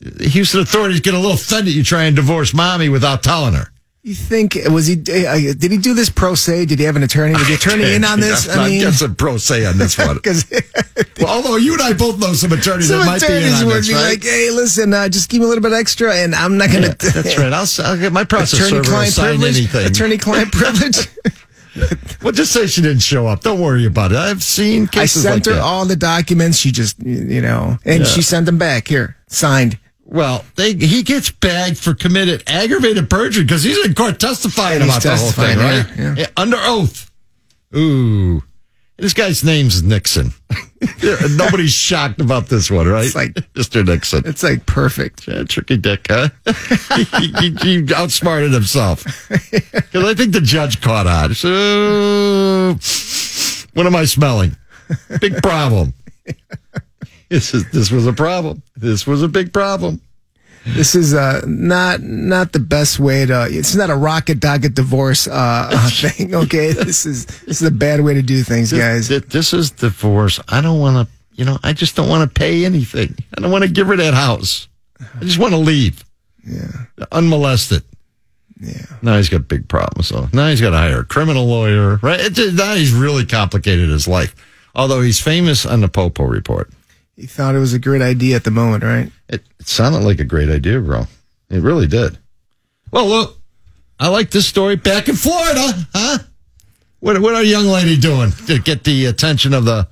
the 0.00 0.28
Houston 0.28 0.60
authorities 0.60 1.00
get 1.00 1.14
a 1.14 1.18
little 1.18 1.32
offended 1.32 1.72
you 1.74 1.82
try 1.82 2.04
and 2.04 2.14
divorce 2.14 2.52
mommy 2.52 2.90
without 2.90 3.22
telling 3.22 3.54
her. 3.54 3.70
You 4.04 4.14
think, 4.14 4.58
was 4.70 4.86
he, 4.86 4.94
uh, 5.00 5.54
did 5.56 5.70
he 5.72 5.78
do 5.78 5.94
this 5.94 6.10
pro 6.10 6.34
se? 6.34 6.66
Did 6.66 6.78
he 6.78 6.84
have 6.84 6.94
an 6.94 7.02
attorney? 7.02 7.32
Was 7.32 7.48
the 7.48 7.54
attorney 7.54 7.94
in 7.94 8.04
on 8.04 8.20
this? 8.20 8.46
I'm, 8.48 8.60
I'm 8.60 8.70
guessing 8.78 9.14
pro 9.14 9.38
se 9.38 9.64
on 9.64 9.78
this 9.78 9.96
one. 9.96 10.14
because 10.22 10.44
well, 11.18 11.28
although 11.28 11.56
you 11.56 11.72
and 11.72 11.80
I 11.82 11.94
both 11.94 12.18
know 12.20 12.34
some 12.34 12.52
attorneys 12.52 12.88
some 12.88 12.98
that 13.00 13.06
might 13.06 13.20
be 13.22 13.26
in 13.28 13.32
attorneys 13.38 13.60
on 13.62 13.66
would 13.68 13.76
this, 13.78 13.88
be 13.88 13.94
right? 13.94 14.10
like, 14.10 14.22
hey, 14.22 14.50
listen, 14.50 14.92
uh, 14.92 15.08
just 15.08 15.30
give 15.30 15.40
me 15.40 15.46
a 15.46 15.48
little 15.48 15.62
bit 15.62 15.72
extra 15.72 16.14
and 16.14 16.34
I'm 16.34 16.58
not 16.58 16.70
going 16.70 16.82
to." 16.84 16.88
Yeah, 16.88 17.10
that's 17.22 17.38
right. 17.38 17.52
I'll, 17.52 17.66
I'll 17.90 17.98
get 17.98 18.12
my 18.12 18.24
process 18.24 18.60
Attorney-client 18.66 19.12
sign 19.14 19.24
privilege. 19.38 19.56
anything. 19.56 19.86
Attorney-client 19.86 20.52
privilege. 20.52 21.08
well, 22.22 22.32
just 22.32 22.52
say 22.52 22.66
she 22.66 22.82
didn't 22.82 23.00
show 23.02 23.26
up. 23.26 23.40
Don't 23.40 23.60
worry 23.60 23.86
about 23.86 24.12
it. 24.12 24.18
I've 24.18 24.42
seen 24.42 24.86
cases. 24.86 25.24
I 25.24 25.30
sent 25.30 25.46
like 25.46 25.54
her 25.54 25.58
that. 25.60 25.62
all 25.64 25.86
the 25.86 25.96
documents. 25.96 26.58
She 26.58 26.70
just, 26.72 27.02
you 27.02 27.40
know, 27.40 27.78
and 27.86 28.00
Yeah. 28.00 28.04
she 28.06 28.20
sent 28.22 28.44
them 28.46 28.58
back. 28.58 28.86
Here, 28.86 29.16
signed. 29.28 29.78
Well, 30.14 30.44
they, 30.54 30.74
he 30.74 31.02
gets 31.02 31.32
bagged 31.32 31.76
for 31.76 31.92
committed 31.92 32.44
aggravated 32.46 33.10
perjury 33.10 33.42
because 33.42 33.64
he's 33.64 33.84
in 33.84 33.94
court 33.94 34.20
testifying 34.20 34.80
He's 34.80 34.88
about 34.88 35.02
the 35.02 35.16
whole 35.16 35.30
thing, 35.32 35.58
testifying, 35.58 35.58
right? 35.58 35.98
yeah, 35.98 36.14
yeah. 36.16 36.26
under 36.36 36.56
oath. 36.60 37.10
Ooh. 37.76 38.40
This 38.96 39.12
guy's 39.12 39.42
name's 39.42 39.82
Nixon. 39.82 40.30
Nobody's 41.36 41.72
shocked 41.72 42.20
about 42.20 42.46
this 42.46 42.70
one, 42.70 42.86
right? 42.86 43.06
It's 43.06 43.16
like- 43.16 43.32
Mr. 43.54 43.84
Nixon. 43.84 44.22
It's 44.24 44.44
like 44.44 44.64
perfect. 44.66 45.26
Yeah, 45.26 45.42
tricky 45.42 45.78
dick, 45.78 46.06
huh? 46.08 46.28
he, 47.18 47.48
he- 47.50 47.80
he 47.84 47.92
outsmarted 47.94 48.52
himself. 48.52 49.02
Because 49.50 50.04
I 50.04 50.14
think 50.14 50.32
the 50.32 50.40
judge 50.40 50.80
caught 50.80 51.08
on. 51.08 51.34
So, 51.34 52.76
what 53.74 53.84
am 53.86 53.96
I 53.96 54.04
smelling? 54.04 54.56
Big 55.20 55.42
problem. 55.42 55.92
This 57.34 57.52
is 57.52 57.68
this 57.72 57.90
was 57.90 58.06
a 58.06 58.12
problem. 58.12 58.62
This 58.76 59.08
was 59.08 59.22
a 59.24 59.28
big 59.28 59.52
problem. 59.52 60.00
This 60.66 60.94
is 60.94 61.12
uh, 61.14 61.42
not 61.48 62.00
not 62.00 62.52
the 62.52 62.60
best 62.60 63.00
way 63.00 63.26
to. 63.26 63.48
It's 63.50 63.74
not 63.74 63.90
a 63.90 63.96
rocket 63.96 64.38
docket 64.38 64.74
divorce 64.76 65.26
uh, 65.26 65.88
thing. 65.92 66.32
Okay, 66.32 66.70
this 66.72 67.04
is 67.04 67.26
this 67.26 67.60
is 67.60 67.66
a 67.66 67.72
bad 67.72 68.02
way 68.02 68.14
to 68.14 68.22
do 68.22 68.44
things, 68.44 68.72
guys. 68.72 69.08
This, 69.08 69.24
this 69.24 69.52
is 69.52 69.72
divorce. 69.72 70.38
I 70.48 70.60
don't 70.60 70.78
want 70.78 71.08
to, 71.08 71.14
you 71.32 71.44
know, 71.44 71.58
I 71.64 71.72
just 71.72 71.96
don't 71.96 72.08
want 72.08 72.22
to 72.22 72.32
pay 72.32 72.64
anything. 72.64 73.16
I 73.36 73.40
don't 73.40 73.50
want 73.50 73.64
to 73.64 73.70
give 73.70 73.88
her 73.88 73.96
that 73.96 74.14
house. 74.14 74.68
I 75.00 75.24
just 75.24 75.38
want 75.40 75.54
to 75.54 75.58
leave. 75.58 76.04
Yeah, 76.46 76.68
Unmolested. 77.10 77.82
yeah. 78.60 78.86
Now 79.02 79.16
he's 79.16 79.28
got 79.28 79.48
big 79.48 79.66
problems. 79.68 80.06
So 80.06 80.28
now 80.32 80.50
he's 80.50 80.60
got 80.60 80.70
to 80.70 80.76
hire 80.76 81.00
a 81.00 81.04
criminal 81.04 81.46
lawyer, 81.46 81.96
right? 81.96 82.20
It's 82.20 82.38
now 82.54 82.74
he's 82.74 82.92
really 82.92 83.26
complicated 83.26 83.88
his 83.88 84.06
life. 84.06 84.36
Although 84.76 85.00
he's 85.02 85.20
famous 85.20 85.66
on 85.66 85.80
the 85.80 85.88
Popo 85.88 86.24
report. 86.24 86.70
He 87.16 87.26
thought 87.26 87.54
it 87.54 87.58
was 87.60 87.72
a 87.72 87.78
great 87.78 88.02
idea 88.02 88.36
at 88.36 88.44
the 88.44 88.50
moment, 88.50 88.82
right? 88.82 89.10
It, 89.28 89.42
it 89.60 89.68
sounded 89.68 90.00
like 90.02 90.18
a 90.20 90.24
great 90.24 90.48
idea, 90.48 90.80
bro. 90.80 91.06
It 91.48 91.60
really 91.62 91.86
did. 91.86 92.18
Well, 92.90 93.06
look, 93.06 93.38
I 94.00 94.08
like 94.08 94.30
this 94.30 94.46
story 94.46 94.76
back 94.76 95.08
in 95.08 95.14
Florida, 95.16 95.86
huh? 95.94 96.18
What, 97.00 97.20
what 97.20 97.34
our 97.34 97.42
young 97.44 97.66
lady 97.66 97.96
doing 97.96 98.32
to 98.46 98.58
get 98.58 98.84
the 98.84 99.06
attention 99.06 99.54
of 99.54 99.64
the 99.64 99.86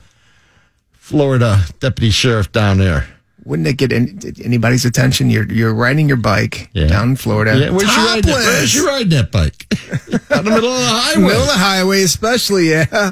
Florida 0.93 1.61
deputy 1.81 2.11
sheriff 2.11 2.51
down 2.53 2.79
there? 2.79 3.07
Wouldn't 3.45 3.67
it 3.67 3.77
get 3.77 3.93
any, 3.93 4.13
anybody's 4.45 4.85
attention? 4.85 5.29
You're 5.29 5.51
you're 5.53 5.75
riding 5.75 6.07
your 6.09 6.17
bike 6.17 6.71
Yeah. 6.75 6.87
down 6.87 7.11
in 7.11 7.17
Florida. 7.17 7.59
Yeah, 7.59 7.71
where's 7.71 7.91
she 7.91 8.01
riding? 8.01 8.23
That, 8.23 8.35
where's 8.37 8.71
she 8.71 8.81
riding 8.87 9.09
that 9.11 9.33
bike? 9.33 9.67
Out 10.31 10.39
in 10.39 10.45
the 10.45 10.51
middle 10.53 10.71
of 10.73 10.79
the 10.81 10.87
highway. 10.89 11.23
Middle 11.23 11.41
of 11.43 11.47
the 11.49 11.53
highway, 11.55 12.03
especially. 12.03 12.71
Yeah. 12.71 13.11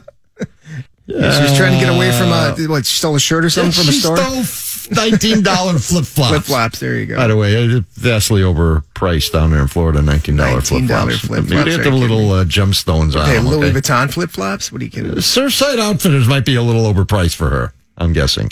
Yeah, 1.11 1.33
she 1.33 1.43
was 1.43 1.57
trying 1.57 1.73
to 1.73 1.79
get 1.85 1.95
away 1.95 2.11
from 2.13 2.29
a 2.29 2.55
what? 2.69 2.87
She 2.87 2.99
stole 2.99 3.17
a 3.17 3.21
shirt 3.21 3.45
or 3.45 3.51
something 3.51 3.73
from 3.73 3.89
a 3.89 3.93
store. 3.93 4.17
stole 4.17 4.95
nineteen 4.97 5.43
dollar 5.43 5.79
flip 5.79 6.05
flops. 6.05 6.31
Flip 6.31 6.43
flops. 6.45 6.79
There 6.81 6.97
you 6.97 7.07
go. 7.07 7.17
By 7.17 7.27
the 7.29 7.37
way, 7.37 7.55
it's 7.55 7.87
vastly 7.97 8.43
overpriced 8.43 9.33
down 9.33 9.51
there 9.51 9.61
in 9.63 9.69
Florida. 9.69 10.03
Nineteen 10.03 10.37
dollar 10.37 10.61
flip 10.61 10.85
$19 10.85 10.89
flops. 10.89 11.19
flip-flops, 11.21 11.51
Maybe 11.51 11.65
they 11.65 11.73
have 11.73 11.85
the 11.85 11.91
little 11.91 12.33
uh, 12.33 12.45
gemstones 12.45 13.15
on 13.21 13.27
Hey, 13.27 13.37
them. 13.37 13.47
Louis 13.49 13.69
okay? 13.71 13.81
Vuitton 13.81 14.13
flip 14.13 14.31
flops. 14.31 14.71
What 14.73 14.81
are 14.81 14.85
you 14.85 14.91
kidding? 14.91 15.13
Surfside 15.13 15.79
Outfitters 15.79 16.29
might 16.29 16.45
be 16.45 16.55
a 16.57 16.63
little 16.63 16.83
overpriced 16.93 17.35
for 17.37 17.51
her, 17.51 17.73
I'm 17.99 18.13
guessing. 18.13 18.51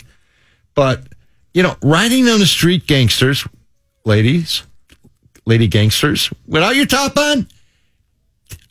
But, 0.75 1.03
you 1.53 1.63
know, 1.63 1.75
riding 1.81 2.25
down 2.25 2.39
the 2.39 2.45
street, 2.45 2.87
gangsters, 2.87 3.45
ladies, 4.05 4.63
lady 5.45 5.67
gangsters, 5.67 6.29
without 6.47 6.75
your 6.75 6.85
top 6.85 7.17
on, 7.17 7.47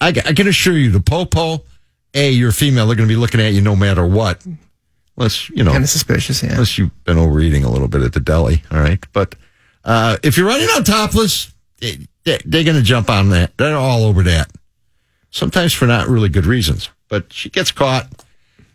I, 0.00 0.08
I 0.08 0.32
can 0.32 0.48
assure 0.48 0.74
you, 0.76 0.90
the 0.90 1.00
popo, 1.00 1.64
A, 2.14 2.30
you're 2.30 2.52
female, 2.52 2.86
they're 2.86 2.96
going 2.96 3.08
to 3.08 3.12
be 3.14 3.18
looking 3.20 3.40
at 3.40 3.52
you 3.52 3.60
no 3.60 3.76
matter 3.76 4.06
what. 4.06 4.44
Unless, 5.16 5.50
you 5.50 5.64
know, 5.64 5.72
Kind 5.72 5.84
of 5.84 5.90
suspicious. 5.90 6.42
Yeah. 6.42 6.52
unless 6.52 6.78
you've 6.78 7.04
been 7.04 7.18
overeating 7.18 7.64
a 7.64 7.70
little 7.70 7.88
bit 7.88 8.02
at 8.02 8.12
the 8.12 8.20
deli, 8.20 8.62
all 8.70 8.78
right? 8.80 9.04
But 9.12 9.34
Uh, 9.84 10.16
if 10.22 10.36
you're 10.36 10.46
running 10.46 10.68
on 10.68 10.84
topless, 10.84 11.52
they, 11.80 11.98
they're 12.24 12.64
going 12.64 12.76
to 12.76 12.82
jump 12.82 13.08
on 13.10 13.30
that. 13.30 13.56
They're 13.56 13.76
all 13.76 14.04
over 14.04 14.22
that. 14.24 14.50
Sometimes 15.30 15.72
for 15.72 15.86
not 15.86 16.08
really 16.08 16.28
good 16.28 16.46
reasons. 16.46 16.90
But 17.08 17.32
she 17.32 17.48
gets 17.50 17.70
caught. 17.72 18.06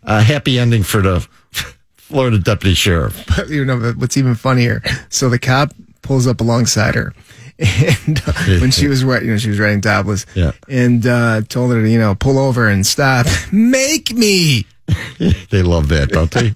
Uh, 0.02 0.22
happy 0.22 0.58
ending 0.58 0.82
for 0.82 1.00
the 1.02 1.20
Florida 1.96 2.38
deputy 2.38 2.74
sheriff. 2.74 3.24
But, 3.36 3.48
you 3.56 3.64
know, 3.64 3.92
what's 3.96 4.16
even 4.16 4.34
funnier? 4.34 4.82
So 5.08 5.28
the 5.28 5.38
cop 5.38 5.72
pulls 6.02 6.26
up 6.26 6.40
alongside 6.40 6.94
her. 6.94 7.12
And 7.58 8.20
uh, 8.26 8.32
when 8.60 8.70
she 8.70 8.88
was 8.88 9.02
you 9.02 9.20
know, 9.22 9.36
she 9.38 9.48
was 9.50 9.58
riding 9.60 9.80
topless, 9.80 10.26
Yeah. 10.34 10.52
and 10.68 11.06
uh, 11.06 11.42
told 11.48 11.72
her 11.72 11.80
to, 11.82 11.88
you 11.88 11.98
know, 11.98 12.14
pull 12.14 12.38
over 12.38 12.66
and 12.68 12.86
stop. 12.86 13.26
Make 13.52 14.12
me, 14.12 14.66
They 15.50 15.62
love 15.62 15.88
that, 15.88 16.08
don't 16.10 16.30
they? 16.30 16.54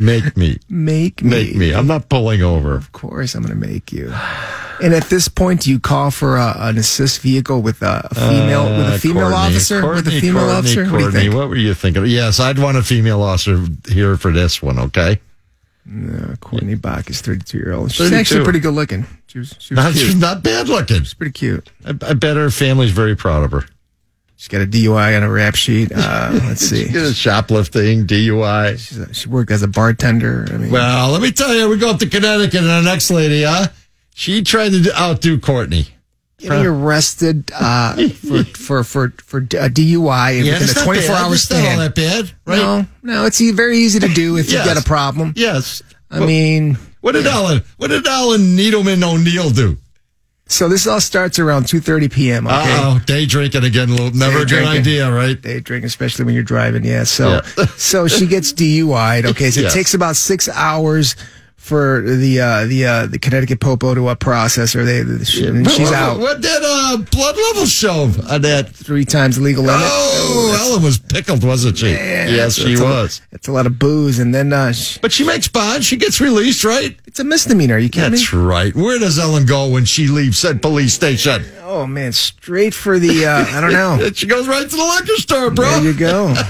Make 0.00 0.36
me. 0.36 0.58
make 0.68 1.22
me, 1.22 1.30
Make 1.30 1.54
me. 1.56 1.72
I'm 1.72 1.86
not 1.86 2.08
pulling 2.08 2.42
over. 2.42 2.74
Of 2.74 2.90
course, 2.92 3.34
I'm 3.36 3.42
going 3.44 3.58
to 3.60 3.66
make 3.68 3.92
you. 3.92 4.12
And 4.82 4.92
at 4.92 5.04
this 5.04 5.28
point, 5.28 5.60
do 5.62 5.70
you 5.70 5.78
call 5.78 6.10
for 6.10 6.36
a, 6.36 6.52
an 6.58 6.78
assist 6.78 7.20
vehicle 7.20 7.62
with 7.62 7.80
a, 7.80 8.08
female 8.12 8.64
with 8.64 8.88
a 8.88 8.94
Uh, 8.94 8.98
female 8.98 9.30
Courtney, 9.30 9.36
officer? 9.54 9.88
with 9.94 10.08
a 10.08 10.10
female 10.10 10.32
Courtney, 10.46 10.58
officer? 10.58 10.82
what 10.82 10.90
do 10.90 10.94
you 10.96 11.00
Courtney, 11.04 11.20
think? 11.20 11.34
what 11.34 11.48
were 11.48 11.56
you 11.56 11.74
thinking? 11.74 12.06
Yes, 12.06 12.40
I'd 12.40 12.58
want 12.58 12.76
a 12.76 12.82
female 12.82 13.22
officer 13.22 13.64
here 13.88 14.16
for 14.16 14.32
this 14.32 14.60
one, 14.60 14.80
okay? 14.80 15.20
Uh, 15.88 16.34
Courtney 16.40 16.74
Bach 16.74 17.08
is 17.08 17.20
32 17.20 17.56
year 17.58 17.72
old. 17.74 17.92
She's 17.92 17.98
32. 18.10 18.16
actually 18.20 18.44
pretty 18.44 18.58
good 18.60 18.74
looking. 18.74 19.06
She 19.34 19.40
was, 19.40 19.56
she 19.58 19.74
was 19.74 19.84
Not, 19.84 19.92
cute. 19.94 20.06
she's 20.06 20.14
not 20.14 20.42
bad 20.44 20.68
looking. 20.68 20.98
She's 21.00 21.12
pretty 21.14 21.32
cute. 21.32 21.68
I, 21.84 21.90
I 21.90 22.12
bet 22.14 22.36
her 22.36 22.50
family's 22.50 22.92
very 22.92 23.16
proud 23.16 23.42
of 23.42 23.50
her. 23.50 23.64
She's 24.36 24.46
got 24.46 24.60
a 24.62 24.66
DUI 24.66 25.16
on 25.16 25.24
a 25.24 25.28
rap 25.30 25.56
sheet. 25.56 25.90
Uh, 25.92 26.30
let's 26.44 26.60
see. 26.60 26.86
She 26.86 26.92
did 26.92 27.16
shoplifting, 27.16 28.06
DUI. 28.06 28.78
She's 28.78 28.96
a, 28.98 29.12
she 29.12 29.28
worked 29.28 29.50
as 29.50 29.64
a 29.64 29.68
bartender. 29.68 30.46
I 30.48 30.56
mean, 30.56 30.70
Well, 30.70 31.10
let 31.10 31.20
me 31.20 31.32
tell 31.32 31.52
you, 31.52 31.68
we 31.68 31.78
go 31.78 31.90
up 31.90 31.98
to 31.98 32.08
Connecticut 32.08 32.60
and 32.60 32.70
our 32.70 32.82
next 32.82 33.10
lady, 33.10 33.42
huh? 33.42 33.66
She 34.14 34.42
tried 34.44 34.68
to 34.70 34.92
outdo 34.96 35.40
Courtney. 35.40 35.88
getting 36.38 36.64
arrested 36.64 37.50
uh, 37.52 37.96
for, 38.10 38.44
for 38.54 38.84
for 38.84 39.10
for 39.24 39.38
a 39.38 39.68
DUI 39.68 40.38
within 40.44 40.62
it's 40.62 40.72
a 40.72 40.76
not 40.76 40.84
24 40.84 41.08
bad. 41.08 41.24
hour 41.24 41.34
It's 41.34 41.50
not 41.50 41.56
all 41.58 41.62
stand. 41.64 41.80
that 41.80 41.94
bad, 41.96 42.30
right? 42.46 42.56
No, 42.58 42.86
no, 43.02 43.26
it's 43.26 43.40
very 43.40 43.78
easy 43.78 43.98
to 43.98 44.08
do 44.08 44.36
if 44.36 44.48
Yes. 44.48 44.64
you 44.64 44.72
got 44.74 44.80
a 44.80 44.86
problem. 44.86 45.32
Yes. 45.34 45.82
I 46.08 46.20
mean, 46.20 46.78
What 47.04 47.12
did 47.12 47.26
Ellen? 47.26 47.62
What 47.76 47.88
did 47.90 48.06
Ellen 48.06 48.56
Needleman 48.56 49.02
O'Neill 49.04 49.50
do? 49.50 49.76
so 50.46 50.68
this 50.70 50.86
all 50.86 51.00
starts 51.02 51.38
around 51.38 51.64
2:30 51.64 52.10
p.m. 52.10 52.46
Okay. 52.46 52.56
Oh, 52.80 52.98
day 53.04 53.26
drinking 53.26 53.62
again. 53.64 53.90
Little, 53.90 54.10
never 54.12 54.38
a 54.40 54.44
Day 54.46 54.60
good 54.60 54.66
idea, 54.66 55.12
right? 55.12 55.38
Day 55.40 55.60
drink, 55.60 55.84
especially 55.84 56.24
when 56.24 56.32
you're 56.34 56.42
driving. 56.42 56.82
Yeah. 56.82 57.04
So, 57.04 57.42
Yeah. 57.58 57.66
so 57.76 58.06
she 58.08 58.26
gets 58.26 58.54
DUI'd. 58.54 59.26
Okay. 59.26 59.50
So 59.50 59.60
Yes. 59.60 59.72
it 59.74 59.76
takes 59.76 59.92
about 59.92 60.16
six 60.16 60.48
hours 60.48 61.14
for 61.64 62.02
the 62.02 62.40
uh, 62.40 62.66
the 62.66 62.84
uh, 62.84 63.06
the 63.06 63.18
Connecticut 63.18 63.58
Popo 63.58 63.94
to 63.94 64.08
uh, 64.08 64.14
process 64.14 64.74
her. 64.74 64.84
They, 64.84 65.00
and 65.00 65.26
she's 65.26 65.88
what, 65.88 65.94
out 65.94 66.18
What 66.20 66.42
did 66.42 66.62
uh, 66.62 66.98
blood 67.10 67.36
level 67.36 67.64
show 67.64 68.10
on 68.28 68.42
that? 68.42 68.68
three 68.74 69.06
times 69.06 69.36
the 69.36 69.42
legal 69.42 69.62
limit. 69.64 69.80
Oh, 69.82 70.58
Ellen 70.60 70.82
was 70.84 70.98
pickled, 70.98 71.42
wasn't 71.42 71.78
she? 71.78 71.88
yes, 71.92 72.56
she 72.56 72.74
That's 72.74 72.80
a- 72.80 72.84
was. 72.84 73.22
It's 73.32 73.48
a 73.48 73.52
lot 73.52 73.64
of 73.66 73.78
booze, 73.78 74.18
and 74.18 74.34
then 74.34 74.52
uh, 74.52 74.72
sh- 74.72 74.98
But 74.98 75.10
she 75.12 75.24
makes 75.24 75.48
bond. 75.48 75.84
She 75.84 75.96
gets 75.96 76.20
released, 76.20 76.64
right? 76.64 76.98
it's 77.06 77.18
a 77.20 77.24
misdemeanor. 77.24 77.78
You 77.78 77.88
kidding 77.88 78.10
That's 78.10 78.30
me? 78.32 78.38
right. 78.40 78.74
Where 78.74 78.98
does 78.98 79.18
Ellen 79.18 79.46
go 79.46 79.68
when 79.68 79.86
she 79.86 80.06
leaves 80.08 80.36
said 80.38 80.60
police 80.60 80.92
station? 80.92 81.44
Oh 81.62 81.86
man, 81.86 82.12
straight 82.12 82.74
for 82.74 82.98
the 82.98 83.24
uh, 83.24 83.46
I 83.56 83.60
don't 83.62 83.72
know. 83.72 84.10
She 84.14 84.26
goes 84.26 84.46
right 84.46 84.68
to 84.68 84.76
the 84.76 84.84
liquor 84.84 85.16
store, 85.20 85.50
bro. 85.50 85.70
There 85.80 85.84
you 85.84 85.94
go. 85.98 86.34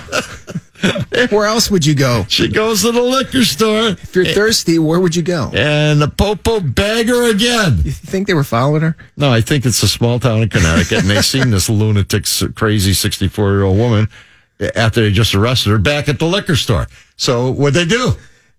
Where 1.30 1.46
else 1.46 1.70
would 1.70 1.86
you 1.86 1.94
go 1.94 2.26
She 2.28 2.48
goes 2.48 2.82
to 2.82 2.92
the 2.92 3.00
liquor 3.00 3.44
store 3.44 3.88
if 3.90 4.14
you're 4.14 4.24
thirsty? 4.24 4.78
Where 4.78 5.00
would 5.00 5.14
you 5.14 5.22
go? 5.22 5.50
and 5.54 6.02
the 6.02 6.08
popo 6.08 6.60
bag 6.60 7.08
her 7.08 7.30
again. 7.30 7.78
You 7.84 7.92
think 7.92 8.26
they 8.26 8.34
were 8.34 8.44
following 8.44 8.82
her? 8.82 8.96
No, 9.16 9.30
I 9.32 9.40
think 9.40 9.64
it's 9.64 9.82
a 9.82 9.88
small 9.88 10.18
town 10.18 10.42
in 10.42 10.48
Connecticut, 10.48 11.00
and 11.00 11.10
they 11.10 11.22
seen 11.22 11.50
this 11.50 11.68
lunatic, 11.70 12.24
crazy 12.54 12.92
sixty-four-year-old 12.92 13.78
woman 13.78 14.08
after 14.74 15.00
they 15.00 15.10
just 15.10 15.34
arrested 15.34 15.70
her 15.70 15.78
back 15.78 16.08
at 16.08 16.18
the 16.18 16.26
liquor 16.26 16.56
store. 16.56 16.86
So 17.16 17.50
what'd 17.50 17.74
they 17.74 17.84
do? 17.84 18.12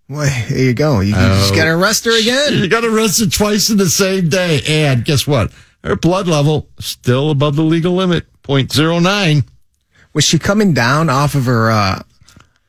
Well, 0.07 0.29
there 0.49 0.59
you 0.59 0.73
go. 0.73 0.99
You, 0.99 1.09
you 1.09 1.15
just 1.15 1.55
got 1.55 1.65
to 1.65 1.71
oh, 1.71 1.79
arrest 1.79 2.05
her 2.05 2.19
again. 2.19 2.53
You 2.53 2.67
got 2.67 2.83
arrested 2.83 3.33
twice 3.33 3.69
in 3.69 3.77
the 3.77 3.89
same 3.89 4.29
day, 4.29 4.61
and 4.67 5.03
guess 5.03 5.25
what? 5.25 5.51
Her 5.83 5.95
blood 5.95 6.27
level 6.27 6.69
still 6.79 7.31
above 7.31 7.55
the 7.55 7.63
legal 7.63 7.93
limit, 7.93 8.25
0.09. 8.43 9.45
Was 10.15 10.23
she 10.23 10.39
coming 10.39 10.73
down 10.73 11.09
off 11.11 11.35
of 11.35 11.45
her 11.45 11.69
uh, 11.69 12.01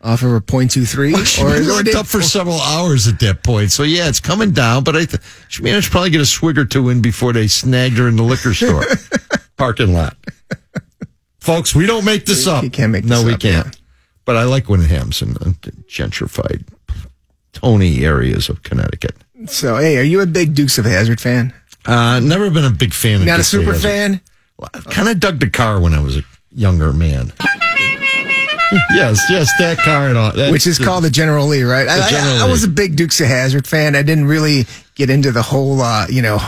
off 0.03 0.23
of 0.23 0.31
her 0.31 0.41
point 0.41 0.73
two 0.73 0.85
three, 0.85 1.15
She 1.25 1.43
or, 1.43 1.47
was 1.47 1.69
or 1.69 1.73
locked 1.73 1.85
did, 1.87 1.95
up 1.97 2.07
for 2.07 2.21
several 2.21 2.61
hours 2.61 3.07
at 3.09 3.19
that 3.21 3.43
point. 3.43 3.71
So 3.73 3.83
yeah, 3.85 4.09
it's 4.09 4.21
coming 4.21 4.51
down, 4.51 4.85
but 4.85 4.95
I 4.97 5.05
th- 5.07 5.23
she 5.49 5.63
managed 5.63 5.87
to 5.87 5.91
probably 5.93 6.11
get 6.11 6.21
a 6.21 6.27
swig 6.27 6.59
or 6.59 6.65
two 6.65 6.89
in 6.91 7.01
before 7.01 7.33
they 7.33 7.47
snagged 7.47 7.97
her 7.99 8.09
in 8.09 8.17
the 8.17 8.23
liquor 8.25 8.53
store 8.53 8.85
parking 9.57 9.95
lot. 9.95 10.17
Folks, 11.41 11.75
we 11.75 11.87
don't 11.87 12.05
make 12.05 12.27
this 12.27 12.47
up. 12.47 12.65
you 12.65 12.71
can't 12.71 12.91
make 12.93 13.05
No, 13.05 13.17
this 13.23 13.25
we 13.25 13.37
can't. 13.37 13.67
yeah. 13.67 13.73
But 14.25 14.37
I 14.37 14.43
like 14.43 14.69
when 14.69 14.81
it 14.81 14.91
happens 14.91 15.23
in 15.23 15.35
the 15.35 15.55
gentrified, 15.89 16.65
Tony 17.53 18.05
areas 18.05 18.49
of 18.49 18.63
Connecticut. 18.65 19.15
so? 19.47 19.77
Hey, 19.77 19.99
are 19.99 20.03
you 20.03 20.21
a 20.21 20.27
big 20.27 20.55
Dukes 20.55 20.79
of 20.79 20.85
Hazzard 20.85 21.21
fan? 21.21 21.55
Uh, 21.85 22.19
never 22.19 22.51
been 22.51 22.65
a 22.65 22.71
big 22.71 22.93
fan. 22.93 23.21
of 23.21 23.27
Not 23.27 23.39
a 23.39 23.45
super 23.45 23.75
fan. 23.75 24.21
Kind 24.91 25.09
of 25.09 25.21
dug 25.21 25.39
the 25.39 25.49
car 25.49 25.79
when 25.81 25.95
I 25.95 26.01
was 26.01 26.17
a 26.17 26.23
younger 26.57 26.93
man. 26.93 27.33
yes, 28.95 29.23
yes, 29.31 29.49
that 29.59 29.79
car 29.79 30.09
and 30.09 30.19
all. 30.19 30.33
That, 30.33 30.51
Which 30.51 30.67
is 30.67 30.79
called 30.79 31.05
the 31.05 31.11
General 31.11 31.47
Lee, 31.47 31.63
right? 31.63 31.87
I, 31.87 32.05
I- 32.07 32.11
General 32.11 32.37
I, 32.43 32.45
Lee. 32.47 32.51
was 32.51 32.65
a 32.65 32.69
big 32.69 32.97
Dukes 32.97 33.21
of 33.21 33.29
Hazzard 33.29 33.67
fan. 33.67 33.95
I 33.95 34.03
didn't 34.03 34.25
really 34.27 34.67
get 34.95 35.09
into 35.11 35.31
the 35.31 35.43
whole, 35.43 35.81
uh, 35.83 36.07
you 36.09 36.23
know, 36.23 36.39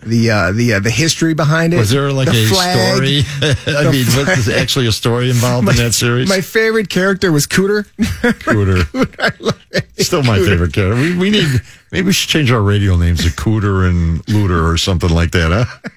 the 0.00 0.30
uh, 0.30 0.52
the 0.52 0.74
uh, 0.74 0.80
the 0.80 0.90
history 0.90 1.34
behind 1.34 1.74
it. 1.74 1.78
Was 1.78 1.90
there 1.90 2.12
like 2.12 2.30
The 2.30 2.44
a 2.44 2.46
flag. 2.46 2.94
story? 2.94 3.22
I 3.76 3.90
mean, 3.90 4.06
was 4.06 4.46
there 4.46 4.58
actually 4.58 4.86
a 4.86 4.92
story 4.92 5.28
involved 5.28 5.68
in 5.68 5.76
that 5.76 5.92
series? 5.92 6.28
My 6.28 6.40
favorite 6.40 6.88
character 6.88 7.32
was 7.32 7.46
Cooter. 7.48 7.84
Cooter. 7.98 8.86
I 9.20 9.32
love 9.40 9.60
it. 9.72 9.88
Still 10.04 10.22
my 10.22 10.38
Cooter. 10.38 10.46
favorite 10.46 10.72
character. 10.72 10.94
We, 11.02 11.18
we 11.18 11.30
need, 11.30 11.48
maybe 11.90 12.06
we 12.06 12.12
should 12.12 12.30
change 12.30 12.52
our 12.52 12.62
radio 12.62 12.96
names 12.96 13.24
to 13.24 13.30
Cooter 13.30 13.88
and 13.88 14.26
Looter 14.28 14.68
or 14.70 14.76
something 14.78 15.10
like 15.10 15.32
that, 15.32 15.50
huh? 15.52 15.88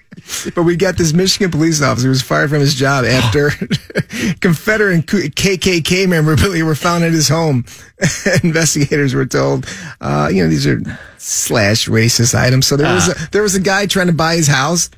But 0.55 0.63
we 0.63 0.75
got 0.75 0.97
this 0.97 1.13
Michigan 1.13 1.51
police 1.51 1.81
officer 1.81 2.05
who 2.07 2.09
was 2.09 2.21
fired 2.21 2.49
from 2.49 2.59
his 2.59 2.73
job 2.75 3.05
after 3.05 3.49
Confederate 4.41 4.93
and 4.93 5.05
KKK 5.07 6.07
memorabilia 6.07 6.63
were 6.65 6.75
found 6.75 7.03
at 7.03 7.11
his 7.11 7.27
home. 7.27 7.65
Investigators 8.43 9.13
were 9.13 9.25
told, 9.25 9.67
uh, 9.99 10.29
you 10.31 10.43
know, 10.43 10.49
these 10.49 10.65
are 10.67 10.79
slash 11.17 11.87
racist 11.87 12.33
items. 12.33 12.65
So 12.67 12.77
there 12.77 12.93
was 12.93 13.09
Ah. 13.09 13.13
a, 13.27 13.29
there 13.31 13.41
was 13.43 13.55
a 13.55 13.59
guy 13.59 13.85
trying 13.85 14.07
to 14.07 14.13
buy 14.13 14.35
his 14.35 14.47
house, 14.47 14.89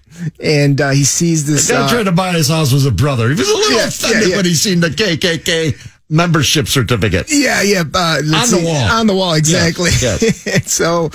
and 0.41 0.79
uh, 0.79 0.89
he 0.91 1.03
sees 1.03 1.45
this. 1.45 1.67
The 1.67 1.73
guy 1.73 1.85
uh, 1.85 1.89
trying 1.89 2.05
to 2.05 2.11
buy 2.11 2.31
his 2.31 2.47
house 2.47 2.71
was 2.71 2.85
a 2.85 2.91
brother. 2.91 3.27
He 3.29 3.35
was 3.35 3.49
a 3.49 3.53
little 3.53 3.77
Yeah, 3.77 3.87
offended 3.87 4.21
yeah, 4.23 4.27
yeah. 4.29 4.35
when 4.37 4.45
he 4.45 4.53
seen 4.55 4.79
the 4.79 4.89
KKK 4.89 5.92
membership 6.13 6.67
certificate. 6.67 7.27
Yeah, 7.29 7.61
yeah. 7.61 7.81
Uh, 7.93 8.17
On 8.19 8.25
the 8.29 8.45
see. 8.45 8.63
wall. 8.63 8.75
On 8.91 9.07
the 9.07 9.15
wall, 9.15 9.33
exactly. 9.33 9.89
Yes, 9.99 10.45
And 10.47 10.65
so, 10.69 11.09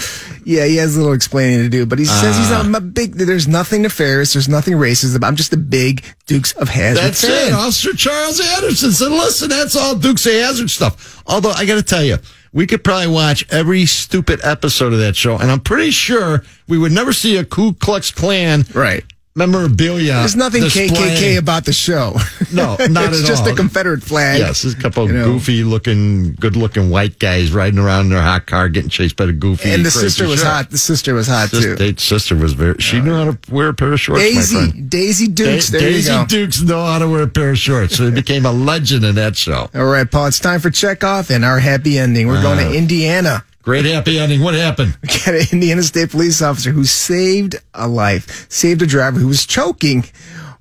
yeah, 0.45 0.67
he 0.67 0.77
has 0.77 0.97
a 0.97 0.99
little 0.99 1.15
explaining 1.15 1.61
to 1.61 1.69
do, 1.69 1.87
but 1.87 1.99
he 1.99 2.05
says 2.05 2.37
he's 2.37 2.51
Ah. 2.51 2.63
not 2.67 2.83
a 2.83 2.85
big. 2.85 3.15
There's 3.15 3.47
nothing 3.49 3.83
nefarious. 3.83 4.33
There's 4.35 4.49
nothing 4.49 4.75
racist. 4.75 5.15
about 5.17 5.29
I'm 5.29 5.37
just 5.37 5.53
a 5.53 5.57
big 5.57 6.05
Dukes 6.27 6.53
of 6.53 6.69
Hazzard 6.69 7.05
That's 7.05 7.25
fan. 7.25 7.49
it. 7.49 7.53
Officer 7.55 7.93
Charles 7.95 8.41
Anderson 8.41 8.93
said, 8.93 9.09
listen, 9.11 9.49
that's 9.49 9.77
all 9.77 9.95
Dukes 9.95 10.27
of 10.27 10.33
Hazzard 10.33 10.71
stuff. 10.71 11.23
Although 11.27 11.51
I 11.53 11.65
got 11.65 11.77
to 11.77 11.83
tell 11.83 12.05
you, 12.05 12.19
we 12.53 12.67
could 12.67 12.83
probably 12.83 13.09
watch 13.09 13.47
every 13.51 13.85
stupid 13.87 14.41
episode 14.43 14.93
of 14.93 14.99
that 15.01 15.15
show, 15.17 15.37
and 15.39 15.51
I'm 15.51 15.61
pretty 15.61 15.91
sure 15.91 16.43
we 16.67 16.79
would 16.79 16.93
never 16.93 17.13
see 17.13 17.37
a 17.37 17.45
Ku 17.45 17.75
Klux 17.75 18.11
Klan 18.11 18.65
Right. 18.75 19.05
Memorabilia. 19.39 20.15
There's 20.15 20.37
nothing. 20.37 20.63
KKK 20.63 21.39
about 21.39 21.65
the 21.65 21.73
show. 21.73 22.15
No, 22.53 22.77
not 22.81 22.81
at 22.81 22.97
all. 22.99 23.05
it's 23.15 23.23
just 23.27 23.47
a 23.47 23.55
Confederate 23.55 24.03
flag. 24.03 24.41
Yes, 24.41 24.63
there's 24.63 24.75
a 24.75 24.81
couple 24.81 25.07
You 25.07 25.13
know. 25.15 25.25
goofy 25.33 25.65
looking, 25.65 26.35
good 26.35 26.57
looking 26.57 26.91
white 26.91 27.19
guys 27.19 27.53
riding 27.53 27.79
around 27.79 28.07
in 28.07 28.11
their 28.11 28.23
hot 28.23 28.47
car 28.47 28.69
getting 28.69 28.91
chased 28.91 29.17
by 29.17 29.27
the 29.27 29.33
goofy. 29.33 29.71
And 29.71 29.85
the 29.85 29.91
crazy 29.91 30.09
sister 30.09 30.27
was 30.27 30.41
sheriff. 30.41 30.53
hot. 30.55 30.71
The 30.71 30.79
sister 30.79 31.15
was 31.15 31.27
hot 31.27 31.49
Sis- 31.51 31.65
too. 31.65 31.77
Date's 31.77 32.03
sister 32.05 32.35
was 32.37 32.53
very, 32.53 32.75
she 32.79 33.01
knew 33.01 33.15
how 33.15 33.25
to 33.33 33.39
wear 33.51 33.69
a 33.69 33.75
pair 33.75 33.93
of 33.93 34.01
shorts, 34.01 34.23
Daisy. 34.23 34.73
Daisy 34.83 35.29
Dukes. 35.29 35.71
Da- 35.71 35.79
there 35.79 35.89
Daisy 35.91 36.11
you 36.13 36.19
go. 36.19 36.27
Dukes 36.27 36.61
know 36.63 36.85
how 36.85 36.99
to 36.99 37.09
wear 37.09 37.23
a 37.23 37.29
pair 37.29 37.51
of 37.51 37.59
shorts. 37.59 37.97
So 37.97 38.05
it 38.05 38.15
became 38.15 38.45
a 38.47 38.53
legend 38.53 39.05
in 39.05 39.15
that 39.17 39.37
show. 39.37 39.69
All 39.75 39.85
right, 39.87 40.11
Paul. 40.11 40.27
It's 40.27 40.39
time 40.41 40.61
for 40.61 40.71
checkoff 40.71 41.35
and 41.35 41.45
our 41.45 41.59
happy 41.59 41.99
ending. 41.99 42.27
We're 42.29 42.43
going 42.43 42.59
to 42.59 42.69
uh, 42.69 42.73
Indiana. 42.73 43.45
Great 43.69 43.85
happy 43.85 44.19
ending. 44.19 44.41
What 44.41 44.55
happened? 44.55 44.97
We 45.03 45.09
got 45.09 45.35
an 45.35 45.47
Indiana 45.53 45.83
State 45.83 46.13
police 46.13 46.41
officer 46.41 46.71
who 46.71 46.85
saved 46.85 47.57
a 47.75 47.87
life, 47.87 48.51
saved 48.51 48.81
a 48.81 48.87
driver 48.87 49.21
who 49.21 49.29
was 49.29 49.45
choking 49.45 50.05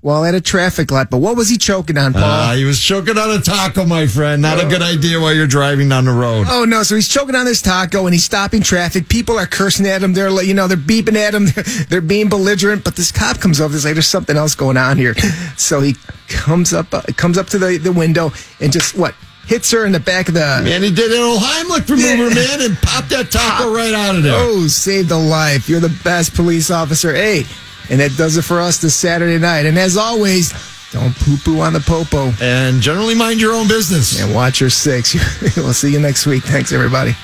while 0.01 0.25
at 0.25 0.35
a 0.35 0.41
traffic 0.41 0.91
light. 0.91 1.09
But 1.09 1.19
what 1.19 1.37
was 1.37 1.47
he 1.47 1.57
choking 1.57 1.97
on, 1.97 2.11
Paul? 2.11 2.23
Uh, 2.23 2.55
he 2.57 2.65
was 2.65 2.81
choking 2.81 3.17
on 3.17 3.31
a 3.31 3.39
taco, 3.39 3.85
my 3.85 4.07
friend. 4.07 4.41
Not 4.41 4.61
a 4.61 4.67
good 4.67 4.81
idea 4.81 5.21
while 5.21 5.33
you're 5.33 5.47
driving 5.47 5.87
down 5.87 6.03
the 6.03 6.11
road. 6.11 6.47
Oh 6.49 6.65
no! 6.65 6.83
So 6.83 6.95
he's 6.95 7.07
choking 7.07 7.33
on 7.33 7.45
this 7.45 7.61
taco 7.61 8.07
and 8.07 8.13
he's 8.13 8.25
stopping 8.25 8.61
traffic. 8.61 9.07
People 9.07 9.39
are 9.39 9.47
cursing 9.47 9.87
at 9.87 10.03
him. 10.03 10.11
They're 10.11 10.29
like, 10.29 10.45
you 10.45 10.53
know, 10.53 10.67
they're 10.67 10.75
beeping 10.75 11.15
at 11.15 11.33
him. 11.33 11.45
They're, 11.45 11.63
they're 11.89 12.01
being 12.01 12.27
belligerent. 12.27 12.83
But 12.83 12.97
this 12.97 13.13
cop 13.13 13.39
comes 13.39 13.61
over. 13.61 13.71
He's 13.73 13.85
like, 13.85 13.93
"There's 13.93 14.05
something 14.05 14.35
else 14.35 14.53
going 14.53 14.75
on 14.75 14.97
here." 14.97 15.15
So 15.55 15.79
he 15.81 15.95
comes 16.27 16.71
up, 16.73 16.93
uh, 16.93 17.01
comes 17.15 17.37
up 17.37 17.47
to 17.47 17.57
the, 17.57 17.77
the 17.77 17.91
window 17.91 18.31
and 18.59 18.71
just 18.71 18.95
what 18.95 19.15
hits 19.47 19.71
her 19.71 19.85
in 19.85 19.91
the 19.93 19.99
back 19.99 20.27
of 20.27 20.33
the. 20.33 20.43
And 20.43 20.83
he 20.83 20.91
did 20.91 21.11
an 21.11 21.19
old 21.21 21.41
Heimlich 21.41 21.89
maneuver, 21.89 22.33
man, 22.35 22.61
and 22.61 22.77
popped 22.79 23.09
that 23.09 23.31
taco 23.31 23.73
right 23.73 23.93
out 23.93 24.15
of 24.15 24.23
there. 24.23 24.33
Oh, 24.35 24.67
saved 24.67 25.09
a 25.11 25.17
life. 25.17 25.67
You're 25.69 25.79
the 25.79 25.97
best 26.03 26.35
police 26.35 26.69
officer. 26.69 27.13
Hey, 27.13 27.45
and 27.89 27.99
that 27.99 28.15
does 28.17 28.37
it 28.37 28.43
for 28.43 28.59
us 28.59 28.77
this 28.79 28.95
Saturday 28.95 29.39
night. 29.39 29.65
And 29.65 29.77
as 29.79 29.95
always, 29.97 30.51
don't 30.91 31.15
poo 31.15 31.37
poo 31.37 31.59
on 31.61 31.73
the 31.73 31.79
popo 31.79 32.31
And 32.41 32.81
generally 32.81 33.15
mind 33.15 33.41
your 33.41 33.53
own 33.53 33.67
business. 33.67 34.21
and 34.21 34.33
watch 34.35 34.61
your 34.61 34.69
six. 34.69 35.15
we'll 35.57 35.73
see 35.73 35.91
you 35.91 35.99
next 35.99 36.25
week. 36.25 36.43
Thanks, 36.43 36.71
everybody. 36.71 37.15